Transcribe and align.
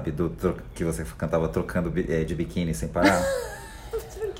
sabe? 0.00 0.10
Do 0.10 0.30
tro- 0.30 0.56
que 0.74 0.84
você 0.84 1.04
cantava 1.16 1.48
trocando 1.48 1.92
eh, 2.08 2.24
de 2.24 2.34
biquíni 2.34 2.74
sem 2.74 2.88
parar. 2.88 3.22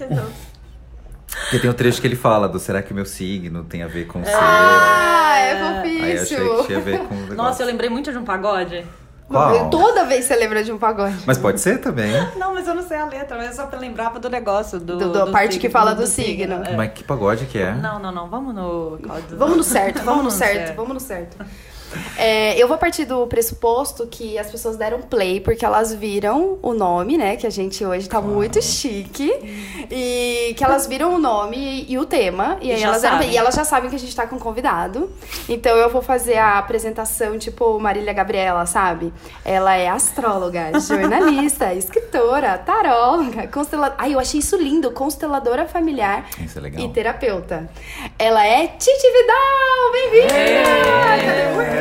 Porque 1.42 1.58
tem 1.60 1.70
um 1.70 1.74
trecho 1.74 2.00
que 2.00 2.06
ele 2.06 2.16
fala 2.16 2.48
do 2.48 2.58
será 2.58 2.82
que 2.82 2.92
o 2.92 2.94
meu 2.94 3.04
signo 3.06 3.64
tem 3.64 3.82
a 3.82 3.86
ver 3.86 4.06
com 4.06 4.20
o 4.20 4.24
seu? 4.24 4.34
Ah, 4.36 5.36
é 5.38 5.52
Aí 5.52 6.16
eu 6.16 6.22
achei 6.22 6.36
que 6.38 6.44
fofíssimo. 6.44 6.66
tinha 6.66 6.78
a 6.78 6.80
ver 6.80 6.98
com 7.00 7.14
o 7.14 7.18
negócio. 7.18 7.36
Nossa, 7.36 7.62
eu 7.62 7.66
lembrei 7.66 7.88
muito 7.88 8.10
de 8.10 8.18
um 8.18 8.24
pagode. 8.24 8.84
Qual? 9.28 9.70
Toda 9.70 10.04
vez 10.06 10.24
você 10.24 10.34
lembra 10.34 10.64
de 10.64 10.72
um 10.72 10.78
pagode. 10.78 11.16
Mas 11.24 11.38
pode 11.38 11.60
ser 11.60 11.78
também. 11.78 12.10
Não, 12.36 12.52
mas 12.52 12.66
eu 12.66 12.74
não 12.74 12.82
sei 12.82 12.96
a 12.98 13.04
letra, 13.06 13.36
mas 13.36 13.54
só 13.54 13.68
lembrava 13.78 14.18
do 14.18 14.28
negócio. 14.28 14.80
Do, 14.80 14.96
Do- 14.98 15.12
da 15.12 15.26
parte 15.28 15.58
que 15.60 15.70
fala 15.70 15.94
do 15.94 16.04
signo. 16.06 16.54
é. 16.64 16.74
Mas 16.76 16.92
que 16.92 17.04
pagode 17.04 17.46
que 17.46 17.58
é? 17.58 17.72
Não, 17.72 18.00
não, 18.00 18.10
não. 18.10 18.28
Vamos 18.28 18.52
no. 18.54 18.98
Vamos 19.36 19.56
no 19.56 19.62
certo, 19.62 19.98
vamos 20.02 20.06
no 20.06 20.06
Vamos 20.06 20.24
no 20.24 20.30
certo, 20.32 20.56
certo. 20.66 20.76
vamos 20.76 20.94
no 20.94 21.00
certo. 21.00 21.36
É, 22.16 22.60
eu 22.60 22.68
vou 22.68 22.78
partir 22.78 23.04
do 23.04 23.26
pressuposto 23.26 24.06
que 24.06 24.38
as 24.38 24.50
pessoas 24.50 24.76
deram 24.76 25.00
play 25.00 25.40
porque 25.40 25.64
elas 25.64 25.92
viram 25.94 26.58
o 26.62 26.72
nome, 26.74 27.16
né? 27.16 27.36
Que 27.36 27.46
a 27.46 27.50
gente 27.50 27.84
hoje 27.84 28.08
tá 28.08 28.20
muito 28.20 28.60
chique. 28.62 29.30
E 29.90 30.54
que 30.56 30.64
elas 30.64 30.86
viram 30.86 31.14
o 31.14 31.18
nome 31.18 31.84
e 31.88 31.98
o 31.98 32.06
tema. 32.06 32.58
E, 32.60 32.68
E 32.68 32.82
elas, 32.82 33.02
deram 33.02 33.22
e 33.22 33.36
elas 33.36 33.54
já 33.54 33.64
sabem 33.64 33.90
que 33.90 33.96
a 33.96 33.98
gente 33.98 34.14
tá 34.14 34.26
com 34.26 34.38
convidado. 34.38 35.10
Então 35.48 35.76
eu 35.76 35.90
vou 35.90 36.02
fazer 36.02 36.36
a 36.36 36.58
apresentação 36.58 37.38
tipo 37.38 37.78
Marília 37.78 38.12
Gabriela, 38.12 38.66
sabe? 38.66 39.12
Ela 39.44 39.76
é 39.76 39.88
astróloga, 39.88 40.72
jornalista, 40.80 41.72
escritora, 41.74 42.58
taróloga, 42.58 43.46
consteladora. 43.48 43.96
Ai, 43.98 44.14
eu 44.14 44.20
achei 44.20 44.40
isso 44.40 44.56
lindo! 44.56 44.90
Consteladora 44.92 45.66
familiar 45.66 46.28
é 46.38 46.80
e 46.80 46.88
terapeuta. 46.88 47.70
Ela 48.18 48.46
é 48.46 48.66
Titi 48.68 49.10
Vidal! 49.12 49.92
Bem-vinda! 49.92 50.34
É, 50.34 51.79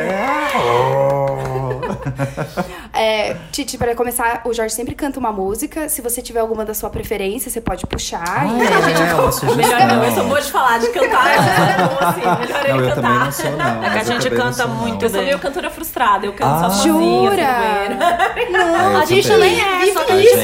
Titi, 3.52 3.76
para 3.78 3.94
começar, 3.94 4.42
o 4.44 4.52
Jorge 4.52 4.74
sempre 4.74 4.94
canta 4.94 5.18
uma 5.18 5.32
música. 5.32 5.88
Se 5.88 6.00
você 6.00 6.22
tiver 6.22 6.40
alguma 6.40 6.64
da 6.64 6.72
sua 6.74 6.88
preferência, 6.90 7.50
você 7.50 7.60
pode 7.60 7.86
puxar. 7.86 8.22
Ah, 8.26 8.46
e 8.46 8.62
a 8.66 8.80
gente 8.80 9.02
é, 9.02 9.14
uma 9.14 9.32
sugestão. 9.32 9.56
Melhor 9.56 9.86
não, 9.86 10.04
eu 10.04 10.12
sou 10.12 10.24
boa 10.24 10.40
de 10.40 10.50
falar, 10.52 10.78
de 10.78 10.88
cantar. 10.88 11.34
Eu 11.34 11.42
sou 11.42 11.88
boa 11.88 12.08
assim, 12.10 12.20
melhor 12.20 12.62
Não, 12.62 12.76
ele 12.76 12.78
eu 12.90 12.94
cantar. 12.94 12.94
também 13.02 13.18
não 13.18 13.32
sou, 13.32 13.50
não. 13.56 13.84
É 13.84 13.90
que 13.90 13.96
a 13.96 14.00
eu 14.00 14.04
gente 14.04 14.30
não 14.30 14.36
canta 14.36 14.66
não. 14.66 14.74
muito. 14.76 15.04
Eu 15.04 15.10
sou 15.10 15.22
meio 15.22 15.38
cantora 15.38 15.70
frustrada, 15.70 16.26
eu 16.26 16.32
canto 16.32 16.50
Ah. 16.54 16.60
só 16.60 16.70
sozinha, 16.70 16.94
assim, 16.94 17.36
Jura? 17.36 17.52
banheiro. 17.52 18.52
Não, 18.52 18.92
Eu 18.92 18.98
a 19.00 19.04
gente 19.04 19.28
também. 19.28 19.56
nem 19.56 19.88
é, 19.88 19.92
só 19.92 20.04
que 20.04 20.12
A 20.12 20.16
isso. 20.16 20.36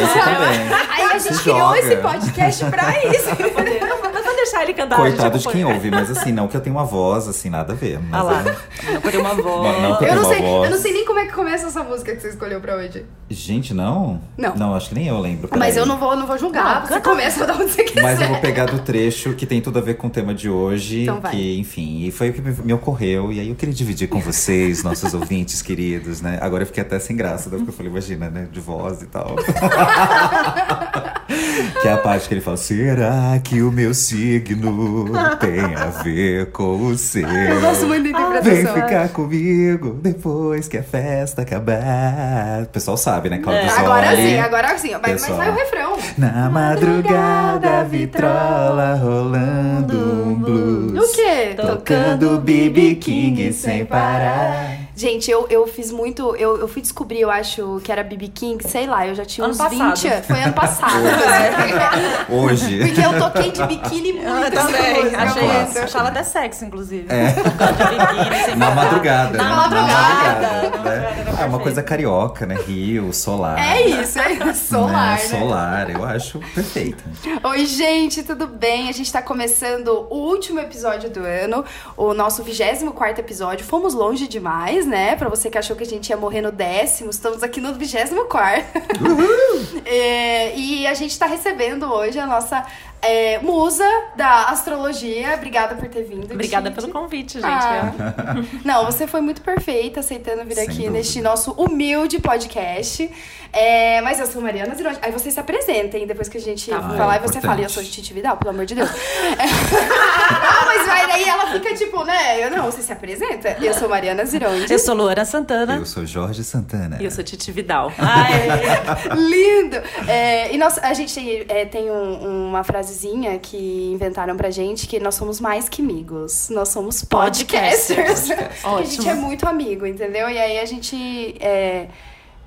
Aí 0.90 1.04
a 1.04 1.18
gente 1.18 1.38
criou 1.42 1.74
esse 1.76 1.96
podcast 1.96 2.64
pra 2.66 3.04
isso. 3.04 3.28
Mas 3.54 4.00
vou 4.00 4.10
deixar 4.46 4.62
ele 4.62 4.74
cantar. 4.74 4.96
Coitado 4.96 5.38
gente 5.38 5.46
de 5.48 5.52
quem 5.52 5.64
ouve, 5.64 5.90
mas 5.90 6.10
assim, 6.10 6.32
não 6.32 6.48
que 6.48 6.56
eu 6.56 6.60
tenha 6.60 6.74
uma 6.74 6.84
voz, 6.84 7.28
assim, 7.28 7.50
nada 7.50 7.72
a 7.72 7.76
ver. 7.76 7.98
Mas 8.00 8.20
Ah 8.20 8.22
lá, 8.22 8.40
é- 8.42 8.92
não 8.94 9.00
tem 9.00 9.20
uma 9.20 9.34
voz. 9.34 9.46
Não, 9.46 9.80
não, 9.82 10.00
Eu 10.00 10.14
não, 10.14 10.22
uma 10.22 10.32
sei, 10.34 10.42
voz. 10.42 10.64
eu 10.64 10.70
não 10.76 10.82
sei 10.82 10.92
nem 10.92 11.04
como 11.04 11.18
é 11.18 11.26
que 11.26 11.32
começa 11.32 11.66
essa 11.66 11.82
música 11.82 12.14
que 12.14 12.20
você 12.22 12.28
escolheu 12.28 12.60
pra 12.60 12.76
hoje. 12.76 13.04
Gente, 13.28 13.74
não? 13.74 14.20
Não. 14.38 14.54
Não, 14.54 14.74
acho 14.74 14.88
que 14.90 14.94
nem 14.94 15.08
eu 15.08 15.18
lembro. 15.18 15.48
Mas 15.52 15.74
peraí. 15.74 15.76
eu 15.78 15.86
não 15.86 15.98
vou, 15.98 16.14
não 16.16 16.26
vou 16.26 16.38
julgar. 16.38 16.80
Não, 16.82 16.86
você 16.86 17.00
começa 17.00 17.44
da 17.46 17.54
onde 17.54 17.70
você 17.70 17.82
quiser. 17.84 18.02
Mas 18.02 18.20
eu 18.20 18.28
vou 18.28 18.38
pegar 18.38 18.66
do 18.66 18.78
trecho 18.80 19.34
que 19.34 19.44
tem 19.46 19.60
tudo 19.60 19.78
a 19.78 19.82
ver 19.82 19.94
com 19.94 20.06
o 20.06 20.10
tema 20.10 20.32
de 20.34 20.48
hoje. 20.48 21.02
Então 21.02 21.20
vai. 21.20 21.32
Que, 21.32 21.58
enfim, 21.58 22.04
e 22.04 22.10
foi 22.12 22.30
o 22.30 22.32
que 22.32 22.40
me, 22.40 22.52
me 22.52 22.72
ocorreu. 22.72 23.32
E 23.32 23.40
aí 23.40 23.48
eu 23.48 23.54
queria 23.56 23.74
dividir 23.74 24.08
com 24.08 24.20
vocês, 24.20 24.82
nossos 24.84 25.12
ouvintes 25.14 25.60
queridos, 25.62 26.20
né? 26.20 26.38
Agora 26.40 26.62
eu 26.62 26.66
fiquei 26.66 26.82
até 26.82 26.98
sem 26.98 27.16
graça, 27.16 27.50
né? 27.50 27.56
porque 27.56 27.70
eu 27.70 27.74
falei, 27.74 27.90
imagina, 27.90 28.30
né? 28.30 28.46
De 28.50 28.60
voz 28.60 29.02
e 29.02 29.06
tal. 29.06 29.34
que 31.82 31.88
é 31.88 31.92
a 31.92 31.96
parte 31.98 32.28
que 32.28 32.34
ele 32.34 32.40
fala: 32.40 32.56
Será 32.56 33.38
que 33.42 33.62
o 33.62 33.70
meu 33.72 33.92
signo 33.94 35.06
tem 35.40 35.74
a 35.74 35.86
ver 36.02 36.46
com 36.52 36.76
o 36.86 36.96
seu? 36.96 37.28
Eu 37.28 37.60
gosto 37.60 37.86
muito 37.86 38.10
da 38.12 38.18
Vem 38.40 38.60
interpretação. 38.60 38.74
ficar 38.74 39.08
comigo 39.10 39.98
depois 40.02 40.68
que 40.68 40.78
a 40.78 40.82
festa 40.82 41.42
acabar. 41.42 42.62
O 42.62 42.66
pessoal 42.66 42.96
sabe, 42.96 43.28
né? 43.30 43.38
Cláudio 43.38 43.64
É. 43.64 43.68
Zoli. 43.68 43.84
Agora 43.84 44.16
sim, 44.16 44.38
agora 44.38 44.78
sim. 44.78 44.92
Mas, 45.02 45.28
mas 45.28 45.36
vai 45.36 45.50
o 45.50 45.54
refrão. 45.54 45.96
Na 46.16 46.48
madrugada, 46.50 47.84
vitrola 47.84 48.94
rolando 48.94 49.96
um 50.26 50.34
blues. 50.34 51.10
O 51.10 51.12
quê? 51.14 51.54
Tocando 51.56 52.40
BB 52.40 52.96
King 52.96 53.52
sem 53.52 53.84
parar. 53.84 54.85
Gente, 54.96 55.30
eu, 55.30 55.46
eu 55.50 55.66
fiz 55.66 55.92
muito. 55.92 56.34
Eu, 56.36 56.58
eu 56.58 56.66
fui 56.66 56.80
descobrir, 56.80 57.20
eu 57.20 57.30
acho 57.30 57.82
que 57.84 57.92
era 57.92 58.02
BB 58.02 58.28
King, 58.28 58.66
sei 58.66 58.86
lá, 58.86 59.06
eu 59.06 59.14
já 59.14 59.26
tinha 59.26 59.44
Ano 59.44 59.52
uns 59.52 59.58
passado. 59.58 59.94
20 59.94 60.08
anos. 60.08 60.26
Foi 60.26 60.42
ano 60.42 60.52
passado. 60.54 61.02
né? 61.02 62.26
Hoje. 62.32 62.78
Porque 62.78 63.00
eu 63.02 63.18
toquei 63.18 63.50
de 63.52 63.62
biquíni 63.66 64.12
muito. 64.14 64.26
Eu 64.26 64.50
também, 64.50 65.04
música, 65.04 65.22
achei, 65.22 65.42
muito. 65.42 65.78
achava 65.80 66.08
até 66.08 66.22
sexo, 66.22 66.64
inclusive. 66.64 67.06
É. 67.10 67.26
Biquíni, 67.30 68.44
sem 68.46 68.56
Na 68.56 68.70
madrugada. 68.70 69.36
Na 69.36 69.44
né? 69.44 69.56
madrugada. 69.56 69.92
madrugada, 69.92 70.78
Na 70.78 70.90
né? 70.90 71.00
madrugada, 71.10 71.42
É 71.42 71.44
uma 71.44 71.58
coisa 71.58 71.82
carioca, 71.82 72.46
né? 72.46 72.54
Rio, 72.66 73.12
solar. 73.12 73.58
É 73.58 73.82
isso, 73.82 74.18
é 74.18 74.32
isso. 74.32 74.68
Solar, 74.68 75.16
né? 75.18 75.22
né? 75.22 75.38
Solar, 75.38 75.90
eu 75.90 76.04
acho 76.06 76.38
perfeito. 76.54 77.04
Oi, 77.44 77.66
gente, 77.66 78.22
tudo 78.22 78.46
bem? 78.46 78.88
A 78.88 78.92
gente 78.92 79.12
tá 79.12 79.20
começando 79.20 79.88
o 80.08 80.16
último 80.16 80.58
episódio 80.58 81.10
do 81.10 81.20
ano, 81.20 81.66
o 81.98 82.14
nosso 82.14 82.42
24 82.42 83.20
episódio. 83.20 83.62
Fomos 83.66 83.92
longe 83.92 84.26
demais, 84.26 84.85
né? 84.86 85.16
Pra 85.16 85.28
você 85.28 85.50
que 85.50 85.58
achou 85.58 85.76
que 85.76 85.82
a 85.82 85.86
gente 85.86 86.08
ia 86.08 86.16
morrer 86.16 86.40
no 86.40 86.52
décimo, 86.52 87.10
estamos 87.10 87.42
aqui 87.42 87.60
no 87.60 87.74
24. 87.74 88.64
É, 89.84 90.56
e 90.56 90.86
a 90.86 90.94
gente 90.94 91.18
tá 91.18 91.26
recebendo 91.26 91.84
hoje 91.86 92.18
a 92.18 92.26
nossa 92.26 92.66
é, 93.02 93.38
musa 93.40 93.84
da 94.16 94.46
astrologia. 94.46 95.34
Obrigada 95.34 95.74
por 95.76 95.88
ter 95.88 96.02
vindo. 96.04 96.32
Obrigada 96.32 96.70
pelo 96.70 96.88
convite, 96.88 97.34
gente. 97.34 97.44
Ah. 97.46 97.92
Não, 98.64 98.84
você 98.84 99.06
foi 99.06 99.20
muito 99.20 99.40
perfeita 99.42 100.00
aceitando 100.00 100.44
vir 100.44 100.54
Sem 100.54 100.64
aqui 100.64 100.74
dúvida. 100.76 100.90
neste 100.92 101.20
nosso 101.20 101.52
humilde 101.52 102.18
podcast. 102.20 103.10
É, 103.52 104.00
mas 104.02 104.18
eu 104.20 104.26
sou 104.26 104.42
Mariana 104.42 104.74
Zironi. 104.74 104.98
Aí 105.00 105.10
você 105.12 105.30
se 105.30 105.38
apresentem 105.40 106.06
depois 106.06 106.28
que 106.28 106.36
a 106.36 106.40
gente 106.40 106.68
Tá 106.70 106.80
falar 106.80 107.18
bom. 107.20 107.24
e 107.24 107.28
você 107.28 107.40
fala, 107.40 107.60
eu 107.62 107.68
sou 107.70 107.82
de 107.82 107.90
Titi 107.90 108.12
Vidal, 108.12 108.36
pelo 108.36 108.50
amor 108.50 108.66
de 108.66 108.74
Deus. 108.74 108.90
ah, 108.90 110.64
mas 110.66 110.86
vai 110.86 111.06
daí 111.06 111.24
ela 111.24 111.46
fica 111.52 111.74
tipo, 111.74 112.04
né? 112.04 112.44
Eu 112.44 112.50
não, 112.50 112.64
você 112.64 112.82
se 112.82 112.92
apresenta? 112.92 113.56
Eu 113.60 113.72
sou 113.72 113.88
Mariana 113.88 114.24
Zironde. 114.26 114.70
Eu 114.70 114.78
sou 114.78 114.94
Luana 114.94 115.24
Santana. 115.24 115.76
Eu 115.76 115.86
sou 115.86 116.04
Jorge 116.04 116.44
Santana. 116.44 116.98
E 117.00 117.04
eu 117.04 117.10
sou 117.10 117.24
Titi 117.24 117.50
Vidal. 117.52 117.92
Ai, 117.98 118.48
Lindo! 119.16 119.76
É, 120.08 120.52
e 120.52 120.58
nós, 120.58 120.76
a 120.78 120.92
gente 120.92 121.14
tem, 121.14 121.44
é, 121.48 121.64
tem 121.64 121.90
um- 121.90 122.48
uma 122.48 122.62
frasezinha 122.86 123.36
que 123.38 123.90
inventaram 123.92 124.36
pra 124.36 124.48
gente 124.50 124.86
que 124.86 125.00
nós 125.00 125.16
somos 125.16 125.40
mais 125.40 125.68
que 125.68 125.82
amigos. 125.82 126.48
Nós 126.50 126.68
somos 126.68 127.04
podcasters. 127.04 128.28
Podcasters. 128.28 128.64
A 128.64 128.82
gente 128.82 129.08
é 129.08 129.14
muito 129.14 129.46
amigo, 129.46 129.84
entendeu? 129.84 130.30
E 130.30 130.38
aí 130.38 130.58
a 130.58 130.64
gente 130.64 131.36
é, 131.40 131.88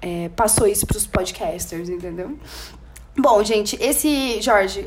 é, 0.01 0.29
passou 0.29 0.65
isso 0.65 0.87
pros 0.87 1.05
podcasters, 1.05 1.89
entendeu? 1.89 2.37
Bom, 3.17 3.43
gente, 3.43 3.77
esse, 3.81 4.41
Jorge, 4.41 4.85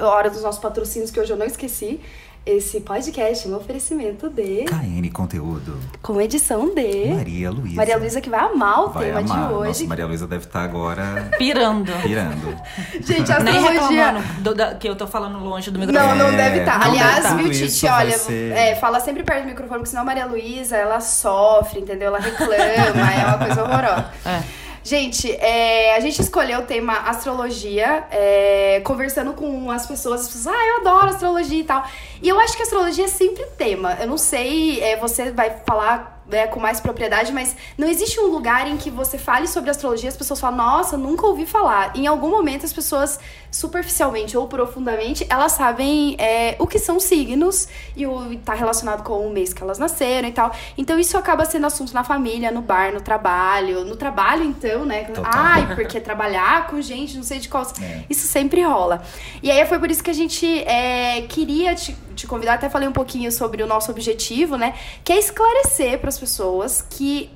hora 0.00 0.30
dos 0.30 0.42
nossos 0.42 0.60
patrocínios 0.60 1.10
que 1.10 1.18
hoje 1.18 1.32
eu 1.32 1.36
não 1.36 1.46
esqueci. 1.46 2.00
Esse 2.44 2.80
podcast 2.80 3.46
é 3.46 3.50
um 3.52 3.54
oferecimento 3.54 4.28
de. 4.28 4.64
KN 4.64 5.08
Conteúdo. 5.12 5.78
Com 6.02 6.20
edição 6.20 6.74
de. 6.74 7.06
Maria 7.14 7.52
Luísa. 7.52 7.76
Maria 7.76 7.96
Luísa 7.96 8.20
que 8.20 8.28
vai 8.28 8.40
amar 8.40 8.80
o 8.86 8.88
Vai 8.88 9.04
tema 9.06 9.20
amar. 9.20 9.46
de 9.48 9.54
hoje. 9.54 9.68
Nossa, 9.68 9.84
Maria 9.86 10.06
Luísa 10.06 10.26
deve 10.26 10.46
estar 10.46 10.64
agora 10.64 11.30
pirando. 11.38 11.92
pirando. 12.02 12.52
Gente, 13.00 13.30
a 13.30 13.38
Nem 13.38 13.56
astrologia. 13.58 14.06
reclamando 14.06 14.42
do- 14.42 14.54
da- 14.56 14.74
que 14.74 14.88
eu 14.88 14.96
tô 14.96 15.06
falando 15.06 15.38
longe 15.38 15.70
do 15.70 15.78
microfone. 15.78 16.08
Não, 16.08 16.16
não 16.18 16.32
É, 16.34 16.36
deve 16.36 16.58
estar. 16.58 16.80
não 16.80 16.86
Aliás, 16.90 17.14
deve 17.22 17.28
tá. 17.28 17.34
viu, 17.36 17.50
Titi, 17.52 17.86
olha, 17.86 18.18
ser- 18.18 18.52
é, 18.56 18.74
fala 18.74 18.98
sempre 18.98 19.22
perto 19.22 19.42
do 19.42 19.48
microfone, 19.48 19.78
porque 19.78 19.90
senão 19.90 20.02
a 20.02 20.06
Maria 20.06 20.26
Luísa, 20.26 20.76
ela 20.76 21.00
sofre, 21.00 21.78
entendeu? 21.78 22.08
Ela 22.08 22.18
reclama, 22.18 22.52
é 22.56 23.24
uma 23.24 23.38
coisa 23.38 23.62
horrorosa. 23.62 24.10
É. 24.26 24.61
Gente, 24.84 25.30
é, 25.30 25.94
a 25.94 26.00
gente 26.00 26.20
escolheu 26.20 26.60
o 26.60 26.62
tema 26.62 26.92
astrologia, 26.92 28.04
é, 28.10 28.80
conversando 28.84 29.32
com 29.32 29.70
as 29.70 29.86
pessoas, 29.86 30.22
as 30.22 30.26
pessoas, 30.26 30.48
ah, 30.48 30.66
eu 30.66 30.80
adoro 30.80 31.06
astrologia 31.06 31.60
e 31.60 31.64
tal. 31.64 31.86
E 32.20 32.28
eu 32.28 32.38
acho 32.40 32.56
que 32.56 32.62
astrologia 32.62 33.04
é 33.04 33.08
sempre 33.08 33.44
tema. 33.56 33.96
Eu 34.00 34.08
não 34.08 34.18
sei, 34.18 34.80
é, 34.80 34.96
você 34.96 35.30
vai 35.30 35.50
falar 35.64 36.21
né, 36.32 36.46
com 36.46 36.58
mais 36.58 36.80
propriedade, 36.80 37.32
mas 37.32 37.54
não 37.76 37.86
existe 37.86 38.18
um 38.18 38.26
lugar 38.26 38.66
em 38.66 38.76
que 38.76 38.90
você 38.90 39.18
fale 39.18 39.46
sobre 39.46 39.70
astrologia 39.70 40.08
e 40.08 40.08
as 40.08 40.16
pessoas 40.16 40.40
falam, 40.40 40.56
nossa, 40.56 40.96
nunca 40.96 41.26
ouvi 41.26 41.46
falar. 41.46 41.92
Em 41.94 42.06
algum 42.06 42.30
momento 42.30 42.64
as 42.64 42.72
pessoas, 42.72 43.20
superficialmente 43.50 44.36
ou 44.36 44.48
profundamente, 44.48 45.26
elas 45.28 45.52
sabem 45.52 46.16
é, 46.18 46.56
o 46.58 46.66
que 46.66 46.78
são 46.78 46.98
signos 46.98 47.68
e 47.94 48.06
o 48.06 48.36
tá 48.38 48.54
relacionado 48.54 49.02
com 49.02 49.26
o 49.26 49.30
mês 49.30 49.52
que 49.52 49.62
elas 49.62 49.78
nasceram 49.78 50.28
e 50.28 50.32
tal. 50.32 50.52
Então 50.76 50.98
isso 50.98 51.16
acaba 51.18 51.44
sendo 51.44 51.66
assunto 51.66 51.92
na 51.92 52.02
família, 52.02 52.50
no 52.50 52.62
bar, 52.62 52.92
no 52.92 53.00
trabalho. 53.00 53.84
No 53.84 53.96
trabalho, 53.96 54.44
então, 54.44 54.84
né? 54.84 55.04
Total. 55.04 55.30
Ai, 55.32 55.74
porque 55.74 56.00
trabalhar 56.00 56.66
com 56.68 56.80
gente, 56.80 57.16
não 57.16 57.22
sei 57.22 57.38
de 57.38 57.48
qual. 57.48 57.62
É. 57.80 58.04
Isso 58.08 58.26
sempre 58.26 58.62
rola. 58.62 59.02
E 59.42 59.50
aí 59.50 59.64
foi 59.66 59.78
por 59.78 59.90
isso 59.90 60.02
que 60.02 60.10
a 60.10 60.14
gente 60.14 60.46
é, 60.64 61.22
queria 61.28 61.74
te, 61.74 61.96
te 62.22 62.26
convidar, 62.26 62.54
até 62.54 62.68
falei 62.68 62.88
um 62.88 62.92
pouquinho 62.92 63.30
sobre 63.30 63.62
o 63.62 63.66
nosso 63.66 63.90
objetivo, 63.90 64.56
né? 64.56 64.74
Que 65.04 65.12
é 65.12 65.18
esclarecer 65.18 65.98
para 65.98 66.08
as 66.08 66.18
pessoas 66.18 66.84
que 66.88 67.30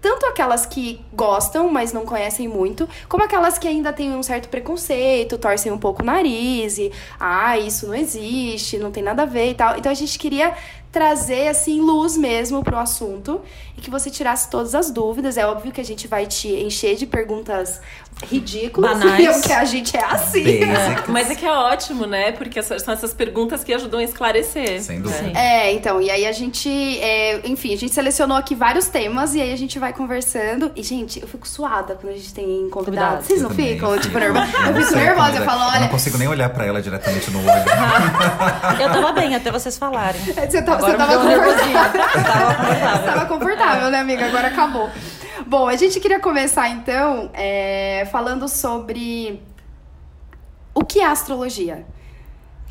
tanto 0.00 0.26
aquelas 0.26 0.66
que 0.66 1.00
gostam, 1.12 1.70
mas 1.70 1.92
não 1.92 2.04
conhecem 2.04 2.48
muito, 2.48 2.88
como 3.08 3.22
aquelas 3.22 3.56
que 3.56 3.68
ainda 3.68 3.92
têm 3.92 4.12
um 4.12 4.22
certo 4.22 4.48
preconceito, 4.48 5.38
torcem 5.38 5.70
um 5.70 5.78
pouco 5.78 6.02
o 6.02 6.04
nariz 6.04 6.76
e, 6.76 6.90
ah, 7.20 7.56
isso 7.56 7.86
não 7.86 7.94
existe, 7.94 8.78
não 8.78 8.90
tem 8.90 9.00
nada 9.00 9.22
a 9.22 9.26
ver 9.26 9.50
e 9.50 9.54
tal. 9.54 9.78
Então 9.78 9.92
a 9.92 9.94
gente 9.94 10.18
queria 10.18 10.54
trazer 10.90 11.46
assim 11.46 11.80
luz 11.80 12.16
mesmo 12.16 12.64
pro 12.64 12.76
assunto 12.76 13.40
e 13.78 13.80
que 13.80 13.88
você 13.88 14.10
tirasse 14.10 14.50
todas 14.50 14.74
as 14.74 14.90
dúvidas. 14.90 15.38
É 15.38 15.46
óbvio 15.46 15.70
que 15.70 15.80
a 15.80 15.84
gente 15.84 16.08
vai 16.08 16.26
te 16.26 16.48
encher 16.48 16.96
de 16.96 17.06
perguntas 17.06 17.80
ridículas, 18.30 18.98
Banais. 18.98 19.36
porque 19.38 19.52
a 19.52 19.64
gente 19.64 19.96
é 19.96 20.04
assim. 20.04 20.60
Basics. 20.66 21.08
Mas 21.08 21.30
é 21.30 21.34
que 21.34 21.44
é 21.46 21.52
ótimo, 21.52 22.06
né? 22.06 22.32
Porque 22.32 22.62
são 22.62 22.76
essas 22.92 23.12
perguntas 23.14 23.62
que 23.64 23.72
ajudam 23.72 24.00
a 24.00 24.04
esclarecer. 24.04 24.80
Sem 24.82 25.00
dúvida. 25.00 25.22
Sim. 25.22 25.32
É, 25.36 25.72
então, 25.72 26.00
e 26.00 26.10
aí 26.10 26.26
a 26.26 26.32
gente, 26.32 26.68
é, 27.00 27.40
enfim, 27.44 27.72
a 27.74 27.76
gente 27.76 27.92
selecionou 27.92 28.36
aqui 28.36 28.54
vários 28.54 28.88
temas 28.88 29.34
e 29.34 29.40
aí 29.40 29.52
a 29.52 29.56
gente 29.56 29.78
vai 29.78 29.92
conversando. 29.92 30.70
E, 30.76 30.82
gente, 30.82 31.20
eu 31.20 31.28
fico 31.28 31.46
suada 31.46 31.94
quando 32.00 32.12
a 32.12 32.16
gente 32.16 32.32
tem 32.34 32.46
convidado. 32.70 32.82
Convidado. 32.82 33.22
Vocês 33.24 33.40
Eu 33.40 33.48
não 33.48 33.50
também, 33.56 33.74
ficam, 33.74 33.98
tipo, 33.98 34.18
nervosa? 34.18 34.46
Eu 34.46 34.82
fico 34.84 34.96
nervosa, 34.96 35.36
eu 35.36 35.42
é. 35.42 35.44
falo, 35.44 35.60
Eu 35.62 35.66
não 35.66 35.74
olha, 35.80 35.88
consigo 35.88 36.18
nem 36.18 36.28
olhar 36.28 36.48
pra 36.50 36.66
ela 36.66 36.82
diretamente 36.82 37.30
no 37.30 37.38
olho. 37.40 37.48
Eu 38.80 38.90
tava 38.92 39.12
bem 39.12 39.34
até 39.34 39.50
vocês 39.50 39.76
falarem. 39.78 40.20
você, 40.20 40.62
tá, 40.62 40.76
você 40.76 40.90
Agora 40.92 40.96
tava 40.96 41.18
confortável. 41.18 41.92
Tava 42.22 42.52
Você 42.52 42.62
confortável. 42.62 43.04
tava 43.12 43.26
confortável, 43.26 43.90
né, 43.90 44.00
amiga? 44.00 44.26
Agora 44.26 44.48
acabou. 44.48 44.90
Bom, 45.46 45.66
a 45.68 45.76
gente 45.76 46.00
queria 46.00 46.20
começar 46.20 46.68
então 46.68 47.30
é, 47.34 48.08
falando 48.10 48.48
sobre 48.48 49.40
o 50.74 50.84
que 50.84 51.00
é 51.00 51.06
astrologia. 51.06 51.84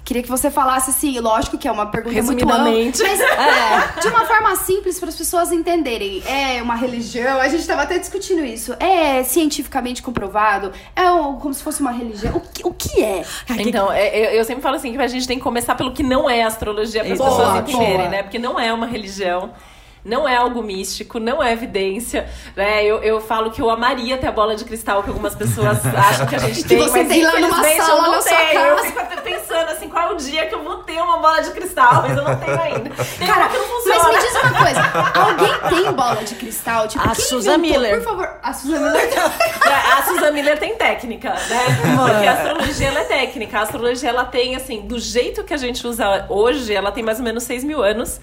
Queria 0.04 0.24
que 0.24 0.30
você 0.30 0.50
falasse 0.50 0.90
assim, 0.90 1.18
lógico 1.20 1.58
que 1.58 1.68
é 1.68 1.72
uma 1.72 1.86
pergunta 1.86 2.22
muito 2.24 2.44
ampla, 2.44 2.58
Resumidamente. 2.58 3.02
mas 3.04 3.20
é, 3.22 4.02
de 4.02 4.08
uma 4.08 4.26
forma 4.26 4.56
simples 4.56 5.00
para 5.00 5.10
as 5.10 5.16
pessoas 5.16 5.52
entenderem. 5.52 6.22
É 6.26 6.62
uma 6.62 6.76
religião, 6.76 7.40
a 7.40 7.48
gente 7.48 7.62
estava 7.62 7.84
até 7.84 7.98
discutindo 8.00 8.44
isso. 8.44 8.76
É 8.80 9.24
cientificamente 9.24 10.02
comprovado? 10.02 10.72
É 10.96 11.04
como 11.40 11.54
se 11.54 11.64
fosse 11.64 11.82
uma 11.82 11.92
religião? 11.92 12.36
O 12.36 12.42
que, 12.42 12.68
o 12.68 12.74
que 12.74 13.04
é? 13.04 13.24
Então, 13.60 13.92
é, 13.92 14.38
eu, 14.38 14.44
sempre 14.44 14.62
falo 14.62 14.76
assim 14.76 14.92
que 14.92 15.02
a 15.02 15.08
gente 15.08 15.28
tem 15.28 15.38
que 15.38 15.44
começar 15.44 15.76
pelo 15.76 15.94
que 15.94 16.04
não 16.04 16.30
é 16.30 16.44
astrologia 16.44 17.04
para 17.04 17.14
as 17.14 17.20
pessoas 17.20 17.60
entenderem, 17.60 17.98
boa. 17.98 18.10
né? 18.10 18.24
Porque 18.24 18.40
não 18.40 18.60
é 18.60 18.74
uma 18.74 18.88
religião. 18.88 19.52
Não 20.04 20.28
é 20.28 20.36
algo 20.36 20.64
místico, 20.64 21.20
não 21.20 21.42
é 21.44 21.52
evidência, 21.54 22.28
né? 22.56 22.84
Eu, 22.84 23.04
eu 23.04 23.22
falo 23.22 23.52
que 23.52 23.62
eu 23.62 23.70
amaria 23.70 24.18
ter 24.18 24.28
a 24.28 24.32
bola 24.32 24.56
de 24.56 24.66
cristal 24.66 25.04
que 25.04 25.10
algumas 25.10 25.36
pessoas 25.36 25.78
acham 25.96 26.26
que 26.26 26.36
a 26.36 26.40
gente 26.40 26.64
Que 26.64 26.70
tem, 26.70 26.80
você 26.80 27.00
mas 27.04 27.08
tem 27.08 27.24
lá 27.24 27.40
numa 27.40 27.64
sala 27.64 27.74
eu 27.98 28.02
não 28.02 28.12
na 28.12 28.22
sua 28.22 28.38
tenho. 28.38 28.60
Eu 28.62 28.78
fico 28.80 29.22
pensando 29.22 29.70
assim, 29.70 29.88
qual 29.90 30.10
é 30.10 30.14
o 30.14 30.16
dia 30.18 30.48
que 30.48 30.56
eu 30.56 30.64
vou 30.64 30.78
ter 30.78 31.00
uma 31.02 31.18
bola 31.18 31.42
de 31.42 31.52
cristal, 31.52 32.02
mas 32.02 32.18
eu 32.18 32.24
não 32.24 32.36
tenho 32.36 32.60
ainda. 32.60 32.90
Cara, 33.26 33.42
uma 33.42 33.50
que 33.50 33.58
não 33.58 33.68
mas 33.68 33.84
funciona. 33.84 34.12
me 34.12 34.20
diz 34.20 34.36
uma 34.36 34.64
coisa. 34.64 34.82
Alguém 35.20 35.84
tem 35.84 35.94
bola 35.94 36.24
de 36.24 36.36
cristal? 36.36 36.88
Tipo, 36.88 37.08
A 37.08 37.14
Susan? 37.14 37.58
Miller. 37.58 37.96
Por 37.98 38.04
favor, 38.04 38.30
a 38.42 38.54
Susan 38.54 38.80
Miller. 38.80 39.10
A 39.98 40.04
Susan 40.04 40.32
Miller 40.32 40.58
tem 40.60 40.76
técnica, 40.76 41.30
né? 41.30 41.66
Porque 41.96 42.28
a 42.28 42.34
astrologia 42.34 42.88
ela 42.88 43.00
é 43.02 43.04
técnica. 43.04 43.60
A 43.60 43.62
astrologia 43.62 44.10
ela 44.10 44.26
tem, 44.26 44.56
assim, 44.56 44.82
do 44.82 44.98
jeito 45.00 45.44
que 45.44 45.54
a 45.54 45.58
gente 45.58 45.86
usa 45.86 46.26
hoje, 46.28 46.74
ela 46.74 46.92
tem 46.92 47.04
mais 47.04 47.20
ou 47.20 47.24
menos 47.24 47.44
6 47.44 47.64
mil 47.64 47.84
anos. 47.84 48.20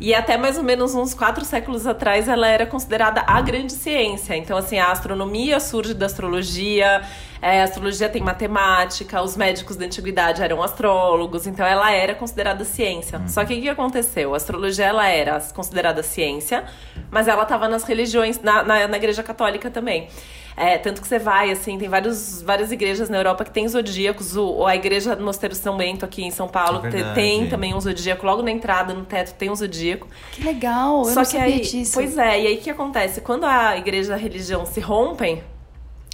E 0.00 0.14
até 0.14 0.36
mais 0.36 0.56
ou 0.56 0.62
menos 0.62 0.94
uns 0.94 1.12
quatro 1.12 1.44
séculos 1.44 1.86
atrás 1.86 2.28
ela 2.28 2.46
era 2.46 2.64
considerada 2.64 3.24
a 3.26 3.40
grande 3.40 3.72
ciência. 3.72 4.36
Então, 4.36 4.56
assim, 4.56 4.78
a 4.78 4.92
astronomia 4.92 5.58
surge 5.58 5.92
da 5.92 6.06
astrologia, 6.06 7.02
é, 7.42 7.60
a 7.60 7.64
astrologia 7.64 8.08
tem 8.08 8.22
matemática, 8.22 9.20
os 9.20 9.36
médicos 9.36 9.76
da 9.76 9.86
antiguidade 9.86 10.40
eram 10.40 10.62
astrólogos, 10.62 11.48
então 11.48 11.66
ela 11.66 11.90
era 11.90 12.14
considerada 12.14 12.64
ciência. 12.64 13.20
Só 13.26 13.44
que 13.44 13.54
o 13.54 13.60
que 13.60 13.68
aconteceu? 13.68 14.34
A 14.34 14.36
astrologia 14.36 14.86
ela 14.86 15.08
era 15.08 15.40
considerada 15.52 16.02
ciência, 16.02 16.64
mas 17.10 17.26
ela 17.26 17.42
estava 17.42 17.68
nas 17.68 17.82
religiões, 17.82 18.40
na, 18.40 18.62
na, 18.62 18.86
na 18.86 18.96
igreja 18.96 19.24
católica 19.24 19.68
também. 19.68 20.08
É, 20.58 20.78
tanto 20.78 21.00
que 21.00 21.06
você 21.08 21.18
vai, 21.18 21.50
assim, 21.50 21.78
tem 21.78 21.88
vários, 21.88 22.42
várias 22.42 22.72
igrejas 22.72 23.08
na 23.08 23.16
Europa 23.18 23.44
que 23.44 23.50
tem 23.50 23.66
zodíacos. 23.68 24.36
O, 24.36 24.66
a 24.66 24.74
igreja 24.76 25.14
do 25.16 25.24
Mosteiro 25.24 25.54
São 25.54 25.76
Bento 25.76 26.04
aqui 26.04 26.22
em 26.24 26.30
São 26.30 26.48
Paulo 26.48 26.84
É 26.84 26.90
verdade. 26.90 27.14
tem 27.14 27.48
também 27.48 27.74
um 27.74 27.80
zodíaco. 27.80 28.26
Logo 28.26 28.42
na 28.42 28.50
entrada, 28.50 28.92
no 28.94 29.04
teto, 29.04 29.34
tem 29.34 29.50
um 29.50 29.54
zodíaco. 29.56 30.06
Que 30.32 30.42
legal, 30.44 30.98
eu 31.00 31.04
Só 31.04 31.20
não 31.20 31.22
que 31.22 31.32
sabia 31.32 31.54
aí, 31.54 31.60
disso. 31.60 31.92
pois 31.94 32.18
é, 32.18 32.40
e 32.42 32.46
aí 32.48 32.54
o 32.56 32.60
que 32.60 32.70
acontece? 32.70 33.20
Quando 33.20 33.44
a 33.44 33.76
igreja 33.76 34.12
e 34.12 34.14
a 34.14 34.18
religião 34.18 34.66
se 34.66 34.80
rompem, 34.80 35.42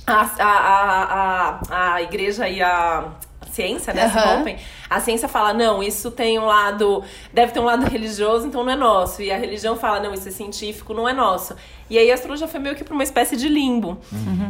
a, 0.06 0.20
a, 0.38 0.44
a, 0.44 1.60
a, 1.70 1.94
a 1.94 2.02
igreja 2.02 2.48
e 2.48 2.60
a 2.62 3.12
ciência, 3.54 3.94
né, 3.94 4.06
rompem, 4.06 4.56
a 4.90 5.00
ciência 5.00 5.28
fala, 5.28 5.54
não, 5.54 5.82
isso 5.82 6.10
tem 6.10 6.38
um 6.38 6.44
lado, 6.44 7.02
deve 7.32 7.52
ter 7.52 7.60
um 7.60 7.64
lado 7.64 7.86
religioso, 7.88 8.46
então 8.46 8.64
não 8.64 8.72
é 8.72 8.76
nosso. 8.76 9.22
E 9.22 9.30
a 9.30 9.38
religião 9.38 9.76
fala, 9.76 10.00
não, 10.00 10.12
isso 10.12 10.28
é 10.28 10.30
científico, 10.30 10.92
não 10.92 11.08
é 11.08 11.12
nosso. 11.12 11.54
E 11.88 11.98
aí 11.98 12.10
a 12.10 12.14
astrologia 12.14 12.48
foi 12.48 12.60
meio 12.60 12.74
que 12.74 12.82
pra 12.82 12.94
uma 12.94 13.02
espécie 13.02 13.36
de 13.36 13.48
limbo. 13.48 13.98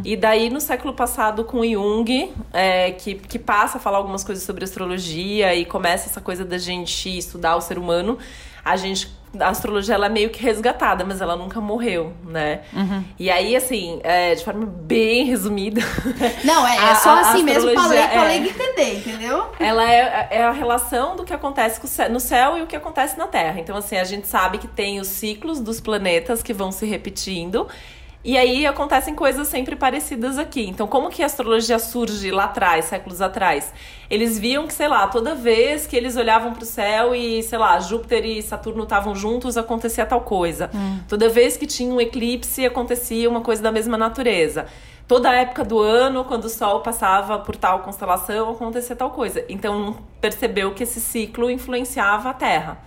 E 0.05 0.17
daí, 0.17 0.51
no 0.51 0.61
século 0.61 0.95
passado, 0.95 1.45
com 1.45 1.65
Jung, 1.65 2.33
é, 2.53 2.93
que, 2.93 3.15
que 3.15 3.39
passa 3.39 3.79
a 3.79 3.81
falar 3.81 3.99
algumas 3.99 4.25
coisas 4.25 4.45
sobre 4.45 4.65
astrologia 4.65 5.55
e 5.55 5.65
começa 5.65 6.09
essa 6.09 6.21
coisa 6.21 6.45
da 6.45 6.59
gente 6.59 7.19
estudar 7.19 7.57
o 7.57 7.61
ser 7.61 7.79
humano, 7.79 8.19
a 8.65 8.77
gente. 8.77 9.09
A 9.41 9.49
astrologia 9.49 9.95
ela 9.95 10.07
é 10.07 10.09
meio 10.09 10.31
que 10.31 10.43
resgatada, 10.43 11.05
mas 11.05 11.21
ela 11.21 11.37
nunca 11.37 11.61
morreu, 11.61 12.13
né? 12.25 12.61
E 13.19 13.31
aí, 13.31 13.55
assim, 13.57 14.01
é, 14.05 14.35
de 14.35 14.45
forma 14.45 14.67
bem 14.67 15.25
resumida. 15.25 15.81
Não, 16.45 16.67
é, 16.67 16.77
é 16.77 16.91
a- 16.91 16.95
só 16.97 17.11
a 17.11 17.21
assim 17.21 17.43
mesmo 17.43 17.73
pra 17.73 17.87
ler, 17.87 18.09
pra 18.09 18.25
é- 18.25 18.29
ler 18.29 18.43
e 18.43 18.49
entender, 18.51 18.99
entendeu? 18.99 19.47
ela 19.59 19.91
é, 19.91 20.29
é 20.31 20.43
a 20.45 20.51
relação 20.53 21.17
do 21.17 21.25
que 21.25 21.33
acontece 21.33 21.81
no 22.11 22.21
céu 22.21 22.59
e 22.59 22.63
o 22.63 22.67
que 22.67 22.77
acontece 22.77 23.17
na 23.19 23.27
Terra. 23.27 23.59
Então, 23.61 23.77
assim, 23.77 23.97
a 23.97 24.05
gente 24.05 24.27
sabe 24.29 24.59
que 24.59 24.69
tem 24.69 25.01
os 25.01 25.09
ciclos 25.09 25.61
dos 25.61 25.81
planetas 25.81 26.43
que 26.43 26.53
vão 26.53 26.71
se 26.73 26.87
repetindo. 26.87 27.67
E 28.25 28.39
aí 28.39 28.67
acontecem 28.67 29.15
coisas 29.15 29.47
sempre 29.49 29.77
parecidas 29.77 30.39
aqui. 30.39 30.67
Então, 30.67 30.87
como 30.87 31.11
que 31.11 31.23
a 31.23 31.27
astrologia 31.27 31.79
surge 31.79 32.31
lá 32.31 32.45
atrás, 32.45 32.87
séculos 32.87 33.21
atrás? 33.21 33.71
Eles 34.09 34.39
viam 34.39 34.67
que, 34.67 34.73
sei 34.73 34.89
lá, 34.89 35.07
toda 35.09 35.35
vez 35.35 35.87
que 35.87 35.95
eles 35.95 36.17
olhavam 36.17 36.55
pro 36.55 36.65
céu 36.65 37.15
e, 37.15 37.43
sei 37.43 37.59
lá, 37.59 37.79
Júpiter 37.79 38.25
e 38.25 38.41
Saturno 38.41 38.85
estavam 38.85 39.15
juntos, 39.15 39.59
acontecia 39.59 40.07
tal 40.07 40.23
coisa. 40.23 40.71
Toda 41.07 41.29
vez 41.29 41.59
que 41.59 41.67
tinha 41.67 41.93
um 41.93 42.01
eclipse, 42.01 42.65
acontecia 42.65 43.29
uma 43.29 43.43
coisa 43.43 43.63
da 43.63 43.71
mesma 43.71 43.99
natureza. 43.99 44.67
Toda 45.07 45.31
época 45.35 45.63
do 45.63 45.79
ano, 45.79 46.25
quando 46.25 46.47
o 46.47 46.49
Sol 46.49 46.81
passava 46.81 47.39
por 47.41 47.57
tal 47.57 47.81
constelação, 47.81 48.53
acontecia 48.53 48.97
tal 48.97 49.11
coisa. 49.11 49.45
Então, 49.51 49.99
percebeu 50.19 50.73
que 50.73 50.83
esse 50.83 50.99
ciclo 50.99 51.51
influenciava 51.51 52.31
a 52.31 52.33
Terra. 52.33 52.79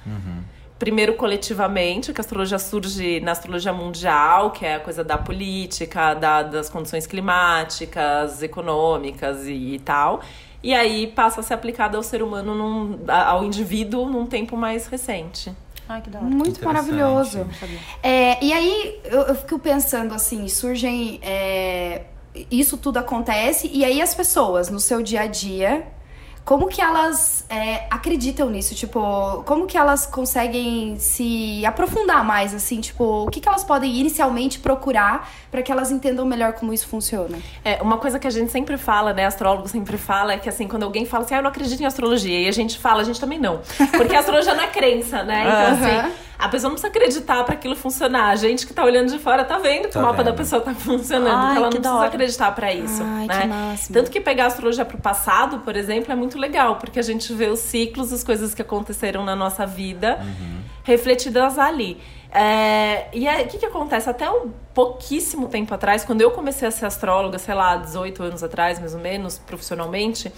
Primeiro 0.79 1.15
coletivamente, 1.15 2.13
que 2.13 2.21
a 2.21 2.23
astrologia 2.23 2.59
surge 2.59 3.19
na 3.19 3.31
astrologia 3.31 3.73
mundial, 3.73 4.51
que 4.51 4.63
é 4.65 4.75
a 4.75 4.79
coisa 4.79 5.03
da 5.03 5.17
política, 5.17 6.13
da- 6.13 6.43
das 6.43 6.69
condições 6.69 7.07
climáticas, 7.07 8.43
econômicas 8.43 9.45
e, 9.47 9.75
e 9.75 9.79
tal. 9.79 10.21
E 10.61 10.73
aí 10.73 11.07
passa 11.07 11.39
a 11.39 11.43
ser 11.43 11.53
aplicada 11.55 11.97
ao 11.97 12.03
ser 12.03 12.21
humano, 12.21 12.53
num- 12.55 12.99
ao 13.11 13.43
indivíduo, 13.43 14.07
num 14.07 14.25
tempo 14.25 14.55
mais 14.55 14.87
recente. 14.87 15.51
Ai, 15.89 16.01
que 16.01 16.09
da 16.09 16.19
hora. 16.19 16.27
Muito 16.27 16.63
maravilhoso. 16.65 17.47
É, 18.03 18.43
e 18.43 18.51
aí 18.53 18.99
eu, 19.05 19.21
eu 19.21 19.35
fico 19.35 19.57
pensando 19.59 20.13
assim, 20.13 20.47
surgem. 20.47 21.19
é, 21.23 22.03
isso 22.51 22.77
tudo 22.77 22.97
acontece, 22.97 23.67
e 23.73 23.83
aí 23.83 23.99
as 23.99 24.13
pessoas 24.13 24.69
no 24.69 24.79
seu 24.79 25.01
dia 25.01 25.21
a 25.21 25.27
dia. 25.27 25.87
Como 26.47 26.69
que 26.69 26.81
elas 26.81 27.43
é, 27.49 27.87
acreditam 27.91 28.49
nisso? 28.49 28.73
Tipo, 28.73 29.43
como 29.45 29.67
que 29.67 29.77
elas 29.77 30.05
conseguem 30.05 30.95
se 30.97 31.65
aprofundar 31.65 32.23
mais, 32.23 32.55
assim? 32.55 32.79
Tipo, 32.79 33.25
o 33.25 33.29
que, 33.29 33.41
que 33.41 33.49
elas 33.49 33.65
podem 33.65 33.93
inicialmente 33.93 34.57
procurar 34.57 35.29
para 35.51 35.61
que 35.61 35.69
elas 35.69 35.91
entendam 35.91 36.25
melhor 36.25 36.53
como 36.53 36.71
isso 36.71 36.87
funciona? 36.87 37.37
É, 37.65 37.81
uma 37.81 37.97
coisa 37.97 38.17
que 38.17 38.25
a 38.25 38.29
gente 38.29 38.49
sempre 38.49 38.77
fala, 38.77 39.11
né, 39.11 39.25
astrólogo 39.25 39.67
sempre 39.67 39.97
fala, 39.97 40.35
é 40.35 40.37
que 40.37 40.47
assim, 40.47 40.69
quando 40.69 40.83
alguém 40.83 41.05
fala 41.05 41.25
assim, 41.25 41.35
ah, 41.35 41.39
eu 41.39 41.43
não 41.43 41.49
acredito 41.49 41.83
em 41.83 41.85
astrologia, 41.85 42.39
e 42.39 42.47
a 42.47 42.53
gente 42.53 42.79
fala, 42.79 43.01
a 43.01 43.03
gente 43.03 43.19
também 43.19 43.39
não. 43.39 43.59
Porque 43.97 44.15
a 44.15 44.19
astrologia 44.19 44.53
não 44.53 44.63
é 44.63 44.67
crença, 44.67 45.23
né? 45.23 45.41
Então, 45.41 46.05
assim, 46.05 46.13
a 46.39 46.47
pessoa 46.49 46.69
não 46.69 46.75
precisa 46.75 46.87
acreditar 46.87 47.43
para 47.43 47.55
aquilo 47.55 47.75
funcionar. 47.75 48.29
A 48.29 48.35
gente 48.35 48.67
que 48.67 48.73
tá 48.73 48.83
olhando 48.83 49.09
de 49.11 49.17
fora 49.19 49.43
tá 49.43 49.57
vendo 49.57 49.83
que 49.87 49.93
Tá 49.93 49.99
o 49.99 50.03
mapa 50.03 50.23
da 50.23 50.31
vendo. 50.31 50.37
pessoa 50.37 50.61
tá 50.61 50.73
funcionando. 50.73 51.33
Ai, 51.35 51.51
então 51.51 51.55
ela 51.57 51.63
não 51.63 51.69
da 51.69 51.79
precisa 51.79 52.05
acreditar 52.05 52.51
para 52.53 52.73
isso. 52.73 53.01
Ai, 53.03 53.27
né? 53.27 53.41
que 53.41 53.47
máximo. 53.47 53.93
Tanto 53.93 54.11
que 54.11 54.21
pegar 54.21 54.43
a 54.43 54.47
astrologia 54.47 54.85
pro 54.85 54.97
passado, 54.97 55.59
por 55.59 55.75
exemplo, 55.75 56.11
é 56.11 56.15
muito 56.15 56.37
legal, 56.37 56.75
porque 56.75 56.99
a 56.99 57.03
gente 57.03 57.33
vê 57.33 57.47
os 57.47 57.59
ciclos, 57.59 58.13
as 58.13 58.23
coisas 58.23 58.53
que 58.53 58.61
aconteceram 58.61 59.23
na 59.25 59.35
nossa 59.35 59.65
vida 59.65 60.19
refletidas 60.83 61.57
ali. 61.57 61.99
É, 62.31 63.07
e 63.13 63.27
o 63.27 63.47
que, 63.47 63.57
que 63.57 63.65
acontece? 63.65 64.09
Até 64.09 64.29
um 64.29 64.51
pouquíssimo 64.73 65.47
tempo 65.47 65.73
atrás, 65.73 66.05
quando 66.05 66.21
eu 66.21 66.31
comecei 66.31 66.67
a 66.67 66.71
ser 66.71 66.85
astróloga, 66.85 67.39
sei 67.39 67.55
lá, 67.55 67.77
18 67.77 68.21
anos 68.23 68.43
atrás, 68.43 68.79
mais 68.79 68.93
ou 68.93 68.99
menos, 68.99 69.39
profissionalmente, 69.39 70.31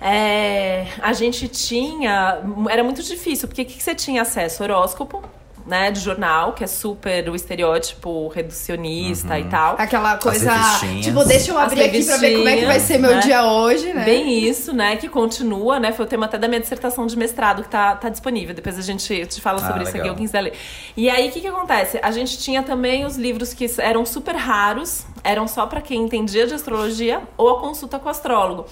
é, 0.00 0.86
a 1.02 1.12
gente 1.12 1.46
tinha. 1.48 2.40
Era 2.68 2.82
muito 2.82 3.02
difícil, 3.02 3.46
porque 3.48 3.62
o 3.62 3.66
que, 3.66 3.74
que 3.74 3.82
você 3.82 3.94
tinha 3.94 4.22
acesso? 4.22 4.62
Horóscopo. 4.62 5.22
né, 5.66 5.90
de 5.90 6.00
jornal, 6.00 6.52
que 6.54 6.64
é 6.64 6.66
super 6.66 7.28
o 7.28 7.36
estereótipo 7.36 8.26
reducionista 8.28 9.38
e 9.38 9.44
tal. 9.44 9.76
Aquela 9.78 10.16
coisa, 10.16 10.50
tipo, 11.00 11.22
deixa 11.24 11.52
eu 11.52 11.58
abrir 11.58 11.82
aqui 11.84 12.02
pra 12.04 12.16
ver 12.16 12.36
como 12.38 12.48
é 12.48 12.56
que 12.56 12.66
vai 12.66 12.80
ser 12.80 12.98
meu 12.98 13.10
revistinhas, 13.10 13.40
dia 13.42 13.52
hoje, 13.52 13.92
né? 13.92 14.04
Bem 14.04 14.38
isso, 14.48 14.72
né? 14.72 14.96
Que 14.96 15.08
continua, 15.08 15.78
né? 15.78 15.92
Foi 15.92 16.06
o 16.06 16.08
tema 16.08 16.26
até 16.26 16.38
da 16.38 16.48
minha 16.48 16.60
dissertação 16.60 17.06
de 17.06 17.16
mestrado 17.16 17.62
que 17.62 17.68
tá, 17.68 17.94
tá 17.94 18.08
disponível. 18.08 18.52
Depois 18.54 18.78
a 18.78 18.82
gente 18.82 19.26
te 19.26 19.40
fala 19.40 19.60
Ah, 19.62 19.66
sobre 19.66 19.82
isso 19.82 19.90
aqui, 19.90 19.98
legal. 19.98 20.14
eu 20.14 20.18
quiser 20.18 20.40
ler. 20.40 20.54
E 20.96 21.08
aí, 21.08 21.28
o 21.28 21.30
que 21.30 21.40
que 21.40 21.46
acontece? 21.46 22.00
A 22.02 22.10
gente 22.10 22.38
tinha 22.38 22.62
também 22.64 23.04
os 23.04 23.16
livros 23.16 23.54
que 23.54 23.66
eram 23.78 24.04
super 24.04 24.34
raros, 24.34 25.04
eram 25.24 25.46
só 25.48 25.66
pra 25.66 25.80
quem 25.80 26.02
entendia 26.02 26.46
de 26.46 26.54
astrologia 26.54 27.22
ou 27.36 27.48
a 27.50 27.60
consulta 27.60 27.98
com 27.98 28.06
o 28.06 28.10
astrólogo. 28.10 28.66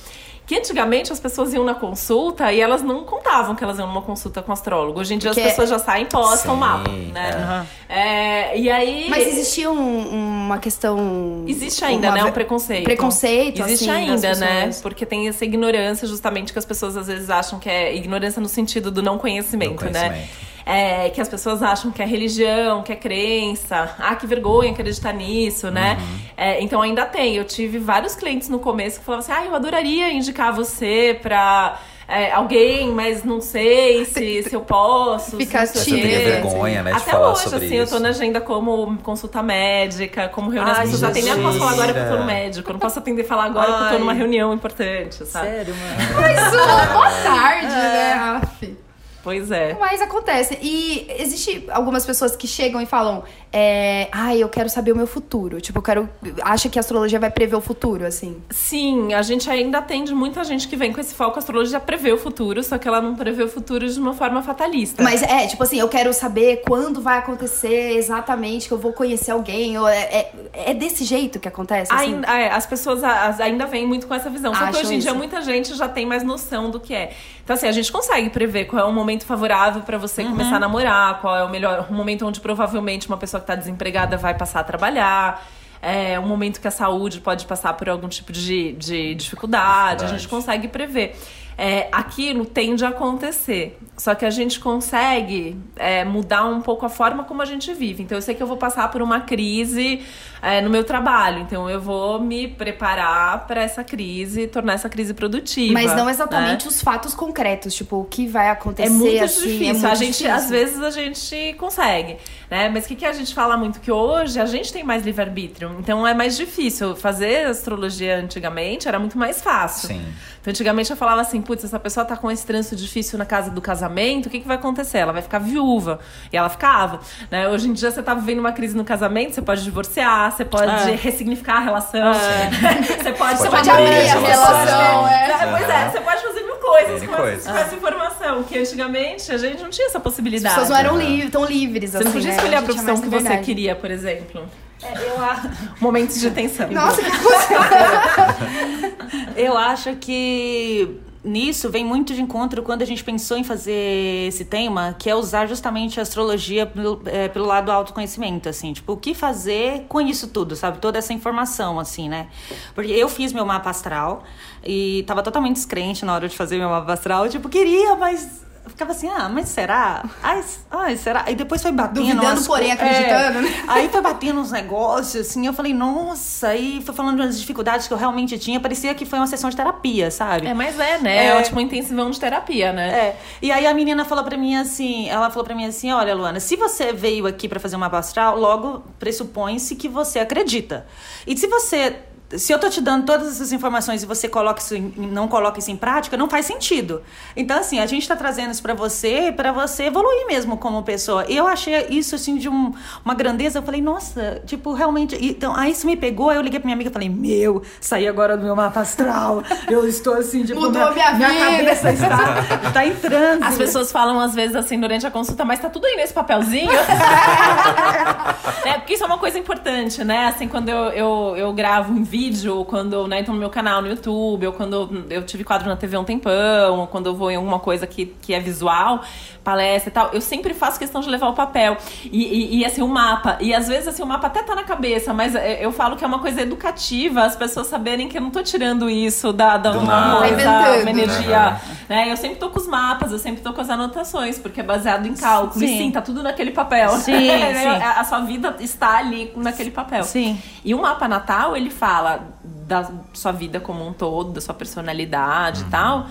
Que 0.47 0.57
antigamente 0.57 1.13
as 1.13 1.21
pessoas 1.21 1.53
iam 1.53 1.63
na 1.63 1.75
consulta 1.75 2.51
e 2.51 2.59
elas 2.59 2.83
não 2.83 3.05
contavam 3.05 3.55
que 3.55 3.63
elas 3.63 3.77
iam 3.79 3.87
numa 3.87 4.01
consulta 4.01 4.41
com 4.41 4.51
o 4.51 4.55
astrólogo. 4.55 4.99
Hoje 4.99 5.13
em 5.13 5.19
dia 5.19 5.29
Porque- 5.31 5.43
as 5.43 5.51
pessoas 5.51 5.69
já 5.69 5.79
saem 5.79 6.05
e 6.05 6.07
postam 6.07 6.55
o 6.55 6.57
mapa, 6.57 6.89
né? 6.91 7.67
É, 7.87 8.59
e 8.59 8.71
aí. 8.71 9.09
Mas 9.11 9.27
existia 9.29 9.71
um- 9.71 10.09
uma 10.47 10.57
questão. 10.59 11.45
Existe 11.47 11.85
ainda, 11.85 12.09
uma 12.09 12.17
né? 12.17 12.25
Um 12.25 12.33
preconceito. 12.33 12.85
Preconceito, 12.85 13.61
Existe 13.61 13.91
assim, 13.91 14.11
ainda, 14.11 14.35
né? 14.37 14.71
Porque 14.81 15.05
tem 15.05 15.29
essa 15.29 15.45
ignorância, 15.45 16.09
justamente, 16.09 16.51
que 16.51 16.59
as 16.59 16.65
pessoas 16.65 16.97
às 16.97 17.09
vezes 17.09 17.29
acham 17.29 17.59
que 17.59 17.69
é 17.69 17.95
ignorância 17.95 18.41
no 18.41 18.49
sentido 18.49 18.91
do 18.91 19.03
não 19.03 19.19
conhecimento, 19.19 19.85
Não 19.85 19.93
né? 19.93 20.27
É, 20.71 21.09
que 21.09 21.19
as 21.19 21.29
pessoas 21.31 21.63
acham 21.63 21.91
que 21.91 22.03
é 22.03 22.05
religião, 22.05 22.83
que 22.83 22.93
é 22.93 22.97
crença. 22.97 23.95
Ah, 23.99 24.15
que 24.15 24.27
vergonha 24.27 24.71
acreditar 24.71 25.15
nisso, 25.15 25.71
né? 25.71 25.97
Uhum. 25.99 26.19
É, 26.37 26.61
então 26.63 26.83
ainda 26.83 27.07
tem. 27.07 27.37
Eu 27.37 27.45
tive 27.45 27.79
vários 27.79 28.15
clientes 28.15 28.51
no 28.51 28.59
começo 28.59 28.99
que 29.01 29.05
falavam 29.07 29.25
assim: 29.25 29.33
ah, 29.33 29.47
eu 29.47 29.55
adoraria 29.55 30.13
indicar 30.13 30.53
você 30.53 31.19
pra. 31.23 31.79
é, 32.07 32.33
alguém, 32.33 32.91
mas 32.93 33.25
não 33.25 33.41
sei 33.41 34.05
se, 34.05 34.43
se 34.49 34.55
eu 34.55 34.61
posso. 34.61 35.31
se 35.31 35.37
Fica 35.39 35.61
não 35.61 35.67
sei 35.69 35.81
o 35.81 35.85
Você 35.85 35.91
tímida. 35.91 36.19
vergonha, 36.19 36.83
né, 36.83 36.91
de 36.93 36.97
Até 36.99 37.11
falar 37.13 37.33
hoje, 37.33 37.43
sobre 37.45 37.65
assim, 37.67 37.75
eu 37.77 37.85
isso. 37.85 37.95
tô 37.95 38.01
na 38.01 38.09
agenda 38.11 38.39
como 38.39 38.99
consulta 38.99 39.43
médica, 39.43 40.29
como 40.29 40.51
reunião. 40.51 40.75
Ai, 40.77 40.83
pessoas 40.83 41.01
já 41.01 41.11
tem, 41.11 41.23
nem 41.23 41.33
eu 41.33 41.43
posso 41.43 41.59
falar 41.61 41.73
agora 41.73 41.93
que 41.95 41.99
eu 41.99 42.09
tô 42.11 42.17
no 42.19 42.25
médico. 42.27 42.69
Eu 42.69 42.73
não 42.75 42.81
posso 42.81 42.99
atender 42.99 43.25
falar 43.25 43.45
agora 43.45 43.67
que 43.67 43.73
eu 43.73 43.79
tô 43.79 43.85
Ai. 43.95 43.99
numa 44.01 44.13
reunião 44.13 44.53
importante, 44.53 45.25
sabe? 45.25 45.47
Sério, 45.49 45.75
mano. 45.75 46.21
Mas, 46.21 46.51
boa 46.93 47.11
tarde, 47.23 47.67
né? 47.69 48.13
Aff. 48.43 48.88
Pois 49.29 49.51
é. 49.51 49.77
Mas 49.79 50.01
acontece. 50.01 50.59
E 50.63 51.07
existe 51.19 51.67
algumas 51.69 52.07
pessoas 52.07 52.35
que 52.35 52.47
chegam 52.47 52.81
e 52.81 52.87
falam: 52.87 53.25
é, 53.53 54.09
Ai, 54.13 54.43
eu 54.43 54.49
quero 54.49 54.69
saber 54.69 54.93
o 54.93 54.97
meu 54.97 55.07
futuro. 55.07 55.61
Tipo, 55.61 55.79
eu 55.79 55.83
quero. 55.83 56.09
Acha 56.43 56.69
que 56.69 56.79
a 56.79 56.81
astrologia 56.81 57.19
vai 57.19 57.31
prever 57.31 57.57
o 57.57 57.61
futuro, 57.61 58.05
assim. 58.05 58.37
Sim, 58.51 59.15
a 59.15 59.23
gente 59.23 59.49
ainda 59.51 59.79
atende 59.79 60.15
muita 60.15 60.45
gente 60.45 60.69
que 60.69 60.77
vem 60.77 60.93
com 60.93 61.01
esse 61.01 61.15
foco. 61.15 61.37
A 61.37 61.39
astrologia 61.39 61.81
prevê 61.81 62.13
o 62.13 62.19
futuro, 62.19 62.63
só 62.63 62.77
que 62.79 62.87
ela 62.87 63.01
não 63.01 63.15
prevê 63.15 63.43
o 63.43 63.49
futuro 63.49 63.89
de 63.89 63.99
uma 63.99 64.13
forma 64.15 64.43
fatalista. 64.43 65.03
Mas 65.03 65.23
é, 65.23 65.47
tipo 65.47 65.63
assim, 65.63 65.79
eu 65.79 65.89
quero 65.89 66.13
saber 66.13 66.63
quando 66.67 67.01
vai 67.01 67.19
acontecer 67.19 67.93
exatamente 67.97 68.69
que 68.69 68.73
eu 68.75 68.79
vou 68.79 68.93
conhecer 68.93 69.31
alguém. 69.31 69.79
Ou 69.79 69.89
é, 69.89 69.99
é, 69.99 70.33
é 70.53 70.75
desse 70.75 71.05
jeito 71.05 71.41
que 71.41 71.49
acontece? 71.49 71.93
Assim? 71.93 72.15
Ainda, 72.15 72.29
é, 72.39 72.51
as 72.53 72.67
pessoas 72.67 73.03
as- 73.03 73.41
ainda 73.41 73.67
vêm 73.67 73.87
muito 73.87 74.07
com 74.07 74.15
essa 74.15 74.29
visão. 74.31 74.53
Só 74.53 74.61
que 74.61 74.69
Acham 74.69 74.81
hoje 74.83 74.95
em 74.95 74.99
dia 74.99 75.11
isso. 75.11 75.19
muita 75.19 75.41
gente 75.43 75.75
já 75.75 75.89
tem 75.89 76.05
mais 76.05 76.23
noção 76.23 76.71
do 76.71 76.79
que 76.81 76.95
é. 76.95 77.13
Então, 77.45 77.55
assim, 77.55 77.67
a 77.67 77.73
gente 77.73 77.91
consegue 77.91 78.29
prever 78.29 78.67
qual 78.67 78.83
é 78.83 78.85
o 78.85 78.93
momento 78.93 79.25
favorável 79.25 79.81
pra 79.83 79.97
você 79.97 80.23
começar 80.23 80.57
a 80.57 80.61
namorar, 80.61 81.19
qual 81.21 81.35
é 81.35 81.43
o 81.45 81.49
melhor 81.49 81.87
o 81.89 81.95
momento 81.95 82.27
onde 82.27 82.41
provavelmente 82.41 83.09
uma 83.09 83.17
pessoa 83.17 83.38
que 83.41 83.47
tá 83.47 83.55
desempregada 83.55 84.17
vai 84.17 84.35
passar 84.35 84.61
a 84.61 84.65
trabalhar. 84.65 85.47
É 85.81 86.19
um 86.19 86.27
momento 86.27 86.61
que 86.61 86.67
a 86.67 86.73
saúde 86.73 87.21
pode 87.21 87.47
passar 87.47 87.73
por 87.75 87.89
algum 87.89 88.09
tipo 88.09 88.33
de, 88.33 88.73
de 88.73 89.15
dificuldade. 89.15 90.05
A 90.05 90.09
gente 90.09 90.19
Dificuldade. 90.19 90.29
consegue 90.29 90.69
prever. 90.69 91.17
É, 91.61 91.89
aquilo 91.91 92.45
tende 92.45 92.85
a 92.85 92.91
acontecer. 92.91 93.77
Só 93.97 94.15
que 94.15 94.25
a 94.25 94.31
gente 94.31 94.61
consegue 94.61 95.57
é, 95.75 96.05
mudar 96.05 96.45
um 96.45 96.61
pouco 96.61 96.87
a 96.87 96.89
forma 96.89 97.25
como 97.25 97.43
a 97.43 97.45
gente 97.45 97.75
vive. 97.75 98.05
Então 98.05 98.17
eu 98.17 98.23
sei 98.23 98.33
que 98.33 98.41
eu 98.41 98.47
vou 98.47 98.57
passar 98.57 98.89
por 98.93 99.03
uma 99.03 99.21
crise 99.21 100.01
é, 100.41 100.61
no 100.61 100.71
meu 100.71 100.85
trabalho. 100.85 101.41
Então 101.41 101.69
eu 101.69 101.81
vou 101.81 102.21
me 102.21 102.47
preparar 102.47 103.45
para 103.49 103.61
essa 103.61 103.83
crise, 103.83 104.47
tornar 104.47 104.75
essa 104.75 104.89
crise 104.89 105.13
produtiva. 105.13 105.73
Mas 105.73 105.97
não 105.97 106.05
né? 106.05 106.13
exatamente 106.13 106.69
os 106.69 106.81
fatos 106.81 107.13
concretos, 107.13 107.75
tipo, 107.75 107.97
o 107.97 108.05
que 108.05 108.29
vai 108.29 108.51
acontecer 108.51 108.89
É 108.89 108.91
muito 108.91 109.25
assim, 109.25 109.41
difícil. 109.41 109.69
é 109.69 109.73
muito 109.73 109.87
a 109.87 109.95
gente, 109.97 110.19
difícil. 110.19 110.33
às 110.33 110.49
vezes, 110.49 110.81
a 110.81 110.91
gente 110.91 111.55
consegue, 111.59 112.19
né? 112.49 112.69
Mas 112.69 112.85
o 112.85 112.89
que, 112.89 112.95
que 112.95 113.05
a 113.05 113.13
gente 113.13 113.35
fala 113.35 113.57
muito? 113.57 113.81
Que 113.81 113.91
hoje 113.91 114.39
a 114.39 114.47
gente 114.47 114.73
tem 114.73 114.85
mais 114.85 115.05
livre-arbítrio. 115.05 115.75
Então 115.81 116.07
é 116.07 116.15
mais 116.15 116.37
difícil. 116.37 116.95
Fazer 116.95 117.47
astrologia 117.49 118.17
antigamente 118.17 118.87
era 118.87 119.01
muito 119.01 119.19
mais 119.19 119.43
fácil. 119.43 119.89
Sim. 119.89 120.05
Então, 120.41 120.51
antigamente 120.51 120.91
eu 120.91 120.97
falava 120.97 121.21
assim, 121.21 121.43
putz, 121.43 121.65
essa 121.65 121.79
pessoa 121.79 122.07
tá 122.07 122.17
com 122.17 122.31
esse 122.31 122.47
trânsito 122.47 122.77
difícil 122.77 123.19
na 123.19 123.25
casa 123.27 123.51
do 123.51 123.61
casamento, 123.61 124.27
o 124.27 124.31
que, 124.31 124.41
que 124.41 124.47
vai 124.47 124.57
acontecer? 124.57 124.99
Ela 124.99 125.13
vai 125.13 125.23
ficar 125.23 125.39
viúva. 125.41 125.99
E 126.33 126.37
ela 126.37 126.49
ficava. 126.49 127.01
Né? 127.31 127.49
Hoje 127.49 127.69
em 127.69 127.73
dia 127.73 127.91
você 127.91 128.03
tá 128.03 128.15
vivendo 128.15 128.39
uma 128.39 128.53
crise 128.53 128.77
no 128.77 128.85
casamento, 128.85 129.35
você 129.35 129.43
pode 129.43 129.63
divorciar, 129.65 130.31
você 130.33 130.45
pode 130.45 130.71
É. 130.91 130.95
ressignificar 130.95 131.57
a 131.57 131.61
relação. 131.61 132.13
você 132.15 133.13
pode, 133.13 133.39
Você 133.39 133.49
pode 133.49 133.69
Pode 133.69 133.71
abrir 133.71 133.85
abrir 133.87 134.09
a 134.09 134.15
a 134.15 134.19
relação, 134.21 134.65
relação, 134.65 135.09
é. 135.09 135.31
É, 135.31 135.47
Pois 135.51 135.69
é, 135.69 135.91
você 135.91 136.01
pode 136.01 136.23
fazer 136.23 136.43
mil 136.43 136.57
coisas 136.57 137.01
com, 137.09 137.15
com 137.17 137.27
essa 137.59 137.75
informação, 137.75 138.43
que 138.45 138.59
antigamente 138.59 139.33
a 139.33 139.39
gente 139.39 139.63
não 139.63 139.71
tinha 139.71 139.87
essa 139.89 139.99
As 139.99 140.05
possibilidade. 140.05 140.55
pessoas 140.55 140.69
não 140.71 140.77
eram 140.77 140.99
li 140.99 141.29
tão 141.31 141.45
livres, 141.45 141.91
Você 141.93 141.97
assim, 141.99 142.05
não 142.07 142.13
podia 142.13 142.31
né? 142.31 142.37
escolher 142.37 142.57
a 142.57 142.61
gente 142.61 142.71
tinha 142.71 142.83
profissão 142.85 142.95
que 143.03 143.09
você 143.09 143.17
liberdade. 143.19 143.45
queria, 143.45 143.75
por 143.75 143.91
exemplo. 143.91 144.49
Eu, 144.83 145.21
a- 145.23 145.51
Momentos 145.81 146.21
de 146.21 146.31
tensão. 146.31 146.71
Nossa, 146.71 147.03
que 147.03 147.11
eu 149.37 149.57
acho 149.57 149.95
que 149.97 151.01
nisso 151.25 151.69
vem 151.69 151.85
muito 151.85 152.15
de 152.15 152.23
encontro 152.23 152.63
quando 152.63 152.83
a 152.83 152.85
gente 152.85 153.03
pensou 153.05 153.37
em 153.37 153.45
fazer 153.45 154.27
esse 154.29 154.45
tema, 154.45 154.95
que 154.99 155.11
é 155.11 155.15
usar 155.15 155.47
justamente 155.47 155.99
a 155.99 156.03
astrologia 156.03 156.65
pelo, 156.65 157.03
é, 157.07 157.29
pelo 157.29 157.47
lado 157.47 157.67
do 157.67 157.73
autoconhecimento, 157.73 158.49
assim, 158.49 158.73
tipo, 158.73 158.93
o 158.93 158.97
que 158.97 159.15
fazer 159.15 159.85
com 159.89 160.01
isso 160.01 160.29
tudo, 160.29 160.55
sabe? 160.57 160.79
Toda 160.79 160.99
essa 160.99 161.13
informação, 161.13 161.79
assim, 161.79 162.09
né? 162.09 162.29
Porque 162.75 162.93
eu 162.93 163.09
fiz 163.09 163.33
meu 163.33 163.45
mapa 163.45 163.71
astral 163.71 164.23
e 164.65 165.03
tava 165.07 165.23
totalmente 165.23 165.55
descrente 165.57 166.05
na 166.05 166.15
hora 166.15 166.29
de 166.29 166.37
fazer 166.37 166.57
meu 166.57 166.71
mapa 166.71 166.93
astral, 166.93 167.29
tipo, 167.29 167.49
queria, 167.49 167.97
mas 167.97 168.47
eu 168.69 168.71
ficava 168.71 168.93
assim, 168.93 169.09
ah, 169.09 169.29
mas 169.29 169.49
será? 169.49 170.05
Ai, 170.23 170.45
ai 170.71 170.97
será? 170.97 171.25
E 171.29 171.35
depois 171.35 171.63
foi 171.63 171.73
batendo. 171.73 172.05
Duvidando, 172.07 172.45
porém, 172.45 172.71
acreditando, 172.71 173.39
É. 173.39 173.43
né? 173.43 173.65
Aí 173.67 173.89
foi 173.89 174.01
batendo 174.03 174.41
uns 174.41 174.53
negócios, 174.53 175.27
assim, 175.27 175.47
eu 175.47 175.55
falei, 175.55 175.73
nossa, 175.73 176.49
aí 176.49 176.83
foi 176.85 176.95
falando 176.95 177.19
das 177.19 177.41
dificuldades 177.41 177.89
que 177.89 177.95
eu 177.95 177.99
realmente 177.99 178.39
tinha, 178.39 178.61
parecia 178.61 178.95
que 178.95 179.07
foi 179.07 179.19
uma 179.19 179.27
sessão 179.27 179.49
de 179.49 179.57
terapia, 179.57 180.11
sabe? 180.11 180.47
É, 180.47 180.55
mas 180.55 180.79
é, 180.79 180.99
né? 180.99 181.17
É. 181.17 181.27
É 181.29 181.35
ótimo 181.39 181.61
intensivão 181.61 182.11
de 182.11 182.21
terapia, 182.21 182.73
né? 182.73 182.89
É. 182.91 183.17
E 183.41 183.51
aí 183.51 183.67
a 183.67 183.73
menina 183.73 184.05
falou 184.05 184.23
pra 184.23 184.37
mim 184.37 184.57
assim, 184.57 185.09
ela 185.09 185.31
falou 185.31 185.45
pra 185.45 185.55
mim 185.55 185.65
assim, 185.67 185.91
olha, 185.91 186.15
Luana, 186.15 186.39
se 186.39 186.55
você 186.57 186.93
veio 186.93 187.27
aqui 187.27 187.49
pra 187.49 187.59
fazer 187.59 187.77
uma 187.77 187.87
astral, 187.89 188.39
logo 188.39 188.83
pressupõe-se 188.99 189.75
que 189.77 189.89
você 189.89 190.19
acredita. 190.19 190.87
E 191.27 191.37
se 191.37 191.47
você 191.47 191.97
se 192.37 192.53
eu 192.53 192.59
tô 192.59 192.69
te 192.69 192.81
dando 192.81 193.07
todas 193.07 193.27
essas 193.29 193.53
informações 193.53 194.03
e 194.03 194.07
você 194.07 194.29
coloca 194.29 194.61
isso 194.61 194.75
em- 194.75 194.93
não 194.97 195.27
coloca 195.29 195.59
isso 195.59 195.71
em 195.71 195.77
prática, 195.77 196.17
não 196.17 196.29
faz 196.29 196.45
sentido. 196.47 197.03
Então 197.37 197.59
assim, 197.59 197.79
a 197.79 197.87
gente 197.87 198.07
tá 198.07 198.15
trazendo 198.15 198.51
isso 198.51 198.63
pra 198.63 198.75
você, 198.75 199.33
pra 199.35 199.51
você 199.53 199.85
evoluir 199.85 200.27
mesmo 200.27 200.57
como 200.59 200.83
pessoa. 200.83 201.25
E 201.29 201.37
eu 201.37 201.47
achei 201.47 201.87
isso 201.91 202.15
assim 202.15 202.37
de 202.37 202.49
um- 202.49 202.73
uma 203.05 203.15
grandeza, 203.15 203.59
eu 203.59 203.63
falei, 203.63 203.81
nossa, 203.81 204.43
tipo, 204.47 204.73
realmente, 204.75 205.17
então, 205.21 205.55
aí 205.57 205.73
isso 205.73 205.87
me 205.87 205.97
pegou, 205.97 206.31
eu 206.33 206.43
liguei 206.43 206.61
pra 206.61 206.67
minha 206.67 206.75
amiga 206.75 206.91
e 206.91 206.93
falei, 206.93 207.09
meu, 207.09 207.63
saí 207.81 208.07
agora 208.07 208.37
do 208.37 208.45
meu 208.45 208.55
mapa 208.55 208.81
astral. 208.81 209.43
Eu 209.69 209.87
estou 209.89 210.15
assim, 210.15 210.45
tipo, 210.45 210.61
Mudou 210.61 210.93
minha 210.93 211.13
vida. 211.13 211.29
cabeça 211.29 211.93
está, 211.93 212.67
está 212.67 212.87
em 212.87 212.95
transe. 212.95 213.43
As 213.43 213.57
pessoas 213.57 213.91
falam 213.91 214.21
às 214.21 214.35
vezes 214.35 214.55
assim 214.55 214.79
durante 214.79 215.07
a 215.07 215.11
consulta, 215.11 215.45
mas 215.45 215.61
tá 215.61 215.71
tudo 215.71 215.87
aí 215.87 215.97
nesse 215.97 216.13
papelzinho. 216.13 216.71
é, 218.65 218.75
porque 218.75 218.95
isso 218.95 219.03
é 219.05 219.07
uma 219.07 219.19
coisa 219.19 219.39
importante, 219.39 220.05
né? 220.05 220.27
Assim, 220.27 220.47
quando 220.49 220.69
eu, 220.69 220.91
eu, 220.91 221.35
eu 221.37 221.53
gravo 221.53 221.93
um 221.93 222.03
vídeo, 222.05 222.18
ou 222.47 222.65
quando 222.65 223.07
né, 223.07 223.21
então 223.21 223.35
no 223.35 223.41
meu 223.41 223.51
canal 223.51 223.81
no 223.81 223.89
YouTube, 223.89 224.47
ou 224.47 224.53
quando 224.53 225.07
eu 225.11 225.25
tive 225.25 225.45
quadro 225.45 225.69
na 225.69 225.77
TV 225.77 225.97
um 225.97 226.05
tempão, 226.05 226.81
ou 226.81 226.87
quando 226.87 227.07
eu 227.07 227.15
vou 227.15 227.31
em 227.31 227.37
alguma 227.37 227.59
coisa 227.59 227.87
que, 227.87 228.07
que 228.21 228.35
é 228.35 228.41
visual, 228.41 229.03
palestra 229.49 229.89
e 229.89 229.93
tal, 229.93 230.11
eu 230.13 230.21
sempre 230.21 230.53
faço 230.53 230.79
questão 230.79 231.01
de 231.01 231.09
levar 231.09 231.29
o 231.29 231.33
papel. 231.33 231.77
E, 232.05 232.23
e, 232.23 232.59
e, 232.59 232.65
assim, 232.67 232.83
o 232.83 232.89
mapa. 232.89 233.39
E 233.41 233.55
às 233.55 233.67
vezes 233.67 233.89
assim, 233.89 234.03
o 234.03 234.07
mapa 234.07 234.27
até 234.27 234.43
tá 234.43 234.55
na 234.55 234.63
cabeça, 234.63 235.15
mas 235.15 235.35
é, 235.35 235.65
eu 235.65 235.73
falo 235.73 235.97
que 235.97 236.05
é 236.05 236.07
uma 236.07 236.19
coisa 236.19 236.43
educativa, 236.43 237.23
as 237.25 237.35
pessoas 237.35 237.67
saberem 237.67 238.09
que 238.09 238.19
eu 238.19 238.21
não 238.21 238.31
tô 238.31 238.43
tirando 238.43 238.91
isso 238.91 239.33
da, 239.33 239.57
da 239.57 239.71
Do 239.71 239.79
uma 239.81 240.17
coisa, 240.19 240.35
Inventando. 240.35 240.81
uma 240.83 240.91
energia. 240.91 241.39
Aham. 241.47 241.61
Né? 241.89 242.13
Eu 242.13 242.17
sempre 242.19 242.37
tô 242.37 242.51
com 242.51 242.59
os 242.61 242.67
mapas, 242.67 243.11
eu 243.11 243.19
sempre 243.19 243.41
tô 243.41 243.55
com 243.55 243.61
as 243.63 243.71
anotações, 243.71 244.39
porque 244.39 244.61
é 244.61 244.63
baseado 244.63 245.07
em 245.07 245.15
cálculo. 245.15 245.65
E 245.65 245.69
Sim. 245.69 245.79
sim, 245.79 245.91
tá 245.93 246.03
tudo 246.03 246.23
naquele 246.23 246.51
papel. 246.51 246.91
Sim, 246.99 247.13
Né? 247.39 247.55
sim. 247.55 247.67
A, 247.83 248.01
a 248.01 248.05
sua 248.05 248.21
vida 248.21 248.55
está 248.61 248.99
ali 248.99 249.33
naquele 249.37 249.71
papel. 249.71 250.05
Sim. 250.05 250.39
E 250.65 250.75
o 250.75 250.83
mapa 250.83 251.09
natal, 251.09 251.57
ele 251.57 251.71
fala 251.71 252.21
da 252.67 252.87
sua 253.15 253.33
vida 253.33 253.59
como 253.61 253.87
um 253.87 253.95
todo, 253.95 254.31
da 254.33 254.41
sua 254.43 254.53
personalidade 254.55 255.63
Uhum. 255.63 255.69
e 255.69 255.71
tal. 255.71 256.07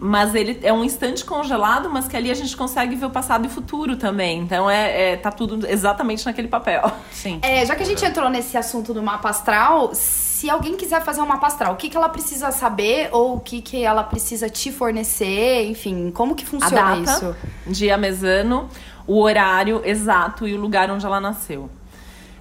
Mas 0.00 0.34
ele 0.34 0.60
é 0.62 0.72
um 0.72 0.84
instante 0.84 1.24
congelado, 1.24 1.90
mas 1.90 2.06
que 2.06 2.16
ali 2.16 2.30
a 2.30 2.34
gente 2.34 2.56
consegue 2.56 2.94
ver 2.94 3.06
o 3.06 3.10
passado 3.10 3.44
e 3.44 3.48
o 3.48 3.50
futuro 3.50 3.96
também. 3.96 4.40
Então 4.40 4.70
é, 4.70 5.12
é 5.12 5.16
tá 5.16 5.30
tudo 5.30 5.66
exatamente 5.66 6.24
naquele 6.24 6.48
papel. 6.48 6.90
Sim. 7.10 7.40
É, 7.42 7.66
já 7.66 7.74
que 7.74 7.82
a 7.82 7.86
gente 7.86 8.04
entrou 8.04 8.30
nesse 8.30 8.56
assunto 8.56 8.94
do 8.94 9.02
mapa 9.02 9.30
astral, 9.30 9.90
se 10.38 10.48
alguém 10.48 10.76
quiser 10.76 11.02
fazer 11.02 11.20
um 11.20 11.26
mapa 11.26 11.48
astral, 11.48 11.72
o 11.72 11.76
que, 11.76 11.88
que 11.88 11.96
ela 11.96 12.08
precisa 12.08 12.52
saber 12.52 13.08
ou 13.10 13.36
o 13.36 13.40
que, 13.40 13.60
que 13.60 13.82
ela 13.82 14.04
precisa 14.04 14.48
te 14.48 14.70
fornecer? 14.70 15.68
Enfim, 15.68 16.12
como 16.12 16.36
que 16.36 16.44
A 16.44 16.46
funciona 16.46 16.96
data, 16.96 17.02
isso? 17.02 17.36
dia 17.66 17.98
mesano, 17.98 18.68
o 19.04 19.20
horário 19.20 19.82
exato 19.84 20.46
e 20.46 20.54
o 20.54 20.60
lugar 20.60 20.90
onde 20.92 21.04
ela 21.04 21.20
nasceu. 21.20 21.68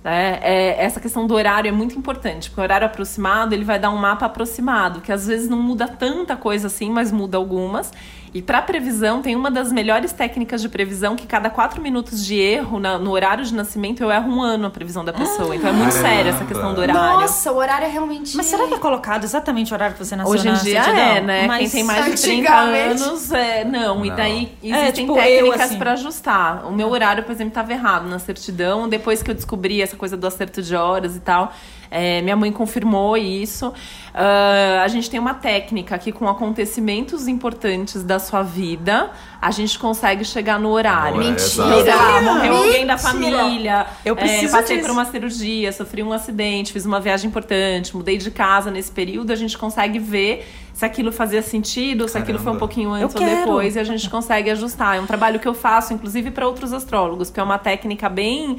Né? 0.08 0.40
É, 0.42 0.86
essa 0.86 1.02
questão 1.02 1.28
do 1.28 1.34
horário 1.34 1.68
é 1.68 1.72
muito 1.74 2.00
importante, 2.00 2.50
porque 2.50 2.62
o 2.62 2.64
horário 2.64 2.88
aproximado 2.88 3.54
ele 3.54 3.66
vai 3.66 3.78
dar 3.78 3.90
um 3.90 3.98
mapa 3.98 4.26
aproximado, 4.26 5.02
que 5.02 5.12
às 5.12 5.28
vezes 5.28 5.50
não 5.50 5.62
muda 5.62 5.86
tanta 5.86 6.38
coisa 6.38 6.68
assim, 6.68 6.90
mas 6.90 7.12
muda 7.12 7.36
algumas. 7.36 7.92
E 8.38 8.41
para 8.44 8.62
previsão, 8.62 9.20
tem 9.22 9.36
uma 9.36 9.50
das 9.50 9.72
melhores 9.72 10.12
técnicas 10.13 10.62
de 10.62 10.70
previsão 10.70 11.15
que 11.15 11.25
cada 11.25 11.50
quatro 11.50 11.82
minutos 11.82 12.24
de 12.24 12.36
erro 12.39 12.79
na- 12.79 13.00
no 13.00 13.10
horário 13.10 13.44
de 13.44 13.51
nascimento 13.51 14.03
eu 14.03 14.12
erro 14.12 14.29
um 14.32 14.41
ano 14.44 14.67
a 14.67 14.70
previsão 14.70 15.03
da 15.03 15.12
pessoa. 15.12 15.56
Então 15.56 15.70
é 15.70 15.74
muito 15.74 15.91
Caramba. 15.94 16.08
sério 16.10 16.29
essa 16.29 16.46
questão 16.46 16.72
do 16.74 16.82
horário. 16.82 17.01
Nossa, 17.22 17.51
o 17.51 17.56
horário 17.58 17.86
é 17.86 17.89
realmente. 17.89 18.38
Mas 18.38 18.46
será 18.46 18.67
que 18.67 18.75
é 18.75 18.77
colocado 18.77 19.24
exatamente 19.24 19.72
o 19.72 19.75
horário 19.75 19.96
que 19.96 20.06
você 20.06 20.15
nasceu 20.15 20.32
Hoje 20.34 20.48
em 20.48 20.51
na 20.51 20.58
dia 20.60 20.84
certidão? 20.84 21.03
é, 21.08 21.22
né? 21.22 21.48
Mas 21.48 21.60
Quem 21.62 21.70
tem 21.70 21.84
mais 21.84 22.06
de 22.06 22.22
30 22.22 22.51
Antigamente- 22.53 23.03
anos, 23.03 23.32
é, 23.32 23.63
não. 23.65 24.06
E 24.06 24.10
Não. 24.10 24.15
daí 24.15 24.51
É, 24.63 24.67
existem 24.82 25.06
tipo, 25.08 25.15
técnicas 25.15 25.62
assim. 25.62 25.77
pra 25.79 25.91
ajustar. 25.94 26.65
O 26.67 26.72
meu 26.72 26.89
horário, 26.91 27.24
por 27.24 27.32
exemplo, 27.32 27.50
estava 27.50 27.74
errado 27.74 28.08
na 28.08 28.20
certidão. 28.20 28.88
Depois 28.88 29.24
que 29.24 29.32
eu 29.32 29.36
descobri 29.36 29.82
essa 29.82 29.96
coisa 29.98 30.15
do 30.15 30.27
acerto 30.27 30.62
de 30.62 30.75
horas 30.75 31.15
e 31.15 31.20
tal, 31.22 31.51
é, 31.89 32.22
minha 32.22 32.36
mãe 32.36 32.51
confirmou 32.51 33.15
isso. 33.17 33.74
Ah, 34.20 34.82
a 34.84 34.88
gente 34.88 35.10
tem 35.12 35.20
uma 35.20 35.36
técnica 35.36 35.96
que, 36.00 36.12
com 36.12 36.27
acontecimentos 36.27 37.27
importantes 37.27 38.01
da 38.01 38.17
sua 38.17 38.41
vida, 38.41 39.12
a 39.39 39.51
gente 39.51 39.77
consegue 39.77 40.25
chegar 40.25 40.60
no 40.60 40.70
horário. 40.70 41.20
Mentira. 41.20 41.96
Lá, 41.96 42.22
morreu 42.22 42.58
alguém 42.58 42.86
da 42.86 42.96
Mentira. 42.96 42.98
família. 42.98 43.86
Eu 44.03 44.15
é, 44.15 44.17
preciso 44.17 44.51
passei 44.53 44.77
disso. 44.77 44.88
por 44.88 44.94
uma 44.94 45.06
cirurgia, 45.06 45.72
sofri 45.72 46.01
um 46.01 46.12
acidente, 46.12 46.74
fiz 46.74 46.84
uma 46.84 47.00
viagem 47.00 47.29
importante, 47.29 47.96
mudei 47.96 48.17
de 48.17 48.32
casa 48.32 48.72
nesse 48.72 48.91
período, 48.91 49.32
a 49.32 49.36
gente 49.36 49.56
consegue 49.56 50.00
ver 50.00 50.48
se 50.74 50.84
aquilo 50.84 51.12
fazia 51.12 51.44
sentido, 51.44 52.08
se 52.08 52.17
aquilo 52.17 52.39
foi 52.39 52.53
um 52.53 52.56
Caramba. 52.56 52.60
pouquinho 52.60 52.91
antes 52.91 53.15
Eu 53.15 53.22
ou 53.22 53.27
quero. 53.27 53.41
depois, 53.41 53.75
e 53.75 53.79
a 53.79 53.84
gente 53.84 54.10
consegue 54.10 54.50
ajustar. 54.50 54.98
É 54.98 55.00
um 55.00 55.06
trabalho 55.06 55.39
que 55.39 55.48
eu 55.48 55.53
faço, 55.53 55.94
inclusive, 55.94 56.32
para 56.32 56.48
outros 56.48 56.74
astrólogos, 56.74 57.29
porque 57.29 57.39
é 57.39 57.44
uma 57.44 57.58
técnica 57.60 58.10
bem. 58.10 58.58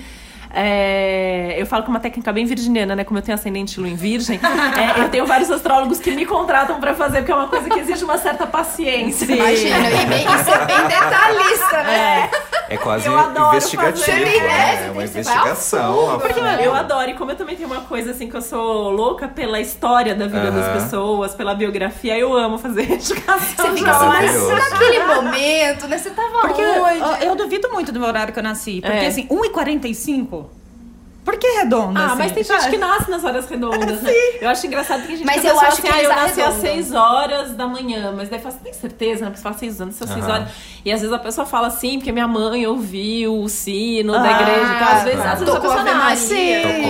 É, 0.51 1.55
eu 1.59 1.67
falo 1.67 1.83
que 1.83 1.89
é 1.89 1.93
uma 1.93 2.01
técnica 2.01 2.33
bem 2.33 2.45
virginiana, 2.47 2.97
né? 2.97 3.05
Como 3.05 3.19
eu 3.19 3.23
tenho 3.23 3.35
ascendente 3.35 3.79
lua 3.79 3.89
em 3.89 3.95
virgem, 3.95 4.39
é, 4.43 5.01
eu 5.01 5.09
tenho 5.09 5.27
vários 5.27 5.51
astrólogos 5.51 5.99
que 5.99 6.11
me 6.13 6.25
contratam 6.27 6.81
para 6.81 6.95
fazer, 6.95 7.19
porque 7.19 7.33
é 7.33 7.35
uma 7.35 7.49
coisa 7.49 7.69
que 7.69 7.79
exige 7.79 8.05
uma 8.05 8.19
certa 8.19 8.47
paciência. 8.47 9.25
Imagina, 9.33 9.91
e 9.91 10.07
bem, 10.07 10.25
isso 10.27 10.51
é 10.51 10.67
bem 10.67 10.87
detalhista, 10.87 11.83
né? 11.83 12.31
É 12.71 12.77
quase 12.77 13.07
Eu 13.07 13.19
adoro 13.19 13.49
investigativo, 13.57 14.05
fazer. 14.05 14.43
né? 14.43 14.75
É, 14.85 14.87
É 14.87 14.91
uma 14.91 15.01
ao 15.01 15.07
investigação. 15.09 16.11
a 16.11 16.19
Porque 16.19 16.35
fundo. 16.35 16.47
eu 16.61 16.75
adoro, 16.75 17.11
e 17.11 17.15
como 17.15 17.31
eu 17.31 17.37
também 17.37 17.57
tenho 17.57 17.69
uma 17.69 17.81
coisa 17.83 18.11
assim 18.11 18.29
que 18.29 18.37
eu 18.37 18.43
sou 18.43 18.91
louca 18.91 19.27
pela 19.27 19.59
história 19.61 20.15
da 20.15 20.27
vida 20.27 20.51
das 20.51 20.83
pessoas, 20.83 21.35
pela 21.35 21.55
biografia, 21.55 22.19
eu 22.19 22.35
amo 22.37 22.59
fazer 22.59 22.83
investigação. 22.93 23.39
Você 23.39 23.77
fica 23.79 23.91
assim, 23.91 24.53
naquele 24.71 25.05
momento, 25.05 25.89
né? 25.89 25.97
Você 25.99 26.11
tava 26.11 26.41
Porque 26.43 26.63
onde? 26.63 27.03
ó, 27.03 27.17
eu 27.17 27.35
duvido 27.37 27.71
muito 27.73 27.91
do 27.91 27.99
meu 27.99 28.09
horário 28.09 28.33
que 28.35 28.39
eu 28.39 28.43
nasci. 28.43 28.81
Porque, 28.83 28.97
É. 28.97 29.07
assim, 29.07 29.27
1h45? 29.29 30.38
Por 31.29 31.37
que 31.37 31.47
redondo, 31.47 31.99
Ah, 32.01 32.07
assim? 32.07 32.17
mas 32.17 32.33
tem 32.33 32.43
gente 32.43 32.59
sabe? 32.59 32.71
que 32.71 32.79
nasce 32.79 33.11
nas 33.11 33.23
horas 33.23 33.47
redondas, 33.47 34.01
né? 34.01 34.11
Eu 34.41 34.49
acho 34.49 34.67
engraçado 34.67 35.03
que 35.03 35.09
tem 35.09 35.17
gente 35.19 35.27
Mas 35.27 35.45
eu 35.45 35.51
pensa 35.53 35.67
acho 35.67 35.73
assim, 35.75 35.83
que 35.83 35.89
ah, 35.89 36.03
eu 36.03 36.09
nasci 36.09 36.41
às 36.41 36.47
arredondam. 36.55 36.73
6 36.75 36.95
horas 36.95 37.51
da 37.55 37.67
manhã, 37.67 38.15
mas 38.17 38.31
daí 38.31 38.39
fala, 38.41 38.55
você 38.55 38.61
tem 38.65 38.73
certeza, 38.73 39.21
né? 39.21 39.27
Porque 39.27 39.37
você 39.37 39.43
fala 39.43 39.59
6 39.59 39.81
anos, 39.83 39.95
são 39.97 40.07
6 40.09 40.21
Aham. 40.25 40.33
horas. 40.33 40.49
E 40.87 40.91
às 40.91 41.01
vezes 41.03 41.15
a 41.15 41.19
pessoa 41.19 41.47
fala 41.47 41.67
assim, 41.67 41.99
porque 41.99 42.11
minha 42.13 42.27
mãe 42.27 42.67
ouviu 42.67 43.43
o 43.43 43.49
sino 43.49 44.15
da 44.15 44.23
Ah, 44.23 44.41
igreja. 44.41 44.73
Então, 44.75 44.89
às 44.89 45.03
vezes, 45.05 45.23
tá. 45.23 45.33
às 45.33 45.39
vezes 45.41 45.55
a 45.55 45.61
pessoa 45.61 45.83
nasce. 45.85 46.35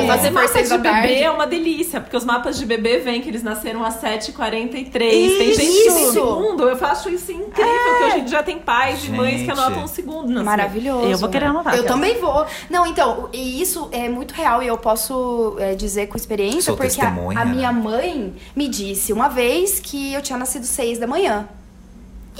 Fazer 0.06 0.30
mapa 0.30 0.62
de 0.62 0.68
da 0.68 0.78
tarde. 0.78 1.08
bebê 1.08 1.20
é 1.22 1.30
uma 1.32 1.46
delícia, 1.48 2.00
porque 2.00 2.16
os 2.16 2.24
mapas 2.24 2.56
de 2.58 2.64
bebê 2.64 2.98
vêm 2.98 3.20
que 3.20 3.28
eles 3.28 3.42
nasceram 3.42 3.82
às 3.84 3.96
7h43. 4.00 4.92
Tem 4.92 5.52
gente 5.54 5.82
que 5.82 5.90
segundo. 6.12 6.68
Eu 6.68 6.86
acho 6.86 7.08
isso 7.08 7.32
incrível, 7.32 7.96
que 7.98 8.04
hoje 8.04 8.18
em 8.20 8.24
dia 8.24 8.42
tem 8.44 8.58
pais 8.58 9.04
e 9.04 9.10
mães 9.10 9.32
que 9.40 9.46
Gente. 9.46 9.50
anotam 9.50 9.82
um 9.82 9.88
segundo. 9.88 10.44
Maravilhoso. 10.44 11.06
Eu 11.08 11.18
vou 11.18 11.28
querer 11.28 11.46
anotar. 11.46 11.74
Eu 11.74 11.84
também 11.84 12.18
vou. 12.20 12.46
Não, 12.70 12.86
então, 12.86 13.28
e 13.32 13.60
isso 13.60 13.88
é 13.90 14.08
muito 14.08 14.27
real 14.34 14.62
e 14.62 14.66
eu 14.66 14.78
posso 14.78 15.56
é, 15.58 15.74
dizer 15.74 16.06
com 16.08 16.16
experiência, 16.16 16.62
Sou 16.62 16.76
porque 16.76 17.00
a, 17.00 17.08
a 17.08 17.10
né? 17.10 17.44
minha 17.44 17.72
mãe 17.72 18.34
me 18.54 18.68
disse 18.68 19.12
uma 19.12 19.28
vez 19.28 19.80
que 19.80 20.12
eu 20.12 20.22
tinha 20.22 20.38
nascido 20.38 20.64
seis 20.64 20.98
da 20.98 21.06
manhã. 21.06 21.48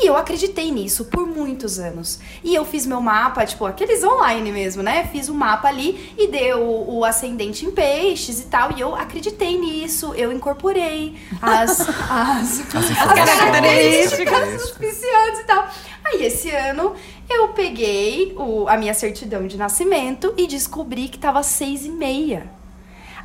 E 0.01 0.07
eu 0.07 0.17
acreditei 0.17 0.71
nisso 0.71 1.07
por 1.07 1.27
muitos 1.27 1.81
anos. 1.81 2.21
E 2.45 2.55
eu 2.55 2.65
fiz 2.65 2.87
meu 2.87 3.01
mapa, 3.01 3.45
tipo, 3.45 3.67
aqueles 3.67 4.05
online 4.05 4.53
mesmo, 4.53 4.81
né? 4.81 5.09
Fiz 5.11 5.29
o 5.29 5.35
mapa 5.35 5.67
ali 5.67 6.15
e 6.17 6.29
deu 6.29 6.61
o, 6.89 7.05
ascendente 7.05 7.67
em 7.67 7.73
peixes 7.73 8.39
e 8.41 8.45
tal. 8.45 8.71
E 8.77 8.81
eu 8.81 8.95
acreditei 8.95 9.59
nisso, 9.59 10.15
eu 10.15 10.31
incorporei 10.31 11.17
as, 11.43 11.81
as, 12.09 12.61
As 12.61 13.13
características 13.13 14.21
informações. 14.21 14.63
auspiciantes 14.63 15.41
e 15.41 15.45
tal. 15.45 15.69
Aí 16.05 16.25
esse 16.25 16.51
ano 16.51 16.95
eu 17.29 17.49
peguei 17.49 18.35
o, 18.39 18.69
a 18.69 18.77
minha 18.77 18.95
certidão 18.95 19.49
de 19.49 19.57
nascimento 19.57 20.33
e 20.37 20.47
descobri 20.47 21.09
que 21.09 21.19
tava 21.19 21.43
seis 21.43 21.85
e 21.85 21.91
meia. 21.91 22.58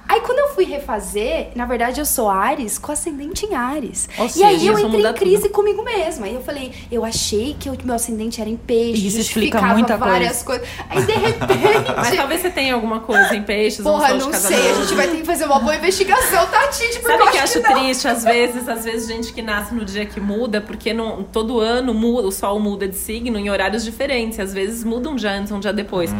Aí 0.07 0.21
quando 0.21 0.39
eu 0.39 0.49
fui 0.49 0.65
refazer, 0.65 1.49
na 1.55 1.65
verdade 1.65 1.99
eu 1.99 2.05
sou 2.05 2.29
Ares 2.29 2.77
com 2.77 2.91
ascendente 2.91 3.45
em 3.45 3.55
Ares. 3.55 4.09
Ou 4.17 4.29
e 4.35 4.43
aí 4.43 4.59
seja, 4.59 4.71
eu 4.71 4.77
isso 4.77 4.87
entrei 4.87 5.05
em 5.05 5.13
crise 5.13 5.49
comigo 5.49 5.83
mesma. 5.83 6.25
Aí 6.25 6.35
eu 6.35 6.41
falei, 6.41 6.71
eu 6.91 7.05
achei 7.05 7.55
que 7.59 7.69
o 7.69 7.77
meu 7.83 7.95
ascendente 7.95 8.39
era 8.39 8.49
em 8.49 8.57
peixe, 8.57 9.07
Isso 9.07 9.19
explica 9.19 9.61
muita 9.61 9.97
várias 9.97 10.43
coisas. 10.43 10.67
Aí 10.89 11.03
de 11.03 11.11
repente. 11.13 11.91
Mas 11.95 12.15
talvez 12.15 12.41
você 12.41 12.49
tenha 12.49 12.73
alguma 12.73 12.99
coisa 12.99 13.35
em 13.35 13.43
peixes, 13.43 13.81
Porra, 13.81 14.13
não 14.13 14.29
casamento. 14.29 14.61
sei, 14.61 14.71
a 14.71 14.75
gente 14.75 14.93
vai 14.93 15.07
ter 15.07 15.17
que 15.17 15.25
fazer 15.25 15.45
uma 15.45 15.59
boa 15.59 15.75
investigação, 15.75 16.45
tá, 16.47 16.67
Titi? 16.67 16.99
Porque 16.99 17.07
Sabe 17.07 17.23
eu 17.23 17.27
o 17.27 17.31
que 17.31 17.37
eu 17.37 17.43
acho 17.43 17.61
que 17.61 17.73
triste? 17.73 18.07
Às 18.07 18.23
vezes, 18.23 18.67
às 18.67 18.83
vezes, 18.83 19.07
gente 19.07 19.33
que 19.33 19.41
nasce 19.41 19.73
no 19.73 19.85
dia 19.85 20.05
que 20.05 20.19
muda, 20.19 20.61
porque 20.61 20.93
não, 20.93 21.23
todo 21.23 21.59
ano 21.59 21.93
muda, 21.93 22.27
o 22.27 22.31
sol 22.31 22.59
muda 22.59 22.87
de 22.87 22.95
signo 22.95 23.37
em 23.39 23.49
horários 23.49 23.83
diferentes. 23.83 24.39
Às 24.39 24.53
vezes 24.53 24.83
muda 24.83 25.09
um 25.09 25.15
dia 25.15 25.31
antes, 25.31 25.51
um 25.51 25.59
dia 25.59 25.73
depois. 25.73 26.11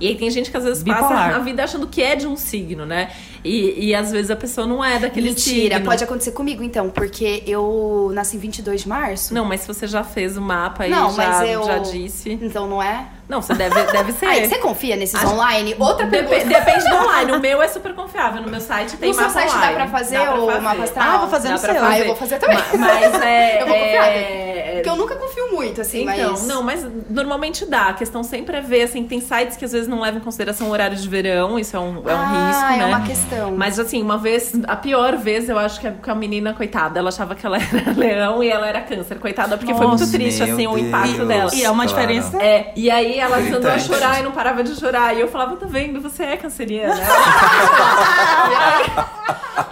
E 0.00 0.08
aí 0.08 0.14
tem 0.16 0.30
gente 0.30 0.50
que 0.50 0.56
às 0.56 0.64
vezes 0.64 0.82
Bipolar. 0.82 1.08
passa 1.08 1.36
a 1.36 1.38
vida 1.40 1.64
achando 1.64 1.86
que 1.86 2.02
é 2.02 2.14
de 2.16 2.26
um 2.26 2.36
signo, 2.36 2.84
né? 2.84 3.10
E, 3.44 3.86
e 3.88 3.94
às 3.94 4.10
vezes 4.12 4.30
a 4.30 4.36
pessoa 4.36 4.66
não 4.66 4.84
é 4.84 4.98
daquele 4.98 5.28
Mentira, 5.30 5.74
signo. 5.76 5.84
pode 5.88 6.02
acontecer 6.04 6.32
comigo 6.32 6.62
então, 6.62 6.90
porque 6.90 7.42
eu 7.46 8.10
nasci 8.12 8.36
em 8.36 8.40
22 8.40 8.82
de 8.82 8.88
março. 8.88 9.32
Não, 9.32 9.44
mas 9.44 9.60
se 9.62 9.68
você 9.68 9.86
já 9.86 10.02
fez 10.04 10.36
o 10.36 10.40
mapa 10.42 10.86
e 10.86 10.90
Não, 10.90 11.10
já, 11.14 11.16
mas 11.40 11.48
eu- 11.50 11.64
já 11.64 11.78
disse. 11.78 12.38
Então 12.42 12.66
não 12.68 12.82
é? 12.82 13.06
Não, 13.28 13.42
você 13.42 13.54
deve, 13.54 13.74
deve 13.92 14.12
ser. 14.18 14.26
Aí, 14.26 14.48
você 14.48 14.58
confia 14.58 14.96
nesses 14.96 15.14
Acho- 15.16 15.28
online? 15.32 15.74
Outra 15.78 16.06
Depe- 16.06 16.28
pergunta. 16.28 16.58
depende 16.60 16.88
do 16.88 16.94
online. 16.96 17.32
O 17.32 17.40
meu 17.40 17.60
é 17.62 17.68
super 17.68 17.92
confiável. 17.94 18.42
No 18.42 18.48
meu 18.50 18.60
site 18.60 18.96
tem 18.96 19.08
No 19.08 19.14
seu 19.14 19.24
mapa 19.24 19.34
site 19.40 19.50
dá 19.50 19.56
online. 19.58 19.74
pra 19.74 19.86
fazer 19.88 20.18
Dá 20.18 20.24
pra 20.26 20.40
o 20.40 20.46
fazer. 20.46 20.60
mapa 20.60 20.82
astral? 20.84 21.06
Ah, 21.08 21.12
eu 21.14 21.18
vou 21.20 21.28
fazer 21.28 21.48
Dá 21.48 21.54
no 21.54 21.60
pra 21.60 21.72
seu. 21.74 21.84
Ah, 21.84 21.98
eu 21.98 22.06
vou 22.06 22.16
fazer 22.16 22.38
também. 22.38 22.56
Ma- 22.58 22.64
Mas 22.78 23.14
é. 23.22 23.62
Eu 23.62 23.66
vou 23.66 23.76
confiar. 23.76 24.06
é- 24.08 24.72
Porque 24.76 24.88
eu 24.90 24.96
nunca 24.96 25.16
confio 25.16 25.52
muito, 25.52 25.80
assim, 25.80 26.02
Então, 26.02 26.30
mas... 26.32 26.46
não, 26.46 26.62
mas 26.62 26.86
normalmente 27.10 27.64
dá. 27.66 27.88
A 27.88 27.92
questão 27.94 28.22
sempre 28.22 28.56
é 28.58 28.60
ver, 28.60 28.82
assim, 28.82 29.04
tem 29.04 29.20
sites 29.20 29.56
que 29.56 29.64
às 29.64 29.72
vezes 29.72 29.88
não 29.88 30.00
levam 30.00 30.20
em 30.20 30.22
consideração 30.22 30.68
o 30.68 30.70
horário 30.70 30.96
de 30.96 31.08
verão, 31.08 31.58
isso 31.58 31.76
é 31.76 31.80
um, 31.80 32.02
é 32.08 32.14
um 32.14 32.18
ah, 32.18 32.48
risco, 32.48 32.72
é 32.72 32.76
né? 32.78 32.84
uma 32.84 33.00
questão. 33.00 33.56
Mas 33.56 33.78
assim, 33.78 34.02
uma 34.02 34.18
vez, 34.18 34.52
a 34.68 34.76
pior 34.76 35.16
vez, 35.16 35.48
eu 35.48 35.58
acho 35.58 35.80
que 35.80 35.86
a, 35.88 35.92
que 35.92 36.10
a 36.10 36.14
menina, 36.14 36.52
coitada, 36.52 36.98
ela 36.98 37.08
achava 37.08 37.34
que 37.34 37.44
ela 37.46 37.56
era 37.56 37.92
leão 37.96 38.42
e 38.44 38.48
ela 38.50 38.66
era 38.66 38.80
câncer, 38.82 39.18
coitada, 39.18 39.56
porque 39.56 39.72
foi 39.74 39.86
muito 39.86 40.00
Nossa, 40.00 40.12
triste, 40.12 40.42
assim, 40.42 40.66
o 40.66 40.76
impacto 40.78 41.16
Deus. 41.16 41.28
dela. 41.28 41.50
E 41.54 41.64
é 41.64 41.70
uma 41.70 41.86
Claro. 41.86 41.98
diferença. 42.06 42.36
É, 42.42 42.72
e 42.76 42.90
aí 42.90 43.15
ela 43.20 43.36
começou 43.36 43.58
a 43.58 43.74
Irritante. 43.74 43.86
chorar 43.86 44.20
e 44.20 44.22
não 44.22 44.32
parava 44.32 44.62
de 44.62 44.74
chorar. 44.74 45.14
E 45.16 45.20
eu 45.20 45.28
falava, 45.28 45.56
tá 45.56 45.66
vendo, 45.68 46.00
você 46.00 46.22
é 46.24 46.36
canceriana. 46.36 46.94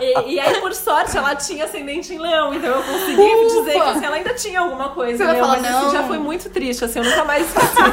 e, 0.01 0.17
aí, 0.17 0.35
e 0.35 0.41
aí, 0.41 0.61
por 0.61 0.75
sorte, 0.75 1.17
ela 1.17 1.35
tinha 1.35 1.65
ascendente 1.65 2.13
em 2.15 2.19
leão, 2.19 2.55
então 2.55 2.71
eu 2.71 2.83
consegui 2.83 3.21
Ufa! 3.21 3.47
dizer 3.61 3.73
que 3.73 3.79
assim, 3.89 4.05
ela 4.05 4.17
ainda 4.17 4.35
tinha 4.35 4.61
alguma 4.61 4.89
coisa. 4.91 5.19
Você 5.19 5.25
vai 5.25 5.35
né? 5.35 5.41
falar, 5.41 5.61
Mas 5.61 5.71
não. 5.71 5.83
esse 5.83 5.91
dia 5.91 6.03
foi 6.05 6.19
muito 6.19 6.49
triste, 6.51 6.85
assim, 6.85 6.99
eu 7.01 7.05
nunca 7.05 7.25
mais 7.25 7.47
esqueci. 7.47 7.75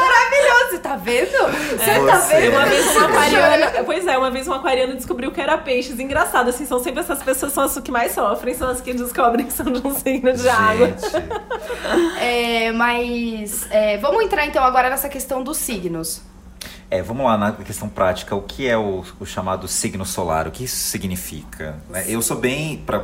Maravilhoso, 0.00 0.78
tá 0.82 0.96
vendo? 0.96 1.30
Você 1.30 2.06
tá 2.06 2.16
Você- 2.20 2.40
vendo? 2.40 2.52
Uma 2.56 2.64
vez 2.66 2.96
uma 2.96 3.06
aquariana. 3.06 3.84
Pois 3.84 4.06
é, 4.06 4.18
uma 4.18 4.30
vez 4.30 4.48
um 4.48 4.52
aquariano 4.54 4.94
descobriu 4.94 5.30
que 5.30 5.40
era 5.40 5.56
peixes. 5.58 5.98
Engraçado, 5.98 6.48
assim, 6.50 6.64
são 6.66 6.78
sempre 6.82 7.00
essas 7.00 7.22
pessoas 7.22 7.52
são 7.52 7.64
as 7.64 7.78
que 7.78 7.90
mais 7.90 8.12
sofrem, 8.12 8.54
são 8.54 8.68
as 8.68 8.80
que 8.80 8.92
descobrem 8.92 9.46
que 9.46 9.52
são 9.52 9.66
de 9.66 9.86
um 9.86 9.94
signo 9.94 10.32
de 10.32 10.48
água. 10.48 10.86
Gente. 10.88 11.10
É, 12.20 12.72
mas... 12.72 13.66
é, 13.70 13.89
vamos 13.96 14.24
entrar, 14.24 14.46
então, 14.46 14.62
agora 14.64 14.90
nessa 14.90 15.08
questão 15.08 15.42
dos 15.42 15.56
signos. 15.56 16.22
É, 16.90 17.00
vamos 17.00 17.24
lá 17.24 17.38
na 17.38 17.52
questão 17.52 17.88
prática. 17.88 18.34
O 18.34 18.42
que 18.42 18.66
é 18.66 18.76
o, 18.76 19.04
o 19.20 19.24
chamado 19.24 19.68
signo 19.68 20.04
solar? 20.04 20.48
O 20.48 20.50
que 20.50 20.64
isso 20.64 20.76
significa? 20.76 21.76
né? 21.88 22.04
Eu 22.08 22.20
sou 22.20 22.36
bem, 22.36 22.78
pra 22.78 23.00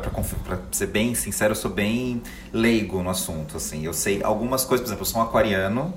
ser 0.73 0.89
bem 0.89 1.15
sincero, 1.15 1.53
eu 1.53 1.57
sou 1.57 1.71
bem 1.71 2.21
leigo 2.53 3.01
no 3.01 3.11
assunto. 3.11 3.57
Assim, 3.57 3.85
eu 3.85 3.93
sei 3.93 4.23
algumas 4.25 4.65
coisas, 4.65 4.85
por 4.85 4.89
exemplo, 4.89 5.03
eu 5.03 5.07
sou 5.07 5.21
um 5.21 5.25
aquariano. 5.25 5.95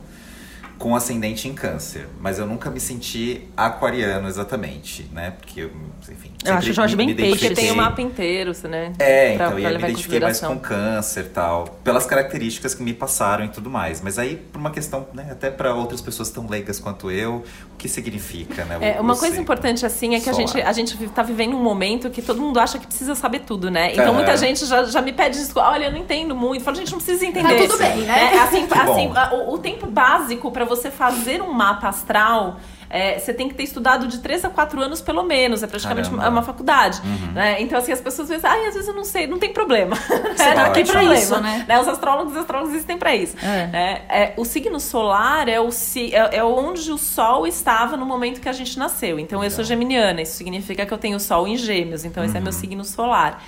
Com 0.79 0.95
ascendente 0.95 1.45
em 1.47 1.53
câncer. 1.53 2.07
Mas 2.21 2.39
eu 2.39 2.45
nunca 2.47 2.69
me 2.71 2.79
senti 2.79 3.41
aquariano 3.55 4.27
exatamente, 4.29 5.05
né? 5.11 5.31
Porque, 5.37 5.59
eu, 5.61 5.71
enfim. 6.09 6.31
Eu 6.45 6.53
acho 6.53 6.69
o 6.69 6.73
Jorge 6.73 6.95
me- 6.95 7.05
bem 7.05 7.07
me 7.07 7.15
peixe. 7.15 7.37
Porque 7.49 7.53
tem 7.53 7.71
o 7.71 7.75
mapa 7.75 8.01
inteiro, 8.01 8.53
né? 8.63 8.93
É, 8.97 9.35
Pra- 9.35 9.45
então, 9.47 9.51
pra 9.51 9.59
e 9.59 9.63
eu 9.65 9.69
me 9.71 9.75
identifiquei 9.77 10.19
mais 10.21 10.39
com 10.39 10.57
câncer 10.57 11.25
e 11.25 11.29
tal, 11.29 11.65
pelas 11.83 12.05
características 12.05 12.73
que 12.73 12.81
me 12.81 12.93
passaram 12.93 13.43
e 13.43 13.49
tudo 13.49 13.69
mais. 13.69 14.01
Mas 14.01 14.17
aí, 14.17 14.37
por 14.37 14.57
uma 14.57 14.71
questão, 14.71 15.05
né, 15.13 15.27
até 15.29 15.51
para 15.51 15.73
outras 15.75 15.99
pessoas 15.99 16.29
tão 16.29 16.47
leigas 16.47 16.79
quanto 16.79 17.11
eu, 17.11 17.43
o 17.73 17.77
que 17.77 17.89
significa, 17.89 18.63
né? 18.63 18.77
o- 18.77 18.83
É, 18.83 19.01
uma 19.01 19.17
coisa 19.17 19.39
importante 19.39 19.85
assim 19.85 20.15
é 20.15 20.21
que 20.21 20.29
a 20.29 20.33
gente, 20.33 20.61
a 20.61 20.71
gente 20.71 20.97
tá 21.09 21.21
vivendo 21.23 21.57
um 21.57 21.61
momento 21.61 22.09
que 22.09 22.21
todo 22.21 22.41
mundo 22.41 22.57
acha 22.57 22.79
que 22.79 22.87
precisa 22.87 23.15
saber 23.15 23.39
tudo, 23.39 23.69
né? 23.69 23.91
Então 23.91 24.05
Aham. 24.05 24.13
muita 24.13 24.37
gente 24.37 24.65
já, 24.65 24.85
já 24.85 25.01
me 25.01 25.11
pede 25.11 25.37
desculpa. 25.37 25.67
Olha, 25.67 25.85
eu 25.87 25.91
não 25.91 25.97
entendo 25.99 26.33
muito. 26.33 26.63
Fala, 26.63 26.77
gente, 26.77 26.91
não 26.93 26.99
precisa 26.99 27.25
entender. 27.25 27.49
Tá 27.67 27.67
tudo 27.67 27.77
bem, 27.77 27.97
né? 28.03 28.33
É, 28.35 28.39
assim, 28.39 28.65
assim, 28.71 29.11
o, 29.35 29.55
o 29.55 29.57
tempo 29.57 29.85
básico 29.87 30.49
para 30.51 30.68
você 30.69 30.89
fazer 30.89 31.41
um 31.41 31.51
mapa 31.51 31.89
astral. 31.89 32.59
é, 32.91 33.19
você 33.19 33.31
tem 33.35 33.47
que 33.47 33.53
ter 33.53 33.61
estudado 33.63 34.07
de 34.07 34.17
3 34.17 34.45
a 34.45 34.49
4 34.49 34.81
anos, 34.81 34.99
pelo 34.99 35.21
menos. 35.21 35.61
É 35.61 35.67
praticamente 35.67 36.09
Caramba. 36.09 36.23
uma, 36.27 36.37
uma 36.37 36.41
faculdade. 36.41 36.99
Uhum. 37.05 37.33
né? 37.33 37.61
Então, 37.61 37.77
assim, 37.77 37.91
as 37.91 38.01
pessoas 38.01 38.27
pensam, 38.29 38.49
ai, 38.49 38.65
às 38.65 38.73
vezes 38.73 38.87
eu 38.89 38.95
não 38.95 39.03
sei, 39.03 39.27
não 39.27 39.37
tem 39.37 39.53
problema. 39.53 39.95
Você 39.95 40.41
É, 40.43 40.53
tá 40.53 40.63
não 40.65 40.73
tem 40.73 40.81
ótimo. 40.83 40.85
problema. 40.97 41.13
isso, 41.15 41.39
né? 41.39 41.79
Os 41.79 41.87
astrólogos 41.87 42.33
e 42.35 42.39
astrólogos 42.39 42.73
existem 42.73 42.97
para 42.97 43.13
isso. 43.15 43.35
É. 43.43 43.67
né? 43.67 44.01
É, 44.09 44.33
o 44.37 44.43
signo 44.43 44.79
solar 44.79 45.47
é, 45.47 45.59
o, 45.59 45.69
si- 45.71 46.15
é, 46.15 46.37
é 46.37 46.43
onde 46.43 46.91
o 46.91 46.97
Sol 46.97 47.45
estava 47.45 47.95
no 47.95 48.07
momento 48.07 48.41
que 48.41 48.49
a 48.49 48.53
gente 48.53 48.79
nasceu. 48.79 49.19
Então, 49.19 49.43
eu 49.43 49.51
sou 49.51 49.63
geminiana. 49.63 50.23
Isso 50.23 50.33
significa 50.37 50.83
que 50.83 50.91
eu 50.93 50.97
tenho 50.97 51.17
o 51.17 51.19
Sol 51.19 51.47
em 51.47 51.57
gêmeos. 51.57 52.03
Então, 52.05 52.23
esse 52.23 52.35
é 52.37 52.39
meu 52.39 52.51
signo 52.53 52.83
solar. 52.83 53.43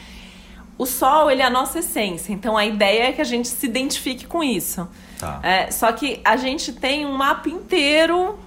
O 0.81 0.85
Sol, 0.87 1.29
ele 1.29 1.43
é 1.43 1.45
a 1.45 1.49
nossa 1.51 1.77
essência. 1.77 2.33
Então, 2.33 2.57
a 2.57 2.65
ideia 2.65 3.09
é 3.09 3.11
que 3.11 3.21
a 3.21 3.23
gente 3.23 3.47
se 3.47 3.67
identifique 3.67 4.25
com 4.25 4.43
isso. 4.43 4.89
Tá. 5.19 5.39
É, 5.43 5.69
só 5.69 5.91
que 5.91 6.19
a 6.25 6.35
gente 6.35 6.73
tem 6.73 7.05
um 7.05 7.11
mapa 7.11 7.47
inteiro 7.49 8.39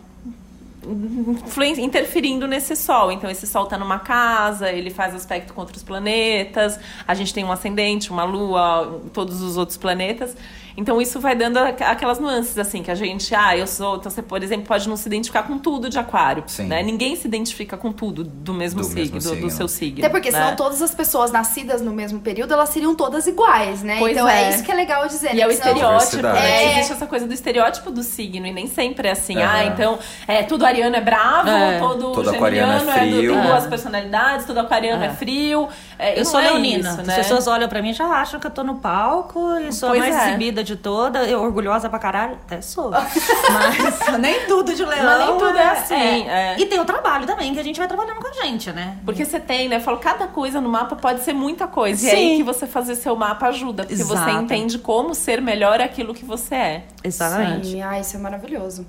interferindo 1.78 2.48
nesse 2.48 2.74
sol. 2.74 3.12
Então, 3.12 3.30
esse 3.30 3.46
sol 3.46 3.66
tá 3.66 3.78
numa 3.78 4.00
casa, 4.00 4.68
ele 4.68 4.90
faz 4.90 5.14
aspecto 5.14 5.54
com 5.54 5.60
outros 5.60 5.84
planetas, 5.84 6.76
a 7.06 7.14
gente 7.14 7.32
tem 7.32 7.44
um 7.44 7.52
ascendente, 7.52 8.10
uma 8.10 8.24
lua, 8.24 9.00
todos 9.12 9.40
os 9.40 9.56
outros 9.56 9.78
planetas. 9.78 10.36
Então, 10.76 11.00
isso 11.00 11.20
vai 11.20 11.34
dando 11.36 11.58
aqu- 11.58 11.84
aquelas 11.84 12.18
nuances, 12.18 12.58
assim, 12.58 12.82
que 12.82 12.90
a 12.90 12.94
gente, 12.94 13.32
ah, 13.34 13.56
eu 13.56 13.66
sou. 13.66 13.96
Então, 13.96 14.10
você, 14.10 14.22
por 14.22 14.42
exemplo, 14.42 14.66
pode 14.66 14.88
não 14.88 14.96
se 14.96 15.06
identificar 15.06 15.44
com 15.44 15.56
tudo 15.58 15.88
de 15.88 15.98
aquário. 15.98 16.42
Sim. 16.46 16.66
Né? 16.66 16.82
Ninguém 16.82 17.14
se 17.14 17.26
identifica 17.28 17.76
com 17.76 17.92
tudo 17.92 18.24
do 18.24 18.52
mesmo 18.52 18.80
Do 18.80 18.86
signo, 18.86 19.14
mesmo 19.14 19.18
do, 19.20 19.28
do 19.28 19.34
signo. 19.36 19.50
seu 19.50 19.68
signo. 19.68 20.00
Até 20.00 20.08
porque 20.08 20.32
senão 20.32 20.48
né? 20.50 20.54
todas 20.56 20.82
as 20.82 20.94
pessoas 20.94 21.30
nascidas 21.30 21.80
no 21.80 21.92
mesmo 21.92 22.20
período, 22.20 22.52
elas 22.54 22.70
seriam 22.70 22.94
todas 22.94 23.26
iguais, 23.26 23.82
né? 23.82 23.96
Pois 23.98 24.12
então 24.12 24.28
é. 24.28 24.44
é. 24.46 24.50
isso 24.50 24.64
que 24.64 24.72
é 24.72 24.74
legal 24.74 25.06
dizer. 25.06 25.32
E 25.32 25.36
né? 25.36 25.42
é 25.42 25.46
o 25.46 25.48
Que 25.50 25.54
senão- 25.56 25.72
estereótipo, 25.96 26.22
né? 26.22 26.64
É. 26.64 26.72
Existe 26.78 26.92
essa 26.92 27.06
coisa 27.06 27.26
do 27.26 27.32
estereótipo 27.34 27.90
do 27.92 28.02
signo, 28.02 28.46
e 28.46 28.52
nem 28.52 28.66
sempre 28.66 29.06
é 29.08 29.12
assim. 29.12 29.36
Ah, 29.40 29.64
então, 29.66 29.98
é, 30.26 30.42
todo 30.42 30.64
ariano 30.66 30.96
é 30.96 31.00
bravo, 31.00 31.48
É. 31.50 31.78
todo, 31.78 32.12
Todo 32.12 32.30
geminiano 32.32 32.72
é 32.72 32.76
é, 32.76 33.06
do, 33.06 33.16
frio. 33.16 33.32
tem 33.32 33.40
É. 33.40 33.46
duas 33.46 33.66
personalidades, 33.66 34.46
todo 34.46 34.58
aquariano 34.58 35.04
é, 35.04 35.06
É. 35.06 35.10
frio. 35.10 35.68
É, 35.98 36.18
Eu 36.20 36.24
sou 36.24 36.40
é 36.40 36.44
leonina. 36.44 36.88
isso, 36.90 37.00
As 37.00 37.06
né? 37.06 37.14
pessoas 37.14 37.46
olham 37.46 37.68
pra 37.68 37.80
mim 37.80 37.90
e 37.90 37.92
já 37.92 38.06
acham 38.06 38.40
que 38.40 38.46
eu 38.46 38.50
tô 38.50 38.64
no 38.64 38.76
palco 38.76 39.56
e 39.58 39.72
sou 39.72 39.90
Pois 39.90 40.00
mais 40.00 40.16
é. 40.16 40.28
exibida 40.30 40.63
de 40.64 40.76
toda. 40.76 41.24
Eu 41.24 41.42
orgulhosa 41.42 41.88
pra 41.88 41.98
caralho? 41.98 42.32
Até 42.32 42.60
sou. 42.60 42.90
Mas 43.52 44.18
nem 44.18 44.46
tudo 44.46 44.74
de 44.74 44.84
leão. 44.84 45.04
Mas 45.04 45.18
nem 45.28 45.38
tudo 45.38 45.58
é 45.58 45.66
assim, 45.70 46.28
é. 46.28 46.56
E 46.58 46.66
tem 46.66 46.80
o 46.80 46.84
trabalho 46.84 47.26
também, 47.26 47.52
que 47.54 47.60
a 47.60 47.62
gente 47.62 47.78
vai 47.78 47.86
trabalhando 47.86 48.20
com 48.20 48.28
a 48.28 48.44
gente, 48.44 48.72
né? 48.72 48.98
Porque 49.04 49.24
você 49.24 49.38
tem, 49.38 49.68
né? 49.68 49.76
Eu 49.76 49.80
falo, 49.80 49.98
cada 49.98 50.26
coisa 50.26 50.60
no 50.60 50.68
mapa 50.68 50.96
pode 50.96 51.20
ser 51.22 51.32
muita 51.32 51.66
coisa. 51.66 52.04
E 52.04 52.08
é 52.08 52.10
Sim. 52.10 52.16
aí 52.16 52.36
que 52.38 52.42
você 52.42 52.66
fazer 52.66 52.94
seu 52.96 53.14
mapa 53.14 53.48
ajuda. 53.48 53.84
Porque 53.84 54.02
você 54.02 54.12
Exato. 54.12 54.42
entende 54.42 54.78
como 54.78 55.14
ser 55.14 55.40
melhor 55.40 55.80
aquilo 55.80 56.14
que 56.14 56.24
você 56.24 56.54
é. 56.54 56.84
Exatamente. 57.02 57.68
Sim, 57.68 57.82
ah, 57.82 58.00
isso 58.00 58.16
é 58.16 58.20
maravilhoso. 58.20 58.86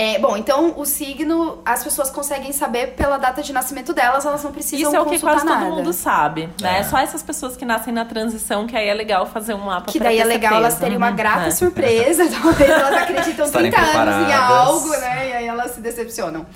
É, 0.00 0.16
bom, 0.20 0.36
então 0.36 0.74
o 0.76 0.84
signo, 0.84 1.58
as 1.64 1.82
pessoas 1.82 2.08
conseguem 2.08 2.52
saber 2.52 2.94
pela 2.94 3.18
data 3.18 3.42
de 3.42 3.52
nascimento 3.52 3.92
delas, 3.92 4.24
elas 4.24 4.44
não 4.44 4.52
precisam 4.52 4.86
Isso 4.86 4.96
é 4.96 5.00
o 5.00 5.06
que 5.06 5.18
quase 5.18 5.44
nada. 5.44 5.64
todo 5.66 5.74
mundo 5.74 5.92
sabe, 5.92 6.48
né? 6.60 6.78
É. 6.78 6.84
Só 6.84 6.98
essas 6.98 7.20
pessoas 7.20 7.56
que 7.56 7.64
nascem 7.64 7.92
na 7.92 8.04
transição, 8.04 8.64
que 8.64 8.76
aí 8.76 8.86
é 8.88 8.94
legal 8.94 9.26
fazer 9.26 9.54
um 9.54 9.58
mapa 9.64 9.90
Que 9.90 9.98
pra 9.98 10.06
daí 10.10 10.20
é 10.20 10.24
legal 10.24 10.52
certeza. 10.52 10.56
elas 10.68 10.78
terem 10.78 10.96
uma 10.96 11.10
grata 11.10 11.48
É. 11.48 11.50
surpresa, 11.50 12.28
talvez 12.30 12.70
elas 12.70 12.94
acreditam 12.94 13.44
Estarem 13.46 13.72
30 13.72 13.86
anos 13.98 14.28
em 14.30 14.32
algo, 14.32 14.88
né? 15.00 15.28
E 15.30 15.32
aí 15.32 15.46
elas 15.48 15.72
se 15.72 15.80
decepcionam. 15.80 16.46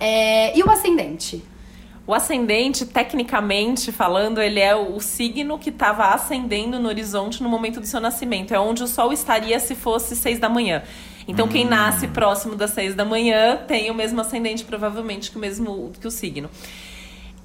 É, 0.00 0.58
e 0.58 0.60
o 0.64 0.68
ascendente? 0.68 1.44
O 2.08 2.12
ascendente, 2.12 2.84
tecnicamente 2.86 3.92
falando, 3.92 4.42
ele 4.42 4.58
é 4.58 4.74
o 4.74 4.98
signo 4.98 5.60
que 5.60 5.70
estava 5.70 6.06
ascendendo 6.08 6.80
no 6.80 6.88
horizonte 6.88 7.40
no 7.40 7.48
momento 7.48 7.78
do 7.78 7.86
seu 7.86 8.00
nascimento. 8.00 8.52
É 8.52 8.58
onde 8.58 8.82
o 8.82 8.88
Sol 8.88 9.12
estaria 9.12 9.60
se 9.60 9.76
fosse 9.76 10.16
seis 10.16 10.40
da 10.40 10.48
manhã. 10.48 10.82
Então, 11.28 11.46
quem 11.46 11.64
nasce 11.64 12.08
próximo 12.08 12.54
das 12.54 12.70
seis 12.70 12.94
da 12.94 13.04
manhã 13.04 13.58
tem 13.66 13.90
o 13.90 13.94
mesmo 13.94 14.20
ascendente, 14.20 14.64
provavelmente, 14.64 15.30
que 15.30 15.36
o 15.36 15.40
mesmo 15.40 15.92
que 16.00 16.06
o 16.06 16.10
signo. 16.10 16.50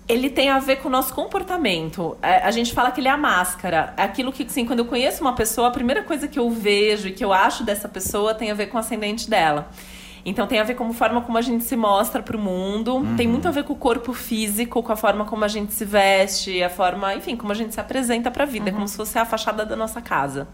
Ele 0.07 0.29
tem 0.29 0.49
a 0.49 0.59
ver 0.59 0.77
com 0.77 0.87
o 0.87 0.91
nosso 0.91 1.13
comportamento. 1.13 2.15
A, 2.21 2.47
a 2.47 2.51
gente 2.51 2.73
fala 2.73 2.91
que 2.91 3.01
ele 3.01 3.07
é 3.07 3.11
a 3.11 3.17
máscara. 3.17 3.93
Aquilo 3.97 4.31
que, 4.31 4.43
assim, 4.43 4.65
quando 4.65 4.79
eu 4.79 4.85
conheço 4.85 5.21
uma 5.21 5.33
pessoa, 5.33 5.67
a 5.67 5.71
primeira 5.71 6.03
coisa 6.03 6.27
que 6.27 6.37
eu 6.37 6.49
vejo 6.49 7.07
e 7.07 7.11
que 7.11 7.25
eu 7.25 7.33
acho 7.33 7.63
dessa 7.63 7.89
pessoa 7.89 8.33
tem 8.33 8.51
a 8.51 8.53
ver 8.53 8.67
com 8.67 8.77
o 8.77 8.79
ascendente 8.79 9.29
dela. 9.29 9.69
Então 10.25 10.47
tem 10.47 10.59
a 10.59 10.63
ver 10.63 10.73
com 10.73 10.87
a 10.87 10.93
forma 10.93 11.21
como 11.21 11.37
a 11.37 11.41
gente 11.41 11.63
se 11.63 11.75
mostra 11.77 12.23
pro 12.23 12.39
mundo, 12.39 13.05
tem 13.15 13.27
muito 13.27 13.47
a 13.47 13.51
ver 13.51 13.63
com 13.63 13.73
o 13.73 13.75
corpo 13.75 14.11
físico, 14.11 14.81
com 14.81 14.91
a 14.91 14.95
forma 14.95 15.23
como 15.23 15.45
a 15.45 15.47
gente 15.47 15.71
se 15.71 15.85
veste, 15.85 16.63
a 16.63 16.69
forma, 16.69 17.13
enfim, 17.13 17.35
como 17.35 17.51
a 17.51 17.55
gente 17.55 17.75
se 17.75 17.79
apresenta 17.79 18.31
pra 18.31 18.43
vida, 18.43 18.69
é 18.69 18.73
como 18.73 18.87
se 18.87 18.97
fosse 18.97 19.19
a 19.19 19.23
fachada 19.23 19.63
da 19.63 19.75
nossa 19.75 20.01
casa. 20.01 20.47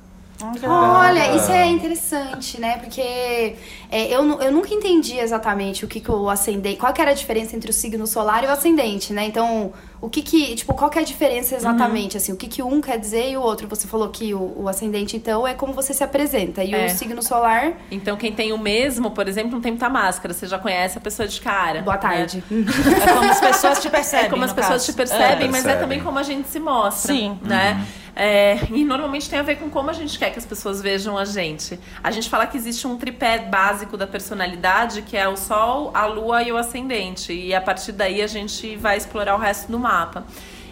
Olha, 0.68 1.36
isso 1.36 1.52
é 1.52 1.68
interessante, 1.68 2.60
né? 2.60 2.78
Porque 2.78 3.02
é, 3.02 4.08
eu, 4.08 4.24
eu 4.42 4.52
nunca 4.52 4.74
entendi 4.74 5.18
exatamente 5.18 5.86
o 5.86 5.88
que, 5.88 6.00
que 6.00 6.12
o 6.12 6.30
ascendente. 6.30 6.78
Qual 6.78 6.92
que 6.94 7.02
era 7.02 7.12
a 7.12 7.14
diferença 7.14 7.56
entre 7.56 7.70
o 7.70 7.74
signo 7.74 8.08
solar 8.08 8.44
e 8.44 8.48
o 8.48 8.52
ascendente, 8.52 9.14
né? 9.14 9.26
Então, 9.26 9.74
o 10.00 10.10
que 10.10 10.22
que. 10.22 10.56
Tipo, 10.56 10.74
qual 10.74 10.90
que 10.90 10.98
é 10.98 11.02
a 11.02 11.06
diferença 11.06 11.56
exatamente? 11.56 12.18
Assim, 12.18 12.34
o 12.34 12.36
que, 12.36 12.48
que 12.48 12.64
um 12.64 12.82
quer 12.82 12.98
dizer 12.98 13.30
e 13.30 13.38
o 13.38 13.42
outro? 13.42 13.68
Você 13.68 13.88
falou 13.88 14.10
que 14.10 14.34
o, 14.34 14.64
o 14.64 14.68
ascendente, 14.68 15.16
então, 15.16 15.48
é 15.48 15.54
como 15.54 15.74
você 15.74 15.94
se 15.94 16.04
apresenta. 16.04 16.64
E 16.64 16.74
É. 16.74 16.88
o 16.88 16.90
signo 16.90 17.22
solar, 17.22 17.74
Então 17.92 18.18
quem 18.18 18.32
tem 18.32 18.52
o 18.52 18.58
mesmo, 18.58 19.12
por 19.12 19.28
exemplo, 19.28 19.52
não 19.52 19.62
tem 19.62 19.72
muita 19.72 19.90
máscara, 19.90 20.34
você 20.34 20.48
já 20.48 20.58
conhece 20.58 20.98
a 20.98 21.02
pessoa 21.02 21.28
de 21.28 21.40
cara. 21.40 21.82
boa 21.82 21.96
né? 21.96 22.02
tarde. 22.02 22.44
É 22.52 23.14
como 23.14 23.30
as 23.30 23.40
pessoas 23.40 23.80
te 23.80 23.90
percebem. 23.90 24.26
É 24.26 24.30
como 24.30 24.44
as 24.44 24.54
pessoas 24.54 24.82
caso. 24.82 24.92
te 24.92 24.94
percebem, 24.94 25.50
mas 25.50 25.66
é 25.66 25.76
também 25.76 26.00
como 26.00 26.18
a 26.18 26.24
gente 26.24 26.48
se 26.50 26.60
mostra. 26.60 27.14
Sim. 27.14 27.38
Né? 27.42 27.86
É, 28.16 28.60
e 28.70 28.84
normalmente 28.84 29.30
tem 29.30 29.40
a 29.40 29.44
ver 29.44 29.58
com 29.58 29.70
como 29.70 29.90
a 29.90 29.94
gente 29.94 30.20
quer 30.20 30.32
que 30.32 30.40
as 30.40 30.46
pessoas 30.46 30.82
vejam 30.82 31.18
a 31.18 31.26
gente. 31.26 31.80
A 32.04 32.12
gente 32.12 32.30
fala 32.30 32.46
que 32.46 32.58
existe 32.58 32.86
um 32.86 32.98
tripé 32.98 33.40
básico 33.40 33.96
da 33.96 34.06
personalidade, 34.06 35.02
que 35.02 35.16
é 35.16 35.28
o 35.28 35.38
Sol, 35.38 35.92
a 35.94 36.06
Lua 36.06 36.44
e 36.44 36.52
o 36.52 36.58
Ascendente. 36.58 37.34
E 37.34 37.54
a 37.54 37.62
partir 37.62 37.94
daí 37.94 38.22
a 38.22 38.28
gente 38.28 38.76
vai 38.76 38.98
explorar 38.98 39.36
o 39.36 39.40
resto 39.40 39.72
do 39.72 39.80
mapa. 39.80 40.26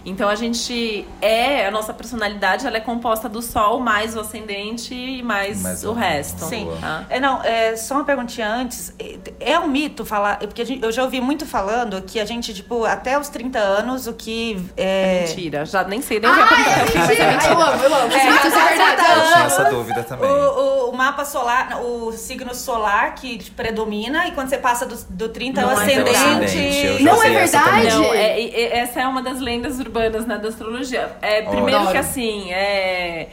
Então 0.06 0.28
a 0.30 0.36
gente 0.36 1.06
é, 1.22 1.68
a 1.68 1.72
nossa 1.72 1.94
personalidade 1.94 2.66
ela 2.66 2.78
é 2.78 2.80
composta 2.80 3.28
do 3.30 3.42
Sol 3.42 3.80
mais 3.80 4.16
o 4.16 4.20
ascendente 4.22 4.94
e 4.94 5.22
mais 5.24 5.62
Mais 5.62 5.84
o 5.84 5.92
o- 5.92 5.94
resto. 5.94 6.46
Sim. 6.46 6.70
Tá? 6.80 7.06
É, 7.10 7.20
não, 7.20 7.42
é, 7.44 7.76
só 7.76 7.96
uma 7.96 8.04
perguntinha 8.06 8.48
antes. 8.50 8.94
É 9.00 9.20
é 9.52 9.60
um 9.60 9.68
mito 9.68 10.06
falar. 10.06 10.38
Porque 10.40 10.62
a 10.62 10.66
gente- 10.66 10.84
eu 10.84 10.92
já 10.92 11.04
ouvi 11.04 11.20
muito 11.22 11.46
falando 11.46 12.02
que 12.02 12.20
a 12.20 12.26
gente, 12.26 12.54
tipo, 12.54 12.86
até 12.86 13.18
os 13.20 13.30
30 13.30 13.60
anos, 13.60 14.06
o 14.08 14.14
que. 14.14 14.64
É, 14.78 15.22
Mentira, 15.28 15.66
já 15.66 15.84
nem 15.84 16.02
sei 16.02 16.20
nem 16.20 16.30
o 16.30 16.34
que 16.34 16.40
é 16.40 16.44
o 16.44 16.48
que, 16.48 16.54
mas 16.98 17.10
é 17.10 17.32
mentira! 17.32 17.32
mentira. 17.32 17.54
Eu 17.54 17.62
amo, 17.62 17.84
eu 17.84 17.96
amo. 17.96 18.08
Isso 18.08 18.18
é, 18.18 18.30
isso 18.30 18.58
é 18.58 18.62
até 18.62 18.76
verdade. 18.76 18.96
30 18.96 19.20
Eu 19.20 19.24
tinha 19.34 19.46
essa 19.46 19.64
dúvida 19.66 20.04
também. 20.04 20.30
O, 20.30 20.34
o- 20.34 20.90
o 20.90 20.98
mapa 20.98 21.24
solar, 21.26 21.82
o 21.82 22.12
signo 22.12 22.54
solar 22.54 23.16
que 23.16 23.50
predomina, 23.52 24.28
e 24.28 24.32
quando 24.32 24.50
você 24.50 24.58
passa 24.58 24.86
do, 24.86 24.96
do 25.10 25.30
30 25.30 25.62
é 25.62 25.66
o 25.66 25.68
Não 25.70 25.80
é 25.80 25.84
ascendente. 25.86 26.16
ascendente, 26.16 27.04
já 27.04 27.12
Não 27.12 27.24
é 27.24 27.30
verdade? 27.30 27.88
Não, 27.96 28.14
é, 28.14 28.78
essa 28.80 29.02
é 29.02 29.08
uma 29.08 29.22
das 29.22 29.40
lendas 29.40 29.80
urbanas 29.90 30.26
né, 30.26 30.38
da 30.38 30.50
astrologia. 30.50 31.18
É, 31.22 31.42
primeiro 31.42 31.78
Adoro. 31.78 31.92
que 31.92 31.98
assim, 31.98 32.52
é. 32.52 33.30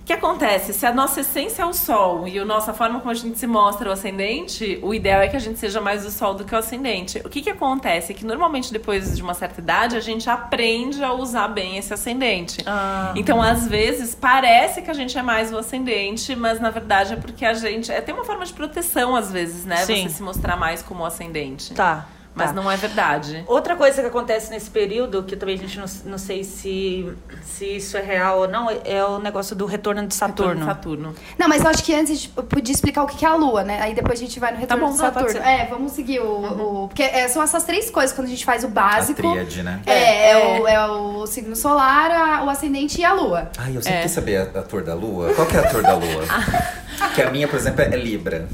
O 0.00 0.06
que 0.06 0.12
acontece? 0.12 0.74
Se 0.74 0.84
a 0.84 0.92
nossa 0.92 1.22
essência 1.22 1.62
é 1.62 1.64
o 1.64 1.72
Sol 1.72 2.28
e 2.28 2.38
a 2.38 2.44
nossa 2.44 2.74
forma 2.74 2.98
como 3.00 3.10
a 3.10 3.14
gente 3.14 3.38
se 3.38 3.46
mostra 3.46 3.88
o 3.88 3.92
ascendente, 3.92 4.78
o 4.82 4.92
ideal 4.92 5.22
é 5.22 5.28
que 5.28 5.36
a 5.36 5.40
gente 5.40 5.58
seja 5.58 5.80
mais 5.80 6.04
o 6.04 6.10
Sol 6.10 6.34
do 6.34 6.44
que 6.44 6.54
o 6.54 6.58
ascendente. 6.58 7.22
O 7.24 7.30
que, 7.30 7.40
que 7.40 7.48
acontece? 7.48 8.12
É 8.12 8.14
que 8.14 8.26
normalmente 8.26 8.70
depois 8.70 9.16
de 9.16 9.22
uma 9.22 9.32
certa 9.32 9.62
idade 9.62 9.96
a 9.96 10.00
gente 10.00 10.28
aprende 10.28 11.02
a 11.02 11.14
usar 11.14 11.48
bem 11.48 11.78
esse 11.78 11.94
ascendente. 11.94 12.58
Ah. 12.66 13.14
Então, 13.16 13.40
às 13.40 13.66
vezes, 13.66 14.14
parece 14.14 14.82
que 14.82 14.90
a 14.90 14.94
gente 14.94 15.16
é 15.16 15.22
mais 15.22 15.50
o 15.50 15.56
ascendente, 15.56 16.36
mas 16.36 16.60
na 16.60 16.68
verdade 16.68 17.14
é 17.14 17.16
porque 17.16 17.46
a 17.46 17.54
gente. 17.54 17.90
É, 17.90 18.02
tem 18.02 18.14
uma 18.14 18.26
forma 18.26 18.44
de 18.44 18.52
proteção, 18.52 19.16
às 19.16 19.32
vezes, 19.32 19.64
né? 19.64 19.76
Sim. 19.86 20.02
Você 20.02 20.16
se 20.16 20.22
mostrar 20.22 20.54
mais 20.54 20.82
como 20.82 21.02
o 21.02 21.06
ascendente. 21.06 21.72
Tá. 21.72 22.06
Mas 22.34 22.48
tá. 22.48 22.52
não 22.52 22.68
é 22.70 22.76
verdade. 22.76 23.44
Outra 23.46 23.76
coisa 23.76 24.00
que 24.02 24.08
acontece 24.08 24.50
nesse 24.50 24.68
período, 24.68 25.22
que 25.22 25.36
também 25.36 25.54
a 25.54 25.58
gente 25.58 25.78
não, 25.78 25.84
não 26.06 26.18
sei 26.18 26.42
se, 26.42 27.12
se 27.44 27.76
isso 27.76 27.96
é 27.96 28.02
real 28.02 28.40
ou 28.40 28.48
não, 28.48 28.68
é 28.84 29.04
o 29.04 29.20
negócio 29.20 29.54
do 29.54 29.66
retorno 29.66 30.04
de 30.06 30.14
Saturno. 30.14 30.64
Saturno. 30.66 31.14
Não, 31.38 31.48
mas 31.48 31.62
eu 31.62 31.70
acho 31.70 31.84
que 31.84 31.94
antes 31.94 32.10
a 32.10 32.14
gente 32.16 32.28
podia 32.30 32.74
explicar 32.74 33.04
o 33.04 33.06
que 33.06 33.24
é 33.24 33.28
a 33.28 33.34
Lua, 33.36 33.62
né? 33.62 33.80
Aí 33.80 33.94
depois 33.94 34.18
a 34.18 34.22
gente 34.22 34.40
vai 34.40 34.52
no 34.52 34.58
retorno 34.58 34.86
bom, 34.86 34.92
de 34.92 34.98
tá, 34.98 35.04
Saturno. 35.12 35.30
ser. 35.30 35.38
É, 35.42 35.66
vamos 35.66 35.92
seguir 35.92 36.20
o. 36.20 36.82
o- 36.84 36.88
porque 36.88 37.04
é, 37.04 37.28
são 37.28 37.40
essas 37.42 37.62
três 37.62 37.88
coisas 37.88 38.14
quando 38.14 38.26
a 38.26 38.30
gente 38.30 38.44
faz 38.44 38.64
o 38.64 38.66
A 38.66 38.70
básico. 38.70 39.16
tríade, 39.22 39.62
né? 39.62 39.80
É, 39.86 40.30
é, 40.30 40.36
o, 40.60 40.66
é 40.68 40.86
o 40.90 41.26
signo 41.28 41.54
solar, 41.54 42.10
a- 42.10 42.44
o 42.44 42.50
ascendente 42.50 43.00
e 43.00 43.04
a 43.04 43.12
lua. 43.12 43.48
Ai, 43.58 43.76
eu 43.76 43.82
sempre 43.82 43.98
É. 44.00 44.02
quis 44.02 44.10
saber 44.12 44.36
a, 44.38 44.58
a 44.58 44.62
cor 44.64 44.82
da 44.82 44.94
lua. 44.94 45.32
Qual 45.34 45.46
que 45.46 45.56
é 45.56 45.60
a 45.60 45.70
cor 45.70 45.82
da 45.82 45.94
lua? 45.94 46.24
que 47.14 47.22
a 47.22 47.30
minha, 47.30 47.46
por 47.46 47.58
exemplo, 47.58 47.80
é 47.82 47.96
Libra. 47.96 48.48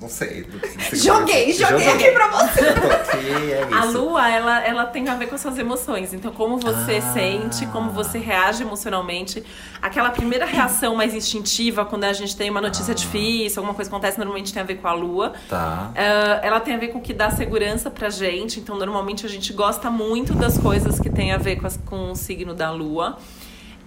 Não 0.00 0.08
sei. 0.08 0.42
do 0.44 0.58
que 0.60 0.96
Joguei, 0.96 1.52
joguei 1.52 1.88
aqui 1.88 2.10
pra 2.10 2.26
você. 2.28 2.60
É 3.70 3.74
A 3.74 3.84
lua, 3.84 4.28
ela, 4.30 4.64
ela 4.64 4.86
tem 4.86 5.08
a 5.08 5.14
ver 5.14 5.26
com 5.28 5.34
as 5.34 5.40
suas 5.40 5.58
emoções. 5.58 6.12
Então, 6.12 6.30
como 6.32 6.58
você 6.58 6.96
Ah. 6.96 7.12
sente, 7.12 7.66
como 7.66 7.90
você 7.90 8.18
reage 8.18 8.62
emocionalmente. 8.62 9.42
Aquela 9.80 10.10
primeira 10.10 10.44
reação 10.46 10.94
mais 10.96 11.14
instintiva, 11.14 11.84
quando 11.84 12.04
a 12.04 12.12
gente 12.12 12.36
tem 12.36 12.50
uma 12.50 12.60
notícia 12.60 12.92
Ah. 12.92 12.94
difícil, 12.94 13.60
alguma 13.60 13.74
coisa 13.74 13.90
acontece, 13.90 14.18
normalmente 14.18 14.52
tem 14.52 14.62
a 14.62 14.66
ver 14.66 14.76
com 14.76 14.88
a 14.88 14.92
lua. 14.92 15.32
Tá. 15.48 15.90
Ah, 15.96 16.40
ela 16.42 16.60
tem 16.60 16.74
a 16.74 16.78
ver 16.78 16.88
com 16.88 16.98
o 16.98 17.02
que 17.02 17.12
dá 17.12 17.30
segurança 17.30 17.90
pra 17.90 18.10
gente. 18.10 18.60
Então, 18.60 18.76
normalmente 18.78 19.24
a 19.26 19.28
gente 19.28 19.52
gosta 19.52 19.90
muito 19.90 20.34
das 20.34 20.58
coisas 20.58 20.98
que 21.00 21.10
tem 21.10 21.32
a 21.32 21.38
ver 21.38 21.56
com, 21.56 21.66
as- 21.66 21.78
com 21.86 22.10
o 22.12 22.16
signo 22.16 22.54
da 22.54 22.70
lua. 22.70 23.18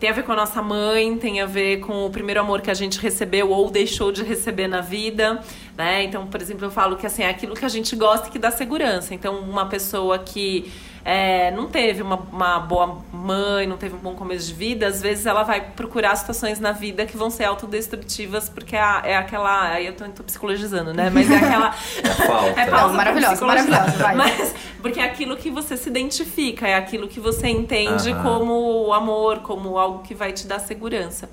Tem 0.03 0.09
a 0.09 0.13
ver 0.13 0.23
com 0.23 0.33
a 0.33 0.35
nossa 0.35 0.61
mãe, 0.61 1.17
tem 1.17 1.39
a 1.39 1.45
ver 1.45 1.79
com 1.79 2.05
o 2.05 2.09
primeiro 2.09 2.37
amor 2.37 2.59
que 2.59 2.69
a 2.69 2.73
gente 2.73 2.99
recebeu 2.99 3.49
ou 3.49 3.71
deixou 3.71 4.11
de 4.11 4.21
receber 4.21 4.67
na 4.67 4.81
vida, 4.81 5.39
né? 5.77 6.03
Então, 6.03 6.27
por 6.27 6.41
exemplo, 6.41 6.65
eu 6.65 6.69
falo 6.69 6.97
que 6.97 7.07
assim, 7.07 7.23
é 7.23 7.29
aquilo 7.29 7.55
que 7.55 7.63
a 7.63 7.69
gente 7.69 7.95
gosta 7.95 8.27
e 8.27 8.29
que 8.29 8.37
dá 8.37 8.51
segurança. 8.51 9.13
Então, 9.13 9.39
uma 9.39 9.65
pessoa 9.67 10.19
que 10.19 10.69
é, 11.05 11.51
não 11.51 11.67
teve 11.67 12.01
uma, 12.01 12.17
uma 12.17 12.59
boa 12.59 13.01
mãe, 13.13 13.65
não 13.65 13.77
teve 13.77 13.95
um 13.95 13.99
bom 13.99 14.13
começo 14.13 14.47
de 14.47 14.53
vida, 14.53 14.87
às 14.87 15.01
vezes 15.01 15.25
ela 15.25 15.43
vai 15.43 15.61
procurar 15.61 16.17
situações 16.17 16.59
na 16.59 16.73
vida 16.73 17.05
que 17.05 17.15
vão 17.15 17.29
ser 17.29 17.45
autodestrutivas, 17.45 18.49
porque 18.49 18.75
é, 18.75 18.79
é 19.05 19.15
aquela. 19.15 19.69
Aí 19.69 19.87
eu 19.87 19.93
tô, 19.93 20.03
tô 20.09 20.23
psicologizando, 20.23 20.93
né? 20.93 21.09
Mas 21.09 21.31
é 21.31 21.37
aquela. 21.37 21.73
É 22.03 22.27
falta. 22.27 22.59
É 22.59 22.65
pausa 22.65 22.93
maravilhosa, 22.93 23.45
maravilhosa, 23.45 23.91
vai. 23.91 24.15
Mas 24.15 24.53
porque 24.84 25.00
é 25.00 25.06
aquilo 25.06 25.38
que 25.38 25.50
você 25.50 25.78
se 25.78 25.88
identifica, 25.88 26.67
é 26.67 26.76
aquilo 26.76 27.08
que 27.08 27.17
você 27.17 27.48
entende 27.48 28.12
Aham. 28.12 28.22
como 28.22 28.93
amor, 28.93 29.39
como 29.39 29.78
algo 29.80 30.04
que 30.04 30.13
vai 30.13 30.34
te 30.34 30.46
dar 30.46 30.60
segurança. 30.60 31.30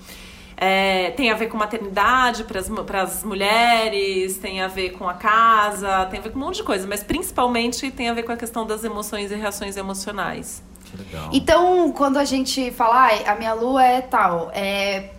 É, 0.57 1.11
tem 1.13 1.33
a 1.33 1.35
ver 1.35 1.49
com 1.49 1.57
maternidade 1.57 2.45
para 2.45 3.03
as 3.03 3.25
mulheres, 3.25 4.39
tem 4.39 4.61
a 4.61 4.69
ver 4.69 4.91
com 4.91 5.09
a 5.09 5.15
casa, 5.15 6.07
tem 6.07 6.21
a 6.21 6.23
ver 6.23 6.31
com 6.31 6.39
um 6.39 6.43
monte 6.43 6.57
de 6.57 6.63
coisa, 6.63 6.87
mas 6.87 7.03
principalmente 7.03 7.91
tem 7.91 8.09
a 8.09 8.15
ver 8.15 8.23
com 8.23 8.31
a 8.31 8.37
questão 8.37 8.65
das 8.65 8.85
emoções 8.85 9.33
e 9.33 9.35
reações 9.35 9.77
emocionais. 9.77 10.63
Legal. 10.97 11.31
Então, 11.33 11.91
quando 11.93 12.19
a 12.19 12.25
gente 12.25 12.71
fala, 12.71 13.07
"Ai, 13.07 13.25
a 13.27 13.35
minha 13.35 13.53
lua 13.53 13.85
é 13.85 14.01
tal, 14.01 14.51
é, 14.55 15.11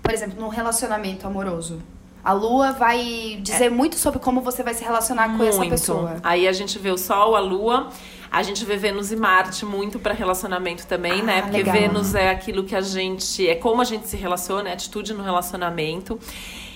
por 0.00 0.12
exemplo, 0.12 0.40
num 0.40 0.48
relacionamento 0.48 1.26
amoroso. 1.26 1.82
A 2.24 2.32
lua 2.32 2.72
vai 2.72 3.38
dizer 3.42 3.68
muito 3.70 3.96
sobre 3.96 4.20
como 4.20 4.40
você 4.40 4.62
vai 4.62 4.74
se 4.74 4.84
relacionar 4.84 5.36
com 5.36 5.42
essa 5.42 5.58
Muito. 5.58 5.70
pessoa. 5.70 6.16
Aí 6.22 6.46
a 6.46 6.52
gente 6.52 6.78
vê 6.78 6.90
o 6.90 6.96
Sol, 6.96 7.34
a 7.34 7.40
Lua, 7.40 7.88
a 8.30 8.42
gente 8.44 8.64
vê 8.64 8.76
Vênus 8.76 9.10
e 9.10 9.16
Marte 9.16 9.66
muito 9.66 9.98
para 9.98 10.14
relacionamento 10.14 10.86
também, 10.86 11.20
Ah, 11.20 11.24
né? 11.24 11.42
Porque 11.42 11.56
legal. 11.58 11.74
Vênus 11.74 12.14
é 12.14 12.30
aquilo 12.30 12.62
que 12.64 12.76
a 12.76 12.80
gente. 12.80 13.48
É 13.48 13.56
como 13.56 13.82
a 13.82 13.84
gente 13.84 14.08
se 14.08 14.16
relaciona, 14.16 14.70
é 14.70 14.72
atitude 14.72 15.12
no 15.12 15.22
relacionamento. 15.22 16.18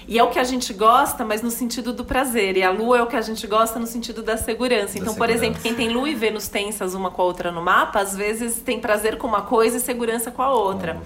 E 0.08 0.18
é 0.18 0.22
o 0.22 0.28
que 0.28 0.38
a 0.38 0.44
gente 0.44 0.72
gosta, 0.72 1.24
mas 1.24 1.42
no 1.42 1.50
sentido 1.50 1.92
do 1.92 2.04
prazer. 2.04 2.56
E 2.56 2.62
a 2.62 2.70
lua 2.70 2.98
é 2.98 3.02
o 3.02 3.06
que 3.06 3.16
a 3.16 3.20
gente 3.20 3.46
gosta 3.46 3.78
no 3.78 3.86
sentido 3.86 4.22
da 4.22 4.36
segurança. 4.36 4.98
Então, 4.98 5.14
por 5.14 5.26
segurança. 5.26 5.44
exemplo, 5.44 5.62
quem 5.62 5.74
tem 5.74 5.88
lua 5.88 6.08
e 6.08 6.14
Vênus 6.14 6.48
tensas 6.48 6.94
uma 6.94 7.10
com 7.10 7.22
a 7.22 7.24
outra 7.24 7.50
no 7.50 7.60
mapa, 7.60 8.00
às 8.00 8.16
vezes 8.16 8.60
tem 8.60 8.80
prazer 8.80 9.18
com 9.18 9.26
uma 9.26 9.42
coisa 9.42 9.78
e 9.78 9.80
segurança 9.80 10.30
com 10.30 10.42
a 10.42 10.50
outra. 10.50 11.00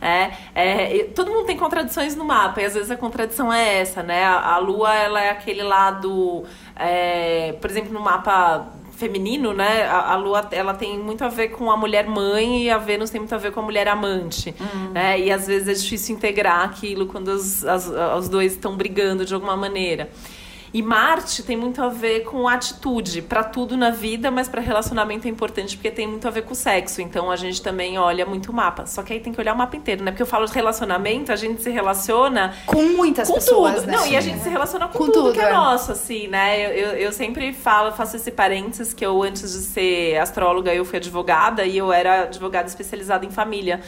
É, 0.00 0.32
é, 0.54 1.04
todo 1.14 1.30
mundo 1.30 1.46
tem 1.46 1.56
contradições 1.56 2.14
no 2.14 2.24
mapa, 2.24 2.60
e 2.60 2.64
às 2.64 2.74
vezes 2.74 2.90
a 2.90 2.96
contradição 2.96 3.52
é 3.52 3.80
essa, 3.80 4.02
né? 4.02 4.24
A, 4.24 4.54
a 4.54 4.58
lua, 4.58 4.92
ela 4.94 5.22
é 5.22 5.30
aquele 5.30 5.62
lado, 5.62 6.44
é, 6.76 7.54
por 7.60 7.70
exemplo, 7.70 7.92
no 7.92 8.00
mapa 8.00 8.66
feminino, 9.02 9.52
né? 9.52 9.82
A, 9.82 10.12
a 10.12 10.16
lua, 10.16 10.46
ela 10.52 10.74
tem 10.74 10.98
muito 10.98 11.24
a 11.24 11.28
ver 11.28 11.48
com 11.48 11.70
a 11.70 11.76
mulher 11.76 12.06
mãe 12.06 12.62
e 12.64 12.70
a 12.70 12.78
Vênus 12.78 13.10
tem 13.10 13.20
muito 13.20 13.34
a 13.34 13.38
ver 13.38 13.50
com 13.52 13.60
a 13.60 13.62
mulher 13.64 13.88
amante, 13.88 14.54
né? 14.92 15.18
E 15.18 15.30
às 15.32 15.46
vezes 15.46 15.66
é 15.68 15.72
difícil 15.82 16.14
integrar 16.16 16.60
aquilo 16.64 17.06
quando 17.06 17.28
os, 17.28 17.64
as- 17.64 17.90
os 18.18 18.28
dois 18.28 18.52
estão 18.52 18.76
brigando 18.76 19.24
de 19.24 19.34
alguma 19.34 19.56
maneira. 19.56 20.08
E 20.74 20.80
Marte 20.80 21.42
tem 21.42 21.54
muito 21.54 21.82
a 21.82 21.88
ver 21.88 22.20
com 22.20 22.48
atitude, 22.48 23.20
para 23.20 23.44
tudo 23.44 23.76
na 23.76 23.90
vida, 23.90 24.30
mas 24.30 24.48
para 24.48 24.60
relacionamento 24.60 25.26
é 25.26 25.30
importante 25.30 25.76
porque 25.76 25.90
tem 25.90 26.06
muito 26.06 26.26
a 26.26 26.30
ver 26.30 26.42
com 26.42 26.52
o 26.52 26.56
sexo. 26.56 27.02
Então 27.02 27.30
a 27.30 27.36
gente 27.36 27.60
também 27.60 27.98
olha 27.98 28.24
muito 28.24 28.50
o 28.50 28.54
mapa. 28.54 28.86
Só 28.86 29.02
que 29.02 29.12
aí 29.12 29.20
tem 29.20 29.34
que 29.34 29.40
olhar 29.40 29.52
o 29.52 29.58
mapa 29.58 29.76
inteiro, 29.76 30.02
né? 30.02 30.10
Porque 30.10 30.22
eu 30.22 30.26
falo 30.26 30.46
de 30.46 30.54
relacionamento, 30.54 31.30
a 31.30 31.36
gente 31.36 31.62
se 31.62 31.68
relaciona 31.68 32.54
Com 32.64 32.84
muitas 32.84 33.28
com 33.28 33.34
pessoas, 33.34 33.80
tudo. 33.80 33.86
né? 33.86 33.96
Não, 33.96 34.06
e 34.06 34.16
a 34.16 34.20
gente 34.22 34.42
se 34.42 34.48
relaciona 34.48 34.88
com, 34.88 34.98
Com 34.98 35.04
tudo, 35.06 35.14
tudo, 35.24 35.32
que 35.34 35.40
é, 35.40 35.50
é. 35.50 35.52
nosso, 35.52 35.92
assim, 35.92 36.26
né? 36.28 36.64
Eu, 36.64 36.70
eu, 36.70 36.88
eu 36.96 37.12
sempre 37.12 37.52
falo, 37.52 37.92
faço 37.92 38.16
esse 38.16 38.30
parênteses 38.30 38.94
que 38.94 39.04
eu, 39.04 39.22
antes 39.22 39.52
de 39.52 39.58
ser 39.58 40.16
astróloga, 40.18 40.74
eu 40.74 40.86
fui 40.86 40.96
advogada 40.96 41.66
e 41.66 41.76
eu 41.76 41.92
era 41.92 42.22
advogada 42.22 42.66
especializada 42.66 43.26
em 43.26 43.30
família. 43.30 43.80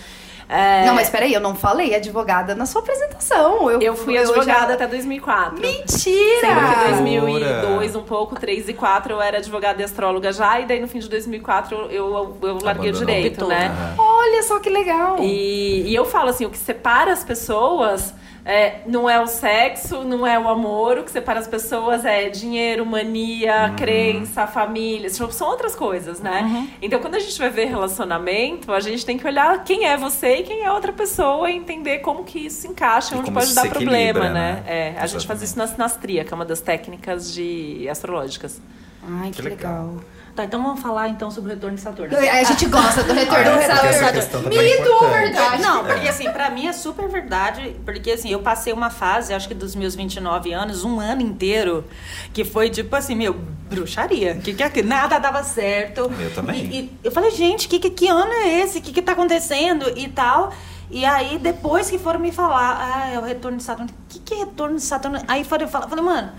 É, 0.48 0.85
Não, 0.87 0.94
mas 0.94 1.09
peraí, 1.09 1.33
eu 1.33 1.40
não 1.40 1.54
falei 1.54 1.94
advogada 1.94 2.54
na 2.54 2.66
sua 2.66 2.80
apresentação. 2.83 3.70
Eu, 3.70 3.80
eu 3.80 3.96
fui 3.96 4.16
eu 4.18 4.22
advogada 4.22 4.68
já- 4.68 4.74
até 4.74 4.87
2004. 4.87 5.59
Mentira! 5.61 6.40
Sendo 6.40 6.61
que 6.61 6.64
Loucura. 6.64 7.61
2002, 7.62 7.96
um 7.96 8.02
pouco, 8.02 8.35
3 8.38 8.68
e 8.68 8.74
4 8.74 9.14
eu 9.14 9.22
era 9.22 9.38
advogada 9.38 9.80
e 9.80 9.85
astróloga 9.85 10.33
já, 10.33 10.61
e 10.61 10.66
daí 10.66 10.80
no 10.80 10.88
fim 10.88 10.98
de 10.98 11.09
2004 11.09 11.76
eu, 11.76 11.90
eu, 11.90 12.37
eu 12.42 12.59
larguei 12.62 12.90
o 12.90 12.92
direito, 12.92 13.46
né? 13.46 13.68
Aham. 13.68 13.94
Olha 13.98 14.42
só 14.42 14.59
que 14.61 14.68
legal. 14.68 15.16
E, 15.20 15.83
e 15.88 15.94
eu 15.94 16.04
falo 16.04 16.28
assim, 16.30 16.44
o 16.44 16.50
que 16.50 16.59
separa 16.59 17.12
as 17.12 17.24
pessoas 17.24 18.12
é, 18.44 18.80
não 18.87 19.09
é 19.09 19.18
o 19.20 19.26
sexo, 19.26 20.04
não 20.04 20.26
é 20.26 20.38
o 20.38 20.48
amor, 20.48 20.98
o 20.98 21.04
que 21.04 21.11
separa 21.11 21.40
as 21.40 21.46
pessoas 21.46 22.04
é 22.04 22.28
dinheiro, 22.28 22.85
mania, 22.85 23.72
crença, 23.76 24.46
família, 24.46 25.09
são 25.09 25.48
outras 25.48 25.74
coisas, 25.74 26.20
né? 26.20 26.68
Então 26.83 27.00
quando 27.00 27.14
a 27.14 27.18
gente 27.18 27.38
vai 27.38 27.48
ver 27.48 27.66
relacionamento, 27.66 28.72
a 28.72 28.80
gente 28.80 29.04
tem 29.07 29.16
que 29.16 29.26
olhar 29.26 29.64
quem 29.64 29.87
é 29.87 29.96
você 29.96 30.37
e 30.38 30.42
quem 30.42 30.62
é 30.62 30.70
outra 30.70 30.92
pessoa 30.92 31.50
e 31.50 31.57
entender 31.57 31.98
como 32.00 32.24
que 32.24 32.46
isso 32.46 32.62
se 32.62 32.68
encaixa, 32.68 33.14
E 33.14 33.18
onde 33.18 33.26
como 33.26 33.38
pode 33.38 33.54
dar 33.54 33.68
problema, 33.68 34.28
né? 34.28 34.33
né? 34.33 34.62
É, 34.66 34.94
a 34.98 35.07
gente 35.07 35.26
faz 35.26 35.42
isso 35.42 35.57
na 35.57 35.66
sinastria, 35.66 36.24
que 36.24 36.33
é 36.33 36.35
uma 36.35 36.44
das 36.44 36.61
técnicas 36.61 37.33
de 37.33 37.88
astrológicas. 37.88 38.61
Ai, 39.02 39.30
que, 39.30 39.37
Que 39.37 39.48
legal. 39.48 39.87
legal. 39.87 40.04
Tá, 40.34 40.44
então 40.44 40.60
vamos 40.60 40.80
falar 40.80 41.08
então 41.08 41.30
sobre 41.30 41.52
o 41.52 41.54
retorno 41.54 41.76
de 41.76 41.82
Saturno. 41.82 42.16
A 42.16 42.42
gente 42.42 42.66
gosta 42.66 43.04
do 43.04 43.12
retorno 43.12 43.50
Ah, 43.52 43.62
essa 43.62 44.22
Saturno. 44.22 44.52
é 44.52 44.62
Mito 44.62 44.90
ou 44.90 45.08
verdade? 45.08 45.62
Não, 45.62 45.84
porque 45.84 46.08
assim, 46.08 46.28
pra 46.30 46.50
mim 46.50 46.66
é 46.66 46.72
super 46.72 47.08
verdade, 47.08 47.76
porque 47.84 48.10
assim, 48.10 48.30
eu 48.30 48.40
passei 48.40 48.72
uma 48.72 48.90
fase, 48.90 49.32
acho 49.32 49.46
que 49.46 49.54
dos 49.54 49.76
meus 49.76 49.94
29 49.94 50.52
anos, 50.52 50.84
um 50.84 50.98
ano 50.98 51.22
inteiro, 51.22 51.84
que 52.32 52.44
foi 52.44 52.68
tipo 52.68 52.96
assim, 52.96 53.14
meu, 53.14 53.34
bruxaria. 53.70 54.34
Que 54.34 54.54
que 54.54 54.62
é 54.62 54.66
aquilo? 54.66 54.88
Nada 54.88 55.18
dava 55.18 55.42
certo. 55.44 56.10
Meu 56.10 56.30
também. 56.34 56.64
E, 56.66 56.78
e 56.80 56.98
eu 57.04 57.12
falei, 57.12 57.30
gente, 57.30 57.68
que, 57.68 57.78
que, 57.78 57.90
que 57.90 58.08
ano 58.08 58.32
é 58.32 58.60
esse? 58.60 58.78
O 58.78 58.82
que, 58.82 58.92
que 58.92 59.02
tá 59.02 59.12
acontecendo? 59.12 59.92
E 59.96 60.08
tal. 60.08 60.52
E 60.90 61.04
aí, 61.04 61.38
depois 61.38 61.88
que 61.88 61.98
foram 61.98 62.18
me 62.18 62.32
falar, 62.32 62.76
ah, 62.80 63.10
é 63.10 63.18
o 63.18 63.22
retorno 63.22 63.56
de 63.58 63.62
Saturno. 63.62 63.88
O 63.90 64.08
que, 64.08 64.18
que 64.18 64.34
é 64.34 64.38
retorno 64.38 64.74
de 64.76 64.82
Saturno? 64.82 65.20
Aí 65.28 65.44
foram 65.44 65.68
falar, 65.68 65.88
falei, 65.88 66.04
mano, 66.04 66.32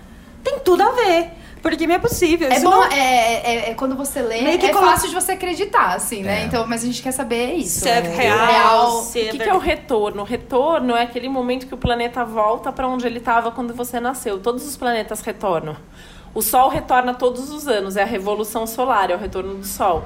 tem 0.44 0.58
tudo 0.60 0.82
a 0.82 0.92
ver. 0.92 1.30
Porque 1.68 1.86
não 1.86 1.94
é 1.94 1.98
possível. 1.98 2.48
É 2.50 2.56
isso 2.56 2.64
bom, 2.64 2.70
não- 2.70 2.84
é, 2.84 3.34
é- 3.66 3.70
é 3.70 3.74
quando 3.74 3.96
você 3.96 4.22
lê, 4.22 4.40
Meio 4.42 4.58
que 4.58 4.66
é 4.66 4.72
coloca- 4.72 4.92
fácil 4.92 5.08
de 5.08 5.14
você 5.14 5.32
acreditar, 5.32 5.94
assim, 5.94 6.22
né? 6.22 6.42
É. 6.42 6.44
Então, 6.44 6.66
mas 6.66 6.82
a 6.82 6.86
gente 6.86 7.02
quer 7.02 7.12
saber 7.12 7.54
isso. 7.54 7.80
Se 7.80 7.88
é 7.88 8.00
né? 8.02 8.14
real, 8.14 9.02
se 9.02 9.20
O 9.22 9.30
que, 9.30 9.38
que 9.38 9.48
é 9.48 9.54
o 9.54 9.58
retorno? 9.58 10.22
O 10.22 10.24
retorno 10.24 10.94
é 10.94 11.02
aquele 11.02 11.28
momento 11.28 11.66
que 11.66 11.74
o 11.74 11.76
planeta 11.78 12.24
volta 12.24 12.70
para 12.70 12.86
onde 12.86 13.06
ele 13.06 13.18
estava 13.18 13.50
quando 13.50 13.74
você 13.74 13.98
nasceu. 13.98 14.38
Todos 14.38 14.66
os 14.66 14.76
planetas 14.76 15.20
retornam. 15.22 15.76
O 16.34 16.42
Sol 16.42 16.68
retorna 16.68 17.14
todos 17.14 17.50
os 17.50 17.66
anos, 17.66 17.96
é 17.96 18.02
a 18.02 18.06
revolução 18.06 18.66
solar, 18.66 19.10
é 19.10 19.14
o 19.14 19.18
retorno 19.18 19.54
do 19.54 19.66
Sol. 19.66 20.04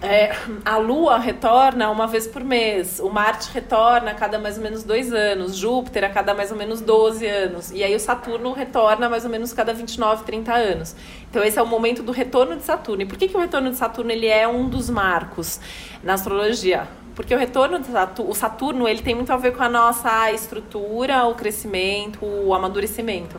É, 0.00 0.30
a 0.64 0.76
Lua 0.76 1.18
retorna 1.18 1.90
uma 1.90 2.06
vez 2.06 2.24
por 2.24 2.44
mês, 2.44 3.00
o 3.00 3.10
Marte 3.10 3.50
retorna 3.52 4.12
a 4.12 4.14
cada 4.14 4.38
mais 4.38 4.56
ou 4.56 4.62
menos 4.62 4.84
dois 4.84 5.12
anos, 5.12 5.56
Júpiter 5.56 6.04
a 6.04 6.08
cada 6.08 6.32
mais 6.34 6.52
ou 6.52 6.56
menos 6.56 6.80
12 6.80 7.26
anos, 7.26 7.72
e 7.72 7.82
aí 7.82 7.96
o 7.96 7.98
Saturno 7.98 8.52
retorna 8.52 9.08
mais 9.08 9.24
ou 9.24 9.30
menos 9.30 9.52
cada 9.52 9.74
29, 9.74 10.22
30 10.22 10.54
anos. 10.54 10.94
Então 11.28 11.42
esse 11.42 11.58
é 11.58 11.62
o 11.62 11.66
momento 11.66 12.00
do 12.04 12.12
retorno 12.12 12.54
de 12.54 12.62
Saturno. 12.62 13.02
E 13.02 13.06
por 13.06 13.18
que, 13.18 13.26
que 13.26 13.36
o 13.36 13.40
retorno 13.40 13.70
de 13.70 13.76
Saturno 13.76 14.12
ele 14.12 14.28
é 14.28 14.46
um 14.46 14.68
dos 14.68 14.88
marcos 14.88 15.60
na 16.04 16.14
astrologia? 16.14 16.86
Porque 17.16 17.34
o 17.34 17.38
retorno 17.38 17.80
do 17.80 17.86
Saturno, 17.86 18.30
o 18.30 18.34
Saturno, 18.34 18.86
ele 18.86 19.02
tem 19.02 19.16
muito 19.16 19.32
a 19.32 19.36
ver 19.36 19.56
com 19.56 19.64
a 19.64 19.68
nossa 19.68 20.30
estrutura, 20.30 21.24
o 21.24 21.34
crescimento, 21.34 22.24
o 22.24 22.54
amadurecimento. 22.54 23.36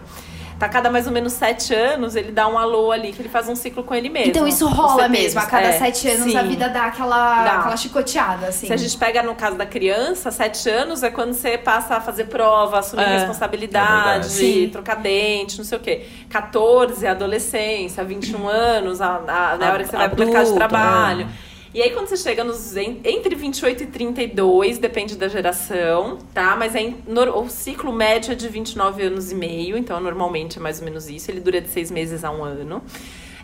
Tá 0.60 0.68
cada 0.68 0.90
mais 0.92 1.08
ou 1.08 1.14
menos 1.14 1.32
sete 1.34 1.74
anos, 1.74 2.16
ele 2.18 2.32
dá 2.34 2.46
um 2.48 2.58
alô 2.58 2.92
ali, 2.92 3.14
que 3.14 3.22
ele 3.22 3.30
faz 3.30 3.48
um 3.48 3.56
ciclo 3.56 3.82
com 3.84 3.96
ele 3.96 4.10
mesmo. 4.10 4.30
Então 4.30 4.46
isso 4.46 4.68
rola 4.68 5.08
mesmo. 5.08 5.40
A 5.40 5.46
cada 5.46 5.68
É, 5.70 5.72
sete 5.80 6.08
anos 6.10 6.32
sim. 6.32 6.38
a 6.38 6.44
vida 6.44 6.68
dá 6.68 6.86
aquela, 6.88 7.44
Dá. 7.46 7.52
aquela 7.60 7.78
chicoteada, 7.78 8.48
assim. 8.48 8.68
Se 8.68 8.74
a 8.74 8.78
gente 8.78 8.98
pega 8.98 9.24
no 9.24 9.34
caso 9.36 9.56
da 9.56 9.66
criança, 9.66 10.32
sete 10.32 10.70
anos 10.70 11.02
é 11.02 11.10
quando 11.10 11.32
você 11.34 11.58
passa 11.58 11.96
a 11.96 12.02
fazer 12.02 12.26
prova, 12.26 12.80
assumir 12.80 13.04
É, 13.04 13.06
é 13.06 13.18
responsabilidade. 13.20 14.28
Sim. 14.28 14.70
trocar 14.70 14.96
dente, 14.98 15.58
não 15.58 15.64
sei 15.66 15.78
o 15.78 15.82
quê. 15.82 16.06
14, 16.30 17.08
adolescência, 17.08 18.04
21 18.04 18.48
anos, 18.48 19.00
a, 19.02 19.16
a, 19.16 19.58
na 19.58 19.72
hora 19.72 19.84
que 19.84 19.90
você 19.90 19.96
vai 19.98 20.10
pro 20.10 20.20
mercado 20.20 20.44
de 20.44 20.50
Adulto, 20.50 20.58
trabalho. 20.58 21.28
E 21.72 21.84
aí, 21.84 21.92
quando 21.92 22.08
você 22.08 22.18
chega 22.18 22.44
nos 22.44 22.76
en- 22.76 23.00
entre 23.04 23.36
28 23.36 23.84
e 23.84 23.86
32, 23.86 24.80
depende 24.80 25.16
da 25.16 25.28
geração, 25.28 26.18
tá? 26.34 26.56
Mas 26.56 26.74
é 26.76 26.96
o 27.38 27.48
ciclo 27.48 27.94
médio 27.94 28.32
é 28.32 28.36
de 28.36 28.48
29 28.48 29.04
anos 29.04 29.32
e 29.32 29.36
meio, 29.36 29.78
então 29.78 30.00
normalmente 30.00 30.58
é 30.58 30.62
mais 30.62 30.80
ou 30.80 30.86
menos 30.86 31.08
isso. 31.08 31.30
Ele 31.30 31.40
dura 31.40 31.62
de 31.62 31.70
seis 31.70 31.92
meses 31.92 32.24
a 32.24 32.32
um 32.32 32.44
ano. 32.44 32.82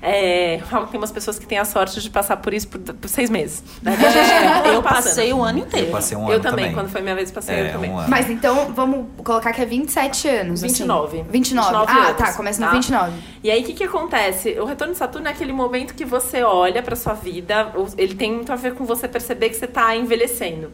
É, 0.07 0.57
eu 0.57 0.65
falo 0.67 0.85
que 0.85 0.91
tem 0.91 1.01
umas 1.01 1.11
pessoas 1.11 1.39
que 1.39 1.47
têm 1.47 1.57
a 1.57 1.65
sorte 1.65 1.99
de 1.99 2.09
passar 2.11 2.37
por 2.37 2.53
isso 2.53 2.67
por, 2.67 2.79
por 2.79 3.07
seis 3.07 3.27
meses. 3.27 3.63
Né? 3.81 3.97
Tá 3.97 4.69
eu 4.69 4.83
passei 4.83 5.33
o 5.33 5.41
ano 5.41 5.59
inteiro. 5.59 5.87
Eu 5.87 5.91
passei 5.91 6.15
um 6.15 6.27
Eu 6.27 6.35
ano 6.35 6.43
também, 6.43 6.73
quando 6.73 6.89
foi 6.89 7.01
minha 7.01 7.15
vez, 7.15 7.31
passei 7.31 7.55
É, 7.55 7.67
eu 7.69 7.71
também. 7.71 7.89
um 7.89 7.97
ano. 7.97 8.07
Mas 8.07 8.29
então, 8.29 8.71
vamos 8.71 9.07
colocar 9.23 9.51
que 9.51 9.61
é 9.61 9.65
27 9.65 10.27
anos. 10.27 10.63
assim. 10.63 10.67
29. 10.67 11.23
29. 11.29 11.31
29 11.31 11.91
ah, 11.91 12.05
anos, 12.05 12.17
tá. 12.17 12.33
Começa 12.33 12.61
no 12.61 12.67
tá? 12.67 12.73
29. 12.73 13.13
E 13.43 13.49
aí, 13.49 13.61
o 13.63 13.65
que, 13.65 13.73
que 13.73 13.83
acontece? 13.83 14.59
O 14.59 14.65
retorno 14.65 14.93
de 14.93 14.99
Saturno 14.99 15.27
é 15.27 15.31
aquele 15.31 15.53
momento 15.53 15.95
que 15.95 16.05
você 16.05 16.43
olha 16.43 16.83
pra 16.83 16.95
sua 16.95 17.13
vida, 17.13 17.73
ele 17.97 18.13
tem 18.13 18.31
muito 18.31 18.51
a 18.51 18.55
ver 18.55 18.75
com 18.75 18.85
você 18.85 19.07
perceber 19.07 19.49
que 19.49 19.55
você 19.55 19.67
tá 19.67 19.95
envelhecendo. 19.95 20.71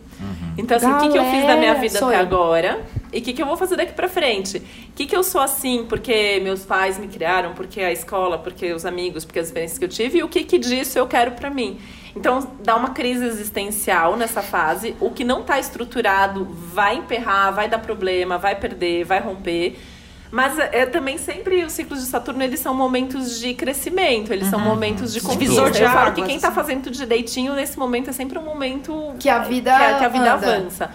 Então, 0.58 0.76
assim, 0.76 0.92
o 0.92 0.98
que, 1.00 1.10
que 1.10 1.18
eu 1.18 1.26
fiz 1.26 1.48
da 1.48 1.56
minha 1.56 1.76
vida 1.76 1.98
até 1.98 2.16
eu. 2.18 2.20
agora 2.20 2.82
e 3.12 3.20
o 3.20 3.22
que, 3.22 3.34
que 3.34 3.42
eu 3.42 3.46
vou 3.46 3.58
fazer 3.58 3.76
daqui 3.76 3.94
pra 3.94 4.08
frente? 4.08 4.58
O 4.58 4.94
que, 4.96 5.06
que 5.06 5.16
eu 5.16 5.24
sou 5.24 5.42
assim 5.42 5.86
porque 5.88 6.40
meus 6.42 6.66
pais 6.66 6.98
me 6.98 7.08
criaram, 7.08 7.54
porque 7.54 7.82
a 7.82 7.92
escola, 7.92 8.38
porque 8.38 8.72
os 8.72 8.86
amigos, 8.86 9.26
porque 9.26 9.40
as 9.40 9.48
experiências 9.48 9.78
que 9.78 9.86
eu 9.86 9.90
tive 9.90 10.20
e 10.20 10.24
o 10.24 10.30
que, 10.30 10.44
que 10.44 10.58
disso 10.58 10.98
eu 10.98 11.08
quero 11.08 11.32
pra 11.32 11.50
mim. 11.50 11.80
Então, 12.16 12.52
dá 12.62 12.76
uma 12.76 12.90
crise 12.90 13.26
existencial 13.26 14.18
nessa 14.18 14.42
fase. 14.42 14.96
O 15.00 15.12
que 15.12 15.24
não 15.24 15.44
tá 15.44 15.60
estruturado 15.60 16.46
vai 16.46 16.98
emperrar, 16.98 17.54
vai 17.54 17.70
dar 17.70 17.80
problema, 17.80 18.38
vai 18.38 18.56
perder, 18.56 19.06
vai 19.06 19.20
romper. 19.20 19.78
Mas 20.32 20.58
é, 20.58 20.86
também 20.86 21.18
sempre 21.18 21.62
os 21.66 21.74
ciclos 21.74 22.00
de 22.00 22.06
Saturno, 22.06 22.42
eles 22.42 22.62
são 22.62 22.74
momentos 22.74 23.38
de 23.38 23.54
crescimento, 23.54 24.32
eles 24.32 24.48
são 24.48 24.58
momentos 24.60 25.12
de 25.14 25.20
conquista. 25.20 25.44
Divisor 25.44 25.72
de 25.72 25.82
Eu 25.84 25.90
falo 25.90 26.14
que 26.14 26.22
quem 26.24 26.40
tá 26.40 26.48
assim. 26.48 26.56
fazendo 26.56 26.84
tudo 26.84 26.96
direitinho 26.96 27.54
nesse 27.54 27.78
momento 27.78 28.10
é 28.10 28.14
sempre 28.14 28.40
um 28.40 28.42
momento 28.44 29.14
Que 29.20 29.28
a 29.28 29.40
vida 29.40 29.76
que 29.76 29.84
a, 29.84 29.98
que 29.98 30.06
a 30.06 30.08
vida 30.08 30.34
anda. 30.34 30.56
avança. 30.56 30.90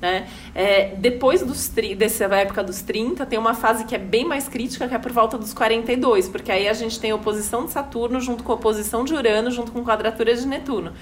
Né? 0.00 0.26
É, 0.54 0.92
depois 0.98 1.42
dos 1.42 1.68
tri- 1.68 1.94
dessa 1.94 2.24
época 2.24 2.62
dos 2.62 2.82
30, 2.82 3.24
tem 3.24 3.38
uma 3.38 3.54
fase 3.54 3.84
que 3.86 3.94
é 3.94 3.98
bem 3.98 4.26
mais 4.26 4.46
crítica, 4.46 4.86
que 4.86 4.94
é 4.94 4.98
por 4.98 5.10
volta 5.10 5.38
dos 5.38 5.54
42, 5.54 6.28
porque 6.28 6.52
aí 6.52 6.68
a 6.68 6.74
gente 6.74 7.00
tem 7.00 7.14
oposição 7.14 7.64
de 7.64 7.70
Saturno 7.72 8.20
junto 8.20 8.44
com 8.44 8.52
oposição 8.52 9.04
de 9.06 9.14
Urano, 9.14 9.50
junto 9.50 9.72
com 9.72 9.82
quadratura 9.82 10.34
de 10.36 10.46
Netuno. 10.46 10.92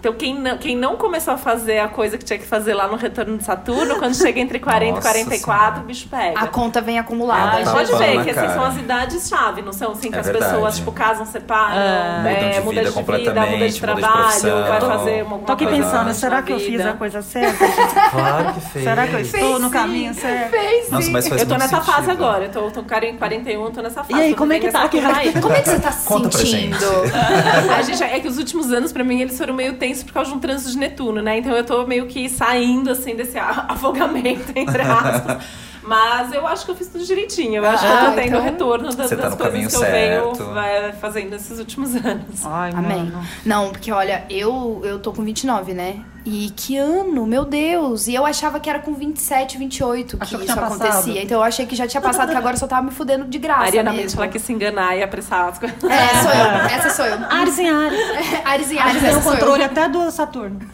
Então, 0.00 0.12
quem 0.12 0.32
não, 0.38 0.56
quem 0.58 0.76
não 0.76 0.96
começou 0.96 1.34
a 1.34 1.36
fazer 1.36 1.80
a 1.80 1.88
coisa 1.88 2.16
que 2.16 2.24
tinha 2.24 2.38
que 2.38 2.46
fazer 2.46 2.72
lá 2.72 2.86
no 2.86 2.94
retorno 2.96 3.36
de 3.36 3.42
Saturno, 3.42 3.96
quando 3.98 4.14
chega 4.14 4.38
entre 4.38 4.60
40 4.60 4.94
Nossa 4.94 5.08
e 5.08 5.12
44, 5.24 5.40
Senhora. 5.64 5.80
o 5.80 5.84
bicho 5.84 6.08
pega. 6.08 6.38
A 6.38 6.46
conta 6.46 6.80
vem 6.80 6.98
acumulada. 7.00 7.58
Ah, 7.58 7.64
Tá 7.64 7.72
pode 7.72 7.92
ver 7.96 8.12
que 8.22 8.30
assim, 8.30 8.34
cara. 8.34 8.54
são 8.54 8.64
as 8.64 8.76
idades-chave, 8.76 9.62
não 9.62 9.72
são 9.72 9.90
assim 9.92 10.10
que 10.10 10.16
É 10.16 10.20
as 10.20 10.26
verdade. 10.26 10.52
pessoas 10.52 10.76
tipo, 10.76 10.92
casam, 10.92 11.26
separam, 11.26 11.74
Mudam 12.22 12.32
de 12.32 12.44
é, 12.44 12.50
vida 12.50 12.60
muda 12.62 12.84
de 12.84 12.90
vida, 12.90 13.00
muda 13.00 13.46
de 13.46 13.50
muda 13.56 13.68
de 13.68 13.80
trabalho, 13.80 14.04
profissão. 14.14 14.62
vai 14.68 14.80
fazer 14.80 15.22
uma 15.24 15.38
Tô 15.38 15.52
aqui 15.52 15.66
pensando, 15.66 16.14
será 16.14 16.42
que 16.42 16.52
eu 16.52 16.60
fiz 16.60 16.80
a 16.86 16.92
coisa 16.92 17.20
certa? 17.22 17.58
Claro 18.10 18.54
que 18.54 18.60
fez. 18.60 18.84
será 18.84 19.06
que 19.06 19.14
eu 19.14 19.20
estou 19.20 19.58
no 19.58 19.66
sim. 19.66 19.72
caminho 19.72 20.14
certo? 20.14 20.50
Fez, 20.50 20.90
Nossa, 20.90 21.10
mas 21.10 21.28
faz 21.28 21.40
Eu 21.42 21.48
tô 21.48 21.54
nessa 21.56 21.80
fase 21.80 22.06
sentido. 22.06 22.10
agora, 22.24 22.44
eu 22.44 22.50
tô, 22.50 22.70
tô 22.70 22.82
cara 22.84 23.04
em 23.06 23.16
41, 23.16 23.64
eu 23.64 23.70
tô 23.70 23.82
nessa 23.82 24.02
fase. 24.04 24.12
E 24.12 24.22
aí, 24.22 24.34
como 24.34 24.52
é 24.52 24.58
que 24.60 24.70
tá? 24.70 24.88
Como 24.88 25.52
é 25.52 25.60
que 25.62 25.68
você 25.68 25.80
tá 25.80 25.90
se 25.92 26.06
sentindo? 26.06 26.76
A 27.76 27.82
gente, 27.82 28.02
é 28.02 28.20
que 28.20 28.28
os 28.28 28.38
últimos 28.38 28.72
anos, 28.72 28.92
pra 28.92 29.02
mim, 29.04 29.20
eles 29.20 29.36
foram 29.36 29.54
meio 29.54 29.74
tensos 29.88 30.04
por 30.04 30.12
causa 30.12 30.30
de 30.30 30.36
um 30.36 30.40
trânsito 30.40 30.70
de 30.72 30.78
Netuno, 30.78 31.22
né? 31.22 31.38
Então 31.38 31.52
eu 31.52 31.64
tô 31.64 31.86
meio 31.86 32.06
que 32.06 32.28
saindo, 32.28 32.90
assim, 32.90 33.14
desse 33.16 33.36
afogamento, 33.40 34.52
entre 34.54 34.82
aspas. 34.82 35.44
Mas 35.82 36.34
eu 36.34 36.46
acho 36.46 36.66
que 36.66 36.70
eu 36.70 36.74
fiz 36.76 36.88
tudo 36.88 37.02
direitinho. 37.02 37.56
Eu 37.56 37.64
acho 37.66 37.82
que 37.82 37.90
eu 37.90 37.96
Ah, 37.96 38.04
tô 38.06 38.12
tendo 38.12 38.26
então- 38.26 38.40
o 38.40 38.42
retorno 38.42 38.94
das, 38.94 39.08
tá 39.08 39.16
das 39.16 39.34
coisas 39.34 39.68
que 39.68 39.76
eu 39.76 39.80
venho 39.90 40.34
certo. 40.34 40.44
vai, 40.52 40.92
fazendo 40.92 41.32
esses 41.34 41.58
últimos 41.58 41.94
anos. 42.04 42.44
Ai, 42.44 42.72
Amém. 42.74 43.04
mano. 43.04 43.22
Não, 43.46 43.70
porque 43.70 43.90
olha, 43.90 44.24
eu, 44.28 44.82
eu 44.84 44.98
tô 44.98 45.12
com 45.12 45.24
29, 45.24 45.72
né? 45.72 46.00
E 46.24 46.50
que 46.50 46.76
ano, 46.76 47.26
meu 47.26 47.44
Deus! 47.44 48.06
E 48.06 48.14
eu 48.14 48.26
achava 48.26 48.60
que 48.60 48.68
era 48.68 48.80
com 48.80 48.92
27, 48.92 49.56
28 49.56 50.16
que 50.18 50.22
Achou 50.22 50.38
que 50.38 50.44
isso 50.44 50.58
acontecia. 50.58 50.86
passado? 50.90 51.16
Então 51.16 51.38
eu 51.38 51.42
achei 51.42 51.64
que 51.64 51.74
já 51.74 51.86
tinha 51.86 52.00
passado, 52.02 52.30
que 52.30 52.36
agora 52.36 52.54
eu 52.54 52.58
só 52.60 52.66
tava 52.66 52.82
me 52.82 52.90
fudendo 52.90 53.24
de 53.24 53.38
graça. 53.38 53.62
a 53.62 53.64
Ariana 53.66 53.90
Mendes, 53.92 54.06
mesmo. 54.14 54.22
ela 54.22 54.30
quis 54.30 54.42
se 54.42 54.52
enganar 54.52 54.94
e 54.96 55.02
apressar 55.02 55.48
as 55.48 55.58
coisas. 55.58 55.76
É, 55.84 56.22
sou 56.22 56.30
eu. 56.30 56.46
Essa 56.78 56.90
sou 56.90 57.06
eu. 57.06 57.18
Ares 57.30 57.58
em 57.58 57.70
Ares. 57.70 57.98
Ares 58.44 58.70
e 58.70 58.78
Ares 58.78 59.02
Ares, 59.04 59.16
o 59.16 59.22
sou 59.22 59.32
eu. 59.32 59.38
controle 59.38 59.64
até 59.64 59.88
do 59.88 60.10
Saturno. 60.10 60.58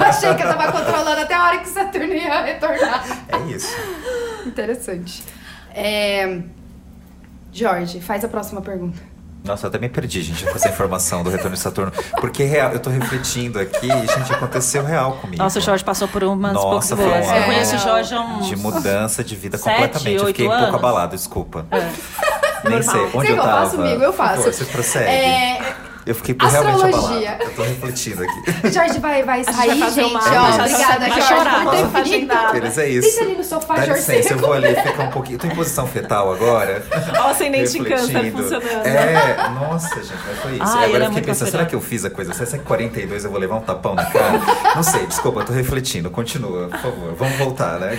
Eu 0.00 0.06
achei 0.06 0.34
que 0.34 0.42
eu 0.42 0.48
tava 0.48 0.70
controlando 0.72 1.20
até 1.20 1.34
a 1.34 1.44
hora 1.44 1.58
que 1.58 1.68
o 1.68 1.72
Saturno 1.72 2.12
ia 2.12 2.42
retornar. 2.42 3.04
É 3.28 3.52
isso. 3.52 3.74
Interessante. 4.46 5.22
É... 5.74 6.40
Jorge, 7.52 8.00
faz 8.00 8.24
a 8.24 8.28
próxima 8.28 8.60
pergunta. 8.60 9.00
Nossa, 9.46 9.66
eu 9.66 9.68
até 9.68 9.78
me 9.78 9.88
perdi, 9.88 10.22
gente, 10.22 10.44
com 10.44 10.50
essa 10.56 10.68
informação 10.68 11.22
do 11.22 11.30
retorno 11.30 11.54
de 11.54 11.60
Saturno. 11.62 11.92
Porque 12.20 12.44
real, 12.44 12.72
eu 12.72 12.80
tô 12.80 12.90
refletindo 12.90 13.58
aqui 13.60 13.86
e, 13.86 14.06
gente, 14.18 14.32
aconteceu 14.32 14.84
real 14.84 15.12
comigo. 15.14 15.42
Nossa, 15.42 15.58
o 15.58 15.62
Jorge 15.62 15.84
passou 15.84 16.08
por 16.08 16.24
umas 16.24 16.52
Nossa, 16.54 16.66
poucas 16.68 16.88
foi 16.88 16.96
boas. 16.96 17.26
um 17.26 17.34
Eu 17.36 17.44
conheço 17.44 17.72
o 17.72 17.76
É. 17.76 17.78
Jorge 17.78 18.14
há 18.14 18.20
uns... 18.20 18.46
De 18.48 18.56
mudança 18.56 19.22
de 19.24 19.36
vida 19.36 19.56
Sete, 19.56 19.72
completamente. 19.74 20.20
Eu 20.20 20.26
fiquei 20.26 20.48
um 20.48 20.58
pouco 20.58 20.76
abalado, 20.76 21.14
desculpa. 21.16 21.64
Nem 22.64 22.78
Normal. 22.80 22.82
sei. 22.82 23.02
Onde 23.14 23.26
Você 23.28 23.32
eu 23.32 23.36
eu 23.36 23.42
tava? 23.42 23.62
faço, 23.64 23.80
amigo? 23.80 24.02
Eu 24.02 24.12
Por 24.12 24.16
favor, 24.16 24.36
faço. 24.36 24.52
Vocês 24.52 24.68
prosseguem. 24.68 25.08
É... 25.08 25.74
Eu 26.06 26.14
fiquei 26.14 26.36
realmente 26.40 26.84
Astrologia. 26.84 27.30
abalado. 27.32 27.42
Eu 27.50 27.50
tô 27.56 27.62
refletindo 27.62 28.22
aqui. 28.22 28.42
Jorge 28.72 28.98
vai, 29.00 29.22
vai 29.24 29.42
sair, 29.42 29.66
vai 29.70 29.78
fazer 29.78 30.02
gente. 30.02 30.10
uma- 30.14 30.20
Ó, 30.20 30.26
É 30.26 30.54
obrigada, 30.54 30.98
Vai 31.00 31.10
Jorge, 31.10 31.26
chorar, 31.26 31.64
por 31.64 31.70
ter 31.72 32.02
vindo. 32.04 32.32
é 32.80 32.88
isso. 32.88 33.08
Deita 33.08 33.24
ali 33.24 33.36
no 33.36 33.44
sofá, 33.44 33.74
Dá 33.74 33.86
Jorge. 33.86 34.00
licença, 34.12 34.32
eu 34.34 34.38
vou 34.38 34.52
ali 34.52 34.74
ficar 34.74 35.02
um 35.02 35.10
pouquinho. 35.10 35.34
Eu 35.34 35.40
tô 35.40 35.46
em 35.48 35.54
posição 35.56 35.86
fetal 35.88 36.32
agora. 36.32 36.84
Ó, 37.18 37.26
o 37.26 37.30
ascendente 37.30 37.78
em 37.78 37.82
câncer 37.84 38.12
refletindo. 38.12 38.42
funcionando. 38.42 38.86
É, 38.86 39.48
nossa, 39.48 39.96
gente, 40.02 40.14
mas 40.28 40.38
foi 40.38 40.52
isso. 40.52 40.62
Ai, 40.62 40.68
e 40.68 40.84
agora 40.84 40.86
ele 40.86 40.96
é 40.96 41.06
eu 41.06 41.08
fiquei 41.10 41.22
pensando, 41.24 41.50
será 41.50 41.66
que 41.66 41.74
eu 41.74 41.80
fiz 41.80 42.04
a 42.04 42.10
coisa? 42.10 42.32
Será 42.32 42.46
que 42.58 42.58
42 42.64 43.24
eu 43.24 43.30
vou 43.30 43.40
levar 43.40 43.56
um 43.56 43.60
tapão 43.62 43.94
na 43.96 44.04
cara? 44.04 44.40
Não 44.76 44.82
sei, 44.84 45.06
desculpa, 45.06 45.40
eu 45.40 45.44
tô 45.46 45.52
refletindo. 45.52 46.08
Continua, 46.10 46.68
por 46.68 46.78
favor. 46.78 47.14
Vamos 47.18 47.36
voltar, 47.36 47.80
né? 47.80 47.98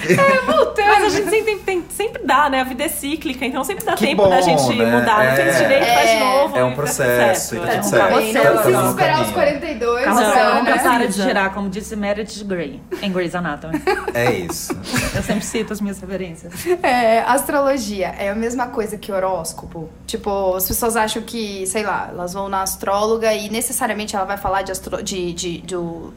Mas 0.78 1.04
a 1.04 1.10
gente 1.10 1.30
sempre, 1.30 1.56
tem, 1.58 1.84
sempre 1.89 2.22
dá, 2.26 2.50
né? 2.50 2.62
A 2.62 2.63
vida 2.63 2.86
é 2.86 2.88
cíclica, 2.88 3.46
então 3.46 3.63
sempre 3.65 3.84
dá 3.86 3.93
Que 3.93 4.06
tempo 4.08 4.24
bom, 4.24 4.30
da 4.30 4.39
gente 4.41 4.74
né? 4.76 4.86
mudar. 4.86 5.17
Não 5.17 5.24
É. 5.24 5.36
fez 5.36 5.58
direito, 5.58 5.86
faz 5.86 6.10
de 6.10 6.15
É. 6.15 6.20
novo. 6.20 6.58
É 6.58 6.63
um 6.63 6.70
tá 6.70 6.76
processo, 6.76 7.56
e 7.56 7.60
tá 7.60 7.65
tudo 7.67 7.78
É. 7.78 7.82
certo. 7.84 7.97
Tá- 7.98 8.10
não 8.10 8.18
precisa 8.64 8.90
esperar 8.90 9.12
os 9.14 9.18
caminho. 9.20 9.34
42. 9.34 10.06
Calma, 10.06 10.22
Não, 10.22 10.30
você 10.32 10.40
não, 10.44 10.56
não 10.56 10.64
né? 10.64 10.78
para 10.80 11.06
de 11.08 11.14
girar, 11.22 11.54
como 11.54 11.70
disse 11.70 11.96
Meredith 11.96 12.44
Grey, 12.44 12.82
em 13.02 13.12
Grey's 13.12 13.36
Anatomy. 13.36 13.82
É 14.14 14.32
isso. 14.34 14.74
Eu 15.16 15.24
sempre 15.24 15.44
cito 15.46 15.74
as 15.74 15.82
minhas 15.82 16.00
referências. 16.00 16.54
É, 16.84 17.20
astrologia 17.22 18.08
é 18.18 18.30
a 18.30 18.36
mesma 18.36 18.68
coisa 18.68 18.98
que 18.98 19.12
horóscopo? 19.12 19.90
Tipo, 20.06 20.56
as 20.56 20.68
pessoas 20.68 20.96
acham 20.96 21.22
que, 21.22 21.66
sei 21.68 21.84
lá, 21.84 22.08
elas 22.12 22.34
vão 22.34 22.48
na 22.50 22.62
astróloga 22.62 23.34
e 23.34 23.50
necessariamente 23.50 24.16
ela 24.16 24.26
vai 24.26 24.38
falar 24.38 24.62
de, 24.62 24.72
astro... 24.72 25.02
de, 25.04 25.34
de- 25.34 25.58
do, 25.60 26.14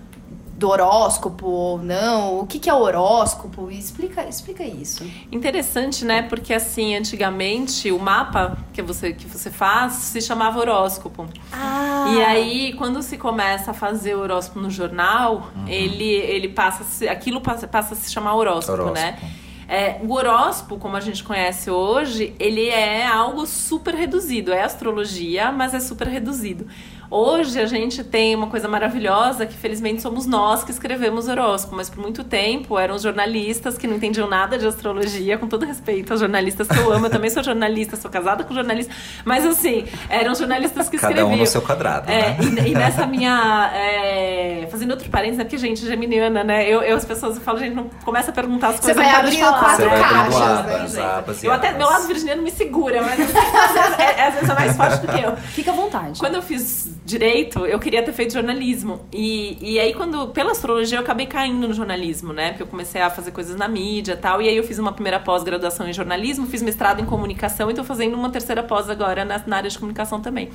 do 0.60 0.68
horóscopo 0.68 1.46
ou 1.46 1.78
não. 1.82 2.38
O 2.38 2.46
que, 2.46 2.58
que 2.58 2.68
é 2.68 2.74
horóscopo? 2.74 3.70
Explica, 3.70 4.28
explica 4.28 4.62
isso. 4.62 5.02
Interessante, 5.32 6.04
né? 6.04 6.20
Porque 6.22 6.52
assim, 6.52 6.94
antigamente 6.94 7.90
o 7.90 7.98
mapa 7.98 8.58
que 8.72 8.82
você, 8.82 9.14
que 9.14 9.26
você 9.26 9.50
faz 9.50 9.94
se 9.94 10.20
chamava 10.20 10.60
horóscopo. 10.60 11.26
Ah. 11.50 12.12
E 12.14 12.22
aí, 12.22 12.72
quando 12.74 13.02
se 13.02 13.16
começa 13.16 13.70
a 13.70 13.74
fazer 13.74 14.14
o 14.14 14.20
horóscopo 14.20 14.60
no 14.60 14.68
jornal, 14.70 15.50
ele, 15.66 16.04
ele 16.04 16.50
passa 16.50 17.10
aquilo 17.10 17.40
passa, 17.40 17.66
passa 17.66 17.94
a 17.94 17.96
se 17.96 18.12
chamar 18.12 18.34
horóscopo, 18.34 18.82
Horóscopo. 18.82 19.00
né? 19.00 19.18
É, 19.66 19.98
o 20.02 20.12
horóscopo, 20.12 20.78
como 20.78 20.96
a 20.96 21.00
gente 21.00 21.22
conhece 21.22 21.70
hoje, 21.70 22.34
ele 22.40 22.68
é 22.68 23.06
algo 23.06 23.46
super 23.46 23.94
reduzido. 23.94 24.52
É 24.52 24.62
astrologia, 24.62 25.50
mas 25.52 25.72
é 25.72 25.80
super 25.80 26.08
reduzido. 26.08 26.66
Hoje 27.12 27.60
a 27.60 27.66
gente 27.66 28.04
tem 28.04 28.36
uma 28.36 28.46
coisa 28.46 28.68
maravilhosa 28.68 29.44
que 29.44 29.56
felizmente 29.56 30.00
somos 30.00 30.26
nós 30.26 30.62
que 30.62 30.70
escrevemos 30.70 31.26
horóscopo, 31.26 31.74
mas 31.74 31.90
por 31.90 31.98
muito 32.00 32.22
tempo 32.22 32.78
eram 32.78 32.94
os 32.94 33.02
jornalistas 33.02 33.76
que 33.76 33.88
não 33.88 33.96
entendiam 33.96 34.28
nada 34.28 34.56
de 34.56 34.64
astrologia, 34.64 35.36
com 35.36 35.48
todo 35.48 35.64
respeito 35.66 36.12
aos 36.12 36.20
jornalistas 36.20 36.68
que 36.68 36.78
eu 36.78 36.92
amo, 36.92 37.06
eu 37.06 37.10
também 37.10 37.28
sou 37.28 37.42
jornalista, 37.42 37.96
sou 37.96 38.08
casada 38.08 38.44
com 38.44 38.54
jornalista, 38.54 38.94
mas 39.24 39.44
assim, 39.44 39.86
eram 40.08 40.36
jornalistas 40.36 40.88
que 40.88 40.98
Cada 40.98 41.12
escreviam. 41.12 41.34
um 41.36 41.40
no 41.40 41.46
seu 41.46 41.60
quadrado, 41.62 42.08
É, 42.08 42.34
né? 42.34 42.62
e, 42.64 42.68
e 42.70 42.74
nessa 42.74 43.04
minha. 43.08 43.72
é, 43.74 44.68
fazendo 44.70 44.92
outro 44.92 45.10
parênteses, 45.10 45.38
né? 45.38 45.44
Porque, 45.44 45.58
gente, 45.58 45.84
geminiana, 45.84 46.44
né? 46.44 46.64
Eu, 46.68 46.80
eu 46.82 46.96
as 46.96 47.04
pessoas 47.04 47.34
eu 47.34 47.42
falo, 47.42 47.58
gente, 47.58 47.74
não 47.74 47.88
começa 48.04 48.30
a 48.30 48.34
perguntar 48.34 48.68
as 48.68 48.76
Você 48.76 48.94
coisas. 48.94 49.02
vai 49.02 49.10
quatro 49.12 49.30
Você 49.32 49.40
vai 49.40 49.98
abrindo 49.98 50.00
caixas, 50.00 50.40
abas, 50.40 50.92
né? 50.94 51.02
abas 51.02 51.42
e 51.42 51.46
Eu 51.46 51.52
até, 51.52 51.72
meu 51.72 51.88
lado 51.88 52.06
virginiano 52.06 52.40
me 52.40 52.52
segura, 52.52 53.02
mas 53.02 53.18
às 53.18 53.26
vezes 53.26 53.98
é, 53.98 54.26
às 54.28 54.34
vezes 54.34 54.48
é 54.48 54.54
mais 54.54 54.76
forte 54.76 54.98
do 55.04 55.08
que 55.12 55.20
eu. 55.20 55.36
Fica 55.36 55.72
à 55.72 55.74
vontade. 55.74 56.20
Quando 56.20 56.36
eu 56.36 56.42
fiz 56.42 56.99
direito, 57.10 57.66
eu 57.66 57.78
queria 57.78 58.02
ter 58.02 58.12
feito 58.12 58.32
jornalismo. 58.32 59.00
E, 59.12 59.58
e 59.60 59.78
aí, 59.78 59.92
quando, 59.92 60.28
pela 60.28 60.52
astrologia, 60.52 60.98
eu 60.98 61.02
acabei 61.02 61.26
caindo 61.26 61.66
no 61.66 61.74
jornalismo, 61.74 62.32
né? 62.32 62.50
Porque 62.50 62.62
eu 62.62 62.66
comecei 62.66 63.00
a 63.00 63.10
fazer 63.10 63.32
coisas 63.32 63.56
na 63.56 63.68
mídia 63.68 64.12
e 64.12 64.16
tal. 64.16 64.40
E 64.40 64.48
aí 64.48 64.56
eu 64.56 64.64
fiz 64.64 64.78
uma 64.78 64.92
primeira 64.92 65.18
pós-graduação 65.20 65.88
em 65.88 65.92
jornalismo, 65.92 66.46
fiz 66.46 66.62
mestrado 66.62 67.00
em 67.00 67.04
comunicação 67.04 67.70
e 67.70 67.74
tô 67.74 67.84
fazendo 67.84 68.14
uma 68.14 68.30
terceira 68.30 68.62
pós 68.62 68.88
agora 68.88 69.24
na, 69.24 69.42
na 69.46 69.56
área 69.56 69.68
de 69.68 69.78
comunicação 69.78 70.20
também. 70.20 70.48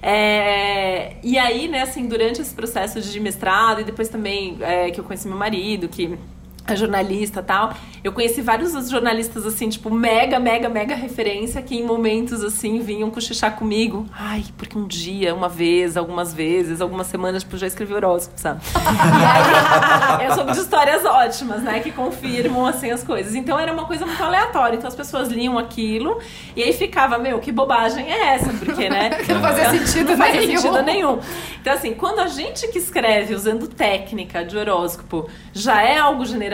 É, 0.00 1.16
e 1.22 1.38
aí, 1.38 1.68
né, 1.68 1.82
assim, 1.82 2.06
durante 2.06 2.40
esse 2.40 2.54
processo 2.54 3.00
de 3.00 3.20
mestrado 3.20 3.82
e 3.82 3.84
depois 3.84 4.08
também 4.08 4.56
é, 4.60 4.90
que 4.90 4.98
eu 4.98 5.04
conheci 5.04 5.28
meu 5.28 5.36
marido, 5.36 5.88
que 5.88 6.18
a 6.66 6.74
jornalista 6.74 7.40
e 7.40 7.42
tal. 7.42 7.74
Eu 8.02 8.12
conheci 8.12 8.40
vários 8.40 8.72
jornalistas, 8.90 9.46
assim, 9.46 9.68
tipo, 9.68 9.88
mega, 9.90 10.38
mega, 10.38 10.68
mega 10.68 10.94
referência, 10.94 11.62
que 11.62 11.76
em 11.76 11.84
momentos, 11.84 12.42
assim, 12.42 12.80
vinham 12.80 13.10
cochichar 13.10 13.56
comigo. 13.56 14.06
Ai, 14.12 14.44
porque 14.56 14.76
um 14.76 14.86
dia, 14.86 15.34
uma 15.34 15.48
vez, 15.48 15.96
algumas 15.96 16.34
vezes, 16.34 16.80
algumas 16.80 17.06
semanas, 17.06 17.42
tipo, 17.42 17.56
já 17.56 17.66
escrevi 17.66 17.94
horóscopo, 17.94 18.40
sabe? 18.40 18.60
e 18.74 20.22
aí, 20.22 20.26
é 20.26 20.34
sobre 20.34 20.52
histórias 20.52 21.04
ótimas, 21.04 21.62
né, 21.62 21.80
que 21.80 21.92
confirmam, 21.92 22.66
assim, 22.66 22.90
as 22.90 23.04
coisas. 23.04 23.34
Então, 23.34 23.58
era 23.58 23.72
uma 23.72 23.84
coisa 23.84 24.04
muito 24.04 24.22
aleatória. 24.22 24.76
Então, 24.76 24.88
as 24.88 24.96
pessoas 24.96 25.28
liam 25.28 25.58
aquilo 25.58 26.18
e 26.56 26.62
aí 26.62 26.72
ficava, 26.72 27.18
meu, 27.18 27.38
que 27.38 27.52
bobagem 27.52 28.12
é 28.12 28.34
essa? 28.34 28.52
Porque, 28.52 28.88
né? 28.88 29.10
Não 29.32 29.40
fazia 29.40 29.70
sentido 29.70 30.10
não 30.10 30.16
fazia 30.16 30.40
nenhum. 30.40 30.60
sentido 30.60 30.82
nenhum. 30.82 31.18
Então, 31.60 31.72
assim, 31.72 31.94
quando 31.94 32.20
a 32.20 32.26
gente 32.26 32.68
que 32.68 32.78
escreve 32.78 33.34
usando 33.34 33.66
técnica 33.68 34.44
de 34.44 34.56
horóscopo 34.56 35.28
já 35.52 35.82
é 35.82 35.98
algo 35.98 36.24
generalizado, 36.24 36.51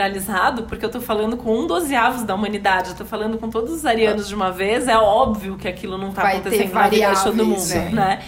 porque 0.63 0.85
eu 0.85 0.89
tô 0.89 1.01
falando 1.01 1.37
com 1.37 1.57
um 1.57 1.67
dozeavos 1.67 2.23
da 2.23 2.35
humanidade, 2.35 2.89
eu 2.91 2.95
tô 2.95 3.05
falando 3.05 3.37
com 3.37 3.49
todos 3.49 3.73
os 3.73 3.85
arianos 3.85 4.27
de 4.27 4.35
uma 4.35 4.51
vez, 4.51 4.87
é 4.87 4.97
óbvio 4.97 5.57
que 5.57 5.67
aquilo 5.67 5.97
não 5.97 6.11
tá 6.11 6.21
Vai 6.21 6.37
acontecendo 6.37 6.73
na 6.73 6.87
vida 6.87 7.13
de 7.13 7.23
todo 7.23 7.45
mundo, 7.45 7.67
né? 7.67 7.89
né? 7.91 8.19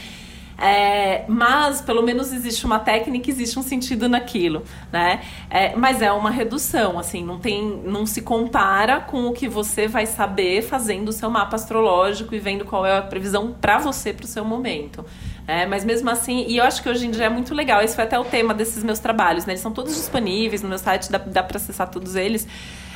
É, 0.62 1.26
mas 1.28 1.82
pelo 1.82 2.04
menos 2.04 2.32
existe 2.32 2.68
uma 2.68 2.78
técnica, 2.78 3.32
existe 3.32 3.58
um 3.58 3.64
sentido 3.64 4.08
naquilo, 4.08 4.64
né? 4.92 5.22
É, 5.50 5.76
mas 5.76 6.04
é 6.04 6.12
uma 6.12 6.30
redução, 6.30 7.00
assim, 7.00 7.26
não 7.26 7.40
tem, 7.40 7.82
não 7.84 8.06
se 8.06 8.22
compara 8.22 9.00
com 9.00 9.26
o 9.26 9.34
que 9.34 9.48
você 9.48 9.88
vai 9.88 10.06
saber 10.06 10.62
fazendo 10.62 11.10
o 11.10 11.12
seu 11.12 11.32
mapa 11.32 11.56
astrológico 11.56 12.36
e 12.36 12.40
vendo 12.40 12.64
qual 12.64 12.86
é 12.86 12.96
a 12.96 13.02
previsão 13.02 13.56
para 13.60 13.80
você 13.80 14.14
para 14.14 14.26
o 14.26 14.28
seu 14.28 14.46
momento. 14.46 15.04
É, 15.48 15.66
mas 15.66 15.84
mesmo 15.84 16.10
assim, 16.10 16.46
e 16.48 16.58
eu 16.58 16.64
acho 16.64 16.82
que 16.82 16.90
hoje 16.90 17.06
em 17.08 17.12
dia 17.12 17.26
é 17.26 17.30
muito 17.30 17.54
legal. 17.54 17.82
Esse 17.82 17.96
foi 17.96 18.04
até 18.04 18.18
o 18.18 18.24
tema 18.24 18.54
desses 18.54 18.84
meus 18.84 19.00
trabalhos, 19.00 19.46
né? 19.46 19.54
Eles 19.54 19.62
são 19.62 19.72
todos 19.72 19.96
disponíveis 19.96 20.62
no 20.62 20.70
meu 20.70 20.78
site, 20.78 21.12
dá, 21.12 21.18
dá 21.18 21.44
para 21.44 21.58
acessar 21.58 21.90
todos 21.90 22.16
eles. 22.16 22.48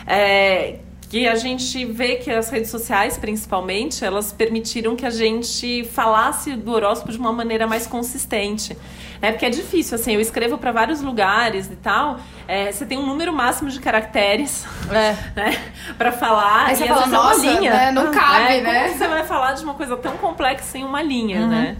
É, 0.07 0.75
que 1.09 1.27
a 1.27 1.35
gente 1.35 1.85
vê 1.85 2.15
que 2.15 2.31
as 2.31 2.49
redes 2.49 2.69
sociais, 2.69 3.17
principalmente, 3.17 4.03
elas 4.03 4.31
permitiram 4.31 4.95
que 4.95 5.05
a 5.05 5.09
gente 5.09 5.83
falasse 5.93 6.55
do 6.55 6.71
horóscopo 6.71 7.11
de 7.11 7.17
uma 7.17 7.31
maneira 7.31 7.67
mais 7.67 7.85
consistente. 7.87 8.75
Né? 9.21 9.31
Porque 9.31 9.45
é 9.45 9.49
difícil, 9.49 9.95
assim, 9.95 10.13
eu 10.13 10.19
escrevo 10.21 10.57
para 10.57 10.71
vários 10.71 11.01
lugares 11.01 11.67
e 11.71 11.75
tal, 11.75 12.19
é, 12.47 12.71
você 12.71 12.85
tem 12.85 12.97
um 12.97 13.05
número 13.05 13.31
máximo 13.31 13.69
de 13.69 13.79
caracteres 13.79 14.65
É. 14.91 15.15
né, 15.35 15.71
para 15.97 16.11
falar. 16.11 16.67
Aí 16.67 16.75
você 16.75 16.85
e 16.85 16.87
fala, 16.87 17.01
vezes 17.01 17.13
é 17.13 17.17
"Nossa, 17.17 17.41
uma 17.41 17.59
linha. 17.59 17.71
né, 17.71 17.91
não 17.91 18.11
cabe, 18.11 18.53
É, 18.55 18.61
né?" 18.61 18.79
Como 18.81 18.91
que 18.93 18.97
você 18.99 19.07
vai 19.07 19.23
falar 19.23 19.53
de 19.53 19.63
uma 19.63 19.73
coisa 19.73 19.95
tão 19.97 20.17
complexa 20.17 20.77
em 20.77 20.83
uma 20.83 21.01
linha, 21.01 21.47
né? 21.47 21.77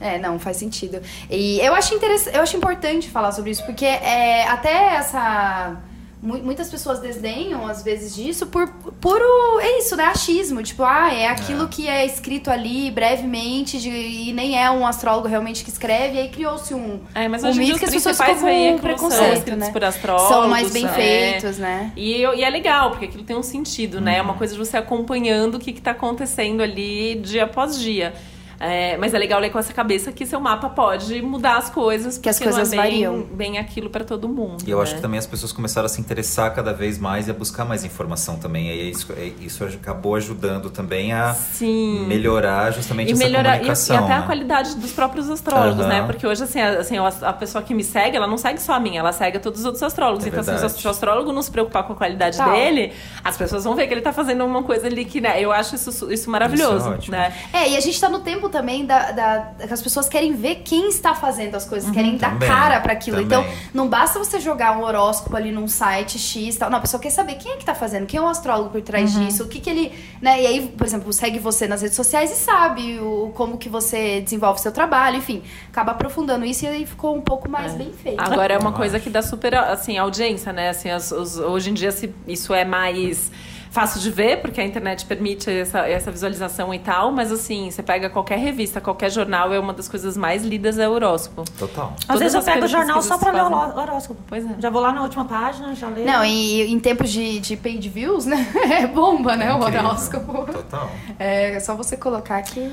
É, 0.00 0.18
não, 0.18 0.38
faz 0.38 0.58
sentido. 0.58 1.00
E 1.30 1.58
eu 1.60 1.74
acho, 1.74 1.94
interess... 1.94 2.26
eu 2.32 2.42
acho 2.42 2.56
importante 2.56 3.08
falar 3.08 3.32
sobre 3.32 3.50
isso, 3.50 3.64
porque 3.64 3.84
é, 3.86 4.46
até 4.46 4.94
essa. 4.96 5.76
mu- 6.22 6.36
Muitas 6.42 6.68
pessoas 6.68 6.98
desdenham, 7.00 7.66
às 7.66 7.82
vezes, 7.82 8.14
disso 8.14 8.46
por 8.46 8.68
puro. 9.00 9.24
É 9.60 9.78
isso, 9.78 9.96
né? 9.96 10.04
Achismo. 10.04 10.62
Tipo, 10.62 10.82
ah, 10.82 11.10
é 11.14 11.28
aquilo 11.28 11.64
É. 11.64 11.68
que 11.68 11.88
é 11.88 12.04
escrito 12.04 12.50
ali 12.50 12.90
brevemente 12.90 13.80
de- 13.80 13.88
e 13.88 14.32
nem 14.34 14.60
é 14.62 14.70
um 14.70 14.86
astrólogo 14.86 15.28
realmente 15.28 15.64
que 15.64 15.70
escreve. 15.70 16.16
E 16.16 16.20
aí 16.20 16.28
criou-se 16.28 16.74
um, 16.74 17.00
É, 17.14 17.26
mas 17.26 17.42
um 17.42 17.48
hoje 17.48 17.58
mito 17.60 17.78
que 17.78 17.84
as 17.86 17.90
pessoas 17.90 18.18
ficam 18.18 18.34
com 18.34 18.40
são 18.40 18.78
preconceito, 18.78 19.32
escritos 19.38 19.66
né? 19.66 19.70
por 19.72 19.82
astrólogos. 19.84 20.28
São 20.28 20.48
mais 20.48 20.70
bem 20.72 20.84
é. 20.84 20.88
feitos, 20.88 21.56
né? 21.56 21.90
E, 21.96 22.20
e 22.20 22.44
é 22.44 22.50
legal, 22.50 22.90
porque 22.90 23.06
aquilo 23.06 23.24
tem 23.24 23.34
um 23.36 23.42
sentido, 23.42 23.98
né? 24.00 24.18
É 24.18 24.22
uma 24.22 24.34
coisa 24.34 24.52
de 24.52 24.58
você 24.58 24.76
acompanhando 24.76 25.54
o 25.54 25.58
que 25.58 25.70
está 25.70 25.92
acontecendo 25.92 26.62
ali 26.62 27.14
dia 27.16 27.44
após 27.44 27.78
dia. 27.80 28.12
É, 28.58 28.96
mas 28.96 29.12
é 29.12 29.18
legal 29.18 29.38
ler 29.40 29.50
com 29.50 29.58
essa 29.58 29.72
cabeça 29.72 30.10
que 30.12 30.24
seu 30.24 30.40
mapa 30.40 30.68
pode 30.68 31.20
mudar 31.22 31.58
as 31.58 31.68
coisas. 31.70 32.16
Que 32.18 32.28
as 32.28 32.38
porque 32.38 32.50
coisas 32.50 32.72
não 32.72 32.82
é 32.82 32.86
bem, 32.88 33.04
variam. 33.04 33.22
bem 33.32 33.58
aquilo 33.58 33.90
para 33.90 34.04
todo 34.04 34.28
mundo. 34.28 34.64
E 34.66 34.70
eu 34.70 34.80
acho 34.80 34.92
né? 34.92 34.96
que 34.96 35.02
também 35.02 35.18
as 35.18 35.26
pessoas 35.26 35.52
começaram 35.52 35.86
a 35.86 35.88
se 35.88 36.00
interessar 36.00 36.54
cada 36.54 36.72
vez 36.72 36.98
mais 36.98 37.28
e 37.28 37.30
a 37.30 37.34
buscar 37.34 37.64
mais 37.64 37.84
informação 37.84 38.36
também. 38.36 38.68
E 38.68 38.90
isso, 38.90 39.12
é- 39.16 39.32
isso 39.40 39.62
acabou 39.64 40.14
ajudando 40.14 40.70
também 40.70 41.12
a 41.12 41.34
Sim. 41.34 42.06
melhorar 42.06 42.72
justamente 42.72 43.10
E 43.10 43.12
essa 43.12 43.24
melhorar 43.24 43.42
e, 43.50 43.56
e 43.56 43.58
comunicação. 43.58 44.04
até 44.04 44.12
a 44.14 44.20
né? 44.20 44.26
qualidade 44.26 44.74
dos 44.76 44.92
próprios 44.92 45.28
astrólogos, 45.28 45.80
Aham. 45.80 45.88
né? 45.88 46.02
Porque 46.06 46.26
hoje, 46.26 46.42
assim, 46.42 46.60
a, 46.60 46.78
assim, 46.80 46.96
a 46.98 47.06
a 47.26 47.32
pessoa 47.32 47.62
que 47.62 47.74
me 47.74 47.82
segue, 47.84 48.16
ela 48.16 48.26
não 48.26 48.38
segue 48.38 48.60
só 48.60 48.72
a 48.74 48.80
minha, 48.80 49.00
ela 49.00 49.12
segue 49.12 49.36
a 49.36 49.40
todos 49.40 49.60
os 49.60 49.66
outros 49.66 49.82
astrólogos. 49.82 50.24
É 50.24 50.28
então, 50.28 50.40
assim, 50.40 50.50
verdade. 50.52 50.72
se 50.80 50.86
o 50.86 50.90
astrólogo 50.90 51.32
não 51.32 51.42
se 51.42 51.50
preocupar 51.50 51.82
com 51.84 51.92
a 51.92 51.96
qualidade 51.96 52.38
dele, 52.42 52.92
as 53.24 53.36
pessoas 53.36 53.64
vão 53.64 53.74
ver 53.74 53.86
que 53.86 53.94
ele 53.94 54.00
tá 54.00 54.12
fazendo 54.12 54.44
uma 54.44 54.62
coisa 54.62 54.86
ali 54.86 55.04
que, 55.04 55.20
né? 55.20 55.40
Eu 55.40 55.52
acho 55.52 55.74
isso, 55.74 56.12
isso 56.12 56.30
maravilhoso, 56.30 56.76
Isso 56.78 56.88
é 56.88 56.90
ótimo. 56.92 57.16
né? 57.16 57.34
É, 57.52 57.70
e 57.70 57.76
a 57.76 57.80
gente 57.80 58.00
tá 58.00 58.08
no 58.08 58.20
tempo 58.20 58.45
também 58.48 58.84
da, 58.86 59.10
da- 59.12 59.52
que 59.66 59.72
as 59.72 59.82
pessoas 59.82 60.08
querem 60.08 60.34
ver 60.34 60.56
quem 60.64 60.88
está 60.88 61.14
fazendo 61.14 61.54
as 61.54 61.64
coisas, 61.64 61.90
querem 61.90 62.16
dar 62.16 62.32
Também, 62.32 62.48
cara 62.48 62.80
pra 62.80 62.92
aquilo. 62.92 63.22
também. 63.22 63.26
Então, 63.26 63.56
não 63.74 63.88
basta 63.88 64.18
você 64.18 64.40
jogar 64.40 64.76
um 64.78 64.82
horóscopo 64.82 65.36
ali 65.36 65.50
num 65.52 65.68
site 65.68 66.18
X 66.18 66.54
e 66.56 66.58
tal. 66.58 66.70
Não, 66.70 66.78
a 66.78 66.80
pessoa 66.80 67.00
quer 67.00 67.10
saber 67.10 67.34
quem 67.34 67.52
é 67.52 67.56
que 67.56 67.64
tá 67.64 67.74
fazendo, 67.74 68.06
quem 68.06 68.18
é 68.18 68.22
o 68.22 68.26
astrólogo 68.28 68.70
por 68.70 68.80
trás 68.82 69.12
disso, 69.14 69.44
o 69.44 69.48
que 69.48 69.60
que 69.60 69.70
ele. 69.70 69.92
Né? 70.20 70.42
E 70.42 70.46
aí, 70.46 70.68
por 70.68 70.86
exemplo, 70.86 71.12
segue 71.12 71.38
você 71.38 71.66
nas 71.66 71.82
redes 71.82 71.96
sociais 71.96 72.30
e 72.32 72.36
sabe 72.36 72.98
o, 73.00 73.32
como 73.34 73.58
que 73.58 73.68
você 73.68 74.20
desenvolve 74.20 74.58
o 74.60 74.62
seu 74.62 74.72
trabalho, 74.72 75.16
enfim. 75.18 75.42
Acaba 75.70 75.92
aprofundando 75.92 76.44
isso 76.44 76.64
e 76.64 76.68
aí 76.68 76.86
ficou 76.86 77.16
um 77.16 77.20
pouco 77.20 77.48
mais 77.48 77.74
bem 77.74 77.92
feito. 77.92 78.20
Agora 78.20 78.54
é 78.54 78.58
uma 78.58 78.72
coisa 78.72 78.98
que 79.00 79.10
dá 79.10 79.22
super, 79.22 79.54
assim, 79.54 79.96
audiência, 79.98 80.52
né? 80.52 80.70
Assim, 80.70 80.90
os- 80.92 81.36
hoje 81.38 81.70
em 81.70 81.74
dia 81.74 81.90
se- 81.92 82.12
isso 82.26 82.52
é 82.54 82.64
mais 82.64 83.30
fácil 83.70 84.00
de 84.00 84.10
ver, 84.10 84.40
porque 84.40 84.60
a 84.60 84.64
internet 84.64 85.04
permite 85.04 85.50
essa, 85.50 85.80
essa 85.80 86.10
visualização 86.10 86.72
e 86.72 86.78
tal, 86.78 87.12
mas 87.12 87.30
assim, 87.30 87.70
você 87.70 87.82
pega 87.82 88.08
qualquer 88.08 88.38
revista, 88.38 88.80
qualquer 88.80 89.10
jornal, 89.10 89.52
é 89.52 89.58
uma 89.58 89.72
das 89.72 89.88
coisas 89.88 90.16
mais 90.16 90.44
lidas 90.44 90.78
é 90.78 90.88
o 90.88 90.92
horóscopo. 90.92 91.44
Total. 91.58 91.92
Às 92.00 92.04
Todas 92.06 92.20
vezes 92.20 92.34
eu 92.34 92.42
pego 92.42 92.64
o 92.64 92.68
jornal 92.68 93.02
só 93.02 93.18
pra 93.18 93.32
ler 93.32 93.42
o 93.42 93.78
horóscopo. 93.78 94.20
Pois 94.26 94.44
é. 94.44 94.54
Já 94.58 94.70
vou 94.70 94.80
lá 94.80 94.92
na 94.92 95.02
última 95.02 95.24
página, 95.24 95.74
já 95.74 95.88
leio. 95.88 96.06
Não, 96.06 96.24
e 96.24 96.62
em 96.72 96.78
tempos 96.80 97.10
de, 97.10 97.38
de 97.40 97.56
page 97.56 97.88
views, 97.88 98.24
né? 98.26 98.46
É 98.76 98.86
bomba, 98.86 99.36
né? 99.36 99.52
O 99.54 99.58
horóscopo. 99.62 100.44
Total. 100.52 100.90
É 101.18 101.58
só 101.60 101.74
você 101.74 101.96
colocar 101.96 102.40
que. 102.42 102.70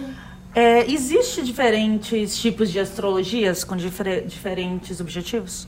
É, 0.56 0.90
existe 0.92 1.42
diferentes 1.42 2.38
tipos 2.38 2.72
de 2.72 2.80
astrologias 2.80 3.64
com 3.64 3.76
difere- 3.76 4.22
diferentes 4.22 5.02
objetivos? 5.02 5.68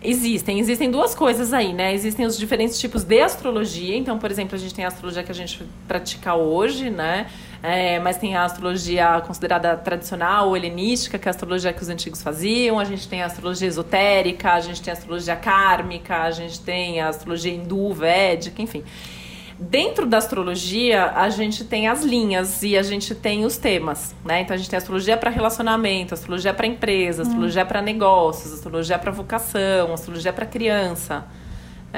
Existem, 0.00 0.60
existem 0.60 0.90
duas 0.92 1.12
coisas 1.12 1.52
aí, 1.52 1.72
né? 1.72 1.92
Existem 1.92 2.24
os 2.24 2.38
diferentes 2.38 2.78
tipos 2.78 3.02
de 3.02 3.20
astrologia. 3.20 3.96
Então, 3.96 4.16
por 4.16 4.30
exemplo, 4.30 4.54
a 4.54 4.58
gente 4.58 4.72
tem 4.72 4.84
a 4.84 4.88
astrologia 4.88 5.24
que 5.24 5.32
a 5.32 5.34
gente 5.34 5.64
pratica 5.88 6.36
hoje, 6.36 6.88
né? 6.88 7.26
É, 7.60 7.98
mas 7.98 8.16
tem 8.16 8.36
a 8.36 8.44
astrologia 8.44 9.20
considerada 9.26 9.76
tradicional 9.76 10.56
helenística, 10.56 11.18
que 11.18 11.26
é 11.26 11.30
a 11.30 11.34
astrologia 11.34 11.72
que 11.72 11.82
os 11.82 11.88
antigos 11.88 12.22
faziam. 12.22 12.78
A 12.78 12.84
gente 12.84 13.08
tem 13.08 13.22
a 13.22 13.26
astrologia 13.26 13.66
esotérica, 13.66 14.52
a 14.52 14.60
gente 14.60 14.80
tem 14.80 14.92
a 14.92 14.96
astrologia 14.96 15.34
kármica, 15.34 16.22
a 16.22 16.30
gente 16.30 16.60
tem 16.60 17.00
a 17.00 17.08
astrologia 17.08 17.52
hindu, 17.52 17.92
védica, 17.92 18.62
enfim. 18.62 18.84
Dentro 19.60 20.06
da 20.06 20.18
astrologia, 20.18 21.10
a 21.16 21.28
gente 21.30 21.64
tem 21.64 21.88
as 21.88 22.04
linhas 22.04 22.62
e 22.62 22.78
a 22.78 22.82
gente 22.82 23.12
tem 23.12 23.44
os 23.44 23.56
temas, 23.56 24.14
né? 24.24 24.42
Então 24.42 24.54
a 24.54 24.56
gente 24.56 24.70
tem 24.70 24.76
astrologia 24.76 25.16
para 25.16 25.30
relacionamento, 25.30 26.14
astrologia 26.14 26.54
para 26.54 26.64
empresa, 26.66 27.22
astrologia 27.22 27.66
para 27.66 27.82
negócios, 27.82 28.52
astrologia 28.52 28.96
para 28.98 29.10
vocação, 29.10 29.92
astrologia 29.92 30.32
para 30.32 30.46
criança. 30.46 31.26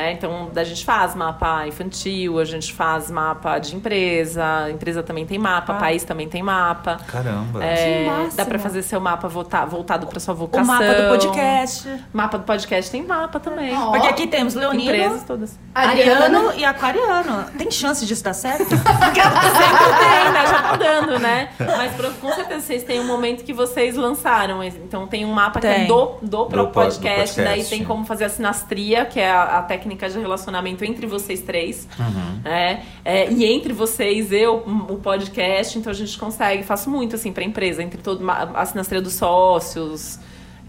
Né? 0.01 0.13
então 0.13 0.51
a 0.55 0.65
gente 0.65 0.85
faz 0.85 1.15
mapa 1.15 1.67
infantil, 1.67 2.39
a 2.39 2.45
gente 2.45 2.73
faz 2.73 3.11
mapa 3.11 3.59
de 3.59 3.77
empresa, 3.77 4.45
a 4.65 4.71
empresa 4.71 5.03
também 5.03 5.27
tem 5.27 5.39
mapa, 5.39 5.73
Ah. 5.75 5.77
país 5.77 6.05
também 6.05 6.29
tem 6.29 6.43
mapa. 6.43 6.99
Caramba. 7.07 7.63
É, 7.65 8.07
máximo. 8.07 8.37
dá 8.37 8.45
para 8.45 8.59
fazer 8.59 8.83
seu 8.83 9.01
mapa 9.01 9.29
volta- 9.29 9.65
voltado 9.65 10.07
para 10.07 10.19
sua 10.21 10.35
O 10.35 10.37
vocação. 10.37 10.65
mapa 10.75 10.93
do 10.95 11.09
podcast. 11.09 11.89
Mapa 12.13 12.39
do 12.39 12.45
podcast 12.45 12.91
tem 12.91 13.03
mapa 13.05 13.39
também. 13.41 13.77
Ó. 13.77 13.91
Porque 13.93 14.07
aqui 14.09 14.27
temos 14.27 14.55
Leonino, 14.55 14.91
Empresas 14.91 15.23
todas. 15.25 15.59
Ariano 15.75 16.53
e 16.55 16.65
Aquariano. 16.65 17.45
Tem 17.59 17.71
chance 17.71 18.05
disso 18.07 18.25
dar 18.25 18.33
certo? 18.35 18.65
Sempre 18.71 19.85
tem, 19.99 20.33
né? 20.33 20.47
Já 20.47 20.63
tá 20.63 20.77
dando, 20.77 21.19
né? 21.19 21.49
Mas 21.59 21.93
com 22.21 22.33
certeza 22.33 22.61
vocês 22.61 22.83
têm 22.85 23.01
um 23.01 23.07
momento 23.07 23.45
que 23.45 23.53
vocês 23.53 23.97
lançaram. 23.97 24.63
Então 24.63 25.07
tem 25.07 25.25
um 25.25 25.33
mapa 25.33 25.61
que 25.61 25.67
é 25.67 25.75
Tem. 25.75 25.87
do, 25.87 26.15
do 26.23 26.45
do 26.45 26.67
podcast, 26.69 27.35
podcast. 27.37 27.43
Daí 27.43 27.65
tem 27.65 27.85
como 27.85 28.05
fazer 28.05 28.25
a 28.25 28.29
sinastria, 28.29 29.05
que 29.05 29.19
é 29.21 29.31
a, 29.31 29.59
a 29.59 29.63
técnica 29.63 29.90
de 29.97 30.19
relacionamento 30.19 30.85
entre 30.85 31.07
vocês 31.07 31.41
três. 31.41 31.89
Uhum. 31.99 32.41
né? 32.45 32.85
É, 33.05 33.31
e 33.31 33.45
entre 33.45 33.73
vocês, 33.73 34.33
eu, 34.33 34.59
o 34.89 34.97
podcast. 34.97 35.79
Então 35.79 35.91
a 35.91 35.95
gente 35.95 36.19
consegue. 36.19 36.63
Faço 36.63 36.91
muito 36.91 37.17
assim 37.17 37.33
pra 37.33 37.45
empresa, 37.45 37.83
entre 37.83 38.01
todo 38.01 38.29
a 38.31 38.65
sinastria 38.67 39.01
dos 39.01 39.15
sócios. 39.15 40.19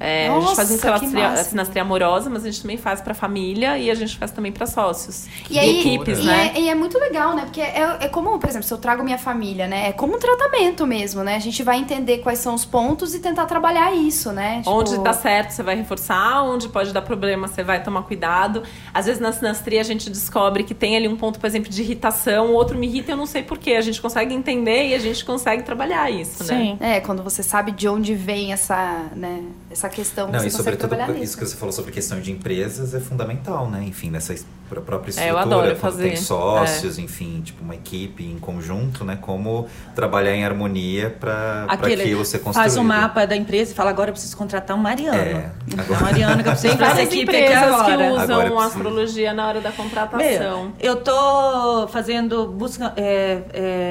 É, 0.04 0.28
a 0.28 0.34
gente 0.34 0.42
Nossa, 0.42 0.56
faz 0.56 0.70
muito 0.70 0.82
que 0.82 1.44
sinastria, 1.44 1.84
amorosa, 1.84 2.28
mas 2.28 2.44
a 2.44 2.50
gente 2.50 2.64
também 2.64 2.78
faz 2.78 3.02
pra 3.02 3.14
família 3.14 3.78
e 3.78 3.92
a 3.92 3.94
gente 3.94 4.18
faz 4.18 4.32
também 4.32 4.52
pra 4.52 4.66
sócios. 4.66 5.28
E 5.48 5.60
aí, 5.60 5.80
equipes, 5.80 6.18
e 6.18 6.24
né? 6.24 6.54
É, 6.56 6.60
e 6.60 6.70
é 6.70 6.74
muito 6.74 6.98
legal, 6.98 7.36
né? 7.36 7.44
Porque 7.44 7.62
é, 7.62 7.98
é 8.00 8.08
como, 8.08 8.40
por 8.40 8.50
exemplo, 8.50 8.68
se 8.68 8.74
eu 8.74 8.80
trago 8.80 9.04
minha 9.04 9.20
família, 9.20 9.68
né? 9.68 9.90
É 9.90 9.92
como 9.92 10.16
um 10.16 10.20
tratamento 10.20 10.88
mesmo, 10.88 11.24
né? 11.24 11.36
A 11.36 11.40
gente 11.40 11.62
vai 11.62 11.78
entender 11.78 12.18
quais 12.18 12.40
são 12.40 12.56
os 12.56 12.66
pontos 12.66 13.14
e 13.14 13.20
tentar 13.20 13.46
trabalhar 13.46 13.94
isso, 13.94 14.32
né? 14.32 14.58
Tipo, 14.58 14.72
Onde 14.72 14.98
dá 14.98 15.14
certo, 15.14 15.52
você 15.52 15.62
vai 15.62 15.76
reforçar. 15.76 16.44
Onde 16.46 16.68
pode 16.68 16.92
dar 16.92 17.04
problema, 17.04 17.48
você 17.48 17.64
vai 17.64 17.84
tomar 17.84 18.02
cuidado. 18.02 18.64
Às 18.92 19.06
vezes 19.06 19.22
na 19.22 19.32
sinastria 19.32 19.82
a 19.82 19.84
gente 19.84 20.10
descobre 20.10 20.64
que 20.64 20.74
tem 20.74 20.98
ali 20.98 21.08
um 21.08 21.16
ponto, 21.16 21.40
por 21.40 21.46
exemplo, 21.46 21.70
de 21.70 21.80
irritação. 21.80 22.48
O 22.48 22.54
outro 22.54 22.76
me 22.76 22.88
irrita, 22.88 23.12
eu 23.12 23.18
não 23.18 23.28
sei 23.28 23.44
porquê. 23.44 23.74
A 23.74 23.82
gente 23.82 24.02
consegue 24.02 24.34
entender 24.34 24.88
e 24.88 24.96
a 24.96 25.00
gente 25.00 25.24
consegue 25.24 25.62
trabalhar 25.62 26.10
isso, 26.10 26.44
né? 26.44 26.60
Sim. 26.60 26.78
É, 26.80 27.00
quando 27.02 27.22
você 27.22 27.44
sabe 27.44 27.72
de 27.72 27.88
onde 27.88 28.16
vem 28.16 28.52
essa, 28.52 29.06
né, 29.16 29.44
essa 29.70 29.91
questão 29.92 30.28
Não, 30.32 30.40
você 30.40 30.48
e 30.48 30.52
sobretudo 30.52 30.90
trabalhar 30.90 31.12
isso 31.12 31.20
nisso. 31.20 31.38
que 31.38 31.46
você 31.46 31.56
falou 31.56 31.72
sobre 31.72 31.92
questão 31.92 32.20
de 32.20 32.32
empresas 32.32 32.94
é 32.96 33.00
fundamental, 33.00 33.70
né? 33.70 33.84
Enfim, 33.86 34.10
nessa 34.10 34.34
própria 34.70 35.12
É, 35.18 35.30
eu 35.30 35.36
estrutura, 35.36 35.42
adoro 35.42 35.76
fazer. 35.76 36.04
tem 36.08 36.16
sócios, 36.16 36.98
enfim, 36.98 37.42
tipo 37.44 37.62
uma 37.64 37.76
equipe 37.76 38.24
em 38.24 38.40
conjunto, 38.40 39.04
né? 39.04 39.18
Como 39.22 39.68
trabalhar 39.94 40.34
em 40.34 40.46
harmonia 40.46 41.16
para 41.20 41.66
aquilo 41.68 42.24
ser 42.24 42.40
construído. 42.40 42.54
faz 42.70 42.78
o 42.78 42.84
mapa 42.84 43.28
da 43.28 43.36
empresa 43.36 43.74
e 43.74 43.76
fala, 43.76 43.90
agora 43.90 44.10
eu 44.10 44.14
preciso 44.14 44.38
contratar 44.38 44.76
um 44.78 44.80
Mariano. 44.80 45.18
É, 45.18 45.52
Então, 45.68 45.84
agora- 45.84 46.00
Mariano 46.02 46.42
que 46.44 46.48
eu 46.50 46.54
preciso 46.54 46.78
várias 46.80 47.00
equipe 47.14 47.30
aqui 47.36 47.44
empresas 47.44 47.66
que 47.86 47.92
agora. 47.92 48.12
usam 48.14 48.22
Agora 48.40 48.48
é 48.64 48.66
astrologia 48.68 49.34
na 49.34 49.48
hora 49.48 49.60
da 49.62 49.72
contratação. 49.74 50.64
Meu, 50.64 50.72
eu 50.80 50.96
tô 50.96 51.88
fazendo, 51.90 52.48
busca, 52.48 52.94
é, 52.96 53.42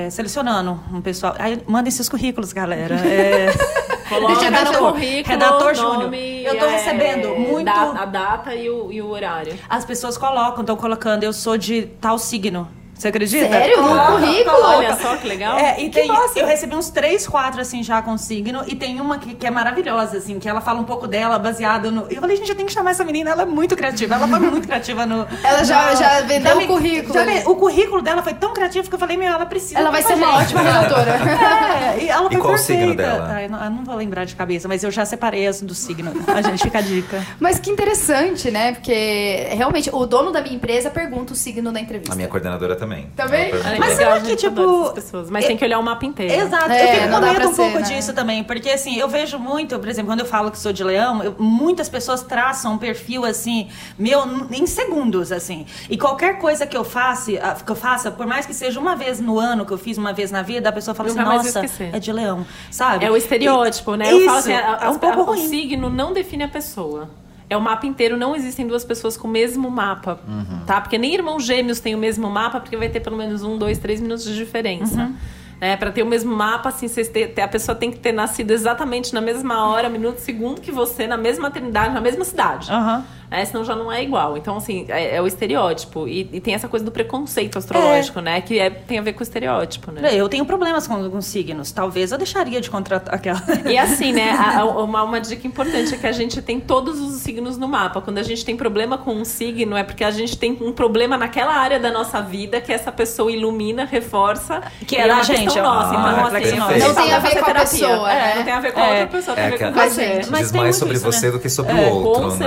é, 0.07 0.09
selecionando 0.11 0.80
um 0.92 1.03
pessoal. 1.03 1.34
Aí, 1.38 1.62
mandem 1.66 1.90
seus 1.90 2.09
currículos, 2.09 2.55
galera. 2.55 2.94
É, 3.07 3.51
Coloca 4.11 4.34
Deixa 4.40 4.51
no 4.72 4.78
currículo, 4.92 5.24
redator 5.28 5.74
júnior. 5.81 6.14
Eu 6.14 6.59
tô 6.59 6.64
é, 6.66 6.68
recebendo 6.70 7.28
muito- 7.37 7.64
da- 7.64 8.03
a 8.03 8.05
data 8.05 8.55
e 8.55 8.68
o, 8.70 8.91
e 8.93 9.01
o 9.03 9.09
horário. 9.11 9.55
as 9.68 9.85
pessoas 9.85 10.16
colocam, 10.18 10.61
estão 10.61 10.76
colocando, 10.76 11.22
eu 11.24 11.33
sou 11.33 11.57
de 11.57 11.83
tal 12.01 12.18
signo. 12.18 12.68
Você 13.01 13.09
acredita? 13.09 13.48
Sério? 13.48 13.80
No 13.80 13.88
Coloca, 13.88 14.12
currículo? 14.12 14.57
Olha 14.62 14.96
só 14.96 15.16
que 15.16 15.26
legal. 15.26 15.59
É, 15.59 15.80
e 15.80 15.88
Que 15.88 16.01
tem, 16.03 16.11
eu 16.36 16.46
recebi 16.46 16.74
uns 16.74 16.90
três, 16.90 17.26
quatro, 17.26 17.59
assim, 17.61 17.82
já 17.82 18.03
com 18.03 18.18
signo. 18.18 18.62
E 18.66 18.76
tem 18.76 19.01
uma 19.01 19.16
que, 19.18 19.34
que 19.34 19.46
é 19.46 19.51
maravilhosa, 19.51 20.18
assim, 20.18 20.38
que 20.38 20.46
ela 20.46 20.61
fala 20.61 20.80
um 20.80 20.84
pouco 20.84 21.07
dela, 21.07 21.38
baseado 21.38 21.90
no... 21.90 22.07
Eu 22.11 22.20
falei, 22.20 22.36
gente, 22.36 22.51
eu 22.51 22.55
tenho 22.55 22.68
que 22.68 22.74
chamar 22.74 22.90
essa 22.90 23.03
menina, 23.03 23.30
ela 23.30 23.42
é 23.42 23.46
muito 23.46 23.74
criativa. 23.74 24.16
Ela 24.16 24.28
foi 24.28 24.38
muito 24.38 24.66
criativa 24.66 25.07
no... 25.07 25.26
Ela 25.42 25.64
já- 25.64 25.90
no- 25.92 25.96
já 25.96 26.20
vendeu 26.22 26.59
o 26.59 26.66
currículo 26.66 27.14
já 27.14 27.48
o 27.48 27.57
currículo 27.57 28.03
dela 28.03 28.22
foi 28.22 28.34
tão 28.34 28.53
criativo 28.53 28.86
que 28.88 28.94
eu 28.94 28.98
falei, 28.98 29.16
meu, 29.16 29.28
ela 29.32 29.46
precisa... 29.46 29.78
Ela 29.80 29.90
vai 29.90 30.03
ser 30.03 30.12
a 30.12 30.16
uma 30.16 30.26
gente. 30.42 30.55
ótima 30.57 30.61
redatora. 30.70 31.11
É, 31.12 32.05
e 32.05 32.09
ela 32.11 32.26
E 32.26 32.32
foi 32.34 32.40
qual 32.42 32.53
o 32.53 32.57
perfeita. 32.57 32.80
signo 32.82 32.94
dela? 32.96 33.28
Ai, 33.32 33.48
não, 33.48 33.64
eu 33.64 33.70
não 33.70 33.84
vou 33.84 33.94
lembrar 33.96 34.26
de 34.26 34.36
cabeça, 34.36 34.68
mas 34.68 34.84
eu 34.84 34.90
já 34.90 35.07
separei 35.07 35.46
as 35.46 35.62
do 35.62 35.74
signo. 35.74 36.12
A 36.26 36.42
gente 36.42 36.62
fica 36.62 36.78
a 36.78 36.82
dica. 36.82 37.24
Mas 37.40 37.59
que 37.59 37.70
interessante, 37.70 38.51
né? 38.51 38.72
Porque 38.72 39.46
realmente 39.53 39.88
o 39.92 40.05
dono 40.07 40.30
da 40.32 40.42
minha 40.42 40.55
empresa 40.55 40.90
pergunta 40.90 41.32
o 41.32 41.36
signo 41.36 41.70
na 41.72 41.80
entrevista. 41.80 42.12
A 42.12 42.16
minha 42.16 42.28
coordenadora 42.28 42.74
também. 42.76 42.89
Também? 43.16 43.51
Perguntou. 43.51 43.72
É 43.72 43.78
Mas 43.78 43.93
será 43.95 44.14
a 44.14 44.20
que, 44.20 44.36
tipo, 44.36 44.93
pessoas. 44.93 45.30
Mas 45.30 45.45
eu- 45.45 45.49
tem 45.49 45.57
que 45.57 45.64
olhar 45.64 45.78
o 45.78 45.82
mapa 45.82 46.05
inteiro. 46.07 46.32
Exato, 46.32 46.70
É, 46.70 46.82
eu 46.82 47.01
fico 47.03 47.14
com 47.14 47.20
medo 47.20 47.49
um 47.49 47.55
pouco 47.55 47.72
ser, 47.72 47.80
né? 47.80 47.82
disso 47.97 48.12
também, 48.12 48.45
porque 48.45 48.70
assim, 48.70 48.97
eu 48.99 49.09
vejo 49.09 49.38
muito, 49.38 49.78
por 49.78 49.88
exemplo, 49.88 50.11
quando 50.11 50.20
eu 50.20 50.26
falo 50.26 50.51
que 50.51 50.59
sou 50.59 50.72
de 50.72 50.82
leão, 50.82 51.22
eu- 51.22 51.34
muitas 51.38 51.88
pessoas 51.88 52.22
traçam 52.22 52.74
um 52.74 52.78
perfil 52.78 53.24
assim, 53.24 53.68
meu, 53.99 54.22
em 54.51 54.66
segundos, 54.66 55.30
assim. 55.32 55.66
E 55.88 55.97
qualquer 55.97 56.38
coisa 56.38 56.66
que 56.66 56.76
eu 56.76 56.84
faça, 56.84 57.32
ah, 57.43 57.55
que 57.55 57.70
eu 57.70 57.76
faça, 57.76 58.11
por 58.11 58.26
mais 58.26 58.47
que 58.47 58.55
seja 58.55 58.78
uma 58.80 58.97
vez 58.97 59.20
no 59.20 59.38
ano, 59.38 59.64
que 59.64 59.72
eu 59.72 59.78
fiz 59.78 59.97
uma 59.99 60.12
vez 60.12 60.30
na 60.30 60.43
vida, 60.43 60.68
a 60.68 60.72
pessoa 60.72 60.95
fala 60.95 61.09
Nunca 61.09 61.22
assim, 61.22 61.53
nossa, 61.61 61.84
é 61.93 61.99
de 61.99 62.12
leão, 62.12 62.47
sabe? 62.70 63.05
É 63.05 63.11
o 63.11 63.16
estereótipo, 63.16 63.95
né? 63.95 64.07
Isso, 64.09 64.20
Eu 64.20 64.24
falo 64.26 64.38
assim, 64.38 64.53
a- 64.53 64.78
é 64.82 64.88
um 64.88 64.99
pouco 64.99 65.20
o 65.20 65.24
ruim. 65.24 65.49
signo 65.49 65.91
não 65.91 66.12
define 66.12 66.45
a 66.45 66.49
pessoa. 66.49 67.09
É 67.51 67.57
o 67.57 67.61
mapa 67.61 67.84
inteiro, 67.84 68.16
não 68.16 68.34
existem 68.36 68.64
duas 68.66 68.84
pessoas 68.84 69.16
com 69.16 69.26
o 69.26 69.30
mesmo 69.30 69.68
mapa, 69.68 70.20
Uhum. 70.26 70.61
tá? 70.64 70.80
Porque 70.80 70.96
nem 70.96 71.12
irmãos 71.12 71.44
gêmeos 71.44 71.80
têm 71.80 71.96
o 71.96 71.98
mesmo 71.98 72.30
mapa, 72.30 72.61
porque 72.61 72.76
vai 72.76 72.88
ter 72.88 73.01
pelo 73.01 73.16
menos 73.16 73.42
um, 73.42 73.59
dois, 73.59 73.76
três 73.76 74.01
minutos 74.01 74.24
de 74.24 74.36
diferença. 74.36 75.01
Uhum. 75.03 75.16
Né? 75.61 75.76
Pra 75.76 75.90
ter 75.90 76.03
o 76.03 76.07
mesmo 76.07 76.34
mapa, 76.34 76.68
assim, 76.70 76.86
ter- 76.88 77.34
a 77.42 77.48
pessoa 77.48 77.74
tem 77.74 77.90
que 77.90 77.98
ter 77.98 78.12
nascido 78.12 78.51
exatamente 78.53 79.12
na 79.12 79.20
mesma 79.20 79.66
hora, 79.66 79.90
minuto, 79.90 80.18
segundo 80.18 80.61
que 80.61 80.70
você, 80.72 81.07
na 81.09 81.16
mesma 81.18 81.42
maternidade, 81.48 81.92
na 81.92 82.01
mesma 82.01 82.24
cidade. 82.24 82.70
Aham. 82.70 83.05
Né? 83.31 83.45
Senão 83.45 83.64
já 83.64 83.74
não 83.76 83.91
é 83.93 84.03
igual. 84.03 84.37
Então, 84.37 84.57
assim, 84.57 84.87
é, 84.89 85.16
é 85.16 85.22
o 85.22 85.26
estereótipo. 85.26 86.09
E, 86.09 86.28
e 86.33 86.41
tem 86.41 86.55
essa 86.55 86.68
coisa 86.68 86.85
do 86.85 86.91
preconceito 86.91 87.59
astrológico, 87.59 88.20
né? 88.20 88.41
Que 88.41 88.59
é- 88.59 88.70
tem 88.70 88.99
a 88.99 89.03
ver 89.03 89.12
com 89.12 89.20
o 89.20 89.22
estereótipo, 89.22 89.91
né? 89.93 90.11
Eu 90.14 90.28
tenho 90.28 90.45
problemas 90.45 90.87
com 90.87 90.95
alguns 90.95 91.26
signos. 91.26 91.70
Talvez 91.72 92.12
eu 92.12 92.18
deixaria 92.18 92.61
de 92.61 92.68
contratar 92.70 93.14
aquela. 93.14 93.41
E 93.70 93.76
assim, 93.78 94.12
né? 94.12 94.31
a- 94.31 94.61
a- 94.61 94.64
uma, 94.64 95.03
uma 95.03 95.20
dica 95.20 95.47
importante 95.47 95.95
é 95.95 95.97
que 95.99 96.07
a 96.07 96.12
gente 96.12 96.41
tem 96.43 96.59
todos 96.61 97.01
os 97.01 97.20
signos 97.20 97.57
no 97.57 97.68
mapa. 97.68 98.01
Quando 98.01 98.18
a 98.18 98.22
gente 98.22 98.45
tem 98.45 98.57
problema 98.57 98.99
com 98.99 99.12
um 99.14 99.24
signo, 99.24 99.76
é 99.76 99.83
porque 99.83 100.03
a 100.05 100.11
gente 100.11 100.37
tem 100.37 100.57
um 100.61 100.72
problema 100.72 101.16
naquela 101.16 101.55
área 101.55 101.78
da 101.78 101.91
nossa 101.91 102.20
vida 102.20 102.61
que 102.61 102.72
essa 102.72 102.91
pessoa 102.91 103.31
ilumina, 103.31 103.85
reforça. 103.85 104.61
Que 104.87 104.97
é 104.97 105.09
é 105.09 105.12
uma 105.14 105.22
gente, 105.22 105.45
questão 105.45 105.62
nossa. 105.62 105.91
Ah, 105.91 106.12
Então, 106.12 106.26
assim, 106.37 106.57
não 106.57 106.68
Não 106.89 106.95
tem 106.95 107.05
tem 107.05 107.12
a 107.12 107.18
ver 107.18 107.31
com 107.33 107.39
a 107.39 107.45
terapia. 107.45 107.61
pessoa, 107.89 108.12
É, 108.12 108.14
né? 108.20 108.35
Não 108.37 108.45
tem 108.45 108.53
a 108.53 108.61
ver 108.61 108.72
com 108.72 108.81
a 108.81 108.87
É. 108.87 108.91
outra 108.91 109.07
pessoa, 109.07 109.35
tem 109.37 109.45
É 109.45 109.47
a 109.47 109.51
ver 109.51 109.59
com 109.59 109.64
a- 109.64 109.70
você. 109.89 110.07
Mas 110.16 110.31
Mas 110.31 110.41
Diz 110.41 110.53
mais 110.53 110.76
sobre 110.76 110.95
isso, 110.97 111.05
você 111.05 111.26
né? 111.26 111.33
do 111.33 111.39
que 111.41 111.49
sobre 111.49 111.72
É, 111.72 111.87
o 111.89 111.95
outro, 111.95 112.22
com 112.31 112.37
né? 112.37 112.47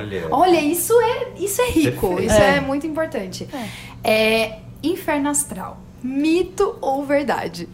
Olha. 0.00 0.28
Olha, 0.30 0.60
isso 0.60 0.92
é, 1.00 1.28
isso 1.38 1.60
é 1.62 1.70
rico. 1.70 2.08
Perfeito. 2.08 2.32
Isso 2.32 2.40
é. 2.40 2.56
É. 2.56 2.60
muito 2.60 2.86
importante. 2.86 3.48
É. 4.02 4.58
Inferno 4.82 5.28
astral. 5.28 5.78
Mito 6.02 6.76
ou 6.80 7.04
verdade? 7.04 7.68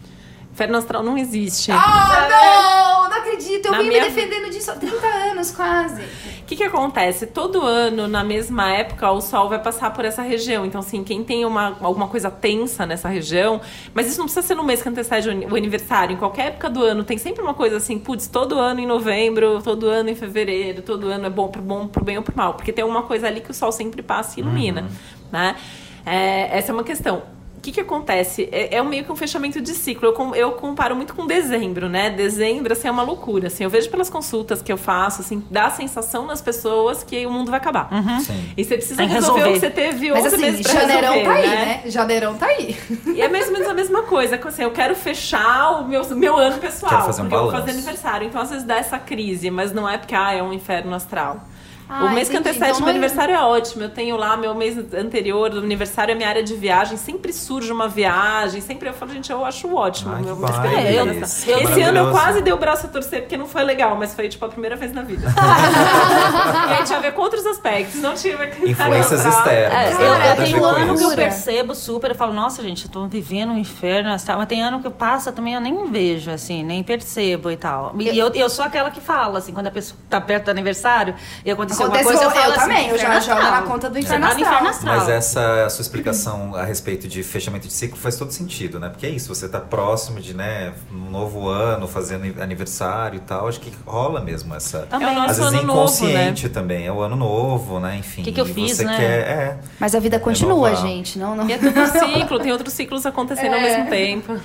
Inferno 0.57 0.77
astral 0.79 1.03
não 1.03 1.15
existe. 1.15 1.71
Ah, 1.71 2.27
não! 2.31 3.09
Não 3.11 3.17
acredito. 3.17 3.67
Eu 3.67 3.71
Na 3.73 3.77
vim 3.79 3.89
minha- 3.89 4.01
me 4.05 4.09
defendendo 4.09 4.49
disso 4.49 4.71
há 4.71 4.73
30 4.75 5.05
anos, 5.05 5.51
quase. 5.51 6.01
O 6.01 6.45
que, 6.47 6.55
que 6.55 6.63
acontece? 6.63 7.27
Todo 7.27 7.61
ano, 7.61 8.07
na 8.07 8.23
mesma 8.23 8.71
época, 8.71 9.11
o 9.11 9.21
Sol 9.21 9.49
vai 9.49 9.59
passar 9.61 9.93
por 9.93 10.03
essa 10.03 10.23
região. 10.23 10.65
Então, 10.65 10.79
assim, 10.79 11.03
quem 11.03 11.23
tem 11.23 11.45
uma, 11.45 11.77
alguma 11.79 12.07
coisa 12.07 12.31
tensa 12.31 12.87
nessa 12.87 13.07
região, 13.07 13.61
mas 13.93 14.07
isso 14.07 14.17
não 14.17 14.25
precisa 14.25 14.47
ser 14.47 14.55
no 14.55 14.63
mês 14.63 14.81
que 14.81 14.89
antecede 14.89 15.27
o 15.27 15.31
ani- 15.31 15.45
o 15.45 15.55
aniversário. 15.55 16.13
Em 16.15 16.17
qualquer 16.17 16.47
época 16.47 16.71
do 16.71 16.81
ano, 16.81 17.03
tem 17.03 17.19
sempre 17.19 17.43
uma 17.43 17.53
coisa 17.53 17.77
assim, 17.77 17.99
putz, 17.99 18.25
todo 18.27 18.57
ano 18.57 18.79
em 18.79 18.87
novembro, 18.87 19.61
todo 19.61 19.87
ano 19.87 20.09
em 20.09 20.15
fevereiro, 20.15 20.81
todo 20.81 21.07
ano 21.09 21.27
é 21.27 21.29
bom 21.29 21.49
pro 21.49 21.61
bom, 21.61 21.87
pro 21.87 22.03
bem 22.03 22.17
ou 22.17 22.23
pro 22.23 22.35
mal. 22.35 22.55
Porque 22.55 22.73
tem 22.73 22.83
uma 22.83 23.03
coisa 23.03 23.27
ali 23.27 23.41
que 23.41 23.51
o 23.51 23.53
Sol 23.53 23.71
sempre 23.71 24.01
passa 24.01 24.39
e 24.39 24.41
ilumina, 24.43 24.89
né? 25.31 25.55
É, 26.03 26.57
essa 26.57 26.71
é 26.71 26.73
uma 26.73 26.83
questão. 26.83 27.21
O 27.57 27.61
que, 27.61 27.71
que 27.71 27.81
acontece? 27.81 28.47
É, 28.51 28.75
é 28.75 28.83
meio 28.83 29.03
que 29.03 29.11
um 29.11 29.15
fechamento 29.15 29.59
de 29.59 29.73
ciclo. 29.73 30.07
Eu, 30.09 30.13
com- 30.13 30.35
eu 30.35 30.51
comparo 30.53 30.95
muito 30.95 31.13
com 31.15 31.25
dezembro, 31.25 31.89
né? 31.89 32.09
Dezembro, 32.09 32.71
assim, 32.71 32.87
é 32.87 32.91
uma 32.91 33.01
loucura. 33.03 33.47
Assim, 33.47 33.63
eu 33.63 33.69
vejo 33.69 33.89
pelas 33.89 34.09
consultas 34.09 34.61
que 34.61 34.71
eu 34.71 34.77
faço, 34.77 35.21
assim, 35.21 35.43
dá 35.49 35.65
a 35.65 35.69
sensação 35.71 36.25
nas 36.25 36.41
pessoas 36.41 37.03
que 37.03 37.25
o 37.25 37.31
mundo 37.31 37.49
vai 37.49 37.59
acabar. 37.59 37.89
Sim. 38.21 38.53
E 38.55 38.63
você 38.63 38.75
precisa 38.77 39.03
resolver, 39.03 39.41
resolver. 39.43 39.49
o 39.49 39.53
que 39.53 39.59
você 39.59 39.69
teve 39.69 40.11
Mas 40.11 40.25
11 40.25 40.35
assim, 40.35 40.45
meses 40.45 40.61
pra 40.61 40.81
janeirão 40.81 41.13
resolver, 41.13 41.23
tá 41.25 41.35
aí, 41.35 41.47
né? 41.49 41.81
né? 41.83 41.91
Janeirão 41.91 42.33
tá 42.37 42.45
aí. 42.45 42.77
E 43.15 43.21
é 43.21 43.27
mais 43.27 43.47
ou 43.47 43.53
menos 43.53 43.67
a 43.67 43.73
mesma 43.73 44.03
coisa. 44.03 44.37
que, 44.37 44.47
Assim, 44.47 44.63
eu 44.63 44.71
quero 44.71 44.95
fechar 44.95 45.81
o 45.81 45.87
meu, 45.87 46.05
meu 46.15 46.37
ano 46.37 46.57
pessoal. 46.59 46.91
Quero 46.91 47.03
fazer 47.05 47.21
um 47.21 47.25
porque 47.25 47.35
eu 47.35 47.41
vou 47.43 47.51
fazer 47.51 47.71
aniversário. 47.71 48.27
Então, 48.27 48.39
às 48.41 48.49
vezes, 48.49 48.65
dá 48.65 48.77
essa 48.77 48.97
crise. 48.99 49.49
Mas 49.49 49.73
não 49.73 49.89
é 49.89 49.97
porque, 49.97 50.15
ah, 50.15 50.31
é 50.33 50.41
um 50.43 50.53
inferno 50.53 50.93
astral. 50.95 51.41
Ah, 51.89 52.05
o 52.05 52.09
mês 52.13 52.27
que 52.29 52.35
entendi. 52.35 52.49
antecede 52.49 52.71
Então 52.71 52.79
meu 52.81 52.87
é- 52.89 52.91
aniversário 52.91 53.33
é 53.35 53.39
ótimo. 53.39 53.83
Eu 53.83 53.89
tenho 53.89 54.17
lá 54.17 54.35
meu 54.35 54.53
mês 54.53 54.77
anterior 54.93 55.49
do 55.49 55.59
aniversário, 55.59 56.11
é 56.11 56.15
minha 56.15 56.27
área 56.27 56.43
de 56.43 56.53
viagem. 56.55 56.97
Sempre 56.97 57.31
surge 57.31 57.71
uma 57.71 57.87
viagem. 57.87 58.59
Sempre 58.61 58.89
eu 58.89 58.93
falo, 58.93 59.13
gente, 59.13 59.31
eu 59.31 59.45
acho 59.45 59.73
ótimo. 59.73 60.13
Ai, 60.13 60.21
meu 60.21 60.35
que. 60.35 60.67
É, 60.67 60.99
eu- 60.99 61.11
Esse 61.11 61.81
ano 61.81 61.97
eu 61.97 62.11
quase 62.11 62.41
dei 62.41 62.51
o 62.53 62.57
braço 62.57 62.87
a 62.87 62.89
torcer, 62.89 63.21
porque 63.21 63.37
não 63.37 63.47
foi 63.47 63.63
legal, 63.63 63.95
mas 63.95 64.13
foi 64.13 64.27
tipo 64.27 64.43
a 64.45 64.49
primeira 64.49 64.75
vez 64.75 64.93
na 64.93 65.01
vida. 65.01 65.27
e 66.69 66.73
aí 66.73 66.83
tinha 66.83 66.97
a 66.97 67.01
ver 67.01 67.13
com 67.13 67.21
outros 67.21 67.45
aspectos. 67.45 68.01
Não 68.01 68.13
tinha 68.15 68.35
a 68.35 68.37
ver 68.37 68.55
com 68.55 68.67
Influências 68.67 69.25
externas. 69.25 69.73
É, 69.73 69.93
né? 69.93 69.95
eu, 69.99 70.13
eu 70.13 70.35
ver 70.35 70.43
tenho 70.43 70.59
com 70.59 70.65
ano 70.65 70.97
que 70.97 71.03
eu 71.03 71.11
percebo 71.15 71.73
super, 71.75 72.11
eu 72.11 72.15
falo, 72.15 72.33
nossa, 72.33 72.61
gente, 72.61 72.85
eu 72.85 72.91
tô 72.91 73.07
vivendo 73.07 73.51
um 73.51 73.57
inferno 73.57 74.11
astral. 74.11 74.37
Mas 74.39 74.47
tem 74.47 74.61
ano 74.61 74.81
que 74.81 74.89
passa 74.91 75.31
também, 75.31 75.53
eu 75.53 75.61
nem 75.61 75.89
vejo, 75.89 76.31
assim, 76.31 76.63
nem 76.63 76.83
percebo 76.83 77.49
e 77.49 77.57
tal. 77.57 77.93
E 77.97 78.17
eu, 78.17 78.27
eu 78.33 78.49
sou 78.49 78.65
aquela 78.65 78.91
que 78.91 78.99
fala, 79.01 79.39
assim, 79.39 79.53
quando 79.53 79.67
a 79.67 79.71
pessoa 79.71 79.97
tá 80.09 80.19
perto 80.19 80.45
do 80.45 80.51
aniversário 80.51 81.15
e 81.45 81.49
aconteceu 81.85 82.11
alguma 82.11 82.21
coisa, 82.21 82.23
eu 82.23 82.31
falo 82.31 82.45
eu 82.45 82.51
assim, 82.51 82.59
também, 82.61 82.89
eu 82.89 82.97
já 82.97 83.07
inferno 83.17 83.21
jogo 83.21 83.51
na 83.51 83.61
conta 83.63 83.89
do 83.89 83.99
inferno 83.99 84.27
tá 84.27 84.33
no 84.33 84.39
astral. 84.39 84.51
inferno 84.53 84.69
astral. 84.69 84.97
Mas 84.97 85.09
essa 85.09 85.69
sua 85.69 85.81
explicação 85.81 86.55
a 86.55 86.63
respeito 86.63 87.07
de 87.07 87.23
fechamento 87.23 87.67
de 87.67 87.73
ciclo 87.73 87.97
faz 87.97 88.15
todo 88.17 88.31
sentido, 88.31 88.79
né? 88.79 88.89
Porque 88.89 89.05
é 89.05 89.09
isso, 89.09 89.33
você 89.33 89.47
tá 89.47 89.59
próximo 89.59 90.19
de, 90.19 90.33
né, 90.33 90.73
um 90.91 91.09
novo 91.09 91.47
ano, 91.47 91.87
fazendo 91.87 92.41
aniversário 92.41 93.17
e 93.17 93.21
tal, 93.21 93.47
acho 93.47 93.59
que 93.59 93.71
rola 93.85 94.21
mesmo 94.21 94.53
essa. 94.55 94.79
Também. 94.89 95.07
É 95.07 95.11
o 95.11 95.15
nosso 95.15 95.31
Às 95.31 95.37
vezes 95.37 95.53
ano 95.53 95.63
novo, 95.63 95.79
inconsciente 95.79 96.49
também, 96.49 96.85
é 96.87 96.91
o 96.91 97.01
ano 97.01 97.15
novo, 97.15 97.79
né? 97.79 97.97
Enfim. 97.97 98.23
Que 98.23 98.31
que 98.31 98.41
eu 98.41 98.45
fiz, 98.45 98.77
você 98.77 98.85
né? 98.85 98.97
quer, 98.97 99.05
é. 99.27 99.57
Mas 99.79 99.93
a 99.95 99.99
vida 99.99 100.19
continua, 100.19 100.69
Renovar. 100.69 100.87
gente. 100.87 101.17
Não, 101.19 101.35
não. 101.35 101.47
E 101.49 101.53
é 101.53 101.57
tudo 101.57 101.85
ciclo, 101.87 102.39
tem 102.39 102.51
outros 102.51 102.73
ciclos 102.73 103.05
acontecendo 103.05 103.53
ao 103.53 103.59
É. 103.59 103.63
mesmo 103.63 103.89
tempo. 103.89 104.39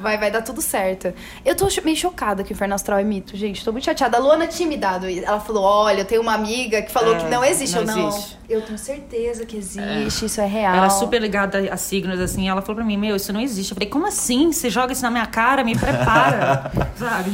Vai, 0.00 0.18
vai 0.18 0.30
dar 0.30 0.42
tudo 0.42 0.60
certo. 0.62 1.12
Eu 1.44 1.54
tô 1.54 1.68
meio 1.84 1.96
chocada 1.96 2.42
que 2.42 2.52
o 2.52 2.54
Inferno 2.54 2.74
Astral 2.74 2.98
é 2.98 3.04
mito, 3.04 3.36
gente. 3.36 3.64
Tô 3.64 3.70
muito 3.70 3.84
chateada. 3.84 4.16
A 4.16 4.20
Luana 4.20 4.46
tinha 4.46 4.68
me 4.68 4.76
dado. 4.76 5.06
Ela 5.08 5.40
falou: 5.40 5.62
olha, 5.62 6.00
eu 6.00 6.04
tenho 6.04 6.22
uma 6.22 6.34
amiga 6.34 6.82
que 6.82 6.90
falou 6.90 7.14
É, 7.14 7.18
que 7.18 7.26
não 7.26 7.44
existe. 7.44 7.74
não 7.74 7.82
eu 7.82 7.86
não. 7.86 8.08
existe. 8.08 8.38
Eu 8.48 8.62
tenho 8.62 8.78
certeza 8.78 9.44
que 9.44 9.56
existe, 9.58 10.24
isso 10.24 10.40
é 10.40 10.46
real. 10.46 10.74
Ela 10.74 10.86
é 10.86 10.90
super 10.90 11.20
ligada 11.20 11.58
a 11.70 11.76
signos, 11.76 12.18
assim. 12.18 12.48
Ela 12.48 12.62
falou 12.62 12.76
pra 12.76 12.84
mim, 12.84 12.96
meu, 12.96 13.14
isso 13.14 13.32
não 13.32 13.40
existe. 13.40 13.70
Eu 13.72 13.74
falei, 13.76 13.88
como 13.90 14.06
assim? 14.06 14.50
Você 14.52 14.70
joga 14.70 14.92
isso 14.92 15.02
na 15.02 15.10
minha 15.10 15.26
cara? 15.26 15.62
Me 15.62 15.76
prepara. 15.78 16.70
Sabe? 16.96 17.30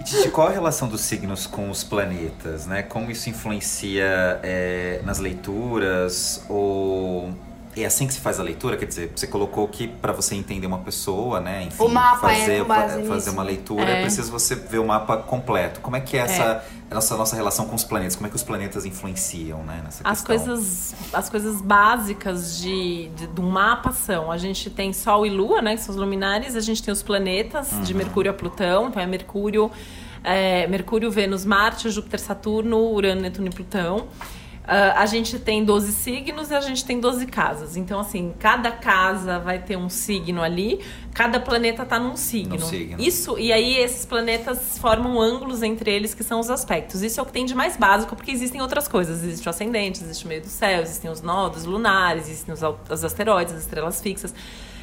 E, 0.00 0.04
Titi, 0.04 0.28
qual 0.30 0.48
a 0.48 0.50
relação 0.50 0.88
dos 0.88 1.00
signos 1.02 1.46
com 1.46 1.70
os 1.70 1.84
planetas, 1.84 2.66
né? 2.66 2.82
Como 2.82 3.10
isso 3.10 3.30
influencia 3.30 4.40
é, 4.42 5.00
nas 5.04 5.18
leituras? 5.18 6.44
Ou 6.48 7.32
é 7.82 7.86
assim 7.86 8.06
que 8.06 8.14
se 8.14 8.20
faz 8.20 8.40
a 8.40 8.42
leitura? 8.42 8.76
Quer 8.76 8.86
dizer, 8.86 9.12
você 9.14 9.26
colocou 9.26 9.66
que 9.68 9.86
para 9.88 10.12
você 10.12 10.34
entender 10.34 10.66
uma 10.66 10.78
pessoa, 10.78 11.40
né? 11.40 11.64
Enfim, 11.64 11.82
O 11.82 11.88
mapa 11.88 12.32
é 12.32 12.38
fazer, 12.40 12.60
com 12.62 12.68
base 12.68 12.92
fa- 12.92 12.96
nisso. 12.98 13.08
fazer 13.12 13.30
uma 13.30 13.42
leitura, 13.42 13.84
é. 13.90 13.98
É. 13.98 14.02
preciso 14.02 14.30
você 14.30 14.54
ver 14.54 14.78
o 14.78 14.86
mapa 14.86 15.16
completo. 15.18 15.80
Como 15.80 15.96
é 15.96 16.00
que 16.00 16.16
é 16.16 16.20
essa 16.20 16.64
a 16.90 16.94
nossa, 16.94 17.16
nossa 17.16 17.34
relação 17.36 17.66
com 17.66 17.74
os 17.74 17.84
planetas? 17.84 18.14
Como 18.16 18.26
é 18.26 18.30
que 18.30 18.36
os 18.36 18.42
planetas 18.42 18.84
influenciam, 18.86 19.62
né? 19.64 19.80
Nessa 19.84 20.00
As 20.04 20.22
questão? 20.22 20.46
coisas, 20.46 20.94
as 21.12 21.28
coisas 21.28 21.60
básicas 21.60 22.58
de, 22.58 23.08
de, 23.16 23.26
do 23.26 23.42
mapa 23.42 23.92
são: 23.92 24.30
a 24.32 24.38
gente 24.38 24.70
tem 24.70 24.92
Sol 24.92 25.26
e 25.26 25.30
Lua, 25.30 25.60
né? 25.60 25.76
Que 25.76 25.82
são 25.82 25.94
os 25.94 26.00
luminares, 26.00 26.56
a 26.56 26.60
gente 26.60 26.82
tem 26.82 26.92
os 26.92 27.02
planetas, 27.02 27.70
de 27.82 27.92
Mercúrio 27.94 28.30
a 28.30 28.34
Plutão, 28.34 28.88
então 28.88 29.02
é 29.02 29.06
Mercúrio. 29.06 29.70
é, 30.24 30.66
Mercúrio, 30.66 31.10
Vênus, 31.10 31.44
Marte, 31.44 31.88
Júpiter, 31.90 32.18
Saturno, 32.20 32.78
Urano, 32.92 33.20
Netuno 33.20 33.48
e 33.48 33.50
Plutão. 33.50 34.06
Ah, 34.66 35.00
a 35.00 35.06
gente 35.06 35.38
tem 35.38 35.64
12 35.64 35.92
signos 35.92 36.50
e 36.50 36.54
a 36.54 36.60
gente 36.60 36.84
tem 36.84 36.98
12 36.98 37.26
casas. 37.26 37.76
Então, 37.76 38.00
assim, 38.00 38.34
cada 38.38 38.72
casa 38.72 39.38
vai 39.38 39.60
ter 39.60 39.76
um 39.76 39.88
signo 39.88 40.42
ali, 40.42 40.80
cada 41.14 41.38
planeta 41.38 41.84
tá 41.84 42.00
num 42.00 42.16
signo. 42.16 42.60
Signo. 42.60 43.00
Isso, 43.00 43.38
e 43.38 43.52
aí 43.52 43.76
esses 43.78 44.04
planetas 44.04 44.76
formam 44.78 45.20
ângulos 45.20 45.62
entre 45.62 45.92
eles, 45.92 46.14
que 46.14 46.24
são 46.24 46.40
os 46.40 46.50
aspectos. 46.50 47.02
Isso 47.02 47.20
é 47.20 47.22
o 47.22 47.26
que 47.26 47.32
tem 47.32 47.46
de 47.46 47.54
mais 47.54 47.76
básico, 47.76 48.16
porque 48.16 48.32
existem 48.32 48.60
outras 48.60 48.88
coisas. 48.88 49.22
Existe 49.22 49.46
o 49.46 49.50
ascendente, 49.50 50.02
existe 50.02 50.24
o 50.24 50.28
meio 50.28 50.42
do 50.42 50.48
céu, 50.48 50.82
existem 50.82 51.10
os 51.10 51.22
nodos 51.22 51.64
lunares, 51.64 52.28
existem 52.28 52.52
os, 52.52 52.60
os 52.90 53.04
asteroides, 53.04 53.54
as 53.54 53.60
estrelas 53.60 54.00
fixas. 54.00 54.34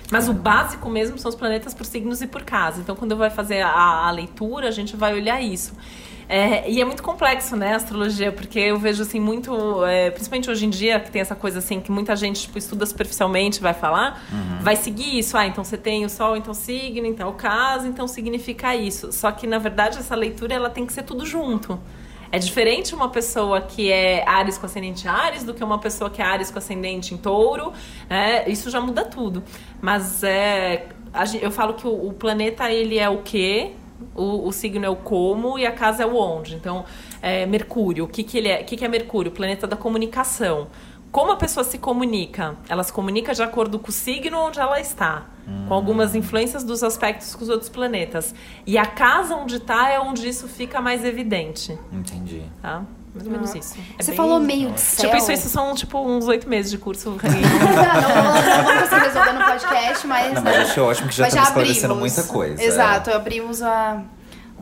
Mas 0.09 0.29
o 0.29 0.33
básico 0.33 0.89
mesmo 0.89 1.17
são 1.17 1.27
os 1.27 1.35
planetas 1.35 1.73
por 1.73 1.85
signos 1.85 2.21
e 2.21 2.27
por 2.27 2.43
casa. 2.43 2.79
Então, 2.79 2.95
quando 2.95 3.17
vai 3.17 3.29
fazer 3.29 3.61
a, 3.61 4.07
a 4.07 4.11
leitura, 4.11 4.67
a 4.67 4.71
gente 4.71 4.95
vai 4.95 5.13
olhar 5.13 5.41
isso. 5.41 5.73
É, 6.35 6.67
e 6.67 6.81
é 6.81 6.85
muito 6.85 7.03
complexo, 7.03 7.55
né, 7.55 7.73
a 7.73 7.75
astrologia, 7.75 8.31
porque 8.31 8.57
eu 8.57 8.79
vejo, 8.79 9.03
assim, 9.03 9.19
muito... 9.19 9.85
é, 9.85 10.09
principalmente 10.09 10.49
hoje 10.49 10.65
em 10.65 10.69
dia, 10.71 10.99
que 10.99 11.11
tem 11.11 11.21
essa 11.21 11.35
coisa, 11.35 11.59
assim, 11.59 11.79
que 11.79 11.91
muita 11.91 12.15
gente, 12.15 12.41
tipo, 12.41 12.57
estuda 12.57 12.87
superficialmente, 12.87 13.61
vai 13.61 13.75
falar, 13.75 14.19
vai 14.63 14.75
seguir 14.75 15.19
isso. 15.19 15.37
Ah, 15.37 15.45
então 15.45 15.63
você 15.63 15.77
tem 15.77 16.03
o 16.05 16.09
sol, 16.09 16.35
então 16.35 16.51
signo, 16.51 17.05
então 17.05 17.29
o 17.29 17.33
caso, 17.33 17.85
então 17.85 18.07
significa 18.07 18.75
isso. 18.75 19.11
Só 19.11 19.31
que, 19.31 19.45
na 19.45 19.59
verdade, 19.59 19.99
essa 19.99 20.15
leitura, 20.15 20.55
ela 20.55 20.71
tem 20.71 20.87
que 20.87 20.93
ser 20.93 21.03
tudo 21.03 21.23
junto. 21.23 21.79
É 22.31 22.39
diferente 22.39 22.95
uma 22.95 23.09
pessoa 23.09 23.61
que 23.61 23.91
é 23.91 24.27
Ares 24.27 24.57
com 24.57 24.65
ascendente 24.65 25.07
Ares 25.07 25.43
do 25.43 25.53
que 25.53 25.63
uma 25.63 25.77
pessoa 25.77 26.09
que 26.09 26.19
é 26.19 26.25
Ares 26.25 26.49
com 26.49 26.57
ascendente 26.57 27.13
em 27.13 27.17
Touro. 27.17 27.71
né? 28.09 28.49
Isso 28.49 28.71
já 28.71 28.81
muda 28.81 29.05
tudo. 29.05 29.43
Mas 29.79 30.23
é, 30.23 30.87
eu 31.39 31.51
falo 31.51 31.75
que 31.75 31.85
o, 31.85 32.07
o 32.07 32.11
planeta 32.11 32.71
ele 32.71 32.97
é 32.97 33.07
o 33.07 33.19
quê, 33.19 33.73
o, 34.15 34.47
o 34.47 34.51
signo 34.51 34.85
é 34.85 34.89
o 34.89 34.95
como 34.95 35.57
e 35.57 35.65
a 35.65 35.71
casa 35.71 36.03
é 36.03 36.05
o 36.05 36.15
onde. 36.15 36.55
Então, 36.55 36.85
é, 37.21 37.45
Mercúrio, 37.45 38.05
o 38.05 38.07
que, 38.07 38.23
que 38.23 38.37
ele 38.37 38.49
é? 38.49 38.61
O 38.61 38.65
que, 38.65 38.77
que 38.77 38.85
é 38.85 38.87
Mercúrio? 38.87 39.31
O 39.31 39.35
planeta 39.35 39.65
da 39.67 39.75
comunicação. 39.75 40.67
Como 41.11 41.31
a 41.31 41.35
pessoa 41.35 41.63
se 41.63 41.77
comunica? 41.77 42.55
Ela 42.67 42.83
se 42.83 42.91
comunica 42.91 43.35
de 43.35 43.43
acordo 43.43 43.77
com 43.77 43.89
o 43.89 43.91
signo 43.91 44.35
onde 44.35 44.59
ela 44.59 44.79
está, 44.79 45.27
com 45.67 45.73
algumas 45.73 46.15
influências 46.15 46.63
dos 46.63 46.81
aspectos 46.81 47.35
com 47.35 47.43
os 47.43 47.49
outros 47.49 47.69
planetas. 47.69 48.33
E 48.65 48.79
a 48.79 48.85
casa 48.87 49.35
onde 49.35 49.57
está 49.57 49.91
é 49.91 49.99
onde 49.99 50.27
isso 50.27 50.47
fica 50.47 50.81
mais 50.81 51.05
evidente, 51.05 51.77
Entendi. 51.91 52.41
tá? 52.59 52.81
Mais 53.13 53.27
ou 53.27 53.31
menos 53.31 53.53
isso. 53.55 53.75
É 53.97 54.01
Você 54.03 54.11
bem- 54.11 54.17
falou 54.17 54.39
meio 54.39 54.71
de 54.71 54.81
céu. 54.81 55.05
Tipo, 55.05 55.17
isso, 55.21 55.31
isso 55.31 55.49
são 55.49 55.75
tipo 55.75 55.99
uns 55.99 56.27
oito 56.27 56.49
meses 56.49 56.71
de 56.71 56.77
curso. 56.79 57.11
não, 57.17 57.17
não, 57.17 58.33
não 58.41 58.63
vamos 58.63 58.81
conseguir 58.89 59.05
resolver 59.07 59.33
no 59.33 59.45
podcast, 59.45 60.07
mas. 60.07 60.33
Não, 60.33 60.41
mas 60.41 60.53
né? 60.55 60.61
achei 60.63 60.81
ótimo 60.83 61.09
que 61.09 61.15
já 61.15 61.23
Mas 61.23 61.33
estamos 61.33 61.49
esclarecendo 61.49 61.93
abrimos. 61.93 62.15
muita 62.15 62.31
coisa. 62.33 62.63
Exato, 62.63 63.11
abrimos 63.11 63.61
a- 63.61 64.01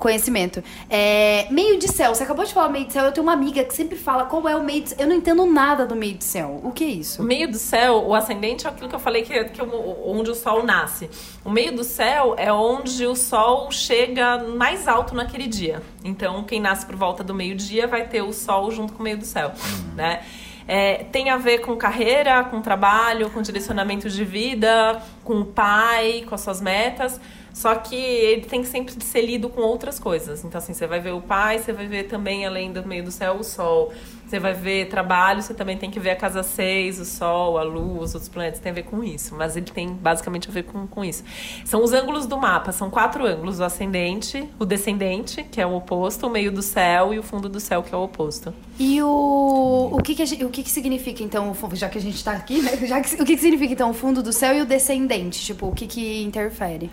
conhecimento. 0.01 0.63
É, 0.89 1.47
meio 1.51 1.77
de 1.77 1.87
céu, 1.87 2.13
você 2.13 2.23
acabou 2.23 2.43
de 2.43 2.53
falar 2.53 2.69
meio 2.69 2.85
de 2.85 2.93
céu. 2.93 3.05
Eu 3.05 3.11
tenho 3.11 3.25
uma 3.25 3.33
amiga 3.33 3.63
que 3.63 3.73
sempre 3.73 3.97
fala 3.97 4.25
qual 4.25 4.49
é 4.49 4.55
o 4.55 4.63
meio 4.63 4.81
de 4.81 4.89
céu. 4.89 4.97
Eu 4.99 5.07
não 5.07 5.15
entendo 5.15 5.45
nada 5.45 5.85
do 5.85 5.95
meio 5.95 6.15
de 6.15 6.23
céu. 6.23 6.59
O 6.63 6.71
que 6.71 6.83
é 6.83 6.87
isso? 6.87 7.21
meio 7.23 7.49
do 7.49 7.57
céu, 7.57 8.03
o 8.07 8.15
ascendente 8.15 8.65
é 8.65 8.69
aquilo 8.69 8.89
que 8.89 8.95
eu 8.95 8.99
falei 8.99 9.21
que, 9.21 9.43
que 9.45 9.61
é 9.61 9.63
onde 9.63 10.31
o 10.31 10.35
sol 10.35 10.63
nasce. 10.63 11.09
O 11.45 11.49
meio 11.49 11.73
do 11.75 11.83
céu 11.83 12.35
é 12.37 12.51
onde 12.51 13.05
o 13.05 13.15
sol 13.15 13.71
chega 13.71 14.39
mais 14.39 14.87
alto 14.87 15.13
naquele 15.13 15.47
dia. 15.47 15.81
Então, 16.03 16.43
quem 16.43 16.59
nasce 16.59 16.85
por 16.85 16.95
volta 16.95 17.23
do 17.23 17.33
meio-dia 17.33 17.87
vai 17.87 18.07
ter 18.07 18.23
o 18.23 18.33
sol 18.33 18.71
junto 18.71 18.93
com 18.93 18.99
o 18.99 19.03
meio 19.03 19.17
do 19.17 19.25
céu, 19.25 19.51
né? 19.95 20.23
É, 20.67 21.05
tem 21.11 21.29
a 21.29 21.37
ver 21.37 21.59
com 21.59 21.75
carreira, 21.75 22.43
com 22.43 22.61
trabalho, 22.61 23.29
com 23.29 23.41
direcionamento 23.41 24.09
de 24.09 24.23
vida, 24.23 25.01
com 25.23 25.41
o 25.41 25.45
pai, 25.45 26.23
com 26.27 26.35
as 26.35 26.41
suas 26.41 26.61
metas. 26.61 27.19
Só 27.53 27.75
que 27.75 27.95
ele 27.95 28.41
tem 28.45 28.61
que 28.61 28.67
sempre 28.69 28.95
ser 29.03 29.21
lido 29.21 29.49
com 29.49 29.61
outras 29.61 29.99
coisas. 29.99 30.43
Então, 30.43 30.57
assim, 30.57 30.73
você 30.73 30.87
vai 30.87 30.99
ver 30.99 31.13
o 31.13 31.21
pai, 31.21 31.59
você 31.59 31.73
vai 31.73 31.85
ver 31.87 32.03
também, 32.03 32.45
além 32.45 32.71
do 32.71 32.85
meio 32.87 33.03
do 33.03 33.11
céu, 33.11 33.35
o 33.35 33.43
sol. 33.43 33.91
Você 34.25 34.39
vai 34.39 34.53
ver 34.53 34.87
trabalho, 34.87 35.41
você 35.41 35.53
também 35.53 35.77
tem 35.77 35.91
que 35.91 35.99
ver 35.99 36.11
a 36.11 36.15
casa 36.15 36.41
6, 36.41 37.01
o 37.01 37.05
sol, 37.05 37.57
a 37.57 37.63
lua, 37.63 38.03
os 38.03 38.13
outros 38.13 38.29
planetas, 38.29 38.61
tem 38.61 38.71
a 38.71 38.75
ver 38.75 38.83
com 38.83 39.03
isso. 39.03 39.35
Mas 39.35 39.57
ele 39.57 39.65
tem 39.65 39.89
basicamente 39.89 40.47
a 40.47 40.51
ver 40.53 40.63
com, 40.63 40.87
com 40.87 41.03
isso. 41.03 41.21
São 41.65 41.83
os 41.83 41.91
ângulos 41.91 42.25
do 42.25 42.37
mapa, 42.37 42.71
são 42.71 42.89
quatro 42.89 43.25
ângulos: 43.25 43.59
o 43.59 43.63
ascendente, 43.65 44.47
o 44.57 44.63
descendente, 44.65 45.43
que 45.43 45.59
é 45.59 45.67
o 45.67 45.75
oposto, 45.75 46.27
o 46.27 46.29
meio 46.29 46.49
do 46.49 46.61
céu 46.61 47.13
e 47.13 47.19
o 47.19 47.23
fundo 47.23 47.49
do 47.49 47.59
céu, 47.59 47.83
que 47.83 47.93
é 47.93 47.97
o 47.97 48.03
oposto. 48.03 48.53
E 48.79 49.01
o, 49.03 49.89
o, 49.91 49.97
que, 50.01 50.15
que, 50.15 50.25
gente- 50.25 50.45
o 50.45 50.49
que, 50.49 50.63
que 50.63 50.69
significa, 50.69 51.21
então, 51.21 51.53
já 51.73 51.89
que 51.89 51.97
a 51.97 52.01
gente 52.01 52.23
tá 52.23 52.31
aqui, 52.31 52.61
né? 52.61 52.77
Já 52.87 53.01
que- 53.01 53.15
o 53.21 53.25
que, 53.25 53.35
que 53.35 53.41
significa, 53.41 53.73
então, 53.73 53.89
o 53.89 53.93
fundo 53.93 54.23
do 54.23 54.31
céu 54.31 54.55
e 54.55 54.61
o 54.61 54.65
descendente? 54.65 55.43
Tipo, 55.43 55.67
o 55.67 55.73
que, 55.75 55.85
que 55.85 56.23
interfere? 56.23 56.89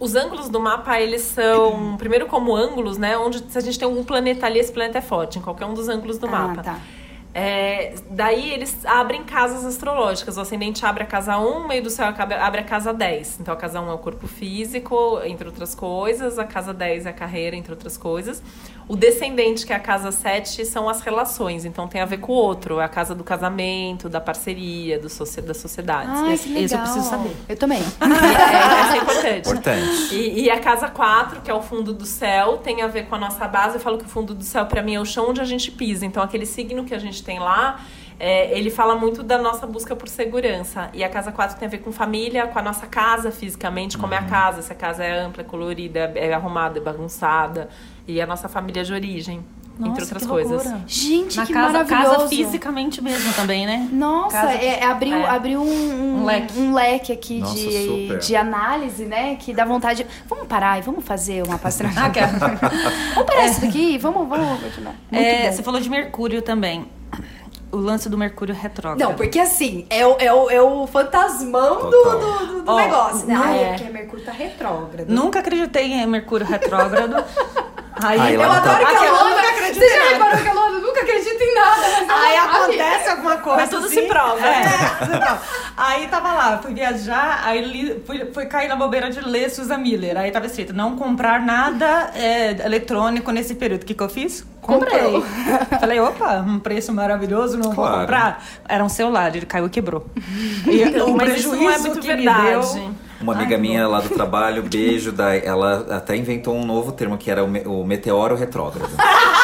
Os 0.00 0.14
ângulos 0.14 0.48
do 0.48 0.58
mapa, 0.60 1.00
eles 1.00 1.22
são, 1.22 1.96
primeiro 1.96 2.26
como 2.26 2.54
ângulos, 2.54 2.98
né? 2.98 3.16
Onde 3.16 3.38
se 3.50 3.56
a 3.56 3.60
gente 3.60 3.78
tem 3.78 3.86
algum 3.86 4.02
planeta 4.04 4.46
ali, 4.46 4.58
esse 4.58 4.72
planeta 4.72 4.98
é 4.98 5.00
forte, 5.00 5.38
em 5.38 5.42
qualquer 5.42 5.66
um 5.66 5.74
dos 5.74 5.88
ângulos 5.88 6.18
do 6.18 6.26
Ah, 6.26 6.30
mapa. 6.30 6.62
tá. 6.62 6.78
É, 7.36 7.94
daí 8.10 8.52
eles 8.52 8.84
abrem 8.86 9.24
casas 9.24 9.64
astrológicas. 9.64 10.36
O 10.36 10.40
ascendente 10.40 10.86
abre 10.86 11.02
a 11.02 11.06
casa 11.06 11.36
1, 11.36 11.42
o 11.64 11.66
meio 11.66 11.82
do 11.82 11.90
céu 11.90 12.06
abre 12.06 12.60
a 12.60 12.64
casa 12.64 12.92
10. 12.94 13.40
Então 13.40 13.52
a 13.52 13.56
casa 13.56 13.80
1 13.80 13.90
é 13.90 13.92
o 13.92 13.98
corpo 13.98 14.28
físico, 14.28 15.20
entre 15.24 15.48
outras 15.48 15.74
coisas. 15.74 16.38
A 16.38 16.44
casa 16.44 16.72
10 16.72 17.06
é 17.06 17.10
a 17.10 17.12
carreira, 17.12 17.56
entre 17.56 17.72
outras 17.72 17.96
coisas. 17.96 18.40
O 18.86 18.96
descendente, 18.96 19.64
que 19.64 19.72
é 19.72 19.76
a 19.76 19.80
casa 19.80 20.12
7, 20.12 20.64
são 20.66 20.88
as 20.88 21.00
relações. 21.00 21.64
Então 21.64 21.88
tem 21.88 22.00
a 22.00 22.04
ver 22.04 22.18
com 22.18 22.32
o 22.32 22.34
outro. 22.34 22.80
É 22.80 22.84
a 22.84 22.88
casa 22.88 23.14
do 23.14 23.24
casamento, 23.24 24.08
da 24.08 24.20
parceria, 24.20 24.98
do 24.98 25.08
socie 25.08 25.42
das 25.42 25.56
sociedades. 25.56 26.10
Ai, 26.10 26.36
que 26.36 26.48
legal. 26.48 26.64
esse 26.64 26.74
eu 26.74 26.80
preciso 26.80 27.08
saber. 27.08 27.36
Eu 27.48 27.56
também. 27.56 27.82
É, 28.54 28.84
isso 28.84 28.94
é 28.94 28.98
importante. 28.98 29.48
Importante. 29.48 30.14
E, 30.14 30.42
e 30.42 30.50
a 30.50 30.60
casa 30.60 30.88
4, 30.88 31.40
que 31.40 31.50
é 31.50 31.54
o 31.54 31.62
fundo 31.62 31.92
do 31.92 32.04
céu, 32.04 32.58
tem 32.58 32.82
a 32.82 32.86
ver 32.86 33.06
com 33.06 33.14
a 33.14 33.18
nossa 33.18 33.46
base. 33.48 33.76
Eu 33.76 33.80
falo 33.80 33.98
que 33.98 34.04
o 34.04 34.08
fundo 34.08 34.34
do 34.34 34.44
céu, 34.44 34.66
pra 34.66 34.82
mim, 34.82 34.94
é 34.94 35.00
o 35.00 35.04
chão 35.04 35.30
onde 35.30 35.40
a 35.40 35.44
gente 35.44 35.70
pisa. 35.70 36.04
Então, 36.04 36.22
aquele 36.22 36.46
signo 36.46 36.84
que 36.84 36.94
a 36.94 36.98
gente 36.98 37.22
tem 37.22 37.38
lá, 37.38 37.80
é, 38.18 38.56
ele 38.56 38.70
fala 38.70 38.94
muito 38.94 39.22
da 39.22 39.38
nossa 39.38 39.66
busca 39.66 39.96
por 39.96 40.08
segurança. 40.08 40.90
E 40.92 41.02
a 41.02 41.08
casa 41.08 41.32
4 41.32 41.58
tem 41.58 41.66
a 41.66 41.70
ver 41.70 41.78
com 41.78 41.90
família, 41.90 42.46
com 42.46 42.58
a 42.58 42.62
nossa 42.62 42.86
casa 42.86 43.30
fisicamente, 43.30 43.98
como 43.98 44.14
é 44.14 44.18
a 44.18 44.24
casa. 44.24 44.62
Se 44.62 44.72
a 44.72 44.76
casa 44.76 45.02
é 45.02 45.20
ampla, 45.20 45.42
é 45.42 45.44
colorida, 45.44 46.12
é 46.14 46.32
arrumada, 46.32 46.78
é 46.78 46.82
bagunçada. 46.82 47.68
E 48.06 48.20
a 48.20 48.26
nossa 48.26 48.48
família 48.48 48.84
de 48.84 48.92
origem, 48.92 49.36
entre 49.76 49.88
Nossa, 49.88 50.00
outras 50.02 50.22
que 50.22 50.28
coisas. 50.28 50.72
Gente, 50.86 51.36
Na 51.38 51.46
que 51.46 51.52
casa, 51.54 51.72
maravilhoso. 51.72 52.10
casa 52.16 52.28
fisicamente 52.28 53.02
mesmo 53.02 53.32
também, 53.32 53.64
né? 53.66 53.88
Nossa, 53.90 54.36
Casa- 54.36 54.52
é, 54.52 54.80
é 54.80 54.84
abriu, 54.84 55.16
É. 55.16 55.28
abriu 55.28 55.60
um, 55.62 55.64
um, 55.66 56.20
Um 56.20 56.24
leque. 56.26 56.58
um 56.58 56.74
leque 56.74 57.12
aqui 57.12 57.40
Nossa, 57.40 57.54
de, 57.54 57.86
super. 57.86 58.18
de 58.18 58.36
análise, 58.36 59.04
né? 59.06 59.36
Que 59.36 59.54
dá 59.54 59.64
vontade. 59.64 60.06
Vamos 60.28 60.46
parar 60.46 60.78
e 60.78 60.82
vamos 60.82 61.02
fazer 61.04 61.42
uma 61.46 61.58
pastragem. 61.58 61.98
Ah, 61.98 62.08
vamos 63.14 63.26
parar 63.30 63.46
isso 63.46 63.60
daqui? 63.62 63.96
Vamos, 63.98 64.28
vamos 64.28 64.60
continuar. 64.60 64.94
É, 65.10 65.50
você 65.50 65.62
falou 65.62 65.80
de 65.80 65.88
Mercúrio 65.88 66.42
também. 66.42 66.86
O 67.72 67.76
lance 67.78 68.08
do 68.08 68.16
Mercúrio 68.16 68.54
retrógrado. 68.54 69.00
Não, 69.00 69.16
porque 69.16 69.40
assim, 69.40 69.84
é 69.90 70.06
o, 70.06 70.16
é 70.20 70.32
o, 70.32 70.48
é 70.50 70.62
o 70.62 70.86
fantasmão 70.86 71.90
do, 71.90 71.90
Total. 71.90 72.20
do, 72.20 72.46
do- 72.46 72.62
do 72.62 72.70
Ó, 72.70 72.76
negócio, 72.76 73.26
né? 73.26 73.34
Ai, 73.36 73.58
é. 73.58 73.62
é 73.62 73.72
porque 73.78 73.90
Mercúrio 73.92 74.24
tá 74.24 74.30
retrógrado. 74.30 75.08
Nunca 75.08 75.40
acreditei 75.40 75.92
em 75.92 76.06
Mercúrio 76.06 76.46
retrógrado. 76.46 77.24
Aí, 78.02 78.20
Aí 78.20 78.34
Eu 78.34 78.42
adoro 78.42 78.62
tá- 78.62 78.76
que 78.90 78.96
a 79.06 79.10
Luana... 79.10 79.30
nunca 79.36 79.48
acredita 79.50 79.86
Você 79.86 79.86
em 79.86 79.88
já 79.90 79.96
nada. 80.04 80.12
reparou 80.14 80.42
que 80.42 80.48
a 80.48 80.52
Luana 80.52 80.78
nunca 80.80 81.00
acredita 81.00 81.44
em 81.44 81.54
nada. 81.54 82.14
Aí 82.14 82.36
acontece 82.36 83.08
alguma 83.10 83.36
coisa. 83.38 83.60
Mas 83.60 83.70
tudo 83.70 83.86
assim. 83.86 83.94
se 83.94 84.02
prova. 84.02 84.38
É, 84.46 85.06
prova. 85.06 85.42
Aí 85.76 86.08
tava 86.08 86.32
lá, 86.32 86.58
fui 86.58 86.72
viajar, 86.74 87.42
aí 87.44 87.60
li, 87.64 88.02
fui, 88.06 88.30
fui 88.32 88.46
cair 88.46 88.68
na 88.68 88.76
bobeira 88.76 89.10
de 89.10 89.20
ler 89.20 89.50
Susan 89.50 89.78
Miller. 89.78 90.16
Aí 90.16 90.30
tava 90.30 90.46
escrito: 90.46 90.72
não 90.72 90.96
comprar 90.96 91.40
nada 91.40 92.10
é, 92.14 92.50
eletrônico 92.64 93.30
nesse 93.30 93.54
período. 93.54 93.82
O 93.82 93.86
que, 93.86 93.94
que 93.94 94.02
eu 94.02 94.08
fiz? 94.08 94.44
Comprei. 94.60 95.22
Falei, 95.78 96.00
opa, 96.00 96.36
um 96.46 96.58
preço 96.58 96.92
maravilhoso, 96.92 97.56
não 97.58 97.64
vou 97.72 97.74
Claro. 97.84 98.00
comprar. 98.00 98.42
Era 98.68 98.82
um 98.82 98.88
celular, 98.88 99.34
ele 99.36 99.44
caiu 99.46 99.66
e 99.66 99.70
quebrou. 99.70 100.06
E 100.66 100.82
Então, 100.82 101.08
o 101.10 101.16
mas 101.16 101.28
isso 101.38 101.50
prejuízo 101.50 101.56
não 101.64 101.70
é 101.70 101.78
muito 101.78 102.00
que 102.00 102.08
me 102.08 102.14
verdade. 102.16 102.74
deu. 102.74 102.93
Uma 103.24 103.32
amiga 103.32 103.54
Ai, 103.54 103.60
minha 103.60 103.88
lá 103.88 104.00
do 104.00 104.10
trabalho, 104.14 104.62
beijo, 104.62 105.10
da, 105.10 105.34
ela 105.34 105.86
até 105.96 106.14
inventou 106.14 106.54
um 106.54 106.64
novo 106.66 106.92
termo 106.92 107.16
que 107.16 107.30
era 107.30 107.42
o, 107.42 107.48
me- 107.48 107.62
o 107.66 107.82
meteoro 107.82 108.36
retrógrado. 108.36 108.90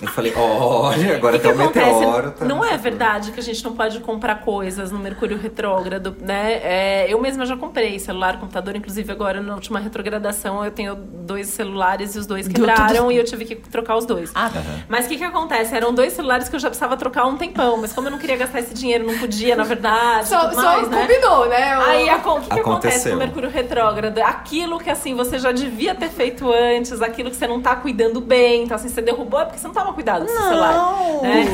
Eu 0.00 0.08
falei, 0.08 0.32
olha, 0.34 1.16
agora 1.16 1.36
O 1.36 1.40
que 1.40 1.48
acontece? 1.48 1.90
meteoro. 2.00 2.30
Tá 2.30 2.44
não 2.44 2.64
é 2.64 2.76
verdade 2.78 3.32
que 3.32 3.40
a 3.40 3.42
gente 3.42 3.62
não 3.62 3.74
pode 3.74 4.00
comprar 4.00 4.36
coisas 4.36 4.90
no 4.90 4.98
Mercúrio 4.98 5.36
retrógrado, 5.36 6.16
né? 6.20 6.54
É, 6.62 7.06
eu 7.08 7.20
mesma 7.20 7.44
já 7.44 7.56
comprei 7.56 7.98
celular, 7.98 8.38
computador, 8.40 8.74
inclusive 8.74 9.12
agora 9.12 9.42
na 9.42 9.54
última 9.54 9.78
retrogradação 9.78 10.64
eu 10.64 10.70
tenho 10.70 10.94
dois 10.94 11.48
celulares 11.48 12.14
e 12.14 12.18
os 12.18 12.26
dois 12.26 12.48
quebraram 12.48 13.02
tudo- 13.04 13.12
e 13.12 13.16
eu 13.16 13.24
tive 13.24 13.44
que 13.44 13.56
trocar 13.56 13.96
os 13.96 14.06
dois. 14.06 14.30
Ah, 14.34 14.50
Mas 14.88 15.04
o 15.04 15.08
que 15.08 15.18
que 15.18 15.24
acontece? 15.24 15.74
Eram 15.76 15.92
dois 15.92 16.12
celulares 16.14 16.48
que 16.48 16.56
eu 16.56 16.60
já 16.60 16.68
precisava 16.68 16.96
trocar 16.96 17.22
há 17.22 17.26
um 17.26 17.36
tempão, 17.36 17.76
mas 17.76 17.92
como 17.92 18.06
eu 18.08 18.10
não 18.12 18.18
queria 18.18 18.36
gastar 18.36 18.60
esse 18.60 18.72
dinheiro, 18.72 19.06
não 19.06 19.18
podia, 19.18 19.54
na 19.54 19.64
verdade, 19.64 20.28
Só, 20.28 20.50
só 20.52 20.62
mais, 20.62 20.88
né? 20.88 21.00
combinou, 21.02 21.46
né? 21.48 21.78
O- 21.78 21.82
Aí 21.82 22.04
o 22.10 22.40
que, 22.40 22.48
que 22.50 22.60
acontece 22.60 23.08
com 23.10 23.16
o 23.16 23.18
Mercúrio 23.18 23.50
retrógrado? 23.50 24.18
Aquilo 24.20 24.78
que 24.78 24.88
assim 24.88 25.14
você 25.14 25.38
já 25.38 25.52
devia 25.52 25.94
ter 25.94 26.08
feito 26.08 26.50
antes, 26.50 27.02
aquilo 27.02 27.30
que 27.30 27.36
você 27.36 27.46
não 27.46 27.60
tá 27.60 27.76
cuidando 27.76 28.20
bem, 28.20 28.64
então 28.64 28.74
assim, 28.76 28.88
você 28.88 29.02
derrubou 29.02 29.40
é 29.40 29.44
porque 29.44 29.58
você 29.58 29.66
não 29.66 29.74
tava 29.74 29.89
cuidando 29.92 30.24
do 30.24 30.30
seu 30.30 30.42
celular. 30.42 30.94
Né? 31.22 31.44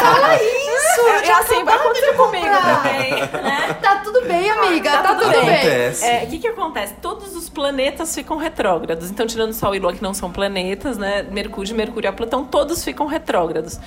Fala 0.00 0.34
isso! 0.36 1.00
É, 1.08 1.28
é 1.28 1.32
assim, 1.32 1.64
vai 1.64 1.74
acontecer 1.74 2.12
comigo 2.14 2.46
também. 2.46 3.10
Né? 3.42 3.76
Tá 3.82 3.96
tudo 3.96 4.22
bem, 4.26 4.50
amiga. 4.50 4.90
tá 4.90 5.02
tá, 5.02 5.14
tudo 5.14 5.32
tudo, 5.32 5.44
bem. 5.44 5.66
É, 6.02 6.24
o 6.24 6.26
que 6.28 6.38
que 6.38 6.48
acontece? 6.48 6.94
Todos 7.00 7.36
os 7.36 7.48
planetas 7.48 8.14
ficam 8.14 8.36
retrógrados. 8.36 9.10
Então, 9.10 9.26
tirando 9.26 9.52
Sol 9.52 9.74
e 9.74 9.78
Lua, 9.78 9.92
que 9.92 10.02
não 10.02 10.14
são 10.14 10.30
planetas, 10.30 10.96
né? 10.98 11.22
Mercúrio, 11.22 11.74
Mercúrio 11.74 12.08
e 12.08 12.12
Plutão, 12.12 12.44
todos 12.44 12.84
ficam 12.84 13.06
retrógrados. 13.06 13.78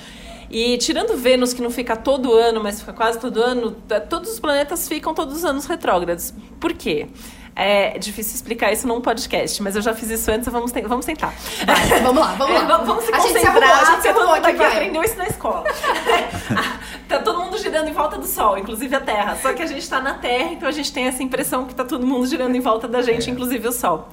E 0.50 0.76
tirando 0.78 1.16
Vênus, 1.16 1.52
que 1.52 1.62
não 1.62 1.70
fica 1.70 1.96
todo 1.96 2.32
ano, 2.34 2.60
mas 2.60 2.80
fica 2.80 2.92
quase 2.92 3.20
todo 3.20 3.40
ano, 3.40 3.76
todos 4.08 4.32
os 4.32 4.40
planetas 4.40 4.88
ficam 4.88 5.14
todos 5.14 5.36
os 5.36 5.44
anos 5.44 5.64
retrógrados. 5.66 6.34
Por 6.58 6.72
quê? 6.72 7.06
É 7.54 7.98
difícil 7.98 8.34
explicar 8.36 8.72
isso 8.72 8.86
num 8.86 9.00
podcast, 9.00 9.62
mas 9.62 9.76
eu 9.76 9.82
já 9.82 9.92
fiz 9.92 10.08
isso 10.08 10.30
antes, 10.30 10.48
vamos, 10.50 10.72
te- 10.72 10.80
vamos 10.82 11.04
tentar. 11.04 11.34
Vai, 11.66 12.00
vamos 12.00 12.20
lá, 12.22 12.32
vamos 12.34 12.54
É, 12.54 12.58
lá. 12.60 12.64
va- 12.78 12.84
vamos 12.84 13.04
se 13.04 13.12
a 13.12 13.18
gente 13.18 13.26
se 13.28 13.34
concentrar, 13.34 13.70
arrumou, 13.70 13.82
a 13.88 13.90
gente 13.92 14.02
se 14.02 14.08
arrumou 14.08 14.66
aprendeu 14.66 15.02
isso 15.02 15.16
na 15.18 15.26
escola. 15.26 15.64
tá 17.08 17.18
todo 17.18 17.38
mundo 17.40 17.58
girando 17.58 17.88
em 17.88 17.92
volta 17.92 18.16
do 18.18 18.26
Sol, 18.26 18.56
inclusive 18.56 18.94
a 18.94 19.00
Terra. 19.00 19.36
Só 19.36 19.52
que 19.52 19.62
a 19.62 19.66
gente 19.66 19.88
tá 19.88 20.00
na 20.00 20.14
Terra, 20.14 20.52
então 20.52 20.68
a 20.68 20.72
gente 20.72 20.92
tem 20.92 21.06
essa 21.06 21.22
impressão 21.22 21.66
que 21.66 21.74
tá 21.74 21.84
todo 21.84 22.06
mundo 22.06 22.26
girando 22.26 22.54
em 22.56 22.60
volta 22.60 22.86
da 22.88 23.02
gente, 23.02 23.30
inclusive 23.30 23.66
o 23.68 23.72
Sol. 23.72 24.08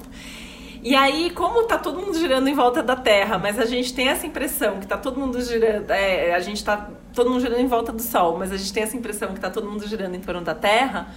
E 0.82 0.94
aí, 0.94 1.30
como 1.30 1.64
tá 1.64 1.76
todo 1.78 1.98
mundo 2.00 2.16
girando 2.18 2.48
em 2.48 2.54
volta 2.54 2.82
da 2.82 2.94
Terra, 2.96 3.36
mas 3.38 3.58
a 3.58 3.64
gente 3.64 3.92
tem 3.94 4.08
essa 4.08 4.26
impressão 4.26 4.78
que 4.78 4.86
tá 4.86 4.96
todo 4.96 5.18
mundo 5.18 5.40
girando. 5.40 5.90
É, 5.90 6.34
a 6.34 6.40
gente 6.40 6.62
tá 6.64 6.88
todo 7.14 7.30
mundo 7.30 7.40
girando 7.40 7.60
em 7.60 7.66
volta 7.66 7.92
do 7.92 8.02
Sol, 8.02 8.36
mas 8.38 8.52
a 8.52 8.56
gente 8.56 8.72
tem 8.72 8.82
essa 8.82 8.96
impressão 8.96 9.32
que 9.32 9.40
tá 9.40 9.50
todo 9.50 9.68
mundo 9.68 9.86
girando 9.88 10.14
em 10.14 10.20
torno 10.20 10.40
da 10.42 10.54
Terra. 10.54 11.08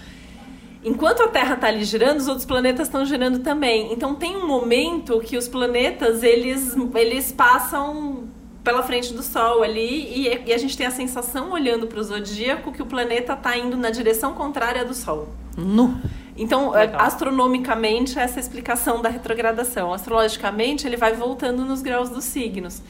Enquanto 0.84 1.22
a 1.22 1.28
Terra 1.28 1.56
está 1.56 1.68
ali 1.68 1.84
girando, 1.84 2.18
os 2.18 2.28
outros 2.28 2.46
planetas 2.46 2.88
estão 2.88 3.06
girando 3.06 3.40
também. 3.40 3.94
Então 3.94 4.16
tem 4.16 4.36
um 4.36 4.48
momento 4.48 5.20
que 5.20 5.38
os 5.38 5.48
planetas 5.48 6.24
eles, 6.24 6.76
eles 6.96 7.32
passam 7.32 8.24
pela 8.64 8.82
frente 8.84 9.14
do 9.14 9.22
Sol 9.22 9.64
ali 9.64 10.28
e, 10.28 10.44
e 10.48 10.54
a 10.54 10.58
gente 10.58 10.76
tem 10.78 10.86
a 10.86 10.92
sensação 10.92 11.52
olhando 11.52 11.88
para 11.88 12.00
o 12.00 12.04
zodíaco 12.04 12.72
que 12.72 12.82
o 12.82 12.86
planeta 12.86 13.34
está 13.34 13.58
indo 13.58 13.78
na 13.78 13.90
direção 13.90 14.34
contrária 14.34 14.84
do 14.84 14.94
Sol. 14.94 15.30
Nu. 15.58 16.00
Então, 16.36 16.76
é, 16.76 16.82
Legal. 16.82 17.02
astronomicamente, 17.02 18.18
essa 18.18 18.36
é 18.36 18.38
a 18.38 18.42
explicação 18.42 19.02
da 19.02 19.10
retrogradação. 19.10 19.94
Astrologicamente, 19.94 20.88
ele 20.88 20.98
vai 20.98 21.14
voltando 21.14 21.64
nos 21.64 21.82
graus 21.82 22.10
dos 22.10 22.24
signos. 22.24 22.82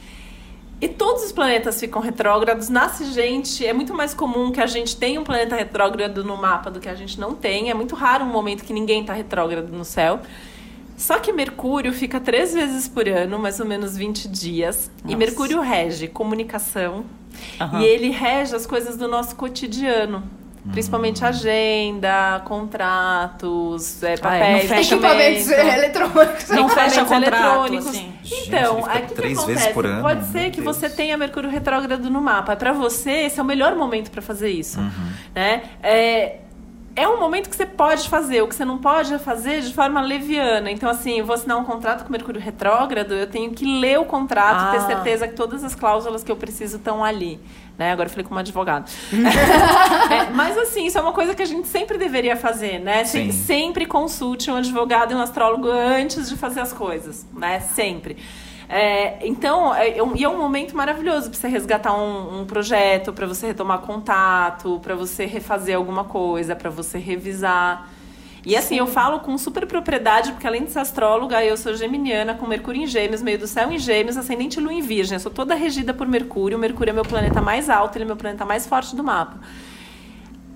E 0.82 0.88
todos 0.88 1.22
os 1.22 1.30
planetas 1.30 1.78
ficam 1.78 2.02
retrógrados. 2.02 2.68
Nasce 2.68 3.04
gente, 3.12 3.64
é 3.64 3.72
muito 3.72 3.94
mais 3.94 4.12
comum 4.12 4.50
que 4.50 4.60
a 4.60 4.66
gente 4.66 4.96
tenha 4.96 5.20
um 5.20 5.22
planeta 5.22 5.54
retrógrado 5.54 6.24
no 6.24 6.36
mapa 6.36 6.72
do 6.72 6.80
que 6.80 6.88
a 6.88 6.94
gente 6.96 7.20
não 7.20 7.36
tem. 7.36 7.70
É 7.70 7.74
muito 7.74 7.94
raro 7.94 8.24
um 8.24 8.28
momento 8.28 8.64
que 8.64 8.72
ninguém 8.72 9.02
está 9.02 9.12
retrógrado 9.12 9.68
no 9.68 9.84
céu. 9.84 10.18
Só 10.96 11.20
que 11.20 11.32
Mercúrio 11.32 11.92
fica 11.92 12.18
três 12.18 12.52
vezes 12.52 12.88
por 12.88 13.08
ano, 13.08 13.38
mais 13.38 13.60
ou 13.60 13.66
menos 13.66 13.96
20 13.96 14.26
dias. 14.26 14.90
E 15.02 15.04
Nossa. 15.04 15.16
Mercúrio 15.16 15.60
rege 15.60 16.08
comunicação. 16.08 17.04
Aham. 17.60 17.80
E 17.80 17.84
ele 17.84 18.10
rege 18.10 18.56
as 18.56 18.66
coisas 18.66 18.96
do 18.96 19.06
nosso 19.06 19.36
cotidiano. 19.36 20.24
Principalmente 20.70 21.24
agenda, 21.24 22.40
contratos, 22.44 24.00
é, 24.02 24.16
papéis, 24.16 24.68
fecha 24.68 24.94
Equipamentos 24.94 25.46
documento. 25.48 25.68
eletrônicos. 25.76 26.48
Não 26.50 26.68
fecha 26.68 27.00
equipamentos 27.00 27.08
contrato, 27.08 27.44
eletrônicos. 27.66 27.86
assim. 27.88 28.12
Gente, 28.22 28.48
Então, 28.48 28.76
fica 28.76 28.90
aí 28.92 29.02
o 29.02 29.06
que, 29.06 29.14
três 29.14 29.38
acontece? 29.38 29.58
vezes 29.58 29.74
por 29.74 29.86
ano, 29.86 30.02
Pode 30.02 30.24
ser 30.26 30.50
que 30.50 30.60
Deus. 30.60 30.76
você 30.76 30.88
tenha 30.88 31.16
Mercúrio 31.16 31.50
retrógrado 31.50 32.08
no 32.08 32.20
mapa. 32.20 32.54
Para 32.54 32.72
você, 32.72 33.10
esse 33.10 33.40
é 33.40 33.42
o 33.42 33.46
melhor 33.46 33.74
momento 33.74 34.10
para 34.10 34.22
fazer 34.22 34.50
isso, 34.50 34.78
Uhum. 34.78 35.12
né? 35.34 35.62
É, 35.82 36.36
é 36.94 37.08
um 37.08 37.18
momento 37.18 37.48
que 37.48 37.56
você 37.56 37.66
pode 37.66 38.08
fazer. 38.08 38.42
O 38.42 38.48
que 38.48 38.54
você 38.54 38.64
não 38.64 38.78
pode 38.78 39.12
é 39.14 39.18
fazer 39.18 39.62
de 39.62 39.72
forma 39.72 40.00
leviana. 40.00 40.70
Então, 40.70 40.88
assim, 40.90 41.18
eu 41.18 41.24
vou 41.26 41.34
assinar 41.34 41.56
um 41.58 41.64
contrato 41.64 42.04
com 42.04 42.12
Mercúrio 42.12 42.40
retrógrado, 42.40 43.12
eu 43.14 43.26
tenho 43.26 43.50
que 43.52 43.64
ler 43.80 43.98
o 43.98 44.04
contrato, 44.04 44.60
Ah. 44.68 44.70
ter 44.72 44.80
certeza 44.82 45.26
que 45.28 45.34
todas 45.34 45.64
as 45.64 45.74
cláusulas 45.74 46.22
que 46.22 46.30
eu 46.30 46.36
preciso 46.36 46.76
estão 46.76 47.02
ali. 47.04 47.40
Né? 47.78 47.90
Agora 47.92 48.06
eu 48.06 48.10
falei 48.10 48.24
como 48.26 48.38
advogado. 48.38 48.90
É, 50.12 50.30
mas 50.34 50.58
assim, 50.58 50.84
isso 50.86 50.98
é 50.98 51.00
uma 51.00 51.12
coisa 51.12 51.34
que 51.34 51.40
a 51.40 51.46
gente 51.46 51.66
sempre 51.68 51.96
deveria 51.96 52.36
fazer, 52.36 52.78
né? 52.78 53.02
Sim. 53.04 53.32
Sempre 53.32 53.86
consulte 53.86 54.50
um 54.50 54.56
advogado 54.56 55.12
e 55.12 55.14
um 55.14 55.22
astrólogo 55.22 55.68
antes 55.70 56.28
de 56.28 56.36
fazer 56.36 56.60
as 56.60 56.70
coisas, 56.72 57.26
né? 57.32 57.60
Sempre. 57.60 58.18
É, 58.74 59.18
então, 59.26 59.74
é, 59.74 59.98
é 59.98 60.02
um- 60.02 60.16
e 60.16 60.24
é 60.24 60.28
um 60.28 60.38
momento 60.38 60.74
maravilhoso 60.74 61.28
para 61.28 61.38
você 61.38 61.46
resgatar 61.46 61.94
um, 61.94 62.40
um 62.40 62.46
projeto, 62.46 63.12
para 63.12 63.26
você 63.26 63.48
retomar 63.48 63.80
contato, 63.80 64.80
para 64.82 64.94
você 64.94 65.26
refazer 65.26 65.76
alguma 65.76 66.04
coisa, 66.04 66.56
para 66.56 66.70
você 66.70 66.96
revisar. 66.98 67.90
E 68.46 68.56
assim, 68.56 68.76
eu 68.78 68.86
falo 68.86 69.20
com 69.20 69.36
super 69.36 69.66
propriedade, 69.66 70.32
porque 70.32 70.46
além 70.46 70.64
de 70.64 70.70
ser 70.72 70.78
astróloga, 70.78 71.44
eu 71.44 71.54
sou 71.56 71.74
geminiana, 71.76 72.34
com 72.34 72.46
Mercúrio 72.46 72.82
em 72.82 72.86
Gêmeos, 72.86 73.20
meio 73.20 73.38
do 73.38 73.46
céu 73.46 73.70
em 73.70 73.78
Gêmeos, 73.78 74.16
ascendente 74.16 74.58
Lua 74.58 74.72
em 74.72 74.80
Virgem. 74.80 75.16
Eu 75.16 75.20
sou 75.20 75.30
toda 75.30 75.54
regida 75.54 75.92
por 75.92 76.08
Mercúrio. 76.08 76.56
O 76.56 76.60
Mercúrio 76.60 76.92
é 76.92 76.94
meu 76.94 77.04
planeta 77.04 77.42
mais 77.42 77.68
alto, 77.68 77.96
ele 77.98 78.04
é 78.04 78.06
meu 78.06 78.16
planeta 78.16 78.46
mais 78.46 78.66
forte 78.66 78.96
do 78.96 79.04
mapa. 79.04 79.38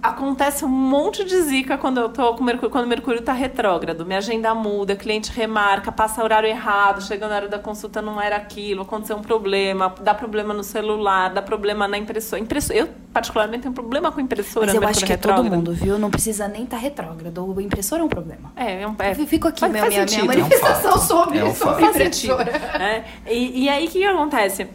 Acontece 0.03 0.65
um 0.65 0.69
monte 0.69 1.25
de 1.25 1.41
zica 1.43 1.77
quando 1.77 1.99
eu 1.99 2.09
tô 2.09 2.35
com 2.35 2.45
Mercúrio, 2.45 2.71
quando 2.71 2.85
o 2.85 2.89
Mercúrio 2.89 3.23
tá 3.23 3.33
retrógrado. 3.33 4.07
Minha 4.07 4.19
agenda 4.19 4.55
muda, 4.55 4.95
cliente 4.95 5.33
remarca, 5.33 5.91
passa 5.91 6.23
horário 6.23 6.49
errado, 6.49 7.03
chega 7.03 7.27
na 7.27 7.35
hora 7.35 7.49
da 7.49 7.59
consulta 7.59 8.01
não 8.01 8.21
era 8.21 8.37
aquilo, 8.37 8.83
aconteceu 8.83 9.17
um 9.17 9.23
problema, 9.23 9.93
dá 10.01 10.15
problema 10.15 10.55
no 10.55 10.63
celular, 10.63 11.33
dá 11.33 11.43
problema 11.43 11.89
na 11.89 11.99
impressora. 11.99 12.41
Impressora 12.41 12.79
eu, 12.79 12.89
particularmente, 13.13 13.63
tenho 13.63 13.75
problema 13.75 14.13
com 14.13 14.21
impressora. 14.21 14.67
Mas 14.67 14.75
eu 14.75 14.87
acho 14.87 15.05
que 15.05 15.13
é 15.13 15.17
todo 15.17 15.43
mundo, 15.45 15.73
viu? 15.73 15.99
Não 15.99 16.11
precisa 16.11 16.47
nem 16.47 16.65
estar 16.65 16.77
retrógrado. 16.77 17.45
O 17.45 17.61
impressor 17.61 17.99
é 17.99 18.05
um 18.05 18.09
problema. 18.09 18.53
É, 18.55 18.83
é 18.83 18.89
um, 18.89 18.95
é, 18.99 19.13
Eu 19.13 19.27
fico 19.27 19.49
aqui, 19.49 19.67
minha, 19.69 19.87
minha, 19.87 19.89
minha 19.89 20.09
sentido. 20.09 20.21
É 20.21 20.37
um 20.37 20.41
manifestação 20.41 20.99
sobre, 20.99 21.39
É 21.39 21.45
um 21.45 21.55
sobre 21.55 21.85
impressora. 21.85 22.51
É, 22.81 23.05
e, 23.33 23.65
e 23.65 23.69
aí, 23.69 23.87
o 23.87 23.91
que, 23.91 23.99
que 23.99 24.05
acontece? 24.05 24.69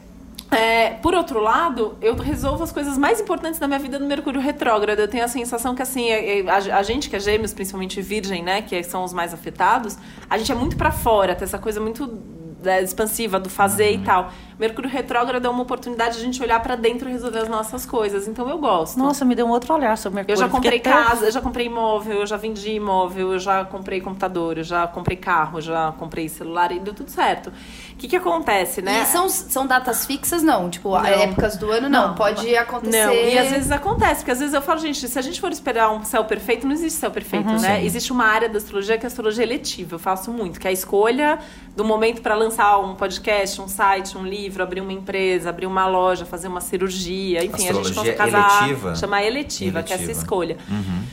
É, 0.51 0.95
por 1.01 1.13
outro 1.15 1.39
lado, 1.39 1.97
eu 2.01 2.13
resolvo 2.15 2.61
as 2.63 2.73
coisas 2.73 2.97
mais 2.97 3.21
importantes 3.21 3.57
da 3.57 3.67
minha 3.67 3.79
vida 3.79 3.97
no 3.97 4.05
Mercúrio 4.05 4.41
retrógrado. 4.41 4.99
Eu 4.99 5.07
tenho 5.07 5.23
a 5.23 5.27
sensação 5.29 5.73
que, 5.73 5.81
assim, 5.81 6.09
é- 6.09 6.39
é- 6.41 6.49
a, 6.49 6.77
a 6.79 6.83
gente 6.83 7.09
que 7.09 7.15
é 7.15 7.19
gêmeos, 7.21 7.53
principalmente 7.53 8.01
virgem, 8.01 8.43
né, 8.43 8.61
que 8.61 8.83
são 8.83 9.03
os 9.05 9.13
mais 9.13 9.33
afetados, 9.33 9.97
a 10.29 10.37
gente 10.37 10.51
é 10.51 10.55
muito 10.55 10.75
pra 10.75 10.91
fora, 10.91 11.33
tem 11.35 11.45
essa 11.45 11.57
coisa 11.57 11.79
muito 11.79 12.19
né, 12.61 12.83
expansiva 12.83 13.39
do 13.39 13.49
fazer 13.49 13.87
Uhum. 13.95 14.01
e 14.01 14.05
tal. 14.05 14.31
Mercúrio 14.61 14.89
retrógrado 14.89 15.43
é 15.43 15.49
uma 15.49 15.63
oportunidade 15.63 16.17
de 16.17 16.21
a 16.21 16.25
gente 16.25 16.41
olhar 16.41 16.61
pra 16.61 16.75
dentro 16.75 17.09
e 17.09 17.11
resolver 17.11 17.39
as 17.39 17.49
nossas 17.49 17.83
coisas. 17.83 18.27
Então, 18.27 18.47
eu 18.47 18.59
gosto. 18.59 18.97
Nossa, 18.99 19.25
me 19.25 19.33
deu 19.33 19.47
um 19.47 19.49
outro 19.49 19.73
olhar 19.73 19.97
sobre 19.97 20.19
o 20.19 20.21
Eu 20.21 20.25
Mercúrio. 20.27 20.39
já 20.39 20.47
comprei 20.49 20.77
Fiquei 20.77 20.91
até- 20.93 21.03
casa, 21.03 21.25
eu 21.25 21.31
já 21.31 21.41
comprei 21.41 21.65
imóvel, 21.65 22.19
eu 22.19 22.25
já 22.27 22.37
vendi 22.37 22.73
imóvel, 22.73 23.33
eu 23.33 23.39
já 23.39 23.65
comprei 23.65 23.99
computador, 23.99 24.59
eu 24.59 24.63
já 24.63 24.85
comprei 24.87 25.17
carro, 25.17 25.57
eu 25.57 25.61
já 25.63 25.91
comprei 25.93 26.29
celular 26.29 26.71
e 26.71 26.79
deu 26.79 26.93
tudo 26.93 27.09
certo. 27.09 27.47
O 27.93 27.95
que 27.97 28.07
que 28.07 28.15
acontece, 28.15 28.81
né? 28.83 29.01
E 29.01 29.05
são, 29.07 29.27
são 29.29 29.65
datas 29.65 30.05
fixas, 30.05 30.43
não? 30.43 30.69
Tipo, 30.69 30.89
Não. 30.91 31.05
épocas 31.05 31.57
do 31.57 31.71
ano, 31.71 31.89
não. 31.89 32.09
Não. 32.09 32.15
Pode 32.15 32.55
acontecer. 32.55 33.05
Não, 33.05 33.13
e 33.13 33.37
às 33.39 33.49
vezes 33.49 33.71
acontece, 33.71 34.17
porque 34.17 34.31
às 34.31 34.39
vezes 34.39 34.53
eu 34.53 34.61
falo, 34.61 34.79
gente, 34.79 35.07
se 35.07 35.17
a 35.17 35.21
gente 35.23 35.41
for 35.41 35.51
esperar 35.51 35.89
um 35.91 36.03
céu 36.03 36.23
perfeito, 36.25 36.67
não 36.67 36.73
existe 36.73 36.99
céu 36.99 37.09
perfeito, 37.09 37.49
né? 37.59 37.79
Sim. 37.79 37.85
Existe 37.85 38.11
uma 38.11 38.25
área 38.25 38.47
da 38.47 38.57
astrologia 38.57 38.95
que 38.97 39.05
é 39.05 39.07
a 39.07 39.11
astrologia 39.11 39.43
eletiva, 39.43 39.95
eu 39.95 39.99
faço 39.99 40.29
muito, 40.31 40.59
que 40.59 40.67
é 40.67 40.69
a 40.69 40.73
escolha 40.73 41.39
do 41.75 41.83
momento 41.83 42.21
para 42.21 42.35
lançar 42.35 42.77
um 42.79 42.93
podcast, 42.95 43.59
um 43.61 43.67
site, 43.67 44.17
um 44.17 44.23
livro, 44.25 44.50
abrir 44.59 44.81
uma 44.81 44.91
empresa, 44.91 45.49
abrir 45.49 45.67
uma 45.67 45.85
loja, 45.87 46.25
fazer 46.25 46.47
uma 46.47 46.61
cirurgia, 46.61 47.43
enfim, 47.45 47.69
a 47.69 47.73
gente 47.73 47.87
Astrologia 47.87 48.13
consegue 48.13 48.17
casar, 48.17 48.63
eletiva? 48.63 48.95
chamar 48.95 49.23
eletiva, 49.23 49.83
que 49.83 49.91
é 49.91 49.95
essa 49.95 50.03
Eletiva. 50.05 50.21
escolha. 50.23 50.57
Uhum. 50.69 51.03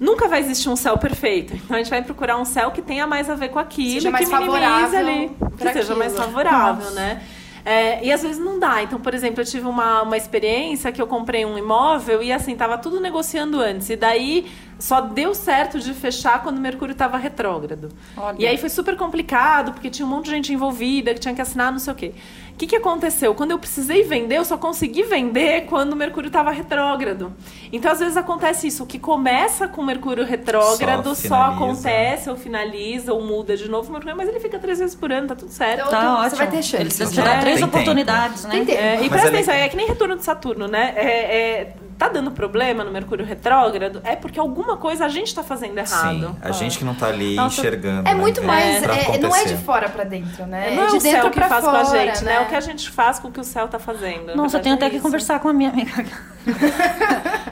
Nunca 0.00 0.28
vai 0.28 0.40
existir 0.40 0.68
um 0.70 0.76
céu 0.76 0.96
perfeito. 0.96 1.54
Então 1.54 1.76
a 1.76 1.78
gente 1.78 1.90
vai 1.90 2.02
procurar 2.02 2.38
um 2.38 2.44
céu 2.44 2.70
que 2.70 2.80
tenha 2.80 3.06
mais 3.06 3.28
a 3.28 3.34
ver 3.34 3.50
com 3.50 3.58
aquilo, 3.58 3.94
Seja 4.00 4.10
mais 4.10 4.28
que 4.28 4.34
minimize 4.34 4.96
ali, 4.96 5.30
que 5.58 5.72
seja 5.72 5.94
mais 5.94 6.16
favorável, 6.16 6.84
Nossa. 6.84 6.94
né? 6.94 7.22
É, 7.64 8.02
e 8.02 8.10
às 8.10 8.22
vezes 8.22 8.38
não 8.38 8.58
dá. 8.58 8.82
Então, 8.82 8.98
por 8.98 9.12
exemplo, 9.12 9.42
eu 9.42 9.44
tive 9.44 9.66
uma, 9.66 10.02
uma 10.02 10.16
experiência 10.16 10.90
que 10.90 11.00
eu 11.00 11.06
comprei 11.06 11.44
um 11.44 11.58
imóvel 11.58 12.22
e 12.22 12.32
assim, 12.32 12.56
tava 12.56 12.78
tudo 12.78 12.98
negociando 12.98 13.60
antes. 13.60 13.90
E 13.90 13.96
daí 13.96 14.50
só 14.80 15.00
deu 15.02 15.34
certo 15.34 15.78
de 15.78 15.94
fechar 15.94 16.42
quando 16.42 16.56
o 16.58 16.60
Mercúrio 16.60 16.92
estava 16.92 17.16
retrógrado. 17.16 17.90
Olha. 18.16 18.36
E 18.38 18.46
aí 18.46 18.56
foi 18.58 18.68
super 18.68 18.96
complicado, 18.96 19.72
porque 19.72 19.88
tinha 19.90 20.04
um 20.04 20.08
monte 20.10 20.24
de 20.24 20.30
gente 20.32 20.52
envolvida, 20.52 21.14
que 21.14 21.20
tinha 21.20 21.34
que 21.34 21.40
assinar 21.40 21.70
não 21.70 21.78
sei 21.78 21.92
o 21.92 21.96
quê. 21.96 22.12
O 22.52 22.56
que, 22.60 22.66
que 22.66 22.76
aconteceu? 22.76 23.34
Quando 23.34 23.52
eu 23.52 23.58
precisei 23.58 24.02
vender, 24.02 24.36
eu 24.36 24.44
só 24.44 24.58
consegui 24.58 25.02
vender 25.04 25.62
quando 25.66 25.94
o 25.94 25.96
Mercúrio 25.96 26.26
estava 26.28 26.50
retrógrado. 26.50 27.32
Então, 27.72 27.90
às 27.90 28.00
vezes 28.00 28.18
acontece 28.18 28.66
isso. 28.66 28.82
O 28.82 28.86
que 28.86 28.98
começa 28.98 29.66
com 29.66 29.80
o 29.80 29.84
Mercúrio 29.84 30.26
retrógrado 30.26 31.14
Só 31.14 31.28
só, 31.28 31.34
acontece, 31.42 32.28
ou 32.28 32.36
finaliza, 32.36 33.14
ou 33.14 33.22
muda 33.24 33.56
de 33.56 33.66
novo 33.68 33.88
o 33.88 33.92
Mercúrio, 33.92 34.14
mas 34.16 34.28
ele 34.28 34.40
fica 34.40 34.58
três 34.58 34.78
vezes 34.78 34.94
por 34.94 35.10
ano, 35.10 35.28
tá 35.28 35.34
tudo 35.36 35.50
certo. 35.50 35.86
Então, 35.86 35.90
Tá 35.90 36.16
você 36.16 36.26
ótimo. 36.26 36.36
vai 36.38 36.46
ter 36.50 36.62
chance. 36.62 37.02
Eles 37.02 37.16
né? 37.16 37.34
É. 37.36 37.40
três 37.40 37.56
Tem 37.56 37.64
oportunidades, 37.64 38.44
né? 38.44 38.50
Tem 38.50 38.64
tempo. 38.66 38.78
É, 38.78 39.02
e 39.04 39.08
presta 39.08 39.28
ele- 39.28 39.36
atenção, 39.38 39.54
é 39.54 39.68
que 39.68 39.76
nem 39.76 39.86
retorno 39.86 40.16
de 40.16 40.24
Saturno, 40.24 40.68
né? 40.68 40.92
É, 40.96 41.02
é, 41.06 41.74
tá 42.00 42.08
dando 42.08 42.30
problema 42.30 42.82
no 42.82 42.90
Mercúrio 42.90 43.26
retrógrado, 43.26 44.00
é 44.04 44.16
porque 44.16 44.40
alguma 44.40 44.78
coisa 44.78 45.04
a 45.04 45.08
gente 45.10 45.34
tá 45.34 45.42
fazendo 45.42 45.76
errado. 45.76 46.28
Sim, 46.28 46.36
a 46.40 46.50
gente 46.50 46.78
que 46.78 46.84
não 46.84 46.94
tá 46.94 47.08
ali 47.08 47.36
Nossa, 47.36 47.60
enxergando. 47.60 48.08
É 48.08 48.14
né, 48.14 48.18
muito 48.18 48.40
vendo 48.40 48.46
mais. 48.46 48.78
pra 48.82 48.94
é- 48.96 49.18
não 49.18 49.36
é 49.36 49.44
de 49.44 49.56
fora 49.58 49.86
pra 49.90 50.04
dentro, 50.04 50.46
né? 50.46 50.72
não 50.74 50.84
é 50.84 50.86
de 50.86 50.96
o 50.96 50.98
dentro 51.00 51.20
céu 51.20 51.30
que 51.30 51.38
pra 51.38 51.48
faz 51.48 51.62
fora, 51.62 51.84
com 51.84 51.90
a 51.92 51.98
gente, 51.98 52.24
né? 52.24 52.30
né? 52.32 52.36
É 52.38 52.40
o 52.40 52.46
que 52.46 52.54
a 52.54 52.60
gente 52.60 52.88
faz 52.90 53.18
com 53.18 53.28
o 53.28 53.30
que 53.30 53.38
o 53.40 53.44
céu 53.44 53.68
tá 53.68 53.78
fazendo. 53.78 54.34
Nossa, 54.34 54.56
eu 54.56 54.62
tenho 54.62 54.76
até 54.76 54.86
verdade, 54.86 54.90
que 54.92 54.96
é 54.96 54.96
isso. 54.96 55.02
conversar 55.02 55.40
com 55.40 55.48
a 55.48 55.52
minha 55.52 55.68
amiga. 55.68 56.06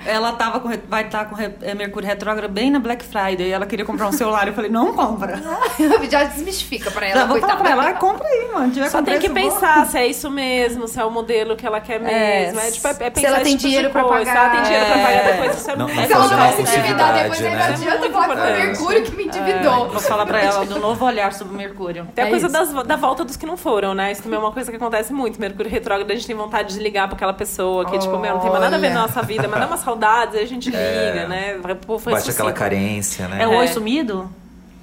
ela 0.06 0.32
tava 0.32 0.60
com, 0.60 0.70
vai 0.88 1.04
estar 1.04 1.26
com 1.26 1.34
re- 1.34 1.52
é, 1.62 1.74
Mercúrio 1.74 2.08
retrógrado 2.08 2.50
bem 2.50 2.70
na 2.70 2.78
Black 2.78 3.04
Friday. 3.04 3.48
E 3.48 3.52
ela 3.52 3.66
queria 3.66 3.84
comprar 3.84 4.08
um 4.08 4.12
celular. 4.12 4.46
Eu 4.48 4.54
falei, 4.54 4.70
não 4.70 4.94
compra. 4.94 5.38
Já 6.10 6.24
desmistifica 6.24 6.90
pra 6.90 7.06
ela, 7.06 7.20
Já 7.20 7.26
vou 7.26 7.38
falar 7.38 7.56
pra 7.56 7.70
ela, 7.70 7.88
"Ah, 7.90 7.92
compra 7.94 8.26
aí, 8.26 8.48
mano. 8.52 8.72
Tiver 8.72 8.88
Só 8.88 8.98
com 8.98 9.04
tem 9.04 9.18
que 9.18 9.28
preço 9.28 9.48
bom." 9.50 9.54
pensar 9.60 9.86
se 9.86 9.98
é 9.98 10.06
isso 10.06 10.30
mesmo, 10.30 10.88
se 10.88 10.98
é 10.98 11.04
o 11.04 11.10
modelo 11.10 11.54
que 11.56 11.66
ela 11.66 11.80
quer 11.80 12.00
mesmo. 12.00 12.58
É, 12.60 12.70
tipo, 12.70 12.86
é, 12.88 12.90
é 12.90 13.10
pensar 13.10 13.28
ela 13.28 13.36
esse 13.36 13.44
tem 13.44 13.56
tipo 13.56 13.68
dinheiro 13.68 13.90
pra 13.90 14.04
coisa. 14.04 14.24
pagar. 14.32 14.37
Ela 14.38 14.48
tem 14.50 14.62
dinheiro 14.62 14.86
pra 14.86 14.96
É. 14.98 15.04
pagar 15.04 15.32
depois, 15.32 15.56
isso 15.56 15.70
é 15.70 15.76
Não- 15.76 15.88
não 15.88 15.94
Se 16.06 16.12
ela 16.12 16.28
não 16.28 16.36
vai 16.36 16.52
se 16.52 16.62
endividar 16.62 17.14
depois, 17.14 17.40
aí 17.42 17.50
não 17.50 17.56
né? 17.58 17.66
adianta 17.68 18.10
falar 18.10 18.26
foi 18.36 18.36
o. 18.36 18.66
Mercúrio 18.66 19.02
que 19.02 19.16
me 19.16 19.24
endividou. 19.24 19.88
Vou 19.88 20.00
falar 20.00 20.26
pra 20.26 20.40
ela 20.42 20.64
do 20.64 20.78
novo 20.78 21.04
olhar 21.04 21.32
sobre 21.32 21.56
Mercúrio. 21.56 22.06
Tem 22.14 22.24
a 22.24 22.26
É 22.26 22.30
coisa 22.30 22.48
das- 22.48 22.72
da 22.84 22.96
volta 22.96 23.24
dos 23.24 23.36
que 23.36 23.46
não 23.46 23.56
foram, 23.56 23.94
né? 23.94 24.12
Isso 24.12 24.22
também 24.22 24.38
é 24.38 24.42
uma 24.42 24.52
coisa 24.52 24.70
que 24.70 24.76
acontece 24.76 25.12
muito. 25.12 25.40
Mercúrio 25.40 25.70
retrógrado, 25.70 26.10
a 26.10 26.14
gente 26.14 26.26
tem 26.26 26.36
vontade 26.36 26.74
de 26.74 26.80
ligar 26.80 27.06
pra 27.08 27.16
aquela 27.16 27.32
pessoa 27.32 27.84
que, 27.84 27.98
tipo, 27.98 28.16
meu, 28.18 28.34
não 28.34 28.40
tem 28.40 28.50
mais 28.50 28.62
nada 28.62 28.76
a 28.76 28.78
ver 28.78 28.90
na 28.90 29.02
nossa 29.02 29.22
vida, 29.22 29.48
mas 29.48 29.60
dá 29.60 29.66
uma 29.66 29.76
saudade, 29.76 30.36
aí 30.36 30.44
a 30.44 30.46
gente 30.46 30.66
liga, 30.70 31.26
né? 31.28 31.58
Pô, 31.86 31.98
foi 31.98 32.12
Bate 32.12 32.30
aquela 32.30 32.52
carência, 32.52 33.26
né? 33.28 33.42
É 33.42 33.46
o 33.48 33.52
É. 33.54 33.58
oi 33.58 33.68
sumido? 33.68 34.30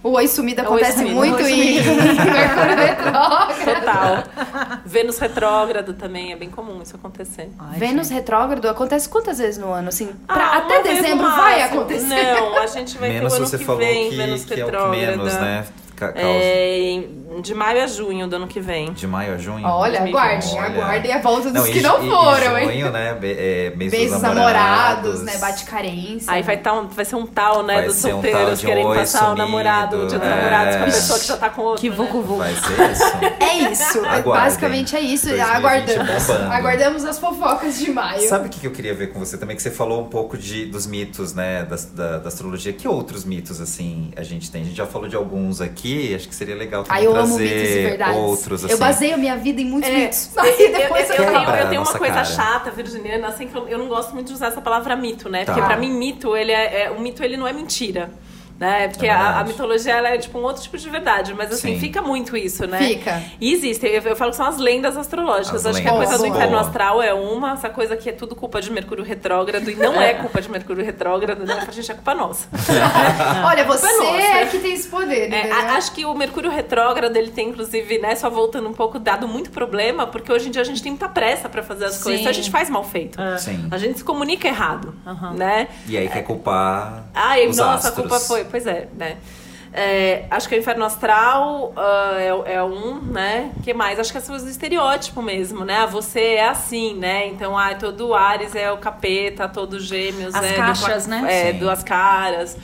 O 0.06 0.12
oi 0.12 0.28
sumido 0.28 0.62
Oi 0.62 0.68
acontece 0.68 1.00
sumido. 1.00 1.16
muito 1.16 1.42
Oi 1.42 1.52
em 1.52 1.82
Mercúrio 1.82 2.76
retrógrado. 2.78 3.56
Total. 3.66 4.24
Vênus 4.86 5.18
retrógrado 5.18 5.94
também, 5.96 6.32
é 6.32 6.36
bem 6.36 6.48
comum 6.50 6.80
isso 6.84 6.96
acontecer. 6.96 7.50
Ai, 7.58 7.80
Vênus 7.80 8.08
gente. 8.10 8.16
retrógrado 8.18 8.68
acontece 8.70 9.10
quantas 9.10 9.40
vezes 9.40 9.58
no 9.58 9.72
ano? 9.72 9.90
Assim, 9.90 10.08
pra- 10.28 10.36
Ah, 10.36 10.58
até 10.58 10.84
dezembro 10.84 11.26
vai 11.26 11.64
acontecer. 11.64 12.06
Não, 12.36 12.56
a 12.60 12.68
gente 12.68 12.96
vai 13.00 13.10
menos 13.10 13.34
ter 13.34 13.40
o 13.40 13.42
ano 13.42 13.48
você 13.48 13.58
que 13.58 13.66
falou 13.66 13.82
vem, 13.82 14.10
que, 14.12 14.16
Vênus 14.16 14.46
que 14.46 14.54
é 14.54 14.56
o 14.56 14.58
que 14.58 14.64
retrógrada. 14.72 14.96
menos, 15.18 15.34
né? 15.34 15.66
Ca-. 15.96 16.14
É, 16.16 17.04
de 17.42 17.54
maio 17.54 17.84
a 17.84 17.88
junho 17.88 18.28
do 18.28 18.36
ano 18.38 18.48
que 18.48 18.60
vem. 18.60 18.92
De 18.94 19.06
maio 19.08 19.34
a 19.36 19.38
junho? 19.38 19.66
Olha, 19.66 20.02
aguardem, 20.04 20.54
Olha. 20.54 20.62
aguardem 20.68 21.14
a 21.14 21.20
volta 21.20 21.52
dos 21.52 21.68
e 21.68 21.72
que 21.72 21.80
ju- 21.80 21.88
não 21.88 22.06
e- 22.06 22.10
foram, 22.10 22.58
e 22.58 22.62
hein? 22.64 22.72
junho, 22.72 22.92
né? 22.92 23.14
Be- 23.14 23.36
é, 23.38 23.74
mês 23.76 23.92
Beijos 23.92 24.14
dos 24.14 24.22
namorados, 24.22 25.20
namorados, 25.22 25.22
né? 25.24 25.38
Bate 25.38 25.66
carência. 25.66 26.32
Aí 26.32 26.42
vai, 26.44 26.58
tá 26.58 26.74
um- 26.74 26.88
vai 26.88 27.06
ser 27.06 27.16
um 27.16 27.26
tal, 27.26 27.64
né, 27.64 27.76
Vai 27.76 27.86
dos 27.88 27.98
um 28.04 28.10
solteiros 28.10 28.60
de 28.60 28.66
querendo 28.66 28.94
passar 28.94 29.20
sumido, 29.20 29.34
o 29.34 29.38
namorado, 29.38 29.96
o 30.04 30.08
dia 30.08 30.20
dos 30.20 30.28
é. 30.28 30.36
namorados 30.36 30.76
com 30.78 30.82
a 30.82 30.86
pessoa 30.86 31.20
que 31.20 31.26
já 31.28 31.38
tá 31.38 31.50
com 31.50 31.62
outro. 31.62 31.82
Que 31.82 31.90
né? 31.90 31.96
vucu 31.96 32.22
vucu. 32.22 32.38
Vai 32.38 32.54
ser 32.56 32.92
isso. 32.92 33.06
É 33.46 33.72
isso, 33.72 34.00
Aguardem. 34.00 34.24
basicamente 34.24 34.96
é 34.96 35.00
isso. 35.00 35.28
2020 35.28 35.56
Aguardamos. 35.56 36.30
Aguardamos 36.30 37.06
as 37.06 37.18
fofocas 37.20 37.78
de 37.80 37.92
maio. 37.92 38.28
Sabe 38.28 38.48
o 38.48 38.50
que 38.50 38.60
que 38.60 38.68
eu 38.68 38.72
queria 38.72 38.94
ver 38.94 39.08
com 39.14 39.20
você 39.20 39.38
também? 39.38 39.56
Que 39.56 39.62
você 39.62 39.72
falou 39.72 40.02
um 40.02 40.06
pouco 40.10 40.38
de, 40.38 40.66
dos 40.66 40.86
mitos, 40.86 41.34
né? 41.34 41.64
Da, 41.64 41.76
da, 41.94 42.18
da 42.20 42.28
astrologia. 42.28 42.74
Que 42.74 42.88
outros 42.88 43.24
mitos, 43.24 43.62
assim, 43.62 44.12
a 44.16 44.24
gente 44.24 44.52
tem? 44.52 44.62
A 44.64 44.66
gente 44.66 44.76
já 44.76 44.86
falou 44.86 45.08
de 45.08 45.16
alguns 45.16 45.62
aqui. 45.62 45.85
Acho 46.16 46.28
que 46.28 46.36
seria 46.36 46.56
legal 46.56 46.84
também 46.84 47.00
Ai, 47.02 47.06
eu 47.08 47.12
trazer 47.14 47.28
amo 47.32 47.40
mitos 47.40 47.70
e 48.16 48.18
outros, 48.18 48.64
assim. 48.66 48.74
Eu 48.74 48.78
baseio 48.80 49.18
minha 49.18 49.38
vida 49.38 49.62
em 49.62 49.66
muitos 49.66 49.90
É, 49.90 49.94
mitos. 49.96 50.30
eu, 50.36 50.42
Aí 50.44 50.56
eu- 50.60 50.72
depois 50.74 51.10
eu 51.10 51.16
eu, 51.18 51.24
eu 51.24 51.38
a 51.38 51.66
tenho 51.68 51.82
uma 51.82 51.94
coisa 51.94 52.14
cara. 52.14 52.26
chata, 52.26 52.72
virginiana, 52.72 53.28
assim, 53.28 53.48
que 53.48 53.56
eu, 53.56 53.68
eu 53.68 53.78
não 53.78 53.88
gosto 53.88 54.14
muito 54.14 54.28
de 54.28 54.34
usar 54.34 54.48
essa 54.48 54.62
palavra 54.62 54.96
mito, 54.96 55.30
né? 55.30 55.46
Tá. 55.46 55.54
Porque 55.54 55.66
pra 55.68 55.78
mim, 55.78 55.92
mito, 55.92 56.36
ele 56.36 56.52
é, 56.52 56.84
é- 56.84 56.92
o 56.92 57.00
mito 57.00 57.24
ele 57.24 57.38
não 57.38 57.48
é 57.48 57.54
mentira. 57.54 58.10
Né? 58.58 58.88
Porque 58.88 59.06
É 59.06 59.12
a, 59.12 59.40
a 59.40 59.44
mitologia 59.44 59.94
ela 59.96 60.08
é 60.10 60.18
tipo 60.18 60.40
um 60.40 60.44
outro 60.44 60.64
tipo 60.64 60.78
de 60.78 60.90
verdade, 60.90 61.34
mas 61.34 61.52
assim, 61.52 61.74
Sim. 61.74 61.80
fica 61.80 62.02
muito 62.02 62.38
isso, 62.38 62.66
né? 62.66 62.78
Fica. 62.80 63.22
E 63.42 63.52
existe, 63.54 63.86
eu, 63.86 64.02
eu 64.02 64.16
falo 64.16 64.32
que 64.32 64.38
são 64.38 64.46
as 64.46 64.58
lendas 64.58 64.96
astrológicas. 64.96 65.66
As 65.66 65.76
Acho 65.76 65.82
que 65.84 65.90
a 65.90 65.92
coisa 65.92 66.14
lendas. 66.14 66.22
do 66.22 66.28
inferno 66.28 66.58
astral 66.58 67.02
é 67.02 67.14
uma, 67.14 67.52
essa 67.52 67.70
coisa 67.70 67.98
que 67.98 68.08
é 68.10 68.14
tudo 68.14 68.34
culpa 68.34 68.62
de 68.62 68.72
Mercúrio 68.72 69.04
retrógrado, 69.04 69.70
e 69.70 69.76
não 69.76 70.02
é 70.02 70.14
culpa 70.14 70.42
de 70.42 70.50
Mercúrio 70.50 70.86
retrógrado, 70.86 71.46
né? 71.46 71.56
Pra 71.66 71.72
gente 71.74 71.92
é 71.92 71.94
culpa 71.96 72.16
nossa. 72.16 72.48
Olha, 73.46 73.66
você 73.66 73.86
é 73.88 74.46
que 74.46 74.60
tem 74.60 74.74
esse 74.74 74.88
poder, 74.88 75.32
É, 75.34 75.40
entendeu? 75.40 75.56
a- 75.56 75.74
acho 75.74 75.92
que 75.92 76.06
o 76.06 76.14
Mercúrio 76.14 76.50
retrógrado, 76.50 77.16
ele 77.18 77.32
tem, 77.32 77.50
inclusive, 77.50 77.98
né, 78.00 78.16
só 78.16 78.30
voltando 78.30 78.70
um 78.70 78.74
pouco, 78.74 78.98
dado 79.00 79.28
muito 79.28 79.50
problema, 79.52 80.08
porque 80.08 80.32
hoje 80.32 80.48
em 80.48 80.52
dia 80.52 80.62
a 80.62 80.66
gente 80.66 80.82
tem 80.82 80.94
muita 80.94 81.10
pressa 81.10 81.50
pra 81.50 81.62
fazer 81.62 81.86
as 81.86 81.96
Sim. 81.96 82.04
coisas, 82.04 82.22
então 82.22 82.30
a 82.32 82.34
gente 82.34 82.50
faz 82.50 82.70
mal 82.70 82.84
feito. 82.86 83.18
Sim. 83.38 83.68
A 83.70 83.78
gente 83.78 83.98
se 83.98 84.04
comunica 84.06 84.48
errado, 84.48 84.96
Aham. 85.06 85.34
né? 85.34 85.68
E 85.88 85.98
aí 85.98 86.08
quer 86.08 86.24
culpar 86.24 87.06
Ai, 87.14 87.48
os 87.48 87.58
nossa, 87.58 87.90
astros. 87.90 87.98
a 87.98 88.02
culpa 88.02 88.20
foi, 88.20 88.45
pois 88.50 88.66
é, 88.68 88.88
né? 88.98 89.18
É, 89.78 90.24
acho 90.32 90.48
que 90.48 90.56
o 90.56 90.58
inferno 90.58 90.86
astral 90.86 91.74
ah, 91.76 92.16
é, 92.18 92.54
é 92.56 92.64
um, 92.64 92.96
né? 93.02 93.52
que 93.62 93.74
mais? 93.74 94.00
Acho 94.00 94.10
que 94.10 94.18
as 94.18 94.26
coisas 94.26 94.46
do 94.46 94.50
estereótipo 94.50 95.22
mesmo, 95.22 95.66
né? 95.66 95.80
Ah, 95.80 95.86
Você 95.86 96.22
é 96.36 96.48
assim, 96.48 96.96
né? 96.96 97.28
Então, 97.28 97.58
ah, 97.58 97.76
todo 97.76 98.14
Ares 98.14 98.56
é 98.56 98.72
o 98.72 98.78
capeta, 98.78 99.50
todo 99.50 99.78
Gêmeos 99.78 100.34
As 100.34 100.46
é 100.46 100.54
caixas, 100.54 101.04
do, 101.04 101.10
né? 101.10 101.26
É, 101.28 101.52
Sim. 101.52 101.60
duas 101.60 101.84
caras. 101.84 102.58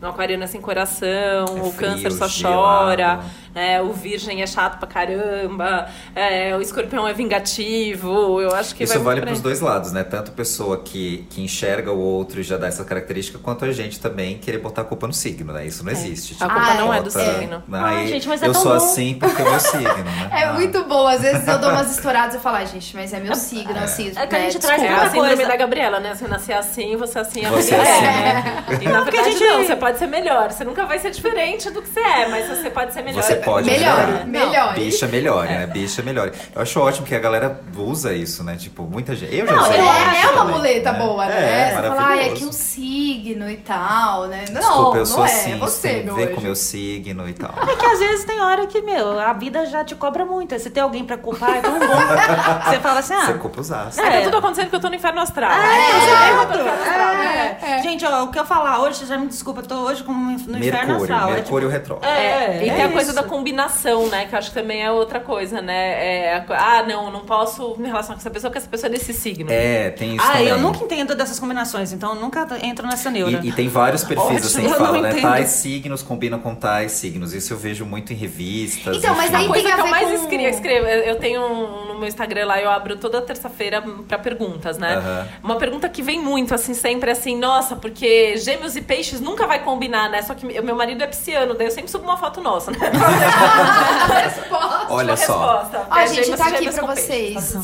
No 0.00 0.08
aquariano 0.08 0.44
é 0.44 0.46
sem 0.46 0.60
coração, 0.60 1.44
o 1.44 1.72
frio, 1.72 1.90
câncer 1.90 2.12
só 2.12 2.26
gelado. 2.26 2.56
chora, 2.56 3.20
né? 3.56 3.80
O 3.80 3.90
virgem 3.92 4.42
é 4.42 4.46
chato 4.46 4.78
pra 4.78 4.86
caramba, 4.86 5.88
é, 6.14 6.54
o 6.54 6.60
escorpião 6.60 7.08
é 7.08 7.14
vingativo. 7.14 8.40
Eu 8.40 8.54
acho 8.54 8.74
que 8.74 8.84
Isso 8.84 8.92
vai 8.94 9.02
vale 9.02 9.20
muito 9.20 9.24
para 9.28 9.32
os 9.34 9.40
por 9.40 9.48
aí. 9.48 9.52
dois 9.54 9.60
lados, 9.60 9.92
né? 9.92 10.04
Tanto 10.04 10.30
a 10.30 10.34
pessoa 10.34 10.82
que, 10.82 11.26
que 11.30 11.40
enxerga 11.42 11.90
o 11.90 11.98
outro 11.98 12.38
e 12.40 12.42
já 12.42 12.56
dá 12.58 12.66
essa 12.66 12.84
característica, 12.84 13.38
quanto 13.38 13.64
a 13.64 13.72
gente 13.72 13.98
também 13.98 14.36
querer 14.38 14.58
botar 14.58 14.82
a 14.82 14.84
culpa 14.84 15.06
no 15.06 15.12
signo, 15.12 15.52
né? 15.54 15.66
Isso 15.66 15.82
não 15.84 15.90
existe. 15.90 16.34
A 16.38 16.46
culpa 16.48 16.60
Ai, 16.70 16.76
não 16.78 16.92
é 16.92 17.00
do 17.02 17.10
bota- 17.10 17.24
signo. 17.34 17.62
Ai, 17.72 18.06
gente, 18.08 18.28
mas 18.28 18.42
é 18.42 18.46
eu 18.48 18.52
tão 18.52 18.62
sou 18.62 18.70
bom. 18.72 18.76
assim 18.76 19.14
porque 19.18 19.40
é 19.40 19.44
o 19.44 19.50
meu 19.50 19.60
signo, 19.60 19.82
né? 20.04 20.30
É 20.36 20.44
Ah. 20.44 20.52
muito 20.52 20.84
bom. 20.84 21.06
Às 21.06 21.22
vezes 21.22 21.48
eu 21.48 21.58
dou 21.58 21.70
umas 21.70 21.90
estouradas 21.90 22.34
e 22.34 22.38
falo, 22.38 22.56
ai, 22.56 22.66
gente, 22.66 22.94
mas 22.94 23.12
é 23.12 23.20
meu 23.20 23.34
signo, 23.34 23.78
assim. 23.78 24.12
É 24.14 24.26
que 24.26 24.36
a 24.36 24.38
né, 24.38 24.50
gente 24.50 24.60
traz 24.60 24.82
É 24.82 24.86
desculpa. 24.86 25.06
a 25.06 25.10
síndrome 25.10 25.36
coisa. 25.36 25.48
da 25.50 25.56
Gabriela, 25.56 25.98
né? 26.00 26.14
Você 26.14 26.28
nascer 26.28 26.52
assim, 26.52 26.94
você 26.96 27.18
assim, 27.18 27.44
a 27.44 27.50
Você 27.50 27.74
assim. 27.74 27.88
é, 27.90 28.00
né? 28.02 28.64
E 28.82 28.84
na 28.88 29.02
porque 29.02 29.16
a 29.18 29.22
verdade 29.22 29.38
gente- 29.38 29.44
não, 29.48 29.64
você 29.64 29.76
pode 29.76 29.98
ser 29.98 30.06
melhor. 30.06 30.50
Você 30.52 30.64
nunca 30.64 30.84
vai 30.84 30.98
ser 30.98 31.10
diferente 31.10 31.70
do 31.70 31.80
que 31.80 31.88
você 31.88 32.00
é, 32.00 32.28
mas 32.28 32.48
você 32.48 32.68
pode 32.70 32.92
ser 32.92 33.02
melhor. 33.02 33.22
Você 33.22 33.36
pode 33.46 33.70
melhorar. 33.70 34.26
melhore. 34.26 34.80
Bicha 34.80 35.06
melhore, 35.06 35.48
né? 35.48 35.66
Bicha 35.66 36.02
melhore. 36.02 36.32
Eu 36.54 36.62
acho 36.62 36.80
ótimo 36.80 37.06
que 37.06 37.14
a 37.14 37.18
galera 37.18 37.60
usa 37.76 38.12
isso, 38.12 38.44
né? 38.44 38.56
Tipo, 38.56 38.82
muita 38.82 39.14
gente. 39.16 39.34
Eu 39.34 39.46
já 39.46 39.52
Não, 39.54 39.62
usei 39.62 39.76
é, 39.76 39.80
é 39.80 40.26
uma 40.28 40.32
também, 40.38 40.54
muleta 40.56 40.92
né? 40.92 40.98
boa, 40.98 41.24
É, 41.26 41.28
né? 41.28 41.66
Você 41.74 41.82
fala, 41.88 42.02
ai, 42.06 42.28
é 42.28 42.32
que 42.32 42.44
um 42.44 42.52
signo 42.52 43.50
e 43.50 43.56
tal, 43.58 44.26
né? 44.26 44.44
Não, 44.50 44.60
Desculpa, 44.60 44.98
eu 44.98 45.06
sou 45.06 45.18
não 45.18 45.26
é, 45.26 45.28
assim, 45.32 45.52
é 45.52 45.56
você, 45.56 45.88
tem 45.88 46.00
a 46.00 46.04
meu 46.04 46.14
ver 46.14 46.34
com 46.34 46.40
o 46.40 46.42
meu 46.42 46.54
signo 46.56 47.28
e 47.28 47.32
tal. 47.32 47.54
É 47.68 47.76
que 47.76 47.86
às 47.86 47.98
vezes 47.98 48.24
tem 48.24 48.40
hora 48.40 48.66
que, 48.66 48.80
meu, 48.82 49.18
a 49.18 49.32
vida 49.32 49.64
já 49.66 49.84
te 49.84 49.94
cobra 49.94 50.24
muito. 50.24 50.58
Você 50.58 50.68
tem 50.70 50.82
alguém 50.82 51.04
pra 51.04 51.16
culpar, 51.16 51.56
é 51.56 51.60
tão 51.60 51.78
bom. 51.78 51.86
Você 52.66 52.78
fala 52.80 53.00
assim, 53.00 53.14
Você 53.14 53.32
ah. 53.32 53.38
culpa 53.38 53.60
os 53.60 53.72
astros. 53.72 53.98
É, 53.98 54.08
É. 54.08 54.18
tá 54.18 54.24
tudo 54.24 54.36
acontecendo 54.38 54.70
que 54.70 54.76
eu 54.76 54.80
tô 54.80 54.88
no 54.88 54.94
inferno 54.94 55.20
astral. 55.20 55.50
Exato. 55.52 56.58
É, 56.58 57.56
é. 57.78 57.82
Gente, 57.82 58.04
ó, 58.04 58.24
o 58.24 58.28
que 58.28 58.38
eu 58.38 58.44
falar 58.46 58.80
hoje, 58.80 58.98
você 58.98 59.06
já 59.06 59.18
me 59.18 59.26
desculpa, 59.26 59.60
eu 59.60 59.66
tô 59.66 59.74
hoje 59.76 60.02
com, 60.02 60.12
no 60.12 60.32
inferno 60.32 60.58
Mercúrio, 60.58 60.96
astral. 61.02 61.28
É 61.30 61.34
Mercúrio 61.34 61.68
tipo, 61.68 61.78
retrógrado. 61.80 62.10
é, 62.10 62.64
e 62.64 62.68
é 62.68 62.74
tem 62.74 62.84
a 62.84 62.88
coisa 62.90 63.12
isso. 63.12 63.14
da 63.20 63.25
combinação, 63.26 64.06
né? 64.08 64.26
Que 64.26 64.34
eu 64.34 64.38
acho 64.38 64.48
que 64.50 64.54
também 64.54 64.82
é 64.82 64.90
outra 64.90 65.20
coisa, 65.20 65.60
né? 65.60 65.74
É, 65.74 66.44
ah, 66.50 66.84
não, 66.86 67.10
não 67.10 67.20
posso 67.20 67.74
me 67.78 67.86
relacionar 67.86 68.14
com 68.16 68.20
essa 68.20 68.30
pessoa 68.30 68.50
porque 68.50 68.58
essa 68.58 68.68
pessoa 68.68 68.88
é 68.88 68.92
desse 68.92 69.12
signo. 69.12 69.50
É, 69.50 69.90
tem 69.90 70.16
isso 70.16 70.24
Ah, 70.24 70.32
também. 70.32 70.48
eu 70.48 70.58
nunca 70.58 70.84
entendo 70.84 71.14
dessas 71.14 71.38
combinações, 71.38 71.92
então 71.92 72.14
eu 72.14 72.20
nunca 72.20 72.46
entro 72.62 72.86
nessa 72.86 73.10
neura. 73.10 73.40
E, 73.42 73.48
e 73.48 73.52
tem 73.52 73.68
vários 73.68 74.02
perfis 74.04 74.24
Ótimo, 74.24 74.38
assim 74.46 74.62
que 74.62 74.74
falam, 74.74 75.00
né? 75.02 75.10
entendo. 75.10 75.22
Tais 75.22 75.48
signos 75.50 76.02
combinam 76.02 76.38
com 76.38 76.54
tais 76.54 76.92
signos. 76.92 77.32
Isso 77.34 77.52
eu 77.52 77.56
vejo 77.58 77.84
muito 77.84 78.12
em 78.12 78.16
revistas. 78.16 78.96
Então, 78.96 79.14
mas 79.14 79.34
aí 79.34 79.44
A 79.44 79.48
coisa 79.48 79.62
tem 79.64 79.72
a 79.72 79.74
que 79.76 79.80
eu 79.82 79.86
mais 79.88 80.08
com- 80.08 80.14
escre- 80.14 80.44
escrevo, 80.48 80.86
eu 80.86 81.16
tenho 81.16 81.40
um, 81.42 81.86
no 81.88 81.98
meu 81.98 82.08
Instagram 82.08 82.46
lá, 82.46 82.60
eu 82.60 82.70
abro 82.70 82.96
toda 82.96 83.20
terça-feira 83.20 83.82
pra 84.06 84.18
perguntas, 84.18 84.78
né? 84.78 84.96
Aham. 84.96 85.28
Uma 85.42 85.56
pergunta 85.56 85.88
que 85.88 86.02
vem 86.02 86.20
muito, 86.20 86.54
assim, 86.54 86.74
sempre 86.74 87.10
assim, 87.10 87.36
nossa, 87.36 87.76
porque 87.76 88.36
gêmeos 88.36 88.76
e 88.76 88.82
peixes 88.82 89.20
nunca 89.20 89.46
vai 89.46 89.62
combinar, 89.62 90.08
né? 90.10 90.22
Só 90.22 90.34
que 90.34 90.46
meu 90.62 90.74
marido 90.76 91.02
é 91.02 91.06
pisciano, 91.06 91.54
daí 91.54 91.66
eu 91.66 91.70
sempre 91.70 91.90
subo 91.90 92.04
uma 92.04 92.16
foto 92.16 92.40
nossa, 92.40 92.70
né? 92.70 92.78
Resposta. 94.22 94.86
Olha 94.88 95.16
só. 95.16 95.70
Ó, 95.90 95.96
É, 95.96 96.06
gente, 96.06 96.36
tá 96.36 96.46
aqui 96.48 96.70
pra 96.70 96.86
vocês. 96.94 97.54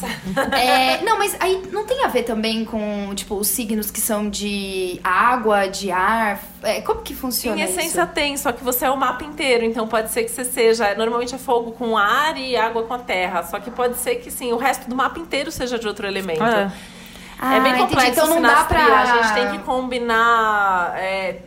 É, 0.53 1.03
não, 1.03 1.19
mas 1.19 1.37
aí 1.41 1.63
não 1.71 1.85
tem 1.85 2.05
a 2.05 2.09
ver 2.09 2.25
também 2.25 2.65
com, 2.65 3.15
tipo, 3.15 3.37
os 3.37 3.49
signos 3.49 3.91
que 3.91 4.01
são 4.01 4.29
de 4.29 5.01
água, 5.05 5.67
de 5.67 5.91
ar? 5.91 6.41
É, 6.63 6.81
como 6.81 7.03
que 7.03 7.15
funciona 7.15 7.59
Em 7.61 7.63
essência 7.63 8.03
isso? 8.03 8.13
tem, 8.13 8.37
só 8.37 8.53
que 8.53 8.63
você 8.63 8.85
é 8.85 8.91
o 8.91 8.97
mapa 8.97 9.25
inteiro, 9.25 9.65
então 9.65 9.87
pode 9.87 10.11
ser 10.11 10.25
que 10.25 10.31
você 10.31 10.45
seja. 10.45 10.95
Normalmente 10.95 11.35
é 11.35 11.39
fogo 11.39 11.73
com 11.73 11.97
ar 11.97 12.37
e 12.37 12.57
água 12.57 12.83
com 12.83 12.95
a 12.95 12.99
terra. 12.99 13.43
Só 13.45 13.59
que 13.61 13.71
pode 13.71 13.97
ser 13.97 14.17
que 14.17 14.31
sim, 14.31 14.53
o 14.53 14.57
resto 14.57 14.89
do 14.89 14.97
mapa 14.97 15.19
inteiro 15.19 15.51
seja 15.51 15.79
de 15.79 15.87
outro 15.87 16.07
elemento. 16.07 16.43
É. 16.43 16.71
Ah, 17.45 17.57
é 17.57 17.61
bem 17.61 17.73
entendi. 17.73 17.89
complexo 17.89 18.13
Então 18.13 18.27
não 18.29 18.41
dá 18.41 18.65
pra... 18.65 18.85
A 18.85 19.05
gente 19.23 19.35
tem 19.35 19.51
que 19.51 19.59
combinar 19.65 20.95
é, 20.97 21.41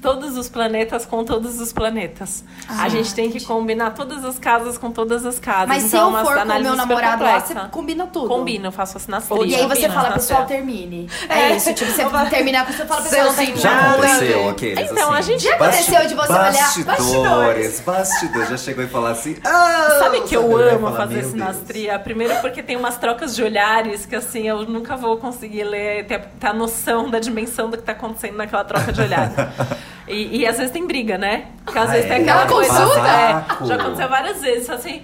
todos 0.00 0.36
os 0.36 0.48
planetas 0.48 1.04
com 1.04 1.24
todos 1.24 1.60
os 1.60 1.72
planetas. 1.72 2.42
Ah, 2.68 2.84
a 2.84 2.88
gente 2.88 3.14
tem 3.14 3.30
que 3.30 3.44
combinar 3.44 3.90
todas 3.90 4.24
as 4.24 4.38
casas 4.38 4.78
com 4.78 4.90
todas 4.90 5.24
as 5.26 5.38
casas. 5.38 5.68
Mas 5.68 5.84
então, 5.84 6.10
se 6.12 6.18
eu 6.20 6.24
for 6.24 6.38
com 6.38 6.58
meu 6.60 6.76
namorado 6.76 7.22
lá, 7.22 7.40
você 7.40 7.54
combina 7.70 8.06
tudo. 8.06 8.28
Combina, 8.28 8.68
eu 8.68 8.72
faço 8.72 8.96
a 8.96 9.00
sinastria. 9.00 9.44
E 9.44 9.54
aí 9.54 9.66
você 9.66 9.82
Combina, 9.82 9.94
fala, 9.94 10.12
pessoal, 10.12 10.46
termine. 10.46 11.08
É. 11.28 11.40
É 11.40 11.56
isso, 11.56 11.72
tipo, 11.74 11.90
você 11.90 12.04
terminar 12.30 12.66
com 12.66 12.72
você 12.72 12.84
fala, 12.86 13.02
pessoal, 13.02 13.24
não 13.26 13.34
tem 13.34 13.56
Já 13.56 13.90
aconteceu 13.92 14.48
aqueles 14.48 14.90
Então, 14.90 15.08
assim, 15.12 15.18
a 15.18 15.22
gente- 15.22 15.44
Já 15.44 15.54
aconteceu 15.54 16.06
de 16.06 16.14
você 16.14 16.32
olhar- 16.32 16.84
Bastidores, 16.84 17.80
bastidores. 17.80 18.48
Já 18.50 18.56
chegou 18.56 18.84
e 18.84 18.88
falar 18.88 19.10
assim. 19.10 19.36
Ah, 19.44 19.96
Sabe 19.98 20.22
que 20.22 20.34
eu 20.36 20.42
sabe, 20.42 20.62
amo 20.70 20.86
Fala, 20.86 20.96
fazer 20.96 21.24
sinastria? 21.24 21.98
Primeiro 21.98 22.40
porque 22.40 22.62
tem 22.62 22.76
umas 22.76 22.96
trocas 22.96 23.34
de 23.34 23.42
olhares 23.42 24.06
que 24.06 24.16
assim, 24.16 24.46
eu 24.48 24.64
nunca 24.64 24.96
vou 24.96 25.16
conseguir 25.18 25.64
ler, 25.64 26.06
ter, 26.06 26.20
ter 26.38 26.46
a 26.46 26.52
noção 26.54 27.10
da 27.10 27.18
dimensão 27.18 27.68
do 27.70 27.76
que 27.76 27.82
tá 27.82 27.92
acontecendo 27.92 28.36
naquela 28.36 28.64
troca 28.64 28.92
de 28.92 29.00
olhar. 29.00 29.30
E, 30.10 30.38
e 30.40 30.46
às 30.46 30.56
vezes 30.56 30.72
tem 30.72 30.86
briga, 30.86 31.16
né? 31.16 31.44
Porque 31.64 31.78
às 31.78 31.88
Ah, 31.88 31.92
vezes 31.92 32.08
tem 32.08 32.18
é? 32.18 32.22
aquela 32.22 32.40
Ela 32.42 32.50
coisa. 32.50 32.70
consulta? 32.70 33.08
É, 33.08 33.66
já 33.66 33.74
aconteceu 33.76 34.08
várias 34.08 34.40
vezes, 34.42 34.70
assim. 34.70 35.02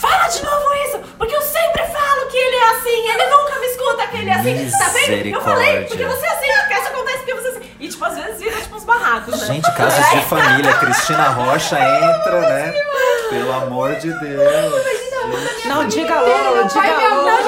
Fala 0.00 0.28
de 0.28 0.42
novo 0.44 0.74
isso, 0.86 0.98
porque 1.18 1.34
eu 1.34 1.42
sempre 1.42 1.82
falo 1.84 2.26
que 2.30 2.36
ele 2.36 2.56
é 2.56 2.70
assim, 2.70 3.08
ele 3.10 3.26
nunca 3.26 3.58
me 3.58 3.66
escuta 3.66 4.06
que 4.06 4.16
ele 4.18 4.30
é 4.30 4.34
assim. 4.34 4.70
Tá 4.78 4.88
vendo? 4.88 5.26
Eu 5.28 5.40
falei, 5.40 5.84
porque 5.84 6.04
você 6.04 6.26
é 6.26 6.30
assim, 6.30 6.46
porque 6.60 6.74
isso 6.74 6.88
acontece 6.88 7.18
porque 7.18 7.34
você 7.34 7.48
é 7.48 7.50
assim. 7.50 7.70
E 7.80 7.88
tipo, 7.88 8.04
às 8.04 8.16
vezes 8.16 8.40
vira 8.40 8.60
tipo 8.60 8.76
uns 8.76 8.84
barracos, 8.84 9.40
né? 9.40 9.46
Gente, 9.46 9.72
casos 9.74 10.10
de 10.10 10.20
família. 10.26 10.72
Cristina 10.74 11.28
Rocha 11.30 11.78
entra, 11.80 12.40
né? 12.40 12.74
Pelo 13.30 13.52
amor 13.52 13.94
de 13.96 14.10
Deus. 14.18 14.98
Não, 15.66 15.86
diga 15.86 16.20
logo, 16.20 16.62
diga 16.68 17.14
logo. 17.14 17.38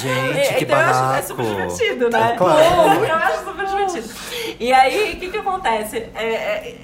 Gente, 0.00 0.34
Gente, 0.34 0.54
que 0.54 0.64
então 0.64 0.78
eu 0.78 0.86
acho, 0.86 0.98
é 0.98 1.02
barraco. 1.02 1.26
super 1.26 1.44
divertido, 1.44 2.10
né? 2.10 2.32
É 2.32 2.36
claro. 2.36 2.60
Eu 3.04 3.14
acho 3.16 3.44
super 3.44 3.66
divertido. 3.66 4.14
E 4.60 4.72
aí, 4.72 5.14
o 5.14 5.16
que 5.20 5.30
que 5.30 5.38
acontece? 5.38 5.96
É, 6.14 6.24
é, 6.24 6.76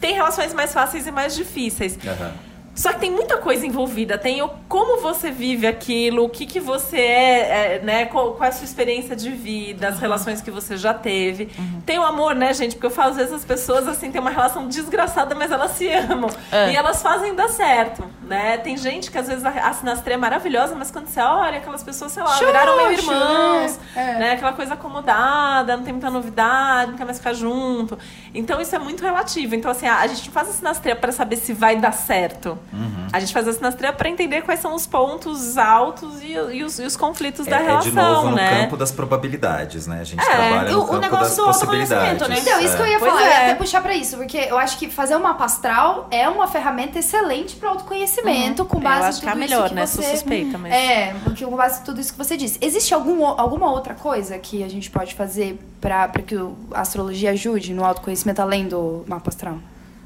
tem 0.00 0.14
relações 0.14 0.52
mais 0.52 0.72
fáceis 0.72 1.06
e 1.06 1.12
mais 1.12 1.34
difíceis. 1.34 1.96
Aham. 2.04 2.32
Só 2.74 2.92
que 2.92 3.00
tem 3.00 3.10
muita 3.10 3.36
coisa 3.36 3.66
envolvida. 3.66 4.16
Tem 4.16 4.40
o 4.40 4.48
como 4.68 5.02
você 5.02 5.30
vive 5.30 5.66
aquilo, 5.66 6.24
o 6.24 6.28
que, 6.28 6.46
que 6.46 6.58
você 6.58 6.96
é, 6.96 7.76
é, 7.76 7.80
né? 7.82 8.06
Qual, 8.06 8.32
qual 8.32 8.46
é 8.46 8.48
a 8.48 8.52
sua 8.52 8.64
experiência 8.64 9.14
de 9.14 9.30
vida, 9.30 9.88
as 9.88 9.98
relações 9.98 10.40
que 10.40 10.50
você 10.50 10.76
já 10.76 10.94
teve. 10.94 11.50
Tem 11.84 11.98
o 11.98 12.02
amor, 12.02 12.34
né, 12.34 12.54
gente? 12.54 12.74
Porque 12.74 12.86
eu 12.86 12.90
falo, 12.90 13.10
às 13.10 13.16
vezes 13.16 13.32
as 13.32 13.44
pessoas, 13.44 13.86
assim, 13.86 14.10
têm 14.10 14.20
uma 14.20 14.30
relação 14.30 14.66
desgraçada, 14.66 15.34
mas 15.34 15.52
elas 15.52 15.72
se 15.72 15.88
amam. 15.88 16.30
É. 16.50 16.72
E 16.72 16.76
elas 16.76 17.02
fazem 17.02 17.34
dar 17.34 17.48
certo, 17.48 18.04
né? 18.22 18.56
Tem 18.56 18.76
gente 18.76 19.10
que 19.10 19.18
às 19.18 19.28
vezes 19.28 19.44
a, 19.44 19.72
sinastria 19.74 20.14
é 20.14 20.18
maravilhosa, 20.18 20.74
mas 20.74 20.90
quando 20.90 21.08
você 21.08 21.20
olha, 21.20 21.58
aquelas 21.58 21.82
pessoas, 21.82 22.12
sei 22.12 22.22
lá, 22.22 22.38
viraram 22.38 22.76
meio 22.76 22.96
Xoxo, 22.96 23.12
irmãos, 23.12 23.78
né? 23.94 24.14
É. 24.14 24.18
né? 24.18 24.32
Aquela 24.32 24.54
coisa 24.54 24.74
acomodada, 24.74 25.76
não 25.76 25.84
tem 25.84 25.92
muita 25.92 26.10
novidade, 26.10 26.92
não 26.92 26.98
quer 26.98 27.04
mais 27.04 27.18
ficar 27.18 27.34
junto. 27.34 27.98
Então 28.34 28.60
isso 28.60 28.74
é 28.74 28.78
muito 28.78 29.02
relativo. 29.02 29.54
Então, 29.54 29.70
assim, 29.70 29.86
a, 29.86 29.98
a 29.98 30.06
gente 30.06 30.24
não 30.24 30.32
faz 30.32 30.48
a 30.48 30.52
sinastria 30.52 30.96
para 30.96 31.12
saber 31.12 31.36
se 31.36 31.52
vai 31.52 31.76
dar 31.76 31.92
certo. 31.92 32.58
Uhum. 32.72 33.06
A 33.12 33.20
gente 33.20 33.32
faz 33.32 33.46
a 33.46 33.52
sinastria 33.52 33.92
para 33.92 34.08
entender 34.08 34.42
quais 34.42 34.58
são 34.60 34.74
os 34.74 34.86
pontos 34.86 35.58
altos 35.58 36.22
e, 36.22 36.32
e 36.32 36.64
os, 36.64 36.78
e 36.78 36.82
os 36.84 36.96
conflitos 36.96 37.46
da 37.46 37.58
É, 37.58 37.60
é 37.60 37.66
relação, 37.66 37.90
de 37.90 37.96
novo 37.96 38.30
no 38.30 38.36
né? 38.36 38.62
campo 38.62 38.76
das 38.76 38.90
probabilidades, 38.90 39.86
né? 39.86 40.00
A 40.00 40.04
gente 40.04 40.20
É, 40.20 40.24
trabalha 40.24 40.70
no 40.70 40.78
o- 40.78 40.82
o 40.82 40.86
campo 40.86 41.00
negócio 41.00 41.26
das 41.28 41.36
do 41.36 41.42
autoconhecimento, 41.44 42.18
possibilidades. 42.18 42.28
né? 42.28 42.38
Então, 42.40 42.60
isso 42.66 42.76
que 42.76 42.82
eu 42.82 42.86
ia 42.86 42.98
Pois 42.98 43.12
falar, 43.12 43.22
eu 43.22 43.26
é. 43.26 43.30
ia 43.30 43.44
até 43.44 43.54
puxar 43.56 43.82
pra 43.82 43.94
isso, 43.94 44.16
porque 44.16 44.38
eu 44.38 44.58
acho 44.58 44.78
que 44.78 44.88
fazer 44.88 45.16
uma 45.16 45.28
mapa 45.30 45.44
astral 45.44 46.08
é 46.10 46.28
uma 46.28 46.46
ferramenta 46.48 46.98
excelente 46.98 47.56
para 47.56 47.68
autoconhecimento, 47.68 48.64
com 48.64 48.78
Eu 48.78 48.82
base 48.82 49.06
acho 49.08 49.18
em 49.18 49.20
que 49.20 49.26
é 49.28 49.32
tudo 49.32 49.40
melhor, 49.40 49.60
isso 49.60 49.68
que 49.68 49.74
né? 49.74 49.86
você... 49.86 50.02
Sou 50.02 50.10
suspeita, 50.12 50.58
mas- 50.58 50.72
É, 50.72 51.14
porque 51.24 51.44
com 51.44 51.56
base 51.56 51.80
em 51.80 51.84
tudo 51.84 52.00
isso 52.00 52.12
que 52.12 52.18
você 52.18 52.36
disse. 52.36 52.58
Existe 52.60 52.94
algum, 52.94 53.20
o- 53.20 53.26
alguma 53.38 53.70
outra 53.70 53.94
coisa 53.94 54.38
que 54.38 54.62
a 54.64 54.68
gente 54.68 54.90
pode 54.90 55.14
fazer 55.14 55.58
para 55.80 56.08
que 56.08 56.36
o- 56.36 56.56
a 56.72 56.80
astrologia 56.80 57.30
ajude 57.32 57.74
no 57.74 57.84
autoconhecimento 57.84 58.40
além 58.40 58.66
do 58.66 59.04
mapa 59.06 59.28
astral? 59.28 59.58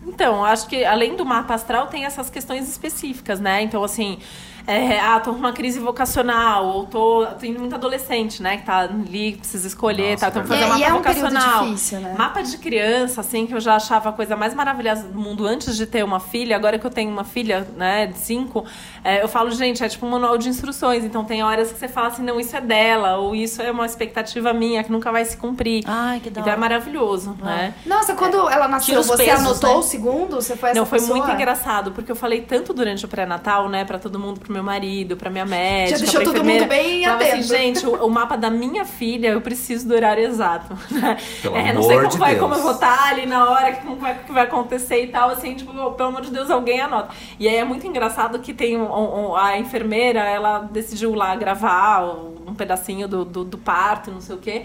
Então, 0.07 0.45
acho 0.45 0.69
que 0.69 0.85
além 0.85 1.17
do 1.17 1.25
mapa 1.25 1.55
astral 1.55 1.89
tem 1.89 2.05
essas 2.05 2.31
questões 2.31 2.69
específicas, 2.69 3.41
né? 3.41 3.63
Então, 3.63 3.83
assim, 3.83 4.19
é, 4.67 4.99
ah, 4.99 5.21
tô 5.21 5.33
com 5.33 5.39
uma 5.39 5.53
crise 5.53 5.79
vocacional, 5.79 6.67
ou 6.67 6.85
tô, 6.87 7.27
tô 7.39 7.47
indo 7.47 7.61
muito 7.61 7.75
adolescente, 7.75 8.43
né? 8.43 8.57
Que 8.57 8.65
tá 8.67 8.81
ali, 8.81 9.37
precisa 9.37 9.67
escolher, 9.67 10.13
Nossa, 10.13 10.31
tá, 10.31 10.41
então 10.41 10.43
é 10.43 10.47
fazer 10.47 10.65
um 10.65 10.67
e 10.67 10.71
mapa 10.71 10.85
é 10.85 10.93
um 10.93 11.03
período 11.03 11.29
vocacional. 11.29 11.65
difícil, 11.67 12.01
né? 12.01 12.15
Mapa 12.19 12.43
de 12.43 12.59
criança, 12.59 13.21
assim, 13.21 13.47
que 13.47 13.55
eu 13.55 13.61
já 13.61 13.77
achava 13.77 14.09
a 14.09 14.13
coisa 14.13 14.37
mais 14.37 14.55
maravilhosa 14.55 15.05
do 15.05 15.19
mundo 15.19 15.47
antes 15.47 15.77
de 15.77 15.87
ter 15.87 16.05
uma 16.05 16.19
filha. 16.19 16.57
Agora 16.57 16.79
que 16.79 16.87
eu 16.87 16.91
tenho 16.91 17.11
uma 17.11 17.25
filha, 17.25 17.67
né, 17.77 18.07
de 18.07 18.19
cinco, 18.19 18.65
é, 19.05 19.23
eu 19.23 19.29
falo, 19.29 19.51
gente, 19.53 19.85
é 19.85 19.89
tipo 19.89 20.05
um 20.05 20.11
manual 20.11 20.37
de 20.37 20.49
instruções. 20.49 21.05
Então 21.05 21.25
tem 21.25 21.43
horas 21.43 21.71
que 21.71 21.79
você 21.79 21.87
fala 21.87 22.09
assim, 22.09 22.23
não, 22.23 22.41
isso 22.41 22.57
é 22.57 22.61
dela, 22.61 23.19
ou 23.19 23.35
isso 23.37 23.63
é 23.63 23.71
uma 23.71 23.87
expectativa 23.87 24.53
minha 24.53 24.83
que 24.83 24.91
nunca 24.91 25.13
vai 25.13 25.25
se 25.25 25.37
cumprir. 25.37 25.85
Ai, 25.87 26.19
que 26.21 26.29
da 26.29 26.41
Então 26.41 26.53
é 26.53 26.57
maravilhoso, 26.57 27.37
né? 27.41 27.75
Nossa, 27.85 28.15
quando 28.15 28.49
ela 28.49 28.67
nasceu, 28.67 29.03
você 29.03 29.25
pesos, 29.27 29.47
anotou 29.47 29.71
né? 29.71 29.77
o 29.77 29.83
segundo? 29.83 30.37
Você 30.37 30.57
foi 30.57 30.71
essa 30.71 30.79
Não, 30.81 30.87
foi 30.87 30.99
pessoa? 30.99 31.19
muito 31.19 31.31
engraçado, 31.31 31.93
porque 31.93 32.11
eu 32.11 32.17
falei 32.17 32.41
tanto 32.41 32.73
durante 32.75 33.05
o 33.05 33.09
pré-natal, 33.09 33.69
né, 33.69 33.85
pra 33.85 33.99
todo 33.99 34.19
mundo, 34.19 34.41
pro 34.41 34.56
meu 34.57 34.65
marido, 34.65 35.17
pra 35.17 35.31
minha 35.31 35.45
médica, 35.47 35.99
Já 35.99 36.05
deixou 36.05 36.23
todo 36.25 36.43
mundo 36.45 36.67
bem 36.67 37.05
Falava 37.05 37.23
assim, 37.23 37.33
atento. 37.33 37.49
gente, 37.49 37.87
o, 37.87 38.07
o 38.07 38.11
mapa 38.11 38.37
da 38.37 38.51
minha 38.51 38.85
filha, 38.85 39.29
eu 39.29 39.41
preciso 39.41 39.87
do 39.89 39.95
horário 39.95 40.25
exato. 40.25 40.77
né? 40.91 41.17
Pelo 41.43 41.57
É, 41.57 41.73
não 41.73 41.83
sei 41.83 41.97
como 41.97 42.09
de 42.09 42.19
vai, 42.19 42.31
Deus. 42.35 42.43
como 42.43 42.55
eu 42.55 42.63
vou 42.63 42.73
estar 42.73 43.09
ali 43.11 43.27
na 43.27 43.51
hora, 43.51 43.73
que- 43.73 43.83
como 43.83 43.97
vai, 43.97 44.19
que 44.19 44.33
vai 44.33 44.45
acontecer 44.45 45.03
e 45.05 45.09
tal, 45.09 45.31
assim, 45.31 45.55
tipo, 45.55 45.73
pelo 45.93 46.09
amor 46.09 46.23
de 46.23 46.31
Deus, 46.31 46.51
alguém 46.51 46.81
anota. 46.81 47.15
E 47.39 47.47
aí 47.49 47.57
é 47.57 47.65
muito 47.65 47.87
engraçado 47.87 48.39
que 48.39 48.53
tem 48.55 48.77
um- 48.77 48.91
um- 49.31 49.37
a 49.37 49.59
enfermeira, 49.59 50.21
ela 50.21 50.61
decidiu 50.61 51.15
lá 51.15 51.35
gravar 51.37 52.03
um 52.47 52.55
pedacinho 52.55 53.07
do, 53.07 53.25
do, 53.25 53.45
do 53.45 53.59
parto, 53.59 54.11
não 54.11 54.21
sei 54.21 54.35
o 54.37 54.39
quê. 54.39 54.63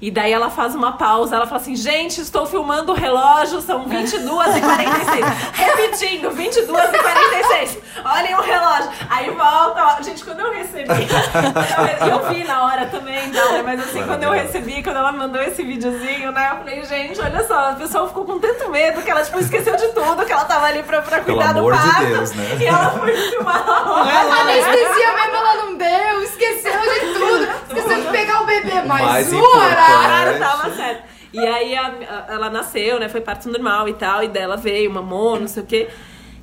E 0.00 0.10
daí 0.10 0.32
ela 0.32 0.48
faz 0.48 0.74
uma 0.74 0.92
pausa, 0.92 1.36
ela 1.36 1.46
fala 1.46 1.60
assim, 1.60 1.76
gente, 1.76 2.20
estou 2.20 2.46
filmando 2.46 2.92
o 2.92 2.94
relógio, 2.94 3.60
são 3.60 3.86
22 3.86 4.56
e 4.56 4.60
46 4.60 5.26
Repetindo, 5.52 6.30
22 6.30 6.94
e 6.94 6.98
46 6.98 7.78
Olhem 8.02 8.34
o 8.34 8.40
relógio. 8.40 8.90
Aí 9.10 9.30
volta, 9.30 9.98
ó. 9.98 10.02
gente, 10.02 10.24
quando 10.24 10.40
eu 10.40 10.52
recebi, 10.52 10.88
eu, 12.10 12.28
vi 12.30 12.44
na 12.44 12.64
hora 12.64 12.86
também, 12.86 13.28
né? 13.28 13.62
Mas 13.62 13.80
assim, 13.80 14.02
quando 14.02 14.22
eu 14.22 14.30
recebi, 14.30 14.82
quando 14.82 14.96
ela 14.96 15.12
mandou 15.12 15.42
esse 15.42 15.62
videozinho, 15.62 16.32
né? 16.32 16.50
Eu 16.52 16.56
falei, 16.56 16.84
gente, 16.84 17.20
olha 17.20 17.46
só, 17.46 17.70
a 17.70 17.72
pessoa 17.74 18.08
ficou 18.08 18.24
com 18.24 18.38
tanto 18.38 18.70
medo 18.70 19.02
que 19.02 19.10
ela, 19.10 19.22
tipo, 19.22 19.38
esqueceu 19.38 19.76
de 19.76 19.88
tudo, 19.88 20.24
que 20.24 20.32
ela 20.32 20.44
tava 20.44 20.66
ali 20.66 20.82
pra, 20.82 21.02
pra 21.02 21.20
Pelo 21.20 21.36
cuidar 21.36 21.52
do 21.52 21.58
amor 21.58 21.76
de 21.76 21.82
parto. 21.82 22.06
Deus, 22.06 22.32
né? 22.32 22.56
E 22.58 22.66
ela 22.66 22.90
foi 22.90 23.16
filmar 23.16 23.66
na 23.66 23.92
hora. 23.92 24.10
A 24.10 24.40
anestesia 24.40 25.12
mesmo 25.14 25.36
ela 25.36 25.54
não 25.56 25.76
deu, 25.76 26.22
esqueceu 26.22 26.80
de 26.80 27.18
tudo. 27.18 27.48
Esqueceu 27.68 28.00
de 28.02 28.08
pegar 28.08 28.42
o 28.42 28.46
bebê, 28.46 28.82
mas 28.86 29.32
importante. 29.32 29.56
horário... 29.56 29.89
Claro, 29.92 30.38
tava 30.38 30.74
certo. 30.74 31.02
E 31.32 31.38
aí 31.38 31.76
a- 31.76 31.86
a- 32.28 32.32
ela 32.32 32.50
nasceu, 32.50 32.98
né? 32.98 33.08
Foi 33.08 33.20
parto 33.20 33.48
normal 33.48 33.88
e 33.88 33.94
tal, 33.94 34.22
e 34.24 34.28
dela 34.28 34.56
veio, 34.56 34.90
mamou, 34.90 35.38
não 35.38 35.46
sei 35.48 35.62
o 35.62 35.66
quê. 35.66 35.88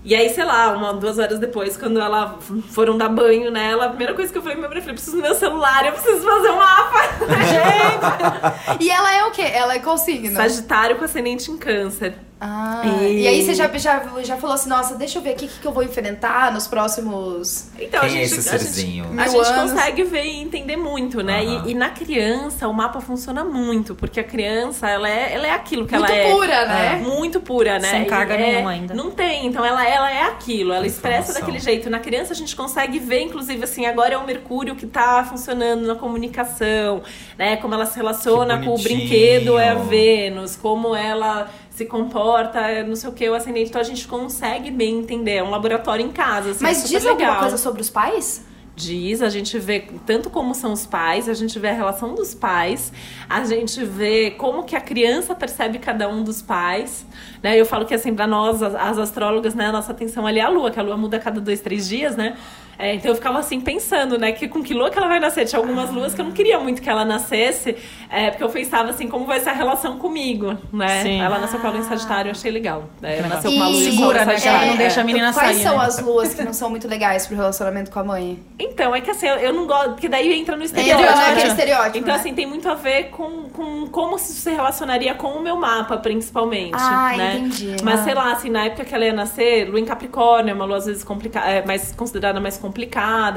E 0.06 0.16
aí, 0.16 0.30
sei 0.30 0.45
lá, 0.45 0.72
uma, 0.72 0.93
duas 0.93 1.20
horas 1.20 1.38
depois, 1.38 1.76
quando 1.76 2.00
ela 2.00 2.38
foram 2.72 2.98
dar 2.98 3.10
banho 3.10 3.52
nela, 3.52 3.86
a 3.86 3.89
primeira 3.89 4.14
coisa 4.14 4.32
que 4.32 4.38
eu 4.38 4.41
falei 4.41 4.56
pra 4.58 4.70
minha 4.70 4.70
mãe, 4.70 4.78
eu 4.78 4.82
falei, 4.84 4.95
preciso 4.95 5.18
do 5.18 5.22
meu 5.22 5.36
celular, 5.36 5.86
eu 5.86 5.91
preciso 5.91 6.22
fazer 6.26 6.50
um 6.50 6.56
mapa. 6.56 7.00
Gente! 8.78 8.84
E 8.86 8.89
ela 8.89 9.14
é 9.16 9.26
o 9.26 9.32
quê? 9.32 9.41
Ela 9.41 9.74
é 9.74 9.80
qual 9.80 9.98
signo? 9.98 10.34
Sagitário 10.38 10.95
com 10.95 11.04
ascendente 11.04 11.52
em 11.52 11.58
câncer. 11.58 12.14
Ah, 12.39 12.83
E- 12.85 13.21
e 13.23 13.27
aí 13.27 13.43
você 13.43 13.55
já, 13.55 13.67
já, 13.77 14.03
já 14.23 14.38
falou 14.38 14.53
assim, 14.53 14.69
nossa, 14.69 14.95
deixa 14.95 15.17
eu 15.17 15.23
ver 15.23 15.31
aqui 15.31 15.45
o 15.45 15.47
que, 15.47 15.59
que 15.59 15.65
eu 15.67 15.71
vou 15.71 15.81
enfrentar 15.83 16.51
nos 16.53 16.67
próximos... 16.67 17.69
Então, 17.79 18.01
Quem 18.01 18.09
a 18.09 18.21
é 18.21 18.25
gente, 18.25 18.39
esse 18.39 18.49
a 18.49 18.51
gente- 18.57 18.63
serzinho? 18.63 19.05
A 19.05 19.07
Mil 19.09 19.31
gente 19.43 19.53
consegue 19.53 20.03
ver 20.03 20.23
e 20.25 20.35
entender 20.41 20.77
muito, 20.77 21.23
né? 21.23 21.41
Aham. 21.43 21.63
E, 21.65 21.71
e 21.71 21.73
na 21.73 21.89
criança, 21.89 22.67
o 22.67 22.73
mapa 22.73 23.01
funciona 23.01 23.43
muito, 23.43 23.95
porque 23.95 24.19
a 24.19 24.23
criança, 24.23 24.88
ela 24.88 25.09
é, 25.09 25.33
ela 25.33 25.47
é 25.47 25.51
aquilo 25.51 25.88
que 25.88 25.97
Muito 25.97 26.11
ela 26.11 26.15
é. 26.19 26.31
pura, 26.31 26.65
né? 26.67 26.95
Muito 27.03 27.39
pura, 27.39 27.79
né? 27.79 27.89
Sem 27.89 28.01
E 28.03 28.05
carga 28.05 28.35
é- 28.35 28.38
nenhuma 28.51 28.69
ainda. 28.69 28.93
Não 28.93 29.09
tem, 29.09 29.47
então 29.47 29.65
ela, 29.65 29.83
ela 29.88 30.11
é 30.11 30.21
aquilo, 30.23 30.73
ela 30.73 30.85
expressa 30.85 31.33
daquele 31.33 31.59
jeito. 31.59 31.89
Na 31.89 31.99
criança 31.99 32.33
a 32.33 32.35
gente 32.35 32.55
consegue 32.55 32.99
ver, 32.99 33.21
inclusive, 33.21 33.63
assim, 33.63 33.85
agora 33.88 34.13
é 34.13 34.17
o 34.17 34.25
Mercúrio 34.25 34.75
que 34.75 34.85
tá 34.85 35.25
funcionando 35.27 35.88
na 35.88 35.95
comunicação, 35.95 37.01
né? 37.38 37.55
Como 37.57 37.73
ela 37.73 37.85
se 37.88 37.95
relaciona 37.97 38.63
com 38.63 38.75
o 38.75 38.77
brinquedo, 38.77 39.57
é 39.57 39.69
a 39.69 39.75
Vênus, 39.75 40.55
como 40.55 40.95
ela 40.95 41.49
se 41.78 41.86
comporta, 41.86 42.59
é 42.59 42.84
não 42.84 42.95
sei 42.95 43.07
o 43.07 43.13
que, 43.13 43.30
o 43.30 43.36
ascendente. 43.36 43.69
Então 43.69 43.80
a 43.80 43.84
gente 43.84 44.07
consegue 44.07 44.71
bem 44.71 44.97
entender. 44.97 45.36
É 45.36 45.43
um 45.43 45.51
laboratório 45.51 46.03
em 46.03 46.11
casa. 46.11 46.49
Assim, 46.49 46.65
é 46.65 46.67
Mas 46.69 46.78
super 46.78 46.89
diz 46.89 47.05
alguma 47.05 47.28
legal. 47.28 47.41
coisa 47.41 47.57
sobre 47.57 47.82
os 47.82 47.89
pais? 47.89 48.43
Diz, 48.75 49.21
a 49.21 49.30
gente 49.30 49.59
vê 49.59 49.86
tanto 50.03 50.28
como 50.30 50.55
são 50.55 50.73
os 50.73 50.88
pais, 50.88 51.30
a 51.30 51.36
gente 51.36 51.57
vê 51.59 51.69
a 51.69 51.73
relação 51.73 52.15
dos 52.15 52.34
pais, 52.34 52.91
a 53.30 53.43
gente 53.43 53.84
vê 53.84 54.32
como 54.32 54.63
que 54.63 54.75
a 54.75 54.82
criança 54.82 55.36
percebe 55.36 55.78
cada 55.78 56.07
um 56.07 56.23
dos 56.23 56.41
pais, 56.41 57.05
né? 57.41 57.59
Eu 57.59 57.65
falo 57.65 57.86
que 57.86 57.93
assim, 57.93 58.13
pra 58.13 58.28
nós, 58.28 58.61
as, 58.61 58.75
as 58.75 58.97
astrólogas, 58.99 59.55
né, 59.55 59.67
a 59.67 59.71
nossa 59.71 59.91
atenção 59.91 60.28
ali 60.28 60.39
é 60.39 60.43
a 60.43 60.49
lua, 60.49 60.69
que 60.69 60.80
a 60.80 60.84
lua 60.84 60.97
muda 60.97 61.17
a 61.17 61.19
cada 61.19 61.39
dois, 61.41 61.59
três 61.59 61.88
dias, 61.88 62.15
né? 62.15 62.38
É, 62.80 62.93
então 62.93 63.09
eu 63.11 63.15
ficava 63.15 63.39
assim 63.39 63.59
pensando, 63.59 64.17
né, 64.19 64.32
que 64.32 64.47
com 64.47 64.61
que 64.61 64.73
lua 64.73 64.89
que 64.91 64.97
ela 64.97 65.07
vai 65.07 65.19
nascer? 65.19 65.45
Tinha 65.45 65.59
algumas 65.59 65.89
luas 65.89 66.13
que 66.13 66.21
eu 66.21 66.25
não 66.25 66.32
queria 66.32 66.59
muito 66.59 66.82
que 66.82 66.89
ela 66.89 67.03
nascesse, 67.03 67.75
é, 68.09 68.30
porque 68.30 68.43
eu 68.43 68.49
pensava 68.49 68.89
assim, 68.91 69.07
como 69.07 69.25
vai 69.25 69.39
ser 69.39 69.49
a 69.49 69.53
relação 69.53 69.97
comigo, 69.97 70.55
né? 70.71 71.01
Sim. 71.01 71.19
Ela 71.21 71.39
nasceu 71.39 71.59
com 71.59 71.67
a 71.67 71.69
lua 71.71 71.80
em 71.80 71.84
Sagitário, 71.84 72.30
eu 72.30 72.34
achei 72.34 72.51
legal. 72.51 72.84
É, 73.01 73.15
legal. 73.15 73.30
nasceu 73.30 73.49
com 73.51 73.57
uma 73.57 73.67
lua 73.67 73.80
em 73.82 73.91
Segura, 73.91 74.25
né, 74.25 74.36
que 74.36 74.47
ela 74.47 74.65
não 74.65 74.75
deixa 74.78 75.01
a 75.01 75.03
menina 75.03 75.34
Quais 75.34 75.53
sair, 75.55 75.63
são 75.63 75.78
né? 75.80 75.86
as 75.86 75.99
luas 75.99 76.34
que 76.36 76.43
não 76.43 76.53
são 76.53 76.69
muito 76.69 76.88
legais 76.88 77.25
pro 77.25 77.36
relacionamento 77.36 77.89
com 77.89 77.99
a 77.99 78.03
mãe? 78.03 78.39
Então, 78.59 78.95
é 78.95 79.01
que 79.01 79.09
assim, 79.11 79.28
eu- 79.28 79.38
eu 79.38 79.53
não 79.53 79.65
gosto, 79.65 79.91
porque 79.93 80.07
daí 80.07 80.32
entra 80.34 80.55
no 80.55 80.63
Estereótipo, 80.63 81.01
né? 81.01 81.23
Aquele 81.25 81.41
né? 81.43 81.47
estereótipo, 81.47 81.97
Então, 81.97 82.13
né? 82.13 82.19
assim, 82.19 82.34
tem 82.36 82.45
muito 82.45 82.69
a 82.69 82.75
ver 82.75 83.05
com, 83.09 83.49
com 83.49 83.88
como 83.88 84.17
se 84.19 84.34
se 84.34 84.51
relacionaria 84.51 85.15
com 85.15 85.30
o 85.30 85.41
meu 85.41 85.55
mapa, 85.57 85.97
principalmente. 85.97 86.73
Ah, 86.75 87.13
né? 87.17 87.38
entendi. 87.38 87.75
Mas 87.84 88.01
Ah. 88.01 88.03
sei 88.03 88.13
lá, 88.13 88.32
assim, 88.34 88.49
na 88.51 88.65
época 88.65 88.86
que 88.86 88.93
ela 88.93 89.05
ia 89.05 89.13
nascer, 89.13 89.67
lua 89.67 89.80
em 89.80 89.86
Capricórnio, 89.86 90.51
é 90.51 90.53
uma 90.53 90.65
lua 90.65 90.78
às 90.78 90.86
vezes 90.86 91.03
complica 91.03 91.39
é, 91.39 91.65
mais 91.65 91.91
considerada 91.95 92.39
mais 92.39 92.55
complicada, 92.55 92.66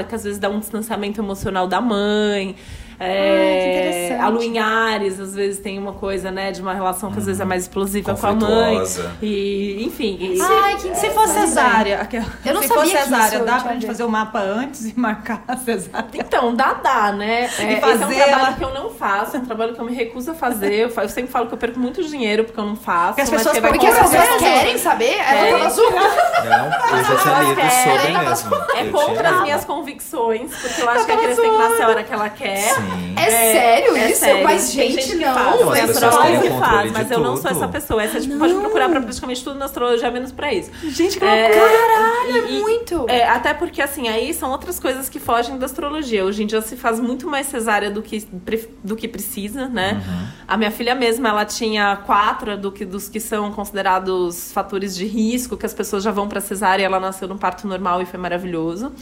que 0.05 0.15
às 0.15 0.25
vezes 0.25 0.39
dá 0.39 0.49
um 0.49 0.59
distanciamento 0.59 1.21
emocional 1.21 1.67
da 1.67 1.81
mãe. 1.81 2.57
É, 3.03 3.61
que 3.73 3.79
interessante. 3.79 4.21
a 4.23 4.29
Lua 4.29 4.45
em 4.45 4.59
Ares, 4.59 5.19
às 5.19 5.35
vezes, 5.35 5.59
tem 5.61 5.79
uma 5.79 5.95
coisa, 5.95 6.31
né, 6.31 6.53
de 6.53 6.61
uma 6.61 6.75
relação 6.75 7.11
que 7.11 7.19
às 7.19 7.25
vezes 7.27 7.41
é 7.41 7.45
mais 7.45 7.63
explosiva 7.63 8.15
com 8.15 8.27
a 8.27 8.33
mãe. 8.33 8.83
E, 9.23 9.83
enfim. 9.85 10.19
e- 10.21 10.39
Ai, 10.41 10.77
que 10.77 10.95
Se 10.95 11.11
for 11.11 11.27
cesárea, 11.29 12.01
aquela- 12.01 12.27
Eu 12.45 12.55
não 12.55 12.63
se 12.63 12.69
sabia 12.69 12.83
for 12.83 12.91
que 12.91 12.99
cesárea, 13.05 13.45
dá 13.45 13.59
pra 13.61 13.73
gente 13.73 13.87
fazer 13.87 14.05
o 14.05 14.09
mapa 14.09 14.41
antes 14.41 14.87
e 14.87 14.99
marcar 14.99 15.43
a 15.49 15.57
cesárea. 15.57 16.07
Então, 16.15 16.55
dá, 16.55 16.75
dá, 16.75 17.13
né? 17.13 17.43
É, 17.43 17.47
esse 17.47 17.63
é 17.63 17.77
um 17.79 17.81
fazer 17.81 18.15
trabalho 18.17 18.33
ela- 18.47 18.53
que 18.53 18.65
eu 18.65 18.75
não 18.75 18.91
faço, 18.91 19.37
é 19.37 19.41
um 19.41 19.45
trabalho 19.47 19.75
que 19.75 19.81
eu 19.81 19.85
me 19.85 19.95
recuso 19.95 20.31
a 20.33 20.35
fazer. 20.35 20.75
Eu, 20.75 20.89
eu 21.03 21.09
sempre 21.09 21.31
falo 21.33 21.47
que 21.47 21.55
eu 21.55 21.59
perco 21.59 21.79
muito 21.81 22.03
dinheiro 22.05 22.45
porque 22.45 22.61
eu 22.61 22.67
não 22.67 22.77
faço. 22.77 23.09
Porque 23.15 23.23
as 23.23 23.31
mas 23.31 23.39
pessoas 23.41 23.55
que 23.57 23.61
vai 23.63 23.71
Porque 23.73 23.87
as 23.87 23.99
pessoas 23.99 24.37
querem 24.41 24.79
saber, 24.79 25.15
Querem. 25.17 25.53
tava 25.59 25.71
zoando. 25.71 25.97
Não, 25.97 26.67
eu 26.99 27.05
já 27.05 27.17
tinha 27.17 27.43
lido 27.43 27.61
sobre 27.71 28.19
mesmo. 28.19 28.77
É 28.77 28.85
contra 28.91 29.31
as 29.31 29.43
minhas 29.43 29.65
convicções, 29.65 30.51
porque 30.61 30.83
eu 30.83 30.91
acho 30.91 31.07
que 31.07 31.13
a 31.13 31.17
criança 31.17 31.41
tem 31.43 31.51
que 31.51 31.59
nascer 31.59 31.83
a 31.83 31.89
hora 31.89 32.05
que 32.05 32.13
ela 32.13 32.29
quer. 32.29 32.57
Sim. 32.75 32.90
É, 33.17 33.31
sério 33.53 33.97
é 33.97 34.11
isso? 34.11 34.21
sério. 34.21 34.45
Mas, 34.45 34.73
gente, 34.73 35.09
que 35.09 35.15
não. 35.17 35.35
faz, 35.35 35.61
Não, 35.61 35.71
as 35.73 35.81
pessoas 35.81 36.15
que 36.43 36.49
faz, 36.51 36.93
mas 36.93 37.11
eu 37.11 37.21
não 37.21 37.37
sou 37.37 37.51
essa 37.51 37.69
pessoa. 37.69 38.03
Essa, 38.03 38.21
tipo, 38.21 38.39
pode 38.39 38.55
procurar 38.55 38.89
pra 38.89 39.01
praticamente 39.01 39.43
tudo 39.45 39.59
na 39.59 39.67
astrologia, 39.67 40.11
menos 40.11 40.33
pra 40.33 40.53
isso. 40.53 40.71
Gente, 40.85 41.19
que 41.19 41.25
É, 41.25 41.51
Caralho, 41.51 42.47
e- 42.49 42.57
é 42.57 42.61
muito. 42.61 43.05
É, 43.09 43.29
até 43.29 43.53
porque, 43.55 43.81
assim, 43.83 44.09
aí 44.09 44.33
são 44.33 44.51
outras 44.51 44.79
coisas 44.81 45.09
que 45.09 45.19
fogem 45.21 45.59
da 45.59 45.67
astrologia. 45.67 46.25
Hoje 46.25 46.43
em 46.43 46.47
dia 46.47 46.61
se 46.63 46.77
faz 46.77 46.99
muito 47.01 47.27
mais 47.29 47.47
cesárea 47.47 47.91
do 47.91 48.03
que, 48.03 48.21
pre- 48.45 48.69
do 48.83 48.97
que 48.97 49.07
precisa, 49.09 49.69
né? 49.69 50.03
A 50.49 50.57
minha 50.57 50.71
filha 50.71 50.95
mesma, 50.95 51.29
ela 51.29 51.45
tinha 51.45 51.97
quatro 52.07 52.57
do 52.57 52.73
que, 52.73 52.85
dos 52.85 53.09
que 53.09 53.21
são 53.21 53.53
considerados 53.53 54.53
fatores 54.53 54.95
de 54.97 55.07
risco, 55.07 55.57
que 55.57 55.67
as 55.67 55.75
pessoas 55.75 56.03
já 56.03 56.11
vão 56.11 56.29
pra 56.29 56.41
cesárea. 56.41 56.85
Ela 56.85 56.99
nasceu 57.01 57.29
num 57.29 57.39
parto 57.39 57.67
normal 57.67 58.01
e 58.03 58.07
foi 58.07 58.19
maravilhoso. 58.19 58.93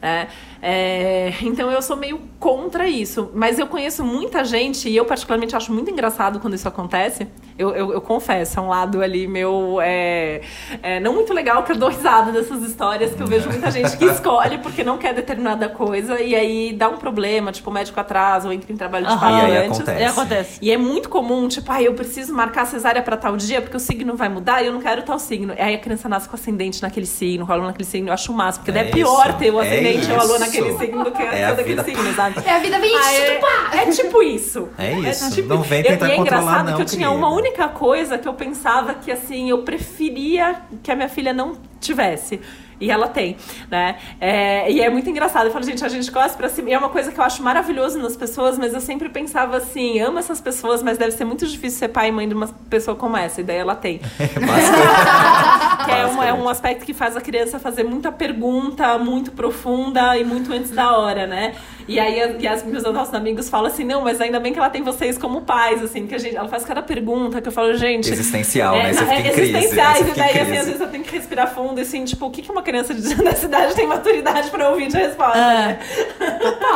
Né? 0.00 0.28
É, 0.60 1.32
então 1.42 1.70
eu 1.70 1.80
sou 1.80 1.96
meio 1.96 2.20
contra 2.38 2.86
isso. 2.88 3.30
Mas 3.34 3.58
eu 3.58 3.66
conheço 3.66 4.04
muita 4.04 4.44
gente, 4.44 4.88
e 4.88 4.96
eu 4.96 5.04
particularmente 5.04 5.54
acho 5.56 5.72
muito 5.72 5.90
engraçado 5.90 6.40
quando 6.40 6.54
isso 6.54 6.68
acontece. 6.68 7.26
Eu, 7.58 7.74
eu, 7.74 7.92
eu 7.92 8.00
confesso, 8.00 8.58
é 8.58 8.62
um 8.62 8.68
lado 8.68 9.02
ali 9.02 9.26
meu. 9.26 9.78
É, 9.80 10.40
é, 10.82 11.00
não 11.00 11.14
muito 11.14 11.32
legal 11.32 11.62
que 11.64 11.72
eu 11.72 11.76
dou 11.76 11.88
risada 11.88 12.30
dessas 12.30 12.62
histórias, 12.62 13.14
que 13.14 13.22
eu 13.22 13.26
vejo 13.26 13.48
muita 13.48 13.70
gente 13.70 13.96
que 13.96 14.04
escolhe 14.04 14.58
porque 14.58 14.84
não 14.84 14.98
quer 14.98 15.12
determinada 15.12 15.68
coisa, 15.68 16.20
e 16.20 16.34
aí 16.34 16.72
dá 16.72 16.88
um 16.88 16.96
problema, 16.96 17.50
tipo, 17.50 17.70
o 17.70 17.72
médico 17.72 17.98
atrasa 17.98 18.46
ou 18.46 18.52
entra 18.52 18.72
em 18.72 18.76
trabalho 18.76 19.06
de 19.06 19.12
Aham. 19.12 19.20
parto 19.20 19.52
E 19.52 19.56
acontece. 19.56 20.02
É, 20.02 20.06
acontece. 20.06 20.58
E 20.62 20.70
é 20.70 20.76
muito 20.76 21.08
comum, 21.08 21.48
tipo, 21.48 21.70
ah, 21.72 21.82
eu 21.82 21.94
preciso 21.94 22.32
marcar 22.32 22.62
a 22.62 22.66
cesárea 22.66 23.02
pra 23.02 23.16
tal 23.16 23.36
dia, 23.36 23.60
porque 23.60 23.76
o 23.76 23.80
signo 23.80 24.14
vai 24.14 24.28
mudar 24.28 24.62
e 24.62 24.66
eu 24.66 24.72
não 24.72 24.80
quero 24.80 25.02
tal 25.02 25.18
signo. 25.18 25.52
Aí 25.58 25.74
a 25.74 25.78
criança 25.78 26.08
nasce 26.08 26.28
com 26.28 26.36
ascendente 26.36 26.80
naquele 26.80 27.06
signo, 27.06 27.44
com 27.46 27.52
a 27.52 27.56
lua 27.56 27.66
naquele 27.66 27.88
signo, 27.88 28.08
eu 28.08 28.12
acho 28.12 28.30
o 28.32 28.34
máximo, 28.34 28.64
porque 28.64 28.78
É 28.78 28.82
daí 28.82 28.90
é 28.90 28.94
pior 28.94 29.36
ter 29.36 29.50
o 29.50 29.60
é 29.60 29.68
ascendente 29.90 30.12
ou 30.12 30.20
a 30.20 30.22
lua 30.24 30.36
isso. 30.36 30.44
naquele 30.46 30.78
signo 30.78 31.04
do 31.04 31.10
que 31.12 31.22
É 31.22 31.44
a 31.44 31.48
a 31.48 31.50
daquele 31.52 31.68
vida- 31.82 31.84
signo, 31.84 32.14
sabe? 32.14 32.36
É 32.44 32.50
a 32.52 32.58
vida 32.58 32.78
bem 32.78 32.92
Ah, 32.96 33.12
é, 33.14 33.76
é 33.82 33.86
tipo 33.90 34.22
isso. 34.22 34.68
É 34.78 34.92
isso. 34.92 35.30
tipo- 35.34 35.48
Não 35.48 35.62
vem 35.62 35.80
Eu- 35.80 35.86
tentar 35.86 36.08
E 36.08 36.12
é 36.12 36.16
controlar, 36.16 36.40
engraçado 36.42 36.66
não, 36.70 36.76
que 36.76 36.82
eu 36.82 36.86
tinha 36.86 37.08
querida. 37.08 37.26
uma 37.26 37.34
única 37.34 37.68
coisa 37.68 38.18
que 38.18 38.28
eu 38.28 38.34
pensava 38.34 38.94
que, 38.94 39.10
assim, 39.10 39.50
eu 39.50 39.58
preferia 39.62 40.56
que 40.82 40.90
a 40.90 40.96
minha 40.96 41.08
filha 41.08 41.32
não 41.32 41.52
tivesse. 41.80 42.40
E 42.80 42.90
ela 42.90 43.08
tem, 43.08 43.36
né? 43.70 43.96
É, 44.20 44.70
e 44.70 44.80
é 44.80 44.88
muito 44.88 45.10
engraçado. 45.10 45.46
Eu 45.46 45.52
falo, 45.52 45.64
gente, 45.64 45.84
a 45.84 45.88
gente 45.88 46.10
gosta 46.10 46.36
pra 46.36 46.48
cima. 46.48 46.70
E 46.70 46.72
é 46.72 46.78
uma 46.78 46.88
coisa 46.90 47.10
que 47.10 47.18
eu 47.18 47.24
acho 47.24 47.42
maravilhoso 47.42 47.98
nas 47.98 48.16
pessoas, 48.16 48.56
mas 48.58 48.72
eu 48.74 48.80
sempre 48.80 49.08
pensava 49.08 49.56
assim: 49.56 50.00
amo 50.00 50.18
essas 50.18 50.40
pessoas, 50.40 50.82
mas 50.82 50.96
deve 50.98 51.10
ser 51.12 51.24
muito 51.24 51.46
difícil 51.46 51.78
ser 51.78 51.88
pai 51.88 52.08
e 52.08 52.12
mãe 52.12 52.28
de 52.28 52.34
uma 52.34 52.46
pessoa 52.70 52.96
como 52.96 53.16
essa. 53.16 53.40
E 53.40 53.44
daí 53.44 53.56
ela 53.56 53.74
tem. 53.74 54.00
Que 55.84 55.90
é, 55.94 56.04
uma- 56.06 56.26
é 56.26 56.32
um 56.32 56.48
aspecto 56.48 56.84
que 56.84 56.92
faz 56.92 57.16
a 57.16 57.20
criança 57.20 57.58
fazer 57.58 57.82
muita 57.84 58.12
pergunta, 58.12 58.98
muito 58.98 59.30
profunda 59.32 60.16
e 60.18 60.24
muito 60.24 60.52
antes 60.52 60.70
da 60.70 60.96
hora, 60.98 61.26
né? 61.26 61.54
E 61.88 61.98
aí 61.98 62.20
as, 62.20 62.42
e 62.42 62.46
as 62.46 62.62
meus 62.64 62.82
nossos 62.84 63.14
amigos 63.14 63.48
falam 63.48 63.66
assim, 63.68 63.82
não, 63.82 64.02
mas 64.02 64.20
ainda 64.20 64.38
bem 64.38 64.52
que 64.52 64.58
ela 64.58 64.68
tem 64.68 64.82
vocês 64.82 65.16
como 65.16 65.40
pais, 65.40 65.82
assim, 65.82 66.06
que 66.06 66.14
a 66.14 66.18
gente, 66.18 66.36
ela 66.36 66.46
faz 66.48 66.64
cada 66.64 66.82
pergunta 66.82 67.40
que 67.40 67.48
eu 67.48 67.52
falo, 67.52 67.74
gente. 67.76 68.10
Existencial, 68.12 68.76
é, 68.76 68.82
né? 68.84 68.92
Você 68.92 69.00
na- 69.00 69.06
fica 69.06 69.20
em 69.20 69.26
é 69.26 69.32
crise. 69.32 69.56
existenciais, 69.56 69.98
você 69.98 70.10
e 70.10 70.14
daí 70.14 70.38
assim, 70.40 70.56
às 70.58 70.66
vezes 70.66 70.80
eu 70.80 70.88
tenho 70.88 71.02
que 71.04 71.12
respirar 71.16 71.54
fundo, 71.54 71.80
assim, 71.80 72.04
tipo, 72.04 72.26
o 72.26 72.30
que, 72.30 72.42
que 72.42 72.50
uma 72.52 72.62
criança 72.62 72.92
de, 72.94 73.14
dessa 73.16 73.46
idade 73.46 73.74
tem 73.74 73.86
maturidade 73.86 74.50
pra 74.50 74.68
ouvir 74.68 74.88
de 74.88 74.96
resposta, 74.98 75.38
né? 75.38 75.78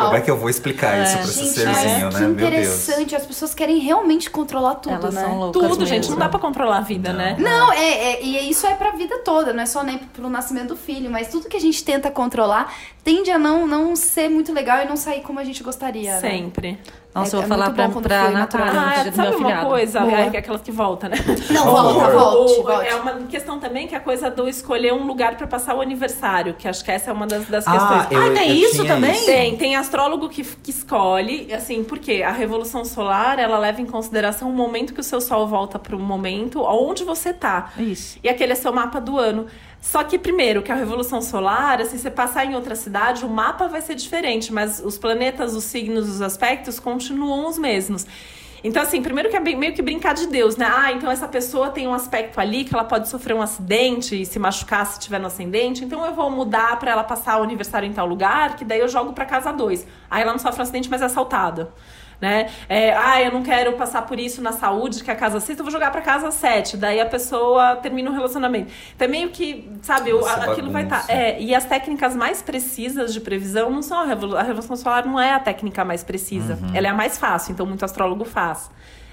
Como 0.01 0.17
é 0.17 0.21
que 0.21 0.31
eu 0.31 0.37
vou 0.37 0.49
explicar 0.49 1.03
isso 1.03 1.13
pra 1.15 1.23
esse 1.25 1.45
Gente, 1.45 1.55
serzinho, 1.77 2.05
mas 2.07 2.15
né? 2.15 2.21
que 2.21 2.27
Meu 2.27 2.35
Deus. 2.35 2.47
interessante. 2.53 3.17
As 3.17 3.27
pessoas 3.27 3.55
querem 3.55 3.79
realmente 3.79 4.31
controlar 4.31 4.77
tudo, 4.77 4.95
Elas 4.95 5.15
né? 5.15 5.21
são 5.23 5.39
loucas 5.39 5.63
Tudo, 5.63 5.85
gente, 5.87 5.99
mesmo. 6.05 6.13
não 6.13 6.19
dá 6.19 6.29
pra 6.29 6.39
controlar 6.41 6.79
a 6.79 6.81
vida, 6.81 7.11
Não. 7.13 7.19
né? 7.19 7.37
Não, 7.39 7.73
é, 7.73 8.13
é- 8.15 8.23
e 8.25 8.49
isso 8.51 8.67
é 8.67 8.75
pra 8.75 8.93
vida 8.93 9.19
toda, 9.19 9.53
não 9.53 9.63
é 9.63 9.67
só 9.67 9.83
nem 9.83 9.99
pro 9.99 10.29
nascimento 10.31 10.69
do 10.69 10.77
filho, 10.77 11.11
mas 11.11 11.29
tudo 11.29 11.49
que 11.49 11.57
a 11.57 11.61
gente 11.61 11.85
tenta 11.85 12.11
controlar 12.11 12.73
tende 13.05 13.31
a 13.31 13.39
não, 13.39 13.67
não 13.67 13.95
ser 13.97 14.29
muito 14.31 14.53
legal 14.53 14.83
e 14.83 14.89
não 14.89 14.97
sair 15.03 15.21
como 15.23 15.39
a 15.39 15.45
gente 15.45 15.63
gostaria. 15.63 16.13
né? 16.15 16.21
Sempre. 16.21 16.79
Nossa, 17.15 17.37
É- 17.37 17.41
eu 17.41 17.43
é 17.43 17.47
vou 17.47 17.57
falar 17.59 17.67
muito 17.91 18.01
pra, 18.01 18.23
pra 18.23 18.31
Natália 18.31 18.73
Ah, 18.81 19.05
do 19.11 19.15
sabe 19.15 19.29
meu 19.37 19.39
uma 19.41 19.65
coisa? 19.67 20.01
Boa. 20.01 20.13
É 20.13 20.37
aquelas 20.39 20.63
que 20.63 20.73
voltam, 20.73 21.11
né? 21.11 21.17
Não, 21.51 21.65
volta, 21.67 22.11
volte, 22.11 22.53
O- 22.53 22.63
volte. 22.63 22.89
É 22.89 22.95
uma 22.95 23.13
questão 23.29 23.59
também 23.59 23.87
que 23.87 23.95
é 23.95 23.99
a 23.99 24.01
coisa 24.01 24.31
do 24.31 24.49
escolher 24.49 24.95
um 24.95 25.05
lugar 25.07 25.37
pra 25.37 25.47
passar 25.47 25.75
o 25.75 25.83
aniversário, 25.83 26.55
que 26.55 26.67
acho 26.67 26.83
que 26.83 26.91
essa 26.91 27.11
é 27.11 27.13
uma 27.13 27.27
das, 27.27 27.45
das 27.47 27.67
Ah, 27.69 27.73
questões. 28.07 28.13
eu, 28.25 28.31
Ah, 28.31 28.35
tem 28.35 28.49
eu 28.49 28.55
isso 28.67 28.83
tinha 28.83 28.95
também? 28.95 29.13
isso. 29.13 29.27
Tem, 29.27 29.57
tem 29.59 29.77
astrólogo 29.77 30.29
que, 30.31 30.43
que 30.43 30.71
escolhe, 30.71 31.53
assim, 31.53 31.85
porque 31.85 32.23
a 32.23 32.31
revolução 32.33 32.83
solar, 32.85 33.39
ela 33.39 33.59
leva 33.59 33.81
em 33.83 33.87
consideração 33.87 34.49
o 34.49 34.53
momento 34.53 34.95
que 34.95 35.01
o 35.01 35.05
seu 35.05 35.21
sol 35.21 35.47
volta 35.47 35.79
para 35.79 35.95
o 35.95 35.99
momento 35.99 36.63
onde 36.63 37.05
você 37.05 37.35
tá. 37.35 37.73
Isso. 37.77 38.19
E 38.23 38.29
aquele 38.29 38.53
é 38.53 38.55
seu 38.57 38.73
mapa 38.73 38.99
do 39.01 39.19
ano. 39.19 39.47
Só 39.83 40.05
que, 40.05 40.17
primeiro, 40.17 40.63
que 40.63 40.71
a 40.71 40.77
revolução 40.77 41.21
solar, 41.21 41.81
assim, 41.81 41.99
você 41.99 42.09
passar 42.09 42.47
em 42.47 42.55
outra 42.55 42.77
cidade, 42.77 43.25
o 43.25 43.29
mapa 43.29 43.67
vai 43.67 43.83
ser 43.83 43.97
diferente, 43.97 44.53
mas 44.53 44.81
os 44.83 44.97
planetas, 44.97 45.57
os 45.57 45.65
signos, 45.65 46.09
os 46.09 46.23
aspectos 46.23 46.79
continuam 46.79 47.49
os 47.49 47.59
mesmos. 47.59 48.07
Então, 48.63 48.81
assim, 48.81 49.03
primeiro 49.03 49.29
que 49.29 49.37
é 49.37 49.41
meio 49.41 49.75
que 49.75 49.83
brincar 49.83 50.15
de 50.15 50.29
Deus, 50.29 50.57
né? 50.57 50.71
Ah, 50.73 50.93
então 50.93 51.11
essa 51.11 51.27
pessoa 51.27 51.71
tem 51.71 51.89
um 51.89 51.93
aspecto 51.93 52.39
ali 52.41 52.65
que 52.65 52.73
ela 52.73 52.85
pode 52.85 53.09
sofrer 53.09 53.35
um 53.35 53.43
acidente 53.43 54.23
e 54.23 54.25
se 54.25 54.39
machucar 54.39 54.87
se 54.87 55.01
tiver 55.01 55.19
no 55.19 55.27
ascendente. 55.27 55.85
Então 55.85 56.07
eu 56.07 56.15
vou 56.15 56.31
mudar 56.31 56.79
pra 56.79 56.93
ela 56.93 57.03
passar 57.03 57.41
o 57.41 57.43
aniversário 57.43 57.89
em 57.89 57.93
tal 57.93 58.07
lugar, 58.07 58.55
que 58.55 58.65
daí 58.65 58.79
eu 58.79 58.87
jogo 58.87 59.13
pra 59.13 59.25
casa 59.25 59.53
2. 59.53 59.85
Aí 60.09 60.23
ela 60.23 60.31
não 60.31 60.39
sofre 60.39 60.61
um 60.61 60.63
acidente, 60.63 60.89
mas 60.89 61.03
é 61.03 61.07
assaltada. 61.07 61.73
Né? 62.23 62.51
É, 62.69 62.97
ah, 62.97 63.21
eu 63.21 63.33
não 63.33 63.43
quero 63.43 63.73
passar 63.73 64.03
por 64.03 64.21
isso 64.21 64.41
na 64.41 64.53
saúde, 64.53 65.03
que 65.03 65.11
é 65.11 65.13
a 65.13 65.17
casa 65.17 65.41
6, 65.41 65.59
eu 65.59 65.65
vou 65.65 65.73
jogar 65.73 65.91
pra 65.91 66.01
casa 66.01 66.31
7. 66.31 66.77
Daí 66.77 67.01
a 67.01 67.07
pessoa 67.07 67.75
termina 67.75 68.09
o 68.09 68.15
relacionamento. 68.15 68.71
Então, 68.95 69.07
é 69.07 69.11
meio 69.11 69.31
que, 69.31 69.69
sabe, 69.83 70.13
Nossa, 70.13 70.53
aquilo 70.53 70.71
vai 70.71 70.85
estar. 70.85 70.99
bagunça. 70.99 71.13
é, 71.13 71.43
e 71.43 71.53
as 71.53 71.65
técnicas 71.65 72.15
mais 72.15 72.41
precisas 72.41 73.13
de 73.13 73.21
previsão 73.21 73.71
não 73.71 73.83
são 73.83 73.99
a 73.99 74.05
revolução. 74.07 74.39
A 74.39 74.45
revolução 74.45 74.77
solar 74.77 75.05
não 75.05 75.19
é 75.19 75.33
a 75.33 75.41
técnica 75.41 75.85
mais 75.85 76.05
precisa. 76.05 76.57
Uhum. 76.63 76.71
Ela 76.73 76.87
é 76.87 76.91
a 76.91 76.95
mais 76.95 77.19
fácil, 77.19 77.55
então 77.55 77.67
muito 77.67 77.85
astrólogo 77.85 78.25
faz. 78.25 78.71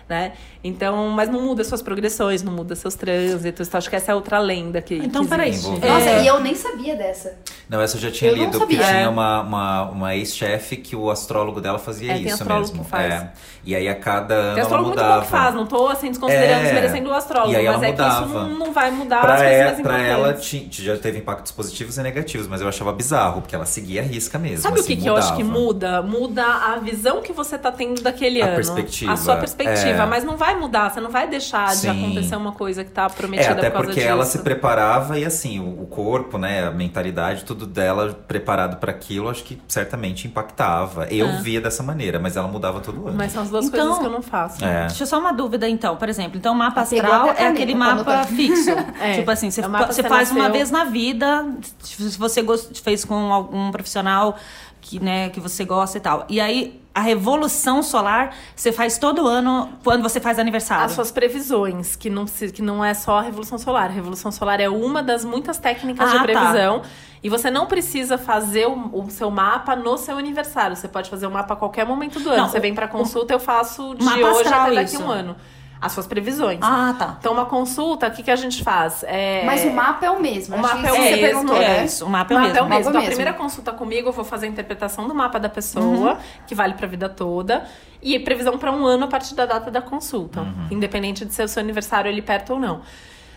Né? 0.10 0.32
Então, 0.64 1.10
mas 1.10 1.30
não 1.30 1.40
muda 1.40 1.64
suas 1.64 1.84
progressões, 1.84 2.42
não 2.42 2.52
muda 2.52 2.74
seus 2.76 2.96
trânsitos. 2.96 3.68
Então, 3.68 3.78
acho 3.78 3.90
que 3.90 3.96
essa 3.96 4.12
é 4.12 4.16
outra 4.16 4.40
lenda 4.40 4.82
que. 4.82 4.96
Então, 4.96 5.22
que 5.24 5.30
peraí. 5.30 5.50
existe. 5.52 5.70
Nossa, 5.86 6.10
É. 6.10 6.24
e 6.24 6.28
eu 6.28 6.40
nem 6.40 6.56
sabia 6.56 6.96
dessa. 6.96 7.38
Não, 7.70 7.80
essa 7.80 7.96
eu 7.96 8.02
já 8.02 8.10
tinha 8.12 8.32
Eu 8.32 8.38
não 8.38 8.46
lido, 8.46 8.58
sabia. 8.58 8.78
que 8.80 8.84
É. 8.84 8.88
tinha 8.88 9.10
uma, 9.10 9.42
uma, 9.42 9.84
uma 9.92 10.16
ex-chefe 10.16 10.78
que 10.78 10.96
o 10.96 11.12
astrólogo 11.12 11.62
dela 11.62 11.78
fazia 11.78 12.12
É, 12.12 12.16
tem 12.16 12.24
isso 12.26 12.34
astrólogo 12.42 12.70
mesmo. 12.70 12.84
que 12.84 12.90
faz. 12.90 13.14
É. 13.14 13.32
E 13.64 13.76
aí 13.76 13.88
a 13.88 13.94
cada 13.94 14.34
ano 14.34 14.44
Tem 14.44 14.52
ela 14.54 14.62
astrólogo 14.64 14.88
muito 14.90 15.00
mudava. 15.00 15.20
bom 15.20 15.26
que 15.26 15.32
faz, 15.32 15.54
não 15.56 15.66
tô 15.68 15.88
assim 15.88 16.08
desconsiderando, 16.08 16.60
É. 16.62 16.64
desmerecendo 16.64 17.10
o 17.10 17.14
astrólogo, 17.14 17.54
E 17.54 17.56
aí 17.58 17.66
ela 17.68 17.78
mas 17.78 17.88
é 17.90 17.94
que 17.94 18.02
isso 18.02 18.22
mudava. 18.22 18.48
não, 18.48 18.58
não 18.58 18.74
vai 18.74 18.90
mudar 18.90 19.18
as 19.18 19.22
Pra, 19.22 19.36
coisas 19.38 19.54
e- 19.54 19.64
mais 19.64 19.82
pra 19.82 20.02
ela 20.02 20.30
importantes. 20.30 20.50
ti- 20.76 20.84
já 20.86 20.98
teve 20.98 21.20
impactos 21.20 21.52
positivos 21.52 21.98
e 21.98 22.02
negativos, 22.02 22.48
mas 22.48 22.62
eu 22.62 22.68
achava 22.68 22.92
bizarro, 22.92 23.42
porque 23.42 23.54
ela 23.54 23.66
seguia 23.66 24.02
a 24.02 24.04
risca 24.04 24.40
mesmo. 24.40 24.64
Sabe 24.64 24.78
o 24.78 24.80
assim, 24.80 24.96
que, 24.96 25.04
que 25.04 25.08
eu 25.08 25.16
acho 25.16 25.36
que 25.36 25.44
mudava. 25.44 26.02
muda? 26.02 26.20
Muda 26.20 26.44
a 26.46 26.78
visão 26.80 27.22
que 27.22 27.32
você 27.32 27.58
tá 27.58 27.72
tendo 27.72 28.02
daquele 28.02 28.42
A 28.42 28.46
ano. 28.48 28.56
perspectiva, 28.56 29.12
A 29.14 29.18
sua 29.18 29.36
perspectiva. 29.36 29.99
É. 30.04 30.06
Mas 30.08 30.24
não 30.24 30.38
vai 30.38 30.56
mudar, 30.60 30.90
você 30.92 31.00
não 31.00 31.10
vai 31.10 31.28
deixar 31.28 31.68
de 31.70 31.76
Sim. 31.78 31.90
acontecer 31.90 32.36
uma 32.36 32.52
coisa 32.52 32.84
que 32.84 32.92
tá 32.92 33.06
É, 33.06 33.10
prometida 33.10 33.52
até 33.52 33.64
por 33.70 33.72
causa 33.74 33.86
porque 33.88 34.00
disso. 34.02 34.12
ela 34.12 34.26
se 34.26 34.40
preparava 34.40 35.18
e 35.20 35.26
assim, 35.26 35.60
o, 35.60 35.84
o 35.84 35.88
corpo, 35.88 36.38
né, 36.38 36.68
a 36.68 36.72
mentalidade, 36.72 37.44
tudo 37.46 37.66
dela 37.66 38.14
preparado 38.28 38.78
pra 38.78 38.92
aquilo, 38.92 39.30
acho 39.30 39.44
que 39.44 39.62
certamente 39.68 40.28
impactava. 40.28 41.06
Eu 41.10 41.42
via 41.42 41.62
dessa 41.62 41.84
maneira, 41.84 42.20
mas 42.20 42.36
ela 42.38 42.48
mudava 42.48 42.80
todo 42.80 43.02
ano. 43.08 43.10
É. 43.16 43.18
Mas 43.18 43.32
são 43.32 43.44
as 43.44 43.50
duas 43.50 43.66
Então- 43.66 43.80
coisas 43.80 44.00
que 44.00 44.06
eu 44.06 44.12
não 44.12 44.22
faço. 44.22 44.64
É. 44.64 44.88
Deixa 44.88 45.04
eu 45.04 45.08
só 45.08 45.20
uma 45.20 45.32
dúvida, 45.32 45.68
então. 45.68 45.96
Por 45.98 46.10
exemplo, 46.10 46.38
então 46.38 46.54
o 46.54 46.58
mapa 46.58 46.84
Pegou 46.86 47.12
astral 47.12 47.36
é 47.38 47.48
aquele 47.48 47.76
mapa 47.76 47.92
anotar. 47.94 48.28
fixo. 48.28 48.70
É, 49.00 49.14
Tipo 49.16 49.32
assim, 49.32 49.50
você, 49.52 49.62
é 49.62 49.68
você 49.68 50.04
faz 50.04 50.30
uma 50.32 50.40
nasceu. 50.40 50.54
vez 50.54 50.72
na 50.72 50.84
vida, 50.84 51.46
se 51.82 52.18
você 52.18 52.42
gost- 52.42 52.82
fez 52.82 53.06
com 53.06 53.32
algum 53.32 53.72
profissional 53.72 54.36
que, 54.82 55.00
né, 55.00 55.30
que 55.30 55.40
você 55.40 55.64
gosta 55.66 55.98
e 55.98 56.02
tal. 56.02 56.26
E 56.30 56.40
aí, 56.42 56.79
a 56.94 57.02
revolução 57.02 57.84
solar, 57.84 58.36
você 58.56 58.72
faz 58.72 58.98
todo 58.98 59.28
ano 59.28 59.70
quando 59.84 60.02
você 60.02 60.20
faz 60.20 60.40
aniversário. 60.40 60.86
As 60.86 60.92
suas 60.94 61.12
previsões, 61.12 61.96
que 61.96 62.10
não, 62.10 62.26
que 62.26 62.62
não 62.62 62.84
é 62.84 62.94
só 62.94 63.20
a 63.20 63.22
Revolução 63.22 63.58
Solar. 63.58 63.86
A 63.86 63.94
Revolução 63.94 64.32
Solar 64.32 64.60
é 64.60 64.68
uma 64.70 65.02
das 65.04 65.24
muitas 65.24 65.58
técnicas 65.58 66.08
Ah, 66.10 66.12
de 66.12 66.18
tá. 66.18 66.24
previsão. 66.24 66.82
E 67.22 67.30
você 67.30 67.52
não 67.52 67.66
precisa 67.68 68.18
fazer 68.18 68.66
o, 68.68 68.90
o 69.06 69.10
seu 69.10 69.30
mapa 69.30 69.76
no 69.76 69.98
seu 69.98 70.18
aniversário. 70.18 70.76
Você 70.76 70.88
pode 70.88 71.10
fazer 71.10 71.28
o 71.28 71.32
mapa 71.32 71.54
a 71.54 71.58
qualquer 71.58 71.86
momento 71.86 72.20
do 72.20 72.30
ano. 72.30 72.44
Não, 72.44 72.50
você 72.50 72.60
vem 72.60 72.74
pra 72.74 72.88
consulta, 72.88 73.34
eu 73.34 73.40
faço 73.40 73.94
de 73.96 74.06
hoje 74.06 74.24
astral, 74.24 74.62
até 74.68 74.76
daqui 74.76 74.96
isso. 74.96 75.04
um 75.04 75.12
ano. 75.12 75.36
As 75.82 75.92
suas 75.94 76.06
previsões. 76.08 76.60
Ah, 76.62 76.94
tá. 76.98 77.16
Então, 77.20 77.32
uma 77.34 77.46
consulta, 77.46 78.08
o 78.08 78.12
que, 78.12 78.22
que 78.24 78.32
a 78.32 78.36
gente 78.36 78.64
faz? 78.64 79.04
É... 79.08 79.44
Mas 79.46 79.64
o 79.64 79.72
mapa 79.72 80.06
é 80.06 80.12
o 80.12 80.22
mesmo. 80.22 80.56
O 80.56 80.60
mapa 80.60 80.86
é 80.88 80.92
o 80.92 80.96
você 80.96 81.02
mesmo, 81.02 81.22
perguntou, 81.22 81.56
é 81.56 81.60
né? 81.60 81.86
isso. 81.86 82.06
O 82.06 82.10
mapa 82.10 82.34
é 82.34 82.38
O 82.38 82.40
o 82.40 82.42
mapa 82.42 82.58
é 82.58 82.62
o 82.62 82.66
mesmo. 82.66 82.70
mesmo. 82.70 82.70
Mapa 82.70 82.80
Então, 82.90 82.92
a 82.92 82.94
mesmo. 83.02 83.08
primeira 83.16 83.34
consulta 83.34 83.72
comigo, 83.72 84.10
eu 84.10 84.14
vou 84.14 84.26
fazer 84.26 84.48
a 84.48 84.50
interpretação 84.50 85.08
do 85.08 85.16
mapa 85.16 85.40
da 85.40 85.48
pessoa, 85.50 86.18
que 86.46 86.54
vale 86.54 86.74
pra 86.74 86.86
vida 86.88 87.08
toda, 87.08 87.66
e 88.02 88.20
previsão 88.20 88.58
pra 88.58 88.72
um 88.72 88.86
ano 88.86 89.06
a 89.06 89.08
partir 89.08 89.36
da 89.36 89.46
data 89.46 89.72
da 89.72 89.82
consulta, 89.82 90.46
independente 90.70 91.24
de 91.26 91.34
ser 91.34 91.44
o 91.44 91.48
seu 91.48 91.62
aniversário 91.62 92.10
ali 92.12 92.22
perto 92.22 92.54
ou 92.54 92.60
não. 92.60 92.82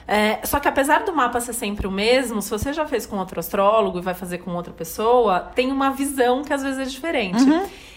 É, 0.06 0.40
só 0.44 0.58
que 0.58 0.66
apesar 0.66 1.04
do 1.04 1.14
mapa 1.14 1.40
ser 1.40 1.52
sempre 1.52 1.86
o 1.86 1.90
mesmo, 1.90 2.42
se 2.42 2.50
você 2.50 2.72
já 2.72 2.84
fez 2.86 3.06
com 3.06 3.16
outro 3.18 3.38
astrólogo 3.38 3.98
e 3.98 4.02
vai 4.02 4.14
fazer 4.14 4.38
com 4.38 4.50
outra 4.54 4.72
pessoa, 4.72 5.38
tem 5.54 5.70
uma 5.70 5.90
visão 5.90 6.42
que 6.42 6.52
às 6.52 6.60
vezes 6.62 6.78
é 6.80 6.84
diferente. 6.84 7.38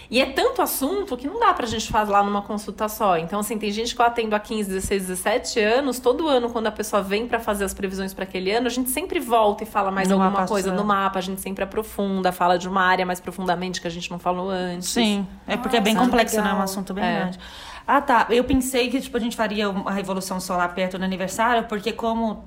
E 0.10 0.22
é 0.22 0.26
tanto 0.28 0.62
assunto 0.62 1.18
que 1.18 1.28
não 1.28 1.40
dá 1.40 1.54
pra 1.54 1.66
gente 1.66 1.92
lá 1.92 2.22
numa 2.24 2.42
consulta 2.42 2.88
só. 2.88 3.18
Então, 3.18 3.40
assim, 3.40 3.58
tem 3.58 3.72
gente 3.72 3.96
que 3.96 4.02
eu 4.02 4.06
atendo 4.06 4.36
há 4.36 4.40
15, 4.40 4.70
16, 4.70 5.02
17 5.08 5.60
anos. 5.60 6.00
Todo 6.00 6.28
ano, 6.28 6.50
quando 6.50 6.68
a 6.68 6.72
pessoa 6.72 7.02
vem 7.02 7.28
pra 7.28 7.40
fazer 7.40 7.66
as 7.66 7.74
previsões 7.74 8.14
pra 8.14 8.24
aquele 8.24 8.52
ano, 8.52 8.68
a 8.68 8.70
gente 8.70 8.90
sempre 8.90 9.20
volta 9.20 9.64
e 9.64 9.66
fala 9.66 9.90
mais 9.92 10.08
No 10.08 10.16
alguma 10.16 10.32
mapa 10.32 10.48
coisa 10.48 10.70
astral. 10.70 10.84
no 10.86 10.88
mapa. 10.88 11.20
A 11.20 11.22
gente 11.22 11.42
sempre 11.42 11.64
aprofunda, 11.64 12.32
fala 12.32 12.58
de 12.60 12.68
uma 12.70 12.82
área 12.82 13.06
mais 13.06 13.20
profundamente 13.20 13.82
que 13.82 13.88
a 13.88 13.92
gente 13.92 14.12
não 14.12 14.20
falou 14.20 14.50
antes. 14.50 14.90
Sim, 14.90 15.28
é 15.48 15.58
porque 15.58 15.78
é 15.78 15.82
bem 15.82 15.96
complexo, 15.96 16.36
né? 16.38 16.42
É 16.42 16.46
um 16.46 16.50
legal. 16.50 16.64
assunto 16.64 16.94
bem 16.94 17.04
É. 17.04 17.16
grande. 17.20 17.40
Ah, 17.88 18.02
tá. 18.02 18.26
Eu 18.30 18.44
pensei 18.44 18.90
que 18.90 19.00
tipo, 19.00 19.16
a 19.16 19.20
gente 19.20 19.36
faria 19.36 19.68
a 19.68 19.92
Revolução 19.92 20.40
Solar 20.40 20.74
perto 20.74 20.98
do 20.98 21.04
aniversário, 21.04 21.66
porque 21.66 21.92
como 21.94 22.44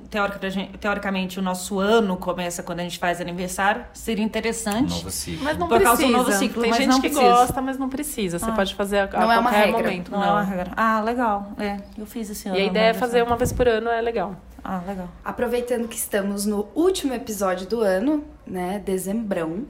teoricamente 0.80 1.38
o 1.38 1.42
nosso 1.42 1.78
ano 1.78 2.16
começa 2.16 2.62
quando 2.62 2.80
a 2.80 2.82
gente 2.82 2.98
faz 2.98 3.20
aniversário, 3.20 3.84
seria 3.92 4.24
interessante. 4.24 4.90
Novo 4.90 5.10
ciclo. 5.10 5.44
Mas 5.44 5.56
não 5.58 5.68
Por 5.68 5.80
causa 5.80 5.96
precisa. 5.98 6.18
do 6.18 6.24
novo 6.24 6.32
ciclo, 6.38 6.62
Tem 6.62 6.70
mas 6.70 6.78
gente 6.78 6.88
não 6.90 7.00
que 7.00 7.08
precisa. 7.08 7.28
gosta, 7.34 7.62
mas 7.62 7.78
não 7.78 7.88
precisa. 7.88 8.38
Você 8.38 8.50
Ah. 8.50 8.54
pode 8.54 8.74
fazer 8.74 8.98
a, 8.98 9.04
a 9.04 9.20
Não 9.20 9.32
é 9.32 9.38
uma 9.38 9.50
qualquer 9.50 9.66
regra. 9.66 9.82
momento. 9.82 10.10
Não, 10.10 10.24
é 10.24 10.30
uma 10.30 10.42
regra. 10.42 10.72
Ah, 10.76 11.00
legal. 11.00 11.52
É, 11.58 11.76
eu 11.96 12.06
fiz 12.06 12.28
esse 12.30 12.48
ano. 12.48 12.58
E 12.58 12.62
a 12.62 12.64
ideia 12.64 12.90
é 12.90 12.94
fazer 12.94 13.22
uma 13.22 13.36
vez 13.36 13.52
por 13.52 13.68
ano, 13.68 13.88
é 13.90 14.00
legal. 14.00 14.34
Ah, 14.64 14.80
legal. 14.86 15.08
Aproveitando 15.24 15.86
que 15.88 15.96
estamos 15.96 16.44
no 16.44 16.66
último 16.74 17.14
episódio 17.14 17.66
do 17.66 17.80
ano, 17.80 18.24
né? 18.46 18.82
Dezembrão. 18.84 19.64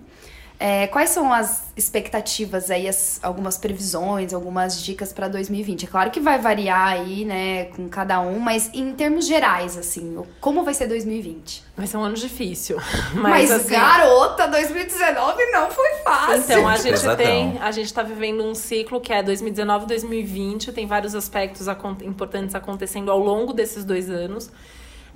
É, 0.61 0.87
quais 0.89 1.11
são 1.11 1.33
as 1.33 1.73
expectativas 1.77 2.71
aí, 2.71 2.89
as- 2.89 3.21
algumas 3.23 3.57
previsões, 3.57 4.35
algumas 4.35 4.83
dicas 4.83 5.13
para 5.13 5.29
2020? 5.29 5.85
É 5.85 5.89
claro 5.89 6.11
que 6.11 6.19
vai 6.21 6.39
variar 6.39 6.89
aí, 6.89 7.25
né, 7.25 7.67
com 7.67 7.89
cada 7.89 8.21
um, 8.21 8.39
mas 8.41 8.69
em 8.75 8.93
termos 8.93 9.27
gerais, 9.27 9.77
assim, 9.77 10.21
como 10.41 10.65
vai 10.65 10.75
ser 10.75 10.87
2020? 10.89 11.63
Vai 11.77 11.87
ser 11.87 11.97
um 11.97 12.03
ano 12.03 12.17
difícil. 12.17 12.77
Mas, 13.15 13.49
Mas, 13.49 13.51
assim, 13.53 13.71
garota, 13.71 14.49
2019 14.49 15.45
não 15.53 15.71
foi 15.71 15.91
fácil. 16.03 16.37
Então, 16.43 16.69
a 16.69 16.77
gente 16.77 16.91
Pesadão. 16.91 17.17
tem, 17.25 17.59
a 17.61 17.71
gente 17.71 17.95
tá 17.95 18.03
vivendo 18.03 18.43
um 18.43 18.53
ciclo 18.55 19.01
que 19.01 19.13
é 19.13 19.23
2019 19.23 19.87
2020, 19.87 20.73
tem 20.73 20.87
vários 20.89 21.15
aspectos 21.15 21.67
importantes 22.03 22.55
acontecendo 22.57 23.13
ao 23.13 23.19
longo 23.21 23.53
desses 23.53 23.85
dois 23.85 24.11
anos. 24.11 24.51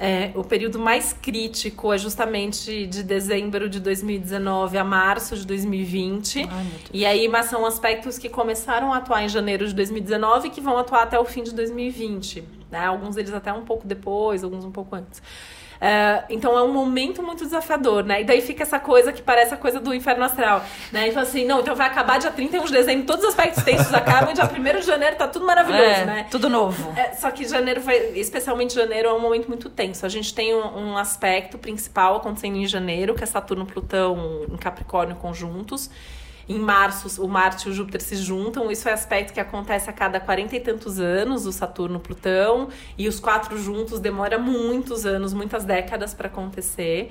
É, 0.04 0.32
o 0.34 0.42
período 0.42 0.80
mais 0.80 1.12
crítico 1.12 1.92
é 1.92 1.96
justamente 1.96 2.88
de 2.88 3.04
dezembro 3.04 3.68
de 3.68 3.78
2019 3.78 4.76
a 4.76 4.82
março 4.82 5.36
de 5.36 5.46
2020. 5.46 6.42
Ai. 6.50 6.66
E 6.92 7.06
aí, 7.06 7.28
mas 7.28 7.46
são 7.46 7.64
aspectos 7.64 8.18
que 8.18 8.28
começaram 8.28 8.92
a 8.92 8.96
atuar 8.96 9.22
em 9.22 9.28
janeiro 9.28 9.64
de 9.64 9.72
2019 9.72 10.48
e 10.48 10.50
que 10.50 10.60
vão 10.60 10.76
atuar 10.76 11.04
até 11.04 11.16
o 11.20 11.24
fim 11.24 11.44
de 11.44 11.54
2020. 11.54 12.42
Né? 12.68 12.84
Alguns 12.84 13.14
deles 13.14 13.32
até 13.32 13.52
um 13.52 13.64
pouco 13.64 13.86
depois, 13.86 14.42
alguns 14.42 14.64
um 14.64 14.72
pouco 14.72 14.96
antes. 14.96 15.22
É, 15.84 16.22
então 16.30 16.56
é 16.56 16.62
um 16.62 16.72
momento 16.72 17.24
muito 17.24 17.44
desafiador, 17.44 18.04
né? 18.04 18.20
E 18.20 18.24
daí 18.24 18.40
fica 18.40 18.62
essa 18.62 18.78
coisa 18.78 19.12
que 19.12 19.20
parece 19.20 19.52
a 19.52 19.56
coisa 19.56 19.80
do 19.80 19.92
inferno 19.92 20.22
astral, 20.22 20.64
né? 20.92 21.08
Então 21.08 21.20
assim, 21.20 21.44
não, 21.44 21.58
então 21.58 21.74
vai 21.74 21.88
acabar 21.88 22.18
dia 22.18 22.30
31 22.30 22.64
de 22.66 22.72
dezembro, 22.72 23.04
todos 23.04 23.24
os 23.24 23.30
aspectos 23.30 23.64
tensos 23.64 23.92
acabam, 23.92 24.30
e 24.30 24.34
dia 24.34 24.44
1 24.44 24.78
de 24.78 24.86
janeiro 24.86 25.16
tá 25.16 25.26
tudo 25.26 25.44
maravilhoso, 25.44 25.82
É, 25.82 26.04
né? 26.04 26.26
Tudo 26.30 26.48
novo. 26.48 26.92
É, 26.96 27.14
só 27.14 27.32
que 27.32 27.44
janeiro 27.48 27.80
vai, 27.80 27.96
especialmente 28.14 28.74
janeiro, 28.74 29.08
é 29.08 29.12
um 29.12 29.18
momento 29.18 29.48
muito 29.48 29.68
tenso. 29.68 30.06
A 30.06 30.08
gente 30.08 30.32
tem 30.32 30.54
um, 30.54 30.92
um 30.92 30.96
aspecto 30.96 31.58
principal 31.58 32.14
acontecendo 32.14 32.58
em 32.58 32.66
janeiro, 32.68 33.16
que 33.16 33.24
é 33.24 33.26
Saturno 33.26 33.64
e 33.68 33.72
Plutão 33.72 34.46
em 34.52 34.56
Capricórnio 34.56 35.16
conjuntos. 35.16 35.90
Em 36.48 36.58
março, 36.58 37.22
o 37.22 37.28
Marte 37.28 37.68
e 37.68 37.70
o 37.70 37.74
Júpiter 37.74 38.00
se 38.00 38.16
juntam. 38.16 38.70
Isso 38.70 38.88
é 38.88 38.92
aspecto 38.92 39.32
que 39.32 39.40
acontece 39.40 39.88
a 39.88 39.92
cada 39.92 40.18
quarenta 40.18 40.56
e 40.56 40.60
tantos 40.60 40.98
anos, 40.98 41.46
o 41.46 41.52
Saturno 41.52 41.96
e 41.98 42.00
Plutão. 42.00 42.68
E 42.98 43.08
os 43.08 43.20
quatro 43.20 43.56
juntos 43.56 44.00
demora 44.00 44.38
muitos 44.38 45.06
anos, 45.06 45.32
muitas 45.32 45.64
décadas 45.64 46.14
para 46.14 46.26
acontecer. 46.26 47.10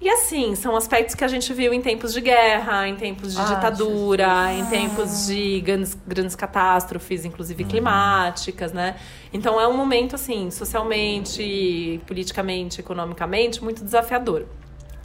E 0.00 0.08
assim, 0.08 0.54
são 0.54 0.76
aspectos 0.76 1.16
que 1.16 1.24
a 1.24 1.28
gente 1.28 1.52
viu 1.52 1.74
em 1.74 1.82
tempos 1.82 2.12
de 2.12 2.20
guerra, 2.20 2.86
em 2.86 2.94
tempos 2.94 3.34
de 3.34 3.40
Ah, 3.40 3.54
ditadura, 3.56 4.52
em 4.52 4.64
tempos 4.66 5.26
de 5.26 5.60
grandes, 5.60 5.98
grandes 6.06 6.36
catástrofes, 6.36 7.24
inclusive 7.24 7.64
climáticas, 7.64 8.72
né? 8.72 8.94
Então 9.32 9.60
é 9.60 9.66
um 9.66 9.76
momento, 9.76 10.14
assim, 10.14 10.52
socialmente, 10.52 12.00
politicamente, 12.06 12.80
economicamente, 12.80 13.62
muito 13.62 13.82
desafiador. 13.82 14.46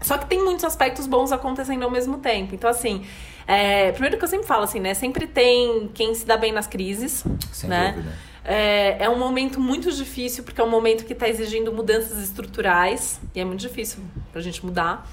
Só 0.04 0.18
que 0.18 0.26
tem 0.26 0.44
muitos 0.44 0.64
aspectos 0.64 1.08
bons 1.08 1.32
acontecendo 1.32 1.84
ao 1.84 1.90
mesmo 1.90 2.18
tempo. 2.18 2.54
Então, 2.54 2.70
assim, 2.70 3.06
é, 3.48 3.92
primeiro 3.92 4.18
que 4.18 4.24
eu 4.24 4.28
sempre 4.28 4.46
falo, 4.46 4.64
assim, 4.64 4.80
né? 4.80 4.94
Sempre 4.94 5.26
tem 5.26 5.90
quem 5.94 6.14
se 6.14 6.26
dá 6.26 6.38
bem 6.38 6.52
nas 6.52 6.68
crises, 6.68 7.24
Sem 7.52 7.70
né? 7.70 7.94
dúvida. 7.94 8.16
É, 8.46 9.06
é 9.06 9.10
um 9.10 9.18
momento 9.18 9.60
muito 9.60 9.92
difícil, 9.92 10.44
porque 10.44 10.60
é 10.60 10.64
um 10.64 10.70
momento 10.70 11.06
que 11.06 11.14
está 11.14 11.30
exigindo 11.30 11.72
mudanças 11.72 12.18
estruturais, 12.18 13.20
e 13.34 13.40
é 13.40 13.46
muito 13.46 13.62
difícil 13.62 14.04
pra 14.32 14.42
gente 14.42 14.66
mudar. 14.66 15.10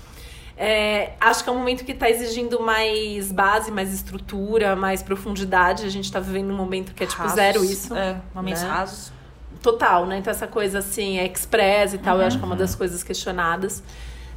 É, 0.63 1.13
acho 1.19 1.43
que 1.43 1.49
é 1.49 1.53
um 1.53 1.57
momento 1.57 1.87
que 1.87 1.93
está 1.93 2.11
exigindo 2.11 2.61
mais 2.61 3.33
base, 3.33 3.71
mais 3.71 3.95
estrutura, 3.95 4.77
mais 4.77 5.03
profundidade. 5.03 5.87
A 5.87 5.89
gente 5.89 6.05
está 6.05 6.21
vivendo 6.21 6.51
um 6.51 6.57
momento 6.57 6.93
que 6.93 7.03
é 7.03 7.07
tipo 7.07 7.23
Rasos. 7.23 7.35
zero 7.35 7.65
isso. 7.65 7.97
É, 7.97 8.21
momentos 8.35 8.63
né? 8.63 8.69
rasos. 8.69 9.13
Total, 9.63 10.05
né? 10.05 10.19
Então 10.19 10.31
essa 10.31 10.47
coisa 10.47 10.81
assim, 10.81 11.19
é 11.19 11.27
express 11.27 11.95
e 11.95 11.99
tal, 11.99 12.19
eu 12.21 12.27
acho 12.27 12.37
que 12.37 12.43
é 12.43 12.47
uma 12.47 12.57
das 12.57 12.75
coisas 12.75 13.03
questionadas. 13.03 13.83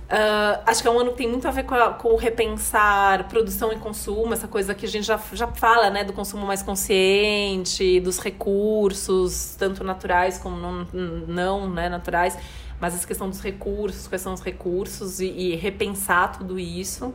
Ah, 0.10 0.62
acho 0.68 0.82
que 0.82 0.88
é 0.88 0.92
um 0.92 1.00
ano 1.00 1.12
que 1.12 1.18
tem 1.18 1.28
muito 1.30 1.48
a 1.48 1.52
ver 1.52 1.64
com, 1.64 1.74
a- 1.76 1.94
com 1.94 2.16
repensar 2.16 3.28
produção 3.30 3.72
e 3.72 3.78
consumo, 3.78 4.34
essa 4.34 4.48
coisa 4.48 4.76
que 4.76 4.86
a 4.86 4.90
gente 4.90 5.06
já, 5.06 5.20
já 5.34 5.48
fala, 5.48 5.90
né? 5.90 6.04
Do 6.04 6.14
consumo 6.14 6.46
mais 6.46 6.62
consciente, 6.62 8.00
dos 8.00 8.20
recursos, 8.20 9.56
tanto 9.58 9.84
naturais 9.84 10.38
como 10.38 10.58
não, 10.58 10.88
não 11.28 11.70
né, 11.70 11.90
naturais, 11.90 12.38
mas 12.80 12.94
essa 12.94 13.08
questão 13.08 13.30
dos 13.30 13.40
recursos, 13.42 14.08
quais 14.08 14.22
são 14.22 14.34
os 14.34 14.42
recursos 14.42 15.20
e, 15.20 15.26
e 15.28 15.56
repensar 15.56 16.38
tudo 16.38 16.60
isso. 16.60 17.14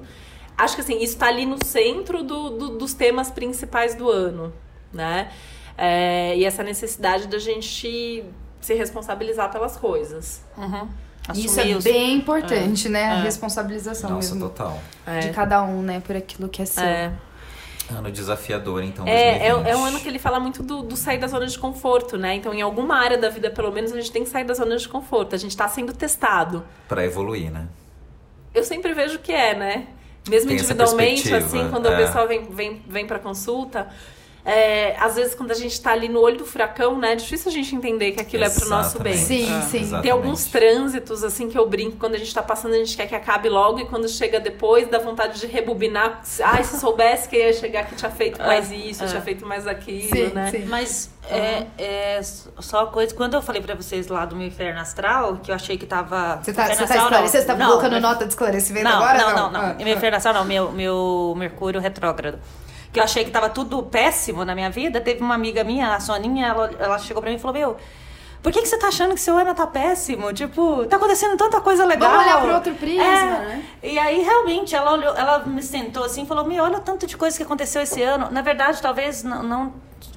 Acho 0.56 0.74
que 0.74 0.80
assim, 0.80 0.96
isso 0.96 1.12
está 1.14 1.28
ali 1.28 1.46
no 1.46 1.64
centro 1.64 2.22
do, 2.24 2.50
do- 2.50 2.78
dos 2.78 2.94
temas 2.94 3.30
principais 3.30 3.94
do 3.94 4.10
ano, 4.10 4.52
né? 4.92 5.30
É, 5.76 6.36
e 6.36 6.44
essa 6.44 6.64
necessidade 6.64 7.28
da 7.28 7.38
gente 7.38 8.24
se 8.60 8.74
responsabilizar 8.74 9.52
pelas 9.52 9.76
coisas. 9.76 10.42
Uhum. 10.56 10.88
Isso 11.34 11.58
Assumir 11.58 11.72
é 11.72 11.76
os- 11.76 11.84
bem 11.84 12.14
importante, 12.14 12.88
né? 12.88 13.04
A 13.12 13.18
É. 13.18 13.22
responsabilização 13.22 14.10
Nossa, 14.10 14.34
mesmo 14.34 14.48
total. 14.48 14.78
de 15.20 15.30
cada 15.30 15.62
um, 15.62 15.82
né? 15.82 16.00
Por 16.00 16.16
aquilo 16.16 16.48
que 16.48 16.62
é 16.62 16.64
seu. 16.64 16.82
É. 16.82 17.12
Ano 17.90 18.10
desafiador, 18.10 18.82
então, 18.84 19.06
É, 19.06 19.46
é, 19.46 19.50
2020. 19.50 19.68
é 19.72 19.76
um 19.76 19.84
ano 19.84 19.98
que 20.00 20.06
ele 20.08 20.18
fala 20.18 20.38
muito 20.38 20.62
do, 20.62 20.82
do 20.82 20.94
sair 20.94 21.16
da 21.18 21.26
zona 21.26 21.46
de 21.46 21.58
conforto, 21.58 22.18
né? 22.18 22.34
Então, 22.34 22.52
em 22.52 22.60
alguma 22.60 22.96
área 22.98 23.16
da 23.16 23.30
vida, 23.30 23.50
pelo 23.50 23.72
menos, 23.72 23.92
a 23.92 23.96
gente 23.96 24.12
tem 24.12 24.24
que 24.24 24.28
sair 24.28 24.44
da 24.44 24.52
zona 24.52 24.76
de 24.76 24.86
conforto. 24.86 25.34
A 25.34 25.38
gente 25.38 25.56
tá 25.56 25.66
sendo 25.68 25.94
testado. 25.94 26.64
Pra 26.86 27.02
evoluir, 27.04 27.50
né? 27.50 27.66
Eu 28.54 28.62
sempre 28.62 28.92
vejo 28.92 29.18
que 29.20 29.32
é, 29.32 29.54
né? 29.56 29.86
Mesmo 30.28 30.48
Tem 30.48 30.58
individualmente, 30.58 31.32
assim, 31.34 31.70
quando 31.70 31.86
é. 31.86 31.94
o 31.94 31.96
pessoal 31.96 32.28
vem, 32.28 32.44
vem, 32.50 32.82
vem 32.86 33.06
pra 33.06 33.18
consulta. 33.18 33.88
É, 34.50 34.96
às 34.98 35.14
vezes, 35.16 35.34
quando 35.34 35.50
a 35.50 35.54
gente 35.54 35.78
tá 35.80 35.92
ali 35.92 36.08
no 36.08 36.20
olho 36.20 36.38
do 36.38 36.46
furacão, 36.46 36.98
né? 36.98 37.12
É 37.12 37.16
difícil 37.16 37.50
a 37.50 37.54
gente 37.54 37.76
entender 37.76 38.12
que 38.12 38.20
aquilo 38.20 38.44
é 38.44 38.48
pro 38.50 38.68
nosso 38.68 38.98
bem. 38.98 39.12
Exatamente. 39.12 39.46
Sim, 39.46 39.58
É, 39.58 39.62
sim. 39.62 39.78
exatamente. 39.80 40.02
Tem 40.02 40.10
alguns 40.10 40.44
trânsitos, 40.46 41.22
assim, 41.22 41.48
que 41.48 41.58
eu 41.58 41.68
brinco. 41.68 41.96
Quando 41.98 42.14
a 42.14 42.18
gente 42.18 42.32
tá 42.32 42.42
passando, 42.42 42.74
a 42.74 42.78
gente 42.78 42.96
quer 42.96 43.06
que 43.06 43.14
acabe 43.14 43.48
logo. 43.48 43.78
E 43.80 43.84
quando 43.86 44.08
chega 44.08 44.40
depois, 44.40 44.88
dá 44.88 44.98
vontade 44.98 45.38
de 45.38 45.46
rebobinar. 45.46 46.22
Ai, 46.42 46.64
se 46.64 46.80
soubesse 46.80 47.28
que 47.28 47.36
ia 47.36 47.52
chegar 47.52 47.86
que 47.86 47.94
tinha 47.94 48.10
feito 48.10 48.38
mais 48.40 48.70
isso, 48.72 49.06
tinha 49.06 49.20
feito 49.20 49.46
mais 49.46 49.66
aquilo, 49.66 50.16
Sim, 50.16 50.32
né? 50.34 50.50
sim. 50.50 50.64
Mas 50.66 51.10
é, 51.30 51.66
é 51.76 52.20
só 52.22 52.86
coisa. 52.86 53.14
Quando 53.14 53.34
eu 53.34 53.42
falei 53.42 53.60
pra 53.60 53.74
vocês 53.74 54.08
lá 54.08 54.24
do 54.24 54.34
meu 54.34 54.46
inferno 54.46 54.80
astral, 54.80 55.36
que 55.42 55.50
eu 55.50 55.54
achei 55.54 55.76
que 55.76 55.84
tava. 55.84 56.40
Você 56.42 56.52
tá, 56.52 56.66
você 56.66 56.86
tá 56.86 57.02
astral? 57.02 57.26
Você 57.26 57.44
tá 57.44 57.54
Não, 57.54 57.66
colocando 57.66 58.00
nota 58.00 58.24
de 58.24 58.30
esclarecimento 58.32 58.84
Não, 58.88 58.96
agora? 59.02 59.18
não, 59.18 59.30
não, 59.36 59.50
não. 59.50 59.60
Ah, 59.70 59.74
Meu 59.78 59.94
inferno 59.94 60.16
astral 60.16 60.34
não, 60.34 60.44
meu, 60.44 60.72
meu 60.72 61.34
Mercúrio 61.36 61.80
retrógrado. 61.80 62.38
Que 62.92 63.00
eu 63.00 63.04
achei 63.04 63.24
que 63.24 63.30
tava 63.30 63.48
tudo 63.50 63.82
péssimo 63.82 64.44
na 64.44 64.54
minha 64.54 64.70
vida. 64.70 65.00
Teve 65.00 65.20
uma 65.22 65.34
amiga 65.34 65.62
minha, 65.64 65.94
a 65.94 66.00
Soninha, 66.00 66.46
ela, 66.48 66.70
ela 66.78 66.98
chegou 66.98 67.20
pra 67.22 67.30
mim 67.30 67.36
e 67.36 67.40
falou: 67.40 67.56
Meu, 67.56 67.76
por 68.42 68.50
que, 68.52 68.62
que 68.62 68.68
você 68.68 68.78
tá 68.78 68.88
achando 68.88 69.14
que 69.14 69.20
seu 69.20 69.36
ano 69.36 69.54
tá 69.54 69.66
péssimo? 69.66 70.32
Tipo, 70.32 70.86
tá 70.86 70.96
acontecendo 70.96 71.36
tanta 71.36 71.60
coisa 71.60 71.84
legal. 71.84 72.10
Vamos 72.10 72.24
olhar 72.26 72.40
pro 72.40 72.54
outro 72.54 72.74
prisma, 72.74 73.02
É. 73.04 73.24
né? 73.26 73.64
E 73.82 73.98
aí, 73.98 74.22
realmente, 74.22 74.74
ela 74.74 74.92
olhou, 74.92 75.14
ela 75.14 75.40
me 75.40 75.62
sentou 75.62 76.04
assim 76.04 76.22
e 76.22 76.26
falou: 76.26 76.44
Meu, 76.44 76.64
olha 76.64 76.80
tanto 76.80 77.06
de 77.06 77.16
coisa 77.16 77.36
que 77.36 77.42
aconteceu 77.42 77.82
esse 77.82 78.02
ano. 78.02 78.28
Na 78.30 78.40
verdade, 78.40 78.80
talvez 78.80 79.22
não, 79.22 79.42
não, 79.42 79.72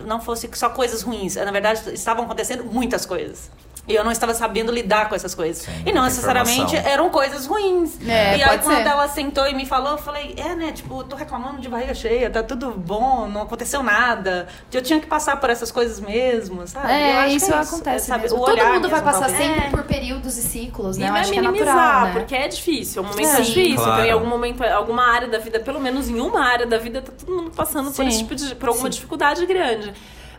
não 0.05 0.21
fosse 0.21 0.49
só 0.53 0.69
coisas 0.69 1.01
ruins. 1.01 1.35
Na 1.35 1.51
verdade, 1.51 1.81
estavam 1.93 2.23
acontecendo 2.25 2.63
muitas 2.63 3.05
coisas. 3.05 3.51
E 3.87 3.95
eu 3.95 4.03
não 4.03 4.11
estava 4.11 4.33
sabendo 4.33 4.71
lidar 4.71 5.09
com 5.09 5.15
essas 5.15 5.33
coisas. 5.33 5.63
Sim, 5.63 5.71
e 5.85 5.91
não 5.91 6.03
necessariamente 6.03 6.61
informação. 6.61 6.91
eram 6.91 7.09
coisas 7.09 7.47
ruins. 7.47 7.99
É, 8.07 8.37
e 8.37 8.43
aí, 8.43 8.49
pode 8.49 8.63
quando 8.63 8.77
ser. 8.77 8.87
ela 8.87 9.07
sentou 9.07 9.47
e 9.47 9.55
me 9.55 9.65
falou, 9.65 9.93
eu 9.93 9.97
falei, 9.97 10.35
é, 10.37 10.55
né, 10.55 10.71
tipo, 10.71 10.99
eu 10.99 11.03
tô 11.03 11.15
reclamando 11.15 11.59
de 11.59 11.67
barriga 11.67 11.93
cheia, 11.95 12.29
tá 12.29 12.43
tudo 12.43 12.71
bom, 12.71 13.27
não 13.27 13.41
aconteceu 13.41 13.81
nada. 13.81 14.47
Eu 14.71 14.81
tinha 14.83 14.99
que 14.99 15.07
passar 15.07 15.37
por 15.37 15.49
essas 15.49 15.71
coisas 15.71 15.99
mesmo, 15.99 16.65
sabe? 16.67 16.85
Eu 16.85 16.91
É, 16.91 17.17
acho 17.17 17.29
que 17.29 17.35
isso 17.37 17.51
é 17.53 17.57
acontece 17.57 18.07
sabe? 18.07 18.21
mesmo. 18.23 18.45
Todo 18.45 18.65
mundo 18.65 18.87
vai 18.87 19.01
passar 19.01 19.27
talvez. 19.27 19.43
sempre 19.45 19.65
É. 19.65 19.69
por 19.71 19.83
períodos 19.83 20.37
e 20.37 20.43
ciclos, 20.43 20.97
E 20.97 20.99
né? 20.99 21.07
Eu 21.07 21.11
não 21.11 21.17
é 21.17 21.21
é 21.23 21.29
minimizar, 21.31 21.75
natural, 21.75 22.05
né? 22.05 22.11
porque 22.13 22.35
é 22.35 22.47
difícil, 22.47 23.01
é 23.01 23.05
um 23.05 23.09
momento 23.09 23.35
Sim. 23.37 23.41
difícil. 23.43 23.75
Claro. 23.77 23.91
Então, 23.93 24.05
em 24.05 24.11
algum 24.11 24.27
momento, 24.27 24.63
alguma 24.63 25.07
área 25.11 25.27
da 25.27 25.39
vida, 25.39 25.59
pelo 25.59 25.79
menos 25.79 26.07
em 26.07 26.19
uma 26.19 26.45
área 26.45 26.67
da 26.67 26.77
vida, 26.77 27.01
tá 27.01 27.11
todo 27.17 27.35
mundo 27.35 27.51
passando 27.51 27.87
por 27.87 27.95
Sim. 27.95 28.07
esse 28.07 28.19
tipo 28.19 28.35
de, 28.35 28.53
por 28.55 28.69
alguma 28.69 28.89
dificuldade 28.91 29.43
grande. 29.47 29.91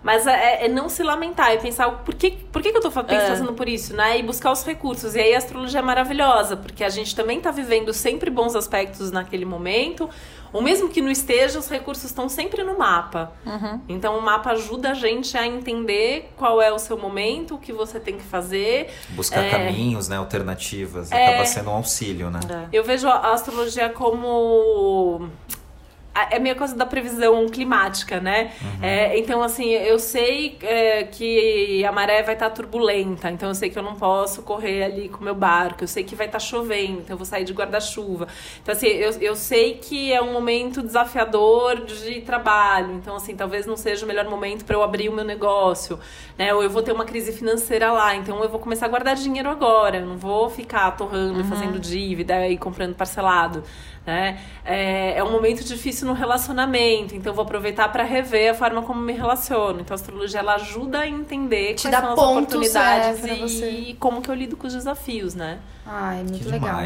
Mas 0.03 0.27
é, 0.27 0.65
é 0.65 0.69
não 0.69 0.89
se 0.89 1.03
lamentar, 1.03 1.53
é 1.53 1.57
pensar 1.59 1.89
por 1.91 2.15
que, 2.15 2.33
por 2.33 2.61
que, 2.61 2.73
que 2.73 2.77
eu 2.77 2.83
tô 2.83 2.89
É. 2.89 3.29
passando 3.29 3.53
por 3.53 3.69
isso, 3.69 3.95
né? 3.95 4.19
E 4.19 4.23
buscar 4.23 4.51
os 4.51 4.65
recursos. 4.65 5.15
E 5.15 5.21
aí 5.21 5.35
a 5.35 5.39
astrologia 5.39 5.79
é 5.79 5.83
maravilhosa, 5.83 6.57
porque 6.57 6.83
a 6.83 6.89
gente 6.89 7.15
também 7.15 7.41
tá 7.41 7.51
vivendo 7.53 7.93
sempre 7.93 8.29
bons 8.29 8.57
aspectos 8.57 9.11
naquele 9.13 9.45
momento. 9.45 10.11
Ou 10.53 10.61
mesmo 10.61 10.91
que 10.91 11.01
não 11.01 11.11
esteja, 11.11 11.59
os 11.59 11.67
recursos 11.69 12.05
estão 12.05 12.29
sempre 12.29 12.63
no 12.63 12.77
mapa. 12.77 13.33
Uhum. 13.47 13.81
Então 13.89 14.19
o 14.19 14.21
mapa 14.21 14.51
ajuda 14.51 14.91
a 14.91 14.95
gente 14.95 15.39
a 15.39 15.47
entender 15.47 16.31
qual 16.37 16.61
é 16.61 16.71
o 16.71 16.79
seu 16.79 16.99
momento, 16.99 17.55
o 17.55 17.59
que 17.59 17.73
você 17.73 17.99
tem 17.99 18.19
que 18.19 18.23
fazer. 18.25 18.91
Buscar 19.11 19.43
É. 19.45 19.51
caminhos, 19.51 20.09
né, 20.09 20.17
alternativas, 20.19 21.11
É. 21.11 21.29
acaba 21.29 21.47
sendo 21.47 21.71
um 21.71 21.75
auxílio, 21.75 22.29
né? 22.29 22.41
É. 22.51 22.77
Eu 22.77 22.85
vejo 22.85 23.09
a 23.09 23.33
astrologia 23.33 23.89
como. 23.89 25.27
É 26.31 26.39
meio 26.39 26.57
coisa 26.57 26.77
da 26.77 26.85
previsão 26.85 27.49
climática, 27.49 28.21
né? 28.21 28.53
É, 28.83 29.19
então, 29.19 29.43
assim, 29.43 29.71
eu 29.71 29.99
sei 29.99 30.59
é, 30.61 31.05
que 31.05 31.85
a 31.85 31.93
maré 31.93 32.23
vai 32.23 32.35
estar 32.35 32.51
turbulenta, 32.51 33.31
então 33.31 33.49
eu 33.49 33.55
sei 33.55 33.71
que 33.71 33.79
eu 33.79 33.83
não 33.83 33.95
posso 33.95 34.43
correr 34.43 34.85
ali 34.85 35.09
com 35.09 35.21
o 35.21 35.25
meu 35.25 35.35
barco, 35.35 35.85
eu 35.85 35.89
sei 35.89 36.05
que 36.05 36.15
vai 36.15 36.27
estar 36.27 36.39
chovendo, 36.39 37.01
então 37.01 37.15
eu 37.15 37.17
vou 37.17 37.25
sair 37.25 37.45
de 37.45 37.53
guarda-chuva. 37.55 38.29
Então, 38.63 38.75
assim, 38.75 38.89
eu, 38.89 39.11
eu 39.21 39.35
sei 39.35 39.75
que 39.75 40.13
é 40.13 40.21
um 40.21 40.33
momento 40.33 40.83
desafiador 40.83 41.85
de 41.87 42.21
trabalho, 42.21 42.93
então, 42.93 43.17
assim, 43.17 43.35
talvez 43.35 43.65
não 43.65 43.77
seja 43.77 44.05
o 44.05 44.09
melhor 44.09 44.27
momento 44.27 44.67
para 44.67 44.77
eu 44.77 44.83
abrir 44.83 45.09
o 45.09 45.13
meu 45.13 45.25
negócio, 45.25 45.99
né? 46.37 46.53
Ou 46.53 46.63
eu 46.63 46.69
vou 46.69 46.83
ter 46.83 46.93
uma 46.93 47.07
crise 47.07 47.33
financeira 47.33 47.91
lá, 47.91 48.15
então 48.15 48.43
eu 48.43 48.51
vou 48.51 48.61
começar 48.61 48.85
a 48.85 48.89
guardar 48.89 49.15
dinheiro 49.15 49.49
agora, 49.49 49.97
eu 49.97 50.07
não 50.07 50.19
vou 50.19 50.51
ficar 50.51 50.91
torrando 50.93 51.41
e 51.41 51.45
fazendo 51.45 51.79
dívida 51.79 52.47
e 52.49 52.59
comprando 52.59 52.95
parcelado. 52.95 53.63
Né? 54.05 54.41
É, 54.65 55.17
é 55.19 55.23
um 55.23 55.31
momento 55.31 55.63
difícil 55.63 56.09
no 56.09 56.13
relacionamento, 56.13 57.15
então 57.15 57.33
vou 57.33 57.45
aproveitar 57.45 57.89
para 57.91 58.03
rever 58.03 58.51
a 58.51 58.55
forma 58.55 58.83
como 58.83 59.01
me 59.01 59.13
relaciono. 59.13 59.81
Então 59.81 59.95
a 59.95 59.97
astrologia 59.97 60.41
ela 60.41 60.55
ajuda 60.55 61.01
a 61.01 61.09
entender 61.09 61.75
Te 61.75 61.83
quais 61.83 61.93
dá 61.93 62.01
são 62.01 62.09
as 62.11 62.15
pontos, 62.17 62.55
oportunidades 62.55 63.25
é, 63.25 63.35
e 63.35 63.41
você. 63.41 63.97
como 64.01 64.21
que 64.21 64.29
eu 64.29 64.35
lido 64.35 64.57
com 64.57 64.67
os 64.67 64.73
desafios, 64.73 65.37
né? 65.37 65.61
Ai, 65.85 66.19
muito 66.19 66.39
Que 66.45 66.49
legal. 66.49 66.81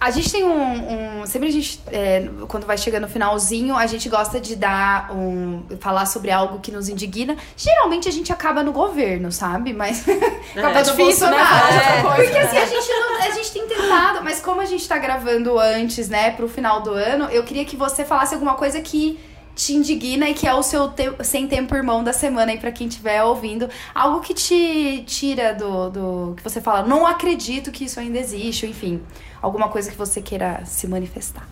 A 0.00 0.10
gente 0.10 0.32
tem 0.32 0.42
um. 0.42 1.20
um- 1.22 1.26
sempre 1.26 1.48
a 1.48 1.52
gente, 1.52 1.80
é, 1.86 2.28
quando 2.48 2.66
vai 2.66 2.76
chegando 2.76 3.02
no 3.02 3.08
finalzinho, 3.08 3.76
a 3.76 3.86
gente 3.86 4.08
gosta 4.08 4.40
de 4.40 4.56
dar 4.56 5.12
um. 5.14 5.62
falar 5.78 6.06
sobre 6.06 6.30
algo 6.32 6.58
que 6.58 6.72
nos 6.72 6.88
indigna. 6.88 7.36
Geralmente 7.56 8.08
a 8.08 8.12
gente 8.12 8.32
acaba 8.32 8.62
no 8.64 8.72
governo, 8.72 9.30
sabe? 9.30 9.72
Mas. 9.72 10.04
acaba 10.56 10.80
É 10.80 10.82
difícil, 10.82 11.30
né, 11.30 11.36
de 11.36 11.76
outra 11.76 12.02
coisa. 12.02 12.22
Porque 12.24 12.38
assim, 12.38 12.56
a 12.58 12.66
gente, 12.66 12.88
não- 12.88 13.22
a 13.22 13.30
gente 13.30 13.52
tem 13.52 13.68
tentado, 13.68 14.24
mas 14.24 14.40
como 14.40 14.60
a 14.60 14.66
gente 14.66 14.88
tá 14.88 14.98
gravando 14.98 15.58
antes, 15.60 16.08
né, 16.08 16.32
pro 16.32 16.48
final 16.48 16.80
do 16.82 16.90
ano, 16.92 17.26
eu 17.26 17.44
queria 17.44 17.64
que 17.64 17.76
você 17.76 18.04
falasse 18.04 18.34
alguma 18.34 18.54
coisa 18.54 18.80
que 18.80 19.20
te 19.54 19.74
indigna 19.74 20.28
e 20.30 20.34
que 20.34 20.46
é 20.46 20.54
o 20.54 20.62
seu 20.62 20.88
te- 20.88 21.12
sem 21.24 21.46
tempo 21.46 21.74
irmão 21.74 22.02
da 22.02 22.12
semana 22.12 22.52
aí 22.52 22.58
pra 22.58 22.72
quem 22.72 22.86
estiver 22.88 23.22
ouvindo. 23.22 23.68
Algo 23.94 24.20
que 24.20 24.34
te 24.34 25.02
tira 25.06 25.54
do, 25.54 25.90
do. 25.90 26.34
que 26.36 26.42
você 26.42 26.60
fala, 26.60 26.86
não 26.86 27.06
acredito 27.06 27.70
que 27.70 27.84
isso 27.84 28.00
ainda 28.00 28.18
existe, 28.18 28.64
ou 28.64 28.70
enfim. 28.70 29.00
Alguma 29.40 29.68
coisa 29.68 29.90
que 29.90 29.96
você 29.96 30.20
queira 30.22 30.64
se 30.64 30.86
manifestar. 30.86 31.46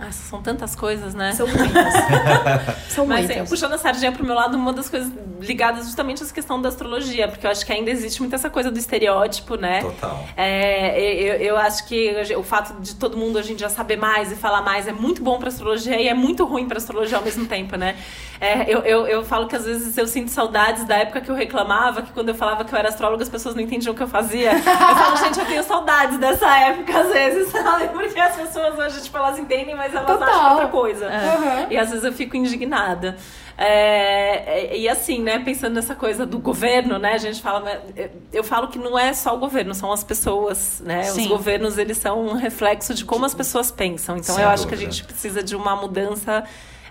Ah, 0.00 0.12
são 0.12 0.40
tantas 0.40 0.76
coisas, 0.76 1.12
né? 1.12 1.32
São 1.32 1.46
muitas. 1.46 1.94
São 2.88 3.04
Mas 3.04 3.24
assim, 3.24 3.34
muitas. 3.34 3.48
puxando 3.48 3.72
a 3.72 3.78
sardinha 3.78 4.12
pro 4.12 4.24
meu 4.24 4.34
lado, 4.34 4.56
uma 4.56 4.72
das 4.72 4.88
coisas 4.88 5.10
ligadas 5.40 5.86
justamente 5.86 6.22
a 6.22 6.24
essa 6.24 6.32
questão 6.32 6.60
da 6.62 6.68
astrologia, 6.68 7.26
porque 7.28 7.46
eu 7.46 7.50
acho 7.50 7.66
que 7.66 7.72
ainda 7.72 7.90
existe 7.90 8.20
muito 8.20 8.34
essa 8.34 8.48
coisa 8.48 8.70
do 8.70 8.78
estereótipo, 8.78 9.56
né? 9.56 9.82
Total. 9.82 10.24
É, 10.36 11.00
eu, 11.00 11.34
eu 11.36 11.56
acho 11.56 11.86
que 11.86 12.14
o 12.36 12.42
fato 12.44 12.80
de 12.80 12.94
todo 12.94 13.16
mundo 13.16 13.38
hoje 13.38 13.52
em 13.52 13.56
dia 13.56 13.68
saber 13.68 13.96
mais 13.96 14.30
e 14.30 14.36
falar 14.36 14.62
mais 14.62 14.86
é 14.86 14.92
muito 14.92 15.22
bom 15.22 15.38
pra 15.38 15.48
astrologia 15.48 16.00
e 16.00 16.06
é 16.08 16.14
muito 16.14 16.44
ruim 16.44 16.68
pra 16.68 16.78
astrologia 16.78 17.18
ao 17.18 17.24
mesmo 17.24 17.46
tempo, 17.46 17.76
né? 17.76 17.96
É, 18.40 18.72
eu, 18.72 18.80
eu, 18.80 19.06
eu 19.06 19.24
falo 19.24 19.48
que 19.48 19.56
às 19.56 19.64
vezes 19.64 19.98
eu 19.98 20.06
sinto 20.06 20.30
saudades 20.30 20.84
da 20.84 20.96
época 20.96 21.20
que 21.20 21.30
eu 21.30 21.34
reclamava, 21.34 22.02
que 22.02 22.12
quando 22.12 22.28
eu 22.28 22.34
falava 22.36 22.64
que 22.64 22.72
eu 22.72 22.78
era 22.78 22.88
astróloga 22.88 23.22
as 23.22 23.28
pessoas 23.28 23.54
não 23.56 23.62
entendiam 23.62 23.92
o 23.92 23.96
que 23.96 24.02
eu 24.02 24.08
fazia. 24.08 24.52
Eu 24.52 24.62
falo, 24.62 25.16
gente, 25.16 25.38
eu 25.40 25.46
tenho 25.46 25.62
saudades 25.64 26.18
dessa 26.18 26.48
época 26.56 27.00
às 27.00 27.12
vezes, 27.12 27.48
sabe? 27.52 27.88
Porque 27.88 28.18
as 28.18 28.36
pessoas 28.36 28.78
hoje, 28.78 29.02
tipo, 29.02 29.16
elas 29.16 29.38
entendem, 29.38 29.74
mas 29.74 29.87
elas 29.94 30.06
Total. 30.06 30.28
acham 30.28 30.50
outra 30.52 30.68
coisa. 30.68 31.06
Uhum. 31.06 31.66
E 31.70 31.76
às 31.76 31.88
vezes 31.90 32.04
eu 32.04 32.12
fico 32.12 32.36
indignada. 32.36 33.16
É, 33.56 34.76
e 34.76 34.88
assim, 34.88 35.20
né, 35.20 35.40
pensando 35.40 35.74
nessa 35.74 35.94
coisa 35.94 36.24
do 36.24 36.38
governo, 36.38 36.98
né, 36.98 37.14
a 37.14 37.18
gente 37.18 37.42
fala, 37.42 37.60
mas, 37.60 37.78
é, 37.96 38.08
eu 38.32 38.44
falo 38.44 38.68
que 38.68 38.78
não 38.78 38.96
é 38.98 39.12
só 39.12 39.34
o 39.34 39.38
governo, 39.38 39.74
são 39.74 39.92
as 39.92 40.04
pessoas, 40.04 40.80
né, 40.84 41.00
os 41.00 41.08
Sim. 41.08 41.28
governos, 41.28 41.76
eles 41.76 41.98
são 41.98 42.20
um 42.24 42.34
reflexo 42.34 42.94
de 42.94 43.04
como 43.04 43.24
as 43.24 43.34
pessoas 43.34 43.70
pensam, 43.72 44.16
então 44.16 44.34
Sem 44.36 44.44
eu 44.44 44.50
acho 44.50 44.66
que 44.66 44.74
a 44.74 44.76
dúvida. 44.76 44.92
gente 44.92 45.04
precisa 45.04 45.42
de 45.42 45.56
uma 45.56 45.74
mudança 45.74 46.44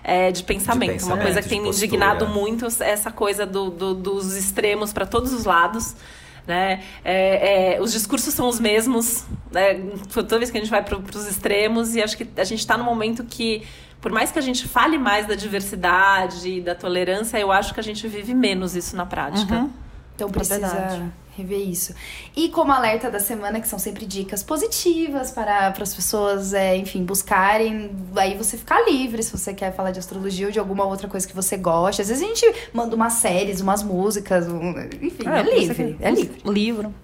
é, 0.04 0.30
de, 0.30 0.42
pensamento. 0.44 0.98
De 0.98 1.04
uma 1.04 1.16
coisa 1.16 1.40
pensamento, 1.40 1.42
que 1.44 1.48
tem 1.48 1.60
me 1.60 1.68
indignado 1.68 2.28
muito, 2.28 2.66
essa 2.80 3.10
coisa 3.10 3.46
do, 3.46 3.70
do- 3.70 3.94
dos 3.94 4.36
extremos 4.36 4.92
para 4.92 5.06
todos 5.06 5.32
os 5.32 5.44
lados, 5.44 5.96
né? 6.48 6.82
É, 7.04 7.74
é, 7.76 7.80
os 7.80 7.92
discursos 7.92 8.34
são 8.34 8.48
os 8.48 8.58
mesmos, 8.58 9.24
né? 9.52 9.74
toda 10.12 10.38
vez 10.38 10.50
que 10.50 10.56
a 10.56 10.60
gente 10.60 10.70
vai 10.70 10.82
para 10.82 10.98
os 10.98 11.28
extremos, 11.28 11.94
e 11.94 12.02
acho 12.02 12.16
que 12.16 12.26
a 12.36 12.44
gente 12.44 12.60
está 12.60 12.76
no 12.76 12.84
momento 12.84 13.22
que, 13.22 13.62
por 14.00 14.10
mais 14.10 14.32
que 14.32 14.38
a 14.38 14.42
gente 14.42 14.66
fale 14.66 14.98
mais 14.98 15.26
da 15.26 15.34
diversidade 15.34 16.48
e 16.48 16.60
da 16.60 16.74
tolerância, 16.74 17.38
eu 17.38 17.52
acho 17.52 17.74
que 17.74 17.80
a 17.80 17.82
gente 17.82 18.08
vive 18.08 18.34
menos 18.34 18.74
isso 18.74 18.96
na 18.96 19.06
prática. 19.06 19.54
Uhum. 19.54 19.70
Então 20.14 20.28
É 20.28 20.32
precisa 20.32 20.58
verdade. 20.58 21.12
Rever 21.38 21.60
isso. 21.66 21.94
E 22.36 22.48
como 22.50 22.72
alerta 22.72 23.10
da 23.10 23.20
semana, 23.20 23.60
que 23.60 23.68
são 23.68 23.78
sempre 23.78 24.04
dicas 24.04 24.42
positivas 24.42 25.30
para, 25.30 25.70
para 25.70 25.82
as 25.82 25.94
pessoas, 25.94 26.52
é, 26.52 26.76
enfim, 26.76 27.04
buscarem. 27.04 27.90
Aí 28.16 28.36
você 28.36 28.56
ficar 28.58 28.80
livre 28.88 29.22
se 29.22 29.30
você 29.36 29.54
quer 29.54 29.72
falar 29.74 29.90
de 29.92 29.98
astrologia 29.98 30.46
ou 30.46 30.52
de 30.52 30.58
alguma 30.58 30.84
outra 30.84 31.08
coisa 31.08 31.26
que 31.26 31.34
você 31.34 31.56
gosta. 31.56 32.02
Às 32.02 32.08
vezes 32.08 32.22
a 32.22 32.26
gente 32.26 32.68
manda 32.72 32.94
umas 32.94 33.14
séries, 33.14 33.60
umas 33.60 33.82
músicas, 33.82 34.46
um- 34.48 34.74
enfim, 35.00 35.26
é, 35.26 35.42
livre. 35.58 35.96
É 36.00 36.10
livre. 36.10 36.42
Livro. 36.44 36.94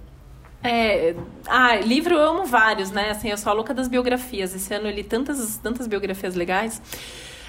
É, 0.62 1.15
ah, 1.47 1.77
livro 1.77 2.15
eu 2.15 2.23
amo 2.23 2.47
vários, 2.47 2.90
né? 2.90 3.11
Assim, 3.11 3.28
eu 3.31 3.36
sou 3.36 3.51
a 3.51 3.55
louca 3.55 3.74
das 3.74 3.86
biografias. 3.86 4.55
Esse 4.55 4.73
ano 4.74 4.89
eu 4.89 4.94
li 4.94 5.05
tantas, 5.05 5.59
tantas 5.59 5.86
biografias 5.86 6.35
legais. 6.35 6.81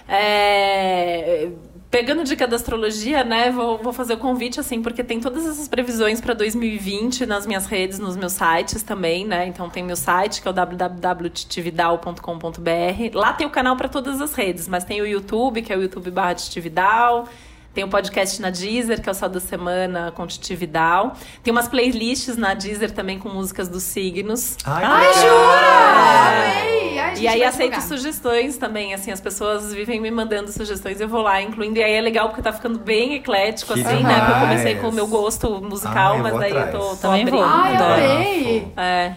É, 0.08 1.50
pegando 1.90 2.24
dica 2.24 2.48
da 2.48 2.56
astrologia, 2.56 3.24
né? 3.24 3.52
Vou, 3.52 3.78
vou 3.78 3.94
fazer 3.94 4.14
o 4.14 4.18
convite, 4.18 4.60
assim, 4.60 4.82
porque 4.82 5.04
tem 5.04 5.20
todas 5.20 5.46
essas 5.46 5.68
previsões 5.68 6.20
para 6.20 6.34
2020 6.34 7.26
nas 7.26 7.46
minhas 7.46 7.66
redes, 7.66 8.00
nos 8.00 8.16
meus 8.16 8.34
sites 8.34 8.84
também, 8.84 9.26
né? 9.26 9.48
Então 9.48 9.70
tem 9.70 9.84
meu 9.84 9.96
site, 9.96 10.42
que 10.42 10.48
é 10.48 10.52
o 10.52 10.54
www.titividal.com.br. 10.54 13.14
Lá 13.14 13.34
tem 13.34 13.48
o 13.48 13.50
canal 13.50 13.76
para 13.76 13.88
todas 13.88 14.22
as 14.22 14.34
redes, 14.34 14.68
mas 14.68 14.84
tem 14.84 15.02
o 15.02 15.06
YouTube, 15.06 15.62
que 15.62 15.72
é 15.72 15.78
o 15.78 15.82
YouTube 15.82 16.12
barra 16.12 16.36
Titividal. 16.36 17.28
Tem 17.76 17.84
o 17.84 17.90
podcast 17.90 18.42
na 18.42 18.50
Deezer, 18.50 19.02
que 19.02 19.10
é 19.10 19.12
o 19.12 19.14
Sal 19.14 19.28
da 19.28 19.42
Semana 19.42 20.10
com 20.16 20.26
Titi 20.26 20.56
Vidal. 20.56 21.14
Tem 21.44 21.52
umas 21.52 21.68
playlists 21.68 22.38
na 22.38 22.54
Deezer 22.54 22.90
também 22.92 23.20
com 23.20 23.28
músicas 23.28 23.68
dos 23.68 23.84
signos. 23.84 24.56
Ai, 24.66 24.84
Ai, 24.86 25.14
jura? 25.14 27.04
Ai, 27.04 27.14
E 27.20 27.28
aí 27.28 27.44
aceito 27.44 27.72
divulgar. 27.74 27.82
sugestões 27.82 28.56
também, 28.58 28.94
assim, 28.94 29.12
as 29.12 29.20
pessoas 29.20 29.74
vivem 29.74 30.00
me 30.00 30.10
mandando 30.10 30.52
sugestões, 30.54 31.02
eu 31.02 31.10
vou 31.10 31.22
lá 31.22 31.42
incluindo. 31.42 31.78
E 31.78 31.84
aí 31.84 31.94
é 31.94 32.02
legal 32.02 32.30
porque 32.30 32.42
tá 32.42 32.54
ficando 32.54 32.80
bem 32.80 33.16
eclético, 33.16 33.74
Que 33.74 33.82
assim, 33.82 34.04
né? 34.04 34.20
Porque 34.22 34.32
eu 34.32 34.40
comecei 34.40 34.66
demais. 34.76 34.82
com 34.82 34.90
o 34.90 34.94
meu 34.94 35.08
gosto 35.08 35.62
musical, 35.62 36.16
eu 36.18 36.24
mas 36.24 36.40
daí 36.40 36.56
eu 36.56 36.72
tô, 36.72 36.80
tô 36.80 36.96
Também 36.96 37.22
abrindo. 37.24 37.38
vou. 37.38 37.46
Ai! 37.46 38.68
É. 38.78 39.14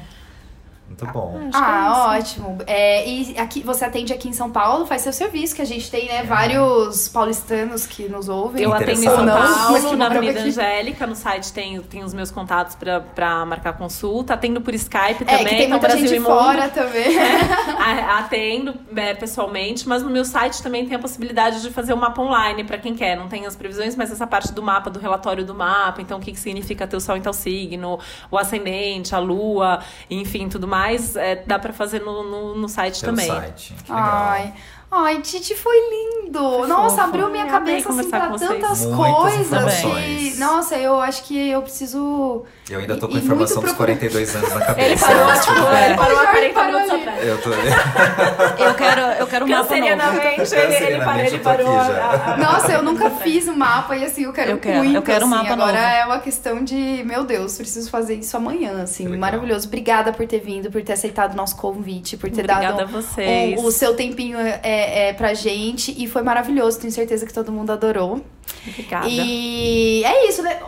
Muito 1.00 1.12
bom. 1.12 1.50
Ah, 1.54 2.16
ótimo. 2.18 2.58
É, 2.66 3.08
e 3.08 3.38
aqui 3.38 3.62
você 3.62 3.84
atende 3.84 4.12
aqui 4.12 4.28
em 4.28 4.32
São 4.32 4.50
Paulo, 4.50 4.84
faz 4.86 5.02
seu 5.02 5.12
serviço, 5.12 5.54
que 5.54 5.62
a 5.62 5.64
gente 5.64 5.88
tem, 5.90 6.08
né, 6.08 6.22
vários 6.24 7.08
paulistanos 7.08 7.86
que 7.86 8.08
nos 8.08 8.28
ouvem. 8.28 8.62
Eu 8.64 8.72
atendo 8.74 8.92
em. 8.92 9.04
São 9.04 9.14
Paulo, 9.26 9.96
na 9.96 10.06
Avenida 10.06 10.40
aqui. 10.40 10.48
Angélica, 10.48 11.06
no 11.06 11.14
site 11.14 11.52
tem, 11.52 11.80
tem 11.82 12.02
os 12.02 12.12
meus 12.12 12.30
contatos 12.30 12.74
pra, 12.74 13.00
pra 13.00 13.44
marcar 13.46 13.74
consulta. 13.74 14.34
Atendo 14.34 14.60
por 14.60 14.74
Skype 14.74 15.22
É, 15.22 15.24
também, 15.24 15.44
que 15.46 15.54
tem 15.56 15.64
no 15.68 15.70
muita 15.70 15.86
Brasil 15.88 16.06
gente 16.08 16.16
e 16.16 16.20
Mundo. 16.20 16.30
fora 16.36 16.68
também. 16.68 17.16
A- 17.78 18.18
Atendo 18.18 18.74
é, 18.96 19.14
pessoalmente, 19.14 19.88
mas 19.88 20.02
no 20.02 20.10
meu 20.10 20.24
site 20.24 20.62
também 20.62 20.84
tem 20.86 20.96
a 20.96 20.98
possibilidade 20.98 21.62
de 21.62 21.70
fazer 21.70 21.92
o 21.92 21.96
mapa 21.96 22.20
online 22.20 22.64
para 22.64 22.78
quem 22.78 22.94
quer. 22.94 23.16
Não 23.16 23.28
tem 23.28 23.46
as 23.46 23.54
previsões, 23.54 23.94
mas 23.94 24.10
essa 24.10 24.26
parte 24.26 24.52
do 24.52 24.62
mapa, 24.62 24.90
do 24.90 24.98
relatório 24.98 25.44
do 25.44 25.54
mapa, 25.54 26.00
então 26.02 26.18
o 26.18 26.20
que, 26.20 26.32
que 26.32 26.40
significa 26.40 26.86
ter 26.86 26.96
o 26.96 27.00
sol 27.00 27.16
em 27.16 27.20
tal 27.20 27.32
signo, 27.32 27.98
o 28.30 28.36
ascendente, 28.38 29.14
a 29.14 29.18
lua, 29.18 29.80
enfim, 30.10 30.48
tudo 30.48 30.66
mais, 30.66 30.87
é, 31.16 31.36
dá 31.46 31.58
para 31.58 31.72
fazer 31.72 32.00
no, 32.00 32.22
no, 32.22 32.54
no 32.54 32.68
site 32.68 33.00
Pelo 33.00 33.12
também. 33.16 33.26
site. 33.26 33.74
Que 33.84 33.92
legal. 33.92 34.08
Ai, 34.08 34.54
Ai, 34.90 35.20
Titi, 35.20 35.54
foi 35.54 35.76
lindo. 35.90 36.66
Nossa, 36.66 36.96
fofo. 36.96 37.08
abriu 37.08 37.28
minha 37.28 37.44
Eu 37.44 37.50
cabeça 37.50 37.90
assim 37.90 38.08
pra 38.10 38.28
vocês. 38.28 38.50
tantas 38.50 38.86
coisas 38.86 39.74
que. 39.80 40.38
Nossa, 40.38 40.76
eu 40.76 40.98
acho 41.00 41.24
que 41.24 41.50
eu 41.50 41.60
preciso. 41.62 42.44
Eu 42.70 42.80
ainda 42.80 42.96
tô 42.96 43.06
com 43.08 43.14
a 43.16 43.18
informação 43.18 43.62
dos 43.62 43.72
42 43.72 44.34
anos 44.36 44.54
na 44.54 44.60
cabeça. 44.64 44.86
Ele 44.86 44.96
parou, 44.98 45.40
tipo, 45.40 45.76
ele 45.84 45.94
parou 45.94 46.18
O 46.18 46.26
40 46.26 46.54
parou 46.54 46.72
minutos 46.72 46.90
ali. 46.92 47.02
atrás. 47.02 47.26
Eu 47.26 47.42
tô... 47.42 47.50
Eu 48.68 48.74
quero, 48.74 49.00
eu 49.00 49.26
quero 49.26 49.44
um 49.44 49.48
mapa 49.48 49.76
novo. 49.76 49.86
Ele, 49.86 50.74
ele, 50.86 51.04
parou, 51.04 51.20
ele 51.24 51.38
parou. 51.38 51.76
a- 51.78 52.32
a- 52.34 52.36
Nossa, 52.36 52.72
eu 52.72 52.82
nunca 52.82 53.10
fiz 53.22 53.46
um 53.48 53.54
mapa 53.56 53.96
e 53.96 54.04
assim, 54.04 54.24
eu 54.24 54.32
quero, 54.32 54.50
Eu 54.52 54.58
quero, 54.58 54.78
muito. 54.78 54.94
eu 54.96 55.02
quero 55.02 55.24
um 55.26 55.28
assim. 55.34 55.36
mapa 55.48 55.52
Agora 55.52 55.72
novo. 55.80 55.84
é 55.94 56.04
uma 56.06 56.18
questão 56.18 56.62
de, 56.64 57.02
meu 57.04 57.24
Deus, 57.24 57.56
preciso 57.56 57.90
fazer 57.90 58.14
isso 58.16 58.36
amanhã, 58.36 58.82
assim. 58.82 59.06
Maravilhoso. 59.16 59.66
Obrigada 59.66 60.12
por 60.12 60.26
ter 60.26 60.40
vindo, 60.40 60.70
por 60.70 60.82
ter 60.82 60.92
aceitado 60.94 61.32
o 61.32 61.36
nosso 61.36 61.56
convite, 61.56 62.16
por 62.16 62.28
ter 62.30 62.40
Obrigada 62.42 62.68
dado 62.68 62.80
a 62.82 62.84
vocês. 62.84 63.58
o, 63.60 63.66
o 63.66 63.70
seu 63.72 63.94
tempinho 63.94 64.38
é, 64.38 64.60
é, 64.78 65.12
pra 65.12 65.34
gente. 65.34 65.94
E 65.96 66.06
foi 66.08 66.22
maravilhoso, 66.22 66.78
tenho 66.80 66.92
certeza 66.92 67.24
que 67.26 67.32
todo 67.32 67.50
mundo 67.52 67.70
adorou. 67.72 68.24
Obrigada. 68.66 69.06
E 69.08 70.02
é 70.04 70.28
isso, 70.28 70.42
né? 70.42 70.58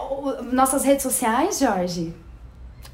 Nossas 0.52 0.84
redes 0.84 1.02
sociais, 1.02 1.58
Jorge? 1.58 2.14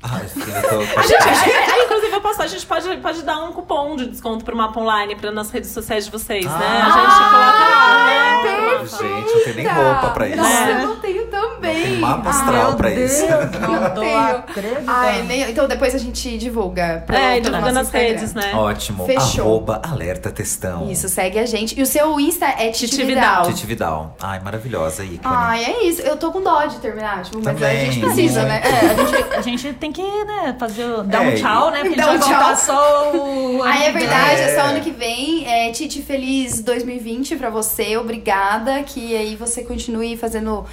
Eu 0.03 0.69
tô... 0.69 1.01
A 1.01 1.03
gente, 1.03 1.15
a- 1.17 1.73
a- 1.75 1.85
inclusive, 1.85 2.13
eu 2.13 2.21
posso, 2.21 2.41
a 2.43 2.47
gente 2.47 2.65
pode, 2.67 2.97
pode 2.99 3.23
dar 3.23 3.43
um 3.43 3.53
cupom 3.53 3.97
de 3.97 4.07
desconto 4.07 4.45
pro 4.45 4.55
Mapa 4.57 4.79
Online 4.79 5.17
pra, 5.17 5.33
nas 5.33 5.51
redes 5.51 5.71
sociais 5.71 6.05
de 6.05 6.11
vocês, 6.13 6.45
né? 6.45 6.51
A 6.53 6.87
Ah, 6.87 6.91
gente 6.91 7.31
coloca 7.31 7.69
lá, 7.69 8.07
né? 8.07 8.66
Gente, 8.85 9.35
não 9.35 9.45
tem 9.45 9.55
nem 9.55 9.67
roupa 9.67 10.09
pra 10.11 10.29
isso. 10.29 10.37
Nossa, 10.37 10.53
É. 10.55 10.71
eu 10.83 10.87
não 10.89 10.97
tenho 10.97 11.27
também. 11.27 11.77
Não 11.79 11.83
tem 11.87 11.99
mapa 11.99 12.23
Ah, 12.27 12.31
astral 12.31 12.75
pra 12.75 12.91
isso. 12.91 13.27
Não 13.27 13.91
tenho. 13.95 14.43
Ai, 14.87 15.23
nem- 15.23 15.51
então 15.51 15.67
depois 15.69 15.95
a 15.95 15.99
gente 15.99 16.37
divulga. 16.39 17.03
pro- 17.07 17.17
É, 17.17 17.41
divulga 17.41 17.73
nas 17.73 17.87
Instagram. 17.87 18.09
redes, 18.09 18.35
né? 18.35 18.53
Ótimo. 18.55 19.07
Fechou. 19.07 19.45
Arroba 19.47 19.83
alerta 19.85 20.31
textão. 20.31 20.91
Isso, 20.91 21.09
segue 21.09 21.39
a 21.39 21.47
gente. 21.47 21.79
E 21.79 21.83
o 21.83 21.87
seu 21.87 22.19
Insta 22.21 22.47
é 22.47 22.71
Titi 22.71 22.89
Titi 22.91 23.05
Vidal. 23.05 23.23
Vidal. 23.45 23.47
Titi 23.53 23.67
Vidal. 23.67 24.17
Ai, 24.23 24.41
maravilhosa, 24.41 25.05
ícone. 25.05 25.21
Ai, 25.25 25.65
é 25.65 25.85
isso. 25.85 26.03
Eu 26.03 26.17
tô 26.17 26.31
com 26.33 26.43
dó 26.43 26.65
de 26.67 26.77
terminar, 26.79 27.23
tipo, 27.23 27.39
mas 27.39 27.49
a 27.49 27.53
Também. 27.53 27.93
gente 27.93 28.01
precisa, 28.07 28.43
né? 28.45 28.61
É, 28.65 28.87
a 28.91 29.05
gente, 29.05 29.35
a 29.35 29.41
gente 29.43 29.73
tem 29.75 29.93
que, 29.93 30.03
né, 30.03 30.57
fazer, 30.59 31.03
dar 31.05 31.25
É, 31.25 31.29
um 31.29 31.35
tchau, 31.35 31.71
né? 31.71 31.81
Porque 31.81 31.97
Dar 31.97 32.09
a 32.09 32.13
gente 32.13 32.25
um 32.25 32.29
vai 32.29 32.29
tchau. 32.29 32.39
voltar 32.41 32.57
só 32.57 33.13
o... 33.15 33.63
Ah, 33.65 33.85
é 33.85 33.93
verdade, 33.93 34.41
é. 34.41 34.45
É. 34.51 34.55
só 34.55 34.61
ano 34.69 34.81
que 34.81 34.91
vem. 34.91 35.47
É, 35.47 35.71
Titi, 35.73 36.03
feliz 36.03 36.61
2020 36.63 37.37
pra 37.37 37.51
você. 37.51 37.97
Obrigada. 37.97 38.66
Que 38.83 39.17
aí 39.17 39.37
você 39.37 39.63
continue 39.63 40.17
fazendo 40.17 40.65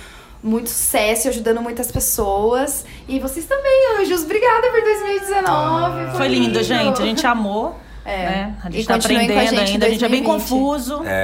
muito 0.43 0.69
sucesso 0.69 1.27
e 1.27 1.29
ajudando 1.29 1.61
muitas 1.61 1.91
pessoas. 1.91 2.85
E 3.07 3.19
vocês 3.19 3.45
também, 3.45 3.99
anjos. 3.99 4.23
Obrigada 4.23 4.69
por 4.71 4.81
2019. 4.81 6.17
Foi 6.17 6.27
lindo, 6.27 6.61
gente. 6.61 7.01
A 7.01 7.05
gente 7.05 7.25
amou. 7.25 7.75
É. 8.05 8.17
Né? 8.17 8.53
A 8.63 8.69
gente 8.69 8.83
E 8.83 8.85
tá 8.85 8.93
continuem 8.95 9.27
com 9.27 9.33
a 9.33 9.35
aprendendo 9.35 9.59
gente 9.59 9.71
ainda. 9.71 9.85
A 9.85 9.89
gente 9.89 10.05
é 10.05 10.09
bem 10.09 10.23
2020. 10.23 10.49
confuso. 10.49 11.03
É, 11.05 11.23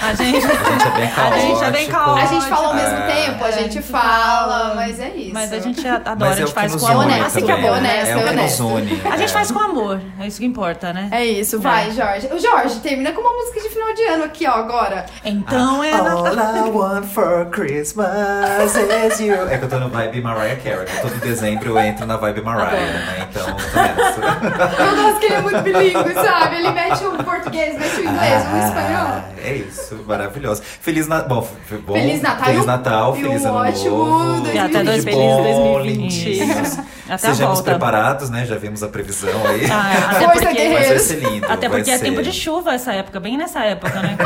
A 0.00 0.14
gente, 0.14 0.36
a 0.46 0.50
gente 0.50 0.86
é 0.86 0.90
bem 0.90 1.08
caótico. 1.10 1.34
A 1.34 1.38
gente 1.38 1.64
é 1.64 1.70
bem 1.70 1.86
A 1.86 1.90
caótico. 1.90 2.28
gente 2.34 2.46
fala 2.48 2.66
ao 2.68 2.74
mesmo 2.74 2.96
É. 2.98 3.06
tempo, 3.06 3.44
a 3.44 3.48
É, 3.48 3.52
gente 3.52 3.78
a 3.78 3.82
fala, 3.82 4.72
mas 4.74 5.00
é 5.00 5.08
isso. 5.10 5.34
Mas 5.34 5.52
a 5.52 5.58
gente 5.58 5.86
adora, 5.88 6.16
Mas 6.18 6.28
a 6.28 6.30
é 6.30 6.32
o 6.32 6.46
gente 6.46 6.54
faz 6.54 6.74
com 6.74 6.86
amor. 6.86 7.04
Assim 7.24 7.44
que 7.44 7.52
é 7.52 7.56
bom, 7.56 7.68
É 7.68 7.70
o 7.70 7.74
que 7.74 8.32
nos 8.34 8.60
honesto. 8.60 8.66
une. 8.66 9.02
A 9.04 9.16
gente 9.16 9.24
é. 9.30 9.32
faz 9.32 9.50
com 9.50 9.58
amor. 9.58 10.00
É 10.20 10.26
isso 10.26 10.38
que 10.38 10.46
importa, 10.46 10.92
né? 10.92 11.08
É 11.10 11.24
isso, 11.24 11.60
vai, 11.60 11.90
Jorge. 11.90 12.28
O 12.32 12.38
Jorge, 12.38 12.80
termina 12.80 13.12
com 13.12 13.20
uma 13.20 13.32
música 13.32 13.60
de 13.60 13.68
final 13.68 13.92
de 13.94 14.02
ano 14.04 14.24
aqui, 14.24 14.46
ó, 14.46 14.52
agora. 14.52 15.04
Então 15.24 15.82
é... 15.84 15.92
All 15.92 16.26
I 16.26 16.70
want 16.70 17.04
for 17.06 17.46
Christmas 17.50 18.74
is 18.76 19.20
you. 19.20 19.34
É 19.50 19.58
que 19.58 19.64
eu 19.64 19.68
tô 19.68 19.78
no 19.78 19.88
vibe 19.90 20.20
Mariah 20.22 20.56
Carey. 20.56 20.86
Todo 21.02 21.14
dezembro 21.20 21.70
eu 21.70 21.78
entro 21.78 22.06
na 22.06 22.16
vibe 22.16 22.40
Mariah, 22.42 22.70
né? 22.76 23.28
Então, 23.30 23.46
eu 23.46 23.54
tô 23.54 23.80
nessa. 23.80 24.74
Eu 24.84 24.96
gosto 25.02 25.20
que 25.20 25.26
ele 25.26 25.34
é 25.34 25.40
muito 25.40 25.60
bilíngue, 25.62 26.13
sabe? 26.14 26.56
Ele 26.56 26.70
mete 26.70 27.04
o 27.04 27.24
português, 27.24 27.78
mete 27.78 27.96
o 28.00 28.04
inglês, 28.08 28.42
o 28.42 28.56
espanhol. 28.66 29.06
Ah, 29.06 29.24
É 29.44 29.54
isso, 29.54 30.02
maravilhoso. 30.06 30.62
Feliz 30.80 31.06
Natal. 31.06 31.28
Bom, 31.28 31.48
bom, 31.86 31.92
Feliz 31.94 32.22
Natal. 32.22 32.44
Feliz 32.46 32.62
um- 32.62 32.66
Natal, 32.66 33.16
e 33.16 33.22
feliz 33.22 33.42
um 33.44 33.48
ano 33.48 33.58
ótimo 33.68 34.04
novo. 34.06 34.46
E 34.52 34.58
até 34.58 34.78
de 34.78 34.84
2020. 34.84 35.14
bom, 35.14 35.42
Feliz 35.42 35.56
2020. 35.56 36.28
lindinhos. 36.34 36.78
Até 37.04 37.14
a 37.14 37.18
Sejamos 37.18 37.60
preparados, 37.60 38.30
né? 38.30 38.46
Já 38.46 38.56
vimos 38.56 38.82
a 38.82 38.88
previsão 38.88 39.30
aí. 39.46 39.66
Ah, 39.70 40.10
até 40.10 40.24
Força 40.24 40.30
porque, 40.32 40.44
Mas 40.44 40.44
vai 40.44 40.54
guerreiros. 40.54 41.02
ser 41.02 41.14
lindo. 41.16 41.44
até 41.46 41.68
vai 41.68 41.78
porque 41.78 41.90
é 41.90 41.98
ser. 41.98 42.04
tempo 42.04 42.22
de 42.22 42.32
chuva 42.32 42.74
essa 42.74 42.92
época, 42.94 43.20
bem 43.20 43.36
nessa 43.36 43.60
época, 43.60 44.00
né? 44.00 44.16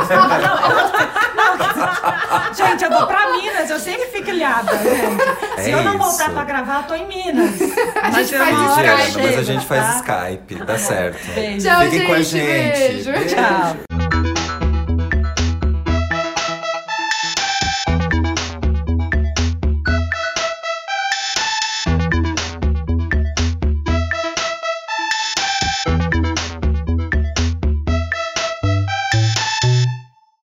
Não, 1.38 1.56
não, 1.56 2.54
gente, 2.54 2.84
eu 2.84 2.90
vou 2.90 3.06
pra 3.06 3.30
Minas, 3.32 3.70
eu 3.70 3.78
sempre 3.78 4.06
fico 4.08 4.30
ilhada, 4.30 4.72
gente. 4.78 5.62
Se 5.62 5.70
É 5.70 5.74
eu 5.74 5.82
não 5.82 5.94
isso. 5.96 6.04
voltar 6.04 6.30
pra 6.30 6.44
gravar, 6.44 6.76
eu 6.78 6.82
tô 6.84 6.94
em 6.94 7.06
Minas. 7.06 7.54
A 8.02 8.10
gente 8.10 8.34
eu 8.34 8.40
faz 8.44 8.58
Skype. 8.70 9.12
Gente, 9.12 9.26
mas 9.26 9.38
a 9.38 9.42
gente 9.42 9.66
faz 9.66 9.84
tá? 9.84 9.96
Skype, 10.30 10.54
dá 10.64 10.78
certo. 10.78 11.34
Beijo. 11.34 11.66
Tchau, 11.68 11.77
Fiquem 11.84 12.06
com 12.06 12.12
a 12.12 12.22
gente, 12.22 12.78
gente. 12.78 13.04
beijo. 13.04 13.34
Tchau. 13.34 13.97